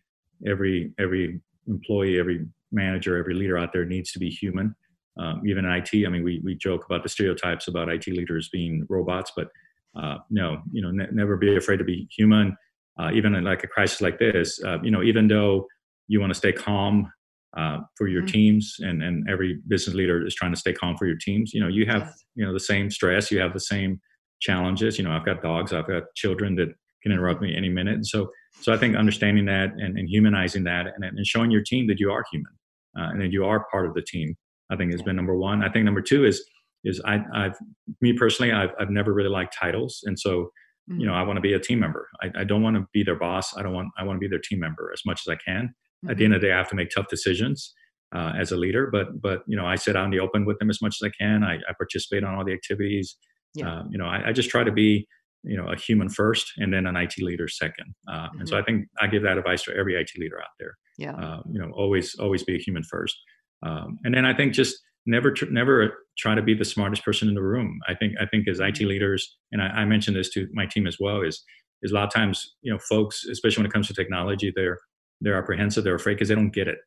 every 0.47 0.93
every 0.99 1.41
employee, 1.69 2.19
every 2.19 2.47
manager, 2.73 3.17
every 3.17 3.35
leader 3.35 3.57
out 3.57 3.73
there 3.73 3.85
needs 3.85 4.11
to 4.13 4.19
be 4.19 4.29
human. 4.29 4.75
Um, 5.17 5.43
even 5.47 5.65
in 5.65 5.71
IT, 5.71 5.91
I 6.07 6.09
mean, 6.09 6.25
we 6.25 6.41
we 6.43 6.57
joke 6.57 6.87
about 6.87 7.05
the 7.05 7.09
stereotypes 7.09 7.69
about 7.69 7.89
IT 7.89 8.09
leaders 8.09 8.49
being 8.49 8.85
robots, 8.89 9.31
but 9.37 9.49
uh, 9.95 10.19
no, 10.29 10.63
you 10.73 10.83
know, 10.83 10.91
ne- 10.91 11.11
never 11.13 11.37
be 11.37 11.57
afraid 11.57 11.77
to 11.77 11.85
be 11.85 12.09
human 12.11 12.57
uh, 12.99 13.11
even 13.13 13.35
in 13.35 13.45
like 13.45 13.65
a 13.65 13.69
crisis 13.69 14.01
like 14.01 14.19
this, 14.19 14.63
uh, 14.65 14.79
you 14.83 14.91
know, 14.91 15.03
even 15.03 15.29
though 15.29 15.67
you 16.09 16.21
want 16.21 16.31
to 16.31 16.39
stay 16.39 16.53
calm 16.53 17.11
uh, 17.57 17.79
for 17.97 18.09
your 18.09 18.23
mm-hmm. 18.23 18.33
teams, 18.33 18.77
and 18.81 19.03
and 19.03 19.29
every 19.29 19.61
business 19.69 19.95
leader 19.95 20.25
is 20.25 20.35
trying 20.35 20.53
to 20.53 20.59
stay 20.59 20.73
calm 20.73 20.97
for 20.97 21.07
your 21.07 21.17
teams. 21.17 21.53
You 21.53 21.61
know, 21.61 21.69
you 21.69 21.87
have 21.87 22.03
yes. 22.03 22.25
you 22.35 22.47
know 22.47 22.53
the 22.53 22.61
same 22.61 22.91
stress, 22.91 23.31
you 23.31 23.41
have 23.41 23.53
the 23.53 23.61
same 23.61 24.01
challenges. 24.41 24.99
You 24.99 25.05
know, 25.05 25.13
I've 25.13 25.25
got 25.25 25.43
dogs, 25.43 25.73
I've 25.73 25.87
got 25.87 26.05
children 26.15 26.57
that 26.57 26.69
can 27.03 27.13
interrupt 27.13 27.41
me 27.41 27.55
any 27.57 27.69
minute. 27.69 27.95
And 27.95 28.07
so, 28.07 28.31
so 28.61 28.73
I 28.73 28.77
think 28.77 28.97
understanding 28.97 29.47
that 29.47 29.71
and, 29.79 29.99
and 29.99 30.09
humanizing 30.09 30.65
that, 30.65 30.87
and, 30.95 31.05
and 31.05 31.27
showing 31.27 31.51
your 31.51 31.63
team 31.63 31.87
that 31.87 31.99
you 31.99 32.11
are 32.11 32.25
human 32.31 32.53
uh, 32.99 33.11
and 33.11 33.21
that 33.21 33.33
you 33.33 33.45
are 33.45 33.67
part 33.71 33.87
of 33.87 33.95
the 33.95 34.03
team, 34.03 34.37
I 34.71 34.77
think 34.77 34.93
has 34.93 35.03
been 35.03 35.17
number 35.17 35.37
one. 35.37 35.63
I 35.65 35.71
think 35.71 35.85
number 35.85 36.03
two 36.03 36.25
is 36.25 36.45
is 36.85 37.01
I, 37.05 37.19
I've 37.35 37.57
me 38.01 38.13
personally, 38.15 38.53
I've 38.53 38.71
I've 38.81 38.91
never 38.91 39.13
really 39.13 39.29
liked 39.29 39.57
titles, 39.59 40.01
and 40.05 40.19
so 40.19 40.51
you 40.89 41.07
know 41.07 41.15
i 41.15 41.23
want 41.23 41.37
to 41.37 41.41
be 41.41 41.55
a 41.55 41.61
team 41.61 41.79
member. 41.81 42.09
I, 42.23 42.41
I 42.41 42.45
don't 42.45 42.63
want 42.63 42.77
to 42.77 42.87
be 42.93 43.03
their 43.03 43.17
boss. 43.17 43.57
I 43.57 43.63
don't 43.63 43.73
want 43.73 43.89
i 43.99 44.05
want 44.05 44.17
to 44.17 44.21
be 44.21 44.29
their 44.29 44.41
team 44.41 44.61
member 44.61 44.91
as 44.93 45.03
much 45.07 45.23
as 45.27 45.33
i 45.33 45.37
can. 45.37 45.67
Mm-hmm. 46.05 46.11
at 46.11 46.17
the 46.17 46.25
end 46.25 46.35
of 46.35 46.41
the 46.41 46.47
day 46.47 46.53
i 46.53 46.57
have 46.57 46.69
to 46.71 46.77
make 46.77 46.91
tough 46.91 47.09
decisions 47.09 47.75
uh, 48.15 48.33
as 48.39 48.53
a 48.53 48.57
leader 48.57 48.89
but 48.91 49.21
but 49.21 49.43
you 49.47 49.57
know 49.57 49.67
i 49.67 49.77
sit 49.77 49.97
out 49.97 50.05
in 50.05 50.11
the 50.11 50.21
open 50.21 50.45
with 50.47 50.59
them 50.59 50.71
as 50.71 50.81
much 50.83 50.97
as 51.01 51.07
i 51.07 51.11
can. 51.23 51.45
I, 51.45 51.57
I 51.57 51.73
participate 51.77 52.25
on 52.25 52.35
all 52.35 52.45
the 52.45 52.53
activities. 52.53 53.17
Yeah. 53.55 53.69
uh, 53.69 53.83
you 53.91 53.99
know 53.99 54.07
I, 54.07 54.29
I, 54.29 54.33
just 54.33 54.49
try 54.49 54.63
to 54.63 54.73
be 54.73 55.07
you 55.43 55.57
know 55.57 55.67
a 55.67 55.77
human 55.77 56.09
first 56.09 56.53
and 56.59 56.73
then 56.73 56.87
an 56.87 56.97
it 56.97 57.13
leader 57.19 57.49
second. 57.49 57.95
Uh, 58.09 58.13
mm-hmm. 58.13 58.41
and 58.41 58.49
so 58.49 58.55
mm-hmm. 58.55 58.63
i 58.63 58.65
think 58.65 58.87
i 59.01 59.07
give 59.07 59.23
that 59.25 59.39
advice 59.39 59.63
to 59.65 59.77
every 59.77 60.01
it 60.01 60.11
leader 60.17 60.41
out 60.41 60.55
there. 60.59 60.75
Yeah. 60.99 61.17
Uh, 61.17 61.43
you 61.51 61.61
know 61.61 61.71
always 61.73 62.15
always 62.19 62.43
be 62.45 62.55
a 62.55 62.59
human 62.59 62.83
first. 62.85 63.17
Um, 63.63 63.99
and 64.05 64.15
then 64.15 64.25
i 64.25 64.33
think 64.35 64.55
just 64.55 64.81
never 65.07 65.31
tr- 65.31 65.51
never 65.51 66.05
try 66.19 66.35
to 66.35 66.43
be 66.43 66.55
the 66.55 66.65
smartest 66.65 67.05
person 67.05 67.29
in 67.29 67.35
the 67.35 67.43
room. 67.43 67.79
I 67.89 67.95
think 67.95 68.15
I 68.21 68.27
think 68.27 68.49
as 68.49 68.61
IT 68.61 68.75
mm-hmm. 68.75 68.89
leaders, 68.89 69.37
and 69.53 69.63
I, 69.63 69.67
I 69.69 69.85
mentioned 69.85 70.17
this 70.17 70.31
to 70.31 70.49
my 70.53 70.67
team 70.67 70.87
as 70.87 70.97
well, 71.01 71.23
is 71.23 71.43
is 71.83 71.93
a 71.93 71.95
lot 71.95 72.05
of 72.05 72.13
times 72.13 72.55
you 72.63 72.73
know 72.73 72.79
folks, 72.89 73.25
especially 73.25 73.63
when 73.63 73.71
it 73.71 73.73
comes 73.73 73.89
to 73.89 73.95
technology, 73.95 74.53
they're 74.55 74.79
they're 75.21 75.37
apprehensive, 75.37 75.85
they're 75.85 75.95
afraid 75.95 76.15
because 76.15 76.29
they 76.29 76.35
don't 76.35 76.55
get 76.55 76.69
it, 76.69 76.79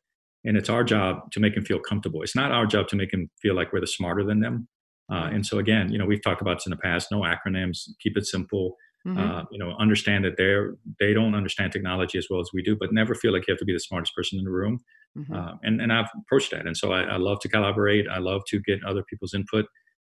and 0.44 0.56
it's 0.56 0.68
our 0.68 0.84
job 0.84 1.30
to 1.32 1.40
make 1.40 1.54
them 1.54 1.64
feel 1.64 1.80
comfortable. 1.80 2.22
It's 2.22 2.36
not 2.36 2.52
our 2.52 2.66
job 2.66 2.88
to 2.88 2.96
make 2.96 3.10
them 3.10 3.30
feel 3.40 3.54
like 3.54 3.72
we're 3.72 3.80
the 3.80 3.86
smarter 3.86 4.24
than 4.24 4.40
them. 4.40 4.68
Uh, 5.12 5.28
and 5.32 5.44
so 5.44 5.58
again, 5.58 5.92
you 5.92 5.98
know, 5.98 6.06
we've 6.06 6.22
talked 6.22 6.40
about 6.40 6.56
this 6.56 6.66
in 6.66 6.70
the 6.70 6.76
past. 6.76 7.08
No 7.10 7.20
acronyms. 7.20 7.88
Keep 8.00 8.16
it 8.16 8.26
simple. 8.26 8.76
Mm-hmm. 9.06 9.18
Uh, 9.18 9.42
you 9.50 9.58
know, 9.58 9.74
understand 9.78 10.24
that 10.24 10.38
they're 10.38 10.76
they 10.98 11.12
don't 11.12 11.34
understand 11.34 11.72
technology 11.72 12.16
as 12.16 12.26
well 12.30 12.40
as 12.40 12.48
we 12.54 12.62
do, 12.62 12.74
but 12.74 12.92
never 12.92 13.14
feel 13.14 13.32
like 13.32 13.46
you 13.46 13.52
have 13.52 13.58
to 13.58 13.64
be 13.66 13.74
the 13.74 13.80
smartest 13.80 14.14
person 14.14 14.38
in 14.38 14.44
the 14.44 14.50
room. 14.50 14.80
Mm-hmm. 15.16 15.32
Uh, 15.32 15.52
and 15.62 15.80
and 15.80 15.92
I've 15.92 16.08
approached 16.22 16.50
that, 16.50 16.66
and 16.66 16.76
so 16.76 16.92
I, 16.92 17.02
I, 17.02 17.16
love 17.18 17.38
to 17.40 17.48
collaborate. 17.48 18.06
I 18.08 18.18
love 18.18 18.42
to 18.48 18.60
get 18.60 18.84
other 18.84 19.04
people's 19.04 19.32
input. 19.32 19.66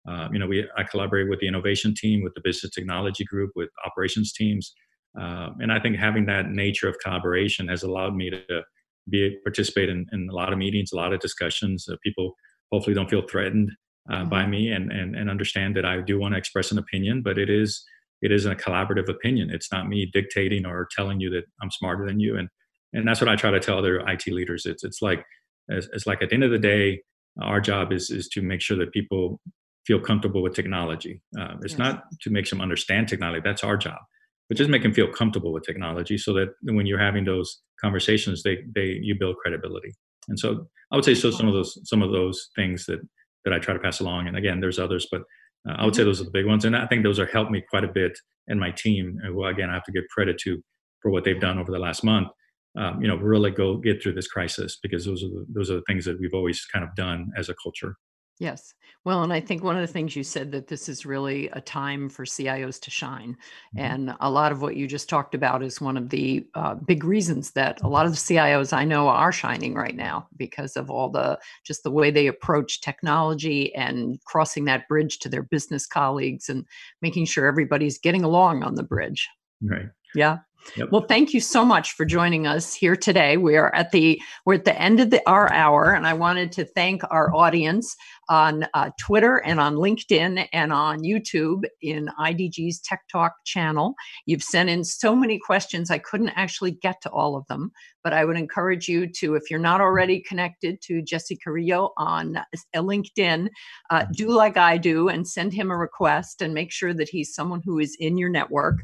Uh, 0.09 0.29
you 0.31 0.39
know, 0.39 0.47
we 0.47 0.67
I 0.77 0.83
collaborate 0.83 1.29
with 1.29 1.39
the 1.39 1.47
innovation 1.47 1.93
team, 1.93 2.23
with 2.23 2.33
the 2.33 2.41
business 2.43 2.71
technology 2.71 3.23
group, 3.23 3.51
with 3.55 3.69
operations 3.85 4.33
teams, 4.33 4.73
uh, 5.19 5.49
and 5.59 5.71
I 5.71 5.79
think 5.79 5.97
having 5.97 6.25
that 6.25 6.49
nature 6.49 6.89
of 6.89 6.97
collaboration 7.03 7.67
has 7.67 7.83
allowed 7.83 8.15
me 8.15 8.31
to 8.31 8.61
be 9.07 9.37
participate 9.43 9.89
in, 9.89 10.07
in 10.11 10.27
a 10.27 10.33
lot 10.33 10.51
of 10.51 10.57
meetings, 10.57 10.91
a 10.91 10.95
lot 10.95 11.13
of 11.13 11.19
discussions. 11.19 11.87
people 12.03 12.33
hopefully 12.71 12.95
don't 12.95 13.09
feel 13.09 13.21
threatened 13.21 13.71
uh, 14.09 14.15
mm-hmm. 14.15 14.29
by 14.29 14.47
me 14.47 14.71
and, 14.71 14.91
and 14.91 15.15
and 15.15 15.29
understand 15.29 15.75
that 15.75 15.85
I 15.85 16.01
do 16.01 16.19
want 16.19 16.33
to 16.33 16.37
express 16.39 16.71
an 16.71 16.79
opinion, 16.79 17.21
but 17.21 17.37
it 17.37 17.49
is 17.49 17.83
it 18.21 18.31
is 18.31 18.45
a 18.45 18.55
collaborative 18.55 19.09
opinion. 19.09 19.49
It's 19.51 19.71
not 19.71 19.87
me 19.87 20.09
dictating 20.11 20.65
or 20.65 20.87
telling 20.95 21.19
you 21.19 21.29
that 21.31 21.43
I'm 21.61 21.71
smarter 21.71 22.05
than 22.07 22.19
you. 22.19 22.37
And 22.37 22.49
and 22.95 23.07
that's 23.07 23.21
what 23.21 23.29
I 23.29 23.35
try 23.35 23.51
to 23.51 23.59
tell 23.59 23.77
other 23.77 23.99
IT 24.07 24.25
leaders. 24.27 24.65
It's 24.65 24.83
it's 24.83 25.01
like 25.01 25.23
it's, 25.67 25.87
it's 25.93 26.07
like 26.07 26.21
at 26.21 26.29
the 26.29 26.35
end 26.35 26.43
of 26.43 26.51
the 26.51 26.59
day, 26.59 27.01
our 27.41 27.59
job 27.59 27.91
is 27.91 28.09
is 28.09 28.27
to 28.29 28.41
make 28.41 28.61
sure 28.61 28.77
that 28.77 28.93
people 28.93 29.39
feel 29.85 29.99
comfortable 29.99 30.41
with 30.41 30.55
technology. 30.55 31.21
Uh, 31.37 31.55
it's 31.61 31.73
yes. 31.73 31.79
not 31.79 32.03
to 32.21 32.29
make 32.29 32.49
them 32.49 32.61
understand 32.61 33.07
technology. 33.07 33.41
That's 33.43 33.63
our 33.63 33.77
job, 33.77 33.99
but 34.47 34.57
just 34.57 34.69
make 34.69 34.81
them 34.81 34.93
feel 34.93 35.11
comfortable 35.11 35.51
with 35.51 35.63
technology, 35.63 36.17
so 36.17 36.33
that 36.33 36.49
when 36.63 36.85
you're 36.85 36.99
having 36.99 37.25
those 37.25 37.61
conversations, 37.81 38.43
they 38.43 38.59
they 38.73 38.97
you 39.01 39.15
build 39.19 39.35
credibility. 39.37 39.93
And 40.27 40.39
so 40.39 40.65
I 40.91 40.95
would 40.95 41.05
say 41.05 41.15
so 41.15 41.31
some 41.31 41.47
of 41.47 41.53
those 41.53 41.77
some 41.83 42.01
of 42.01 42.11
those 42.11 42.49
things 42.55 42.85
that 42.85 42.99
that 43.43 43.53
I 43.53 43.59
try 43.59 43.73
to 43.73 43.79
pass 43.79 43.99
along. 43.99 44.27
And 44.27 44.37
again, 44.37 44.59
there's 44.59 44.79
others, 44.79 45.07
but 45.11 45.21
uh, 45.69 45.75
I 45.77 45.85
would 45.85 45.95
say 45.95 46.01
mm-hmm. 46.01 46.09
those 46.09 46.21
are 46.21 46.25
the 46.25 46.31
big 46.31 46.47
ones, 46.47 46.63
and 46.63 46.75
I 46.75 46.87
think 46.87 47.03
those 47.03 47.19
are 47.19 47.25
helped 47.25 47.51
me 47.51 47.63
quite 47.69 47.83
a 47.83 47.91
bit 47.91 48.17
and 48.47 48.59
my 48.59 48.71
team. 48.71 49.19
Well, 49.31 49.49
again, 49.49 49.69
I 49.69 49.73
have 49.73 49.83
to 49.83 49.91
give 49.91 50.03
credit 50.13 50.37
to 50.39 50.61
for 51.01 51.11
what 51.11 51.25
they've 51.25 51.39
done 51.39 51.59
over 51.59 51.71
the 51.71 51.79
last 51.79 52.03
month. 52.03 52.29
Um, 52.77 53.01
you 53.01 53.07
know, 53.07 53.15
really 53.15 53.51
go 53.51 53.77
get 53.77 54.03
through 54.03 54.13
this 54.13 54.27
crisis 54.27 54.77
because 54.81 55.05
those 55.05 55.23
are 55.23 55.29
the, 55.29 55.45
those 55.49 55.71
are 55.71 55.75
the 55.75 55.83
things 55.87 56.03
that 56.05 56.19
we've 56.19 56.33
always 56.33 56.65
kind 56.65 56.83
of 56.83 56.93
done 56.95 57.31
as 57.37 57.47
a 57.47 57.55
culture. 57.61 57.95
Yes. 58.39 58.73
Well, 59.05 59.23
and 59.23 59.31
I 59.31 59.39
think 59.39 59.63
one 59.63 59.75
of 59.75 59.81
the 59.81 59.93
things 59.93 60.15
you 60.15 60.23
said 60.23 60.51
that 60.51 60.67
this 60.67 60.89
is 60.89 61.05
really 61.05 61.47
a 61.49 61.61
time 61.61 62.09
for 62.09 62.25
CIOs 62.25 62.81
to 62.81 62.91
shine. 62.91 63.37
Mm-hmm. 63.77 63.79
And 63.79 64.15
a 64.19 64.29
lot 64.29 64.51
of 64.51 64.61
what 64.61 64.75
you 64.75 64.87
just 64.87 65.07
talked 65.07 65.35
about 65.35 65.63
is 65.63 65.79
one 65.79 65.95
of 65.95 66.09
the 66.09 66.45
uh, 66.53 66.73
big 66.73 67.05
reasons 67.05 67.51
that 67.51 67.81
a 67.81 67.87
lot 67.87 68.05
of 68.05 68.11
the 68.11 68.17
CIOs 68.17 68.73
I 68.73 68.83
know 68.83 69.07
are 69.07 69.31
shining 69.31 69.73
right 69.73 69.95
now 69.95 70.27
because 70.35 70.75
of 70.75 70.89
all 70.89 71.09
the 71.09 71.39
just 71.63 71.83
the 71.83 71.91
way 71.91 72.11
they 72.11 72.27
approach 72.27 72.81
technology 72.81 73.73
and 73.75 74.19
crossing 74.25 74.65
that 74.65 74.87
bridge 74.89 75.19
to 75.19 75.29
their 75.29 75.43
business 75.43 75.85
colleagues 75.85 76.49
and 76.49 76.65
making 77.01 77.25
sure 77.25 77.45
everybody's 77.45 77.99
getting 77.99 78.23
along 78.23 78.63
on 78.63 78.75
the 78.75 78.83
bridge. 78.83 79.29
Right. 79.61 79.85
Yeah. 80.13 80.39
Yep. 80.75 80.89
Well, 80.91 81.05
thank 81.07 81.33
you 81.33 81.39
so 81.39 81.63
much 81.63 81.93
for 81.93 82.05
joining 82.05 82.47
us 82.47 82.73
here 82.73 82.95
today. 82.95 83.37
We 83.37 83.55
are 83.55 83.73
at 83.73 83.91
the 83.91 84.21
we're 84.45 84.55
at 84.55 84.65
the 84.65 84.79
end 84.79 84.99
of 84.99 85.09
the 85.09 85.21
our 85.29 85.51
hour, 85.51 85.93
and 85.93 86.05
I 86.05 86.13
wanted 86.13 86.51
to 86.53 86.65
thank 86.65 87.01
our 87.09 87.33
audience 87.33 87.95
on 88.29 88.65
uh, 88.73 88.89
Twitter 88.99 89.37
and 89.37 89.59
on 89.59 89.75
LinkedIn 89.75 90.47
and 90.53 90.73
on 90.73 90.99
YouTube 90.99 91.63
in 91.81 92.09
IDG's 92.19 92.79
Tech 92.81 93.01
Talk 93.11 93.33
channel. 93.45 93.95
You've 94.25 94.43
sent 94.43 94.69
in 94.69 94.83
so 94.83 95.15
many 95.15 95.39
questions, 95.39 95.91
I 95.91 95.97
couldn't 95.97 96.29
actually 96.29 96.71
get 96.71 97.01
to 97.01 97.09
all 97.09 97.35
of 97.35 97.45
them, 97.47 97.71
but 98.03 98.13
I 98.13 98.25
would 98.25 98.37
encourage 98.37 98.87
you 98.87 99.07
to, 99.07 99.35
if 99.35 99.49
you're 99.49 99.59
not 99.59 99.81
already 99.81 100.21
connected 100.21 100.81
to 100.83 101.01
Jesse 101.01 101.37
Carrillo 101.37 101.93
on 101.97 102.37
uh, 102.37 102.43
LinkedIn, 102.75 103.49
uh, 103.89 104.05
do 104.11 104.31
like 104.31 104.57
I 104.57 104.77
do 104.77 105.09
and 105.09 105.27
send 105.27 105.53
him 105.53 105.71
a 105.71 105.77
request 105.77 106.41
and 106.41 106.53
make 106.53 106.71
sure 106.71 106.93
that 106.93 107.09
he's 107.09 107.33
someone 107.33 107.61
who 107.63 107.79
is 107.79 107.95
in 107.99 108.17
your 108.17 108.29
network. 108.29 108.81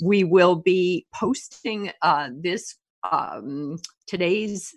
We 0.00 0.24
will 0.24 0.56
be 0.56 1.06
posting 1.14 1.90
uh, 2.02 2.30
this 2.34 2.76
um, 3.10 3.78
today's 4.06 4.74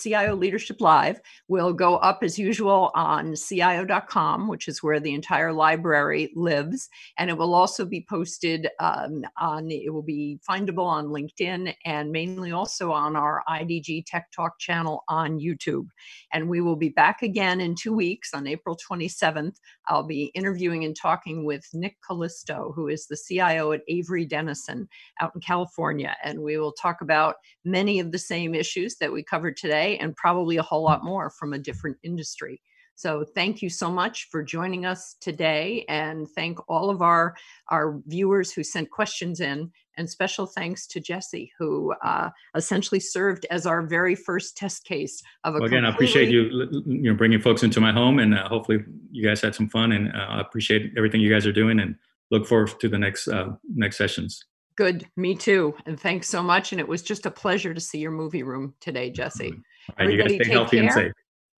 CIO 0.00 0.34
Leadership 0.34 0.80
Live 0.80 1.20
will 1.48 1.72
go 1.72 1.96
up 1.96 2.20
as 2.22 2.38
usual 2.38 2.90
on 2.94 3.34
CIO.com, 3.36 4.48
which 4.48 4.68
is 4.68 4.82
where 4.82 5.00
the 5.00 5.14
entire 5.14 5.52
library 5.52 6.32
lives. 6.34 6.88
And 7.18 7.30
it 7.30 7.38
will 7.38 7.54
also 7.54 7.84
be 7.84 8.06
posted 8.08 8.68
um, 8.80 9.24
on, 9.38 9.70
it 9.70 9.92
will 9.92 10.02
be 10.02 10.38
findable 10.48 10.86
on 10.86 11.06
LinkedIn 11.06 11.74
and 11.84 12.10
mainly 12.10 12.52
also 12.52 12.92
on 12.92 13.16
our 13.16 13.42
IDG 13.48 14.04
Tech 14.06 14.30
Talk 14.32 14.58
channel 14.58 15.04
on 15.08 15.38
YouTube. 15.38 15.88
And 16.32 16.48
we 16.48 16.60
will 16.60 16.76
be 16.76 16.88
back 16.88 17.22
again 17.22 17.60
in 17.60 17.74
two 17.74 17.94
weeks 17.94 18.34
on 18.34 18.46
April 18.46 18.76
27th. 18.76 19.56
I'll 19.88 20.06
be 20.06 20.24
interviewing 20.34 20.84
and 20.84 20.96
talking 20.96 21.44
with 21.44 21.66
Nick 21.72 21.96
Colisto, 22.08 22.74
who 22.74 22.88
is 22.88 23.06
the 23.06 23.16
CIO 23.16 23.72
at 23.72 23.82
Avery 23.88 24.24
Dennison 24.24 24.88
out 25.20 25.32
in 25.34 25.40
California. 25.40 26.16
And 26.24 26.40
we 26.40 26.58
will 26.58 26.72
talk 26.72 27.00
about 27.00 27.36
many 27.64 28.00
of 28.00 28.12
the 28.12 28.18
same 28.18 28.54
issues 28.54 28.96
that 28.96 29.12
we 29.12 29.22
covered 29.22 29.56
today 29.56 29.83
today 29.84 29.98
and 29.98 30.16
probably 30.16 30.56
a 30.56 30.62
whole 30.62 30.82
lot 30.82 31.04
more 31.04 31.30
from 31.30 31.52
a 31.52 31.58
different 31.58 31.96
industry. 32.02 32.60
So 32.96 33.24
thank 33.34 33.60
you 33.60 33.70
so 33.70 33.90
much 33.90 34.28
for 34.30 34.40
joining 34.40 34.86
us 34.86 35.16
today 35.20 35.84
and 35.88 36.28
thank 36.28 36.58
all 36.68 36.90
of 36.90 37.02
our, 37.02 37.34
our 37.68 38.00
viewers 38.06 38.52
who 38.52 38.62
sent 38.62 38.88
questions 38.88 39.40
in 39.40 39.72
and 39.96 40.08
special 40.08 40.46
thanks 40.46 40.86
to 40.88 41.00
Jesse 41.00 41.50
who 41.58 41.92
uh, 42.04 42.30
essentially 42.54 43.00
served 43.00 43.46
as 43.50 43.66
our 43.66 43.82
very 43.82 44.14
first 44.14 44.56
test 44.56 44.84
case 44.84 45.20
of 45.42 45.56
a 45.56 45.58
well, 45.58 45.66
again, 45.66 45.84
I 45.84 45.90
appreciate 45.90 46.28
you, 46.28 46.42
you 46.86 47.10
know, 47.10 47.14
bringing 47.14 47.40
folks 47.40 47.64
into 47.64 47.80
my 47.80 47.92
home 47.92 48.20
and 48.20 48.32
uh, 48.32 48.48
hopefully 48.48 48.78
you 49.10 49.26
guys 49.26 49.40
had 49.40 49.56
some 49.56 49.68
fun 49.68 49.90
and 49.90 50.12
uh, 50.14 50.26
I 50.28 50.40
appreciate 50.40 50.92
everything 50.96 51.20
you 51.20 51.32
guys 51.32 51.46
are 51.46 51.52
doing 51.52 51.80
and 51.80 51.96
look 52.30 52.46
forward 52.46 52.78
to 52.78 52.88
the 52.88 52.98
next, 52.98 53.26
uh, 53.26 53.48
next 53.74 53.98
sessions. 53.98 54.44
Good, 54.76 55.06
me 55.16 55.34
too. 55.34 55.74
And 55.86 55.98
thanks 55.98 56.28
so 56.28 56.42
much. 56.42 56.72
And 56.72 56.80
it 56.80 56.88
was 56.88 57.02
just 57.02 57.26
a 57.26 57.30
pleasure 57.30 57.74
to 57.74 57.80
see 57.80 57.98
your 57.98 58.10
movie 58.10 58.42
room 58.42 58.74
today, 58.80 59.10
Jesse. 59.10 59.54
All 59.90 60.06
right, 60.06 60.14
you 60.14 60.22
guys 60.22 60.34
stay 60.34 60.50
healthy 60.50 60.76
care. 60.78 60.84
and 60.84 60.92
safe. 60.92 61.12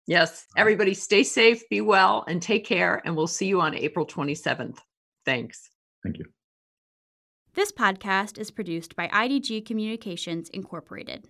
Yes, 0.06 0.46
everybody 0.56 0.94
stay 0.94 1.22
safe, 1.24 1.68
be 1.68 1.80
well, 1.80 2.24
and 2.28 2.40
take 2.40 2.64
care. 2.64 3.02
And 3.04 3.16
we'll 3.16 3.26
see 3.26 3.46
you 3.46 3.60
on 3.60 3.74
April 3.74 4.06
27th. 4.06 4.78
Thanks. 5.24 5.68
Thank 6.04 6.18
you. 6.18 6.26
This 7.54 7.72
podcast 7.72 8.38
is 8.38 8.50
produced 8.50 8.94
by 8.94 9.08
IDG 9.08 9.64
Communications 9.66 10.48
Incorporated. 10.50 11.26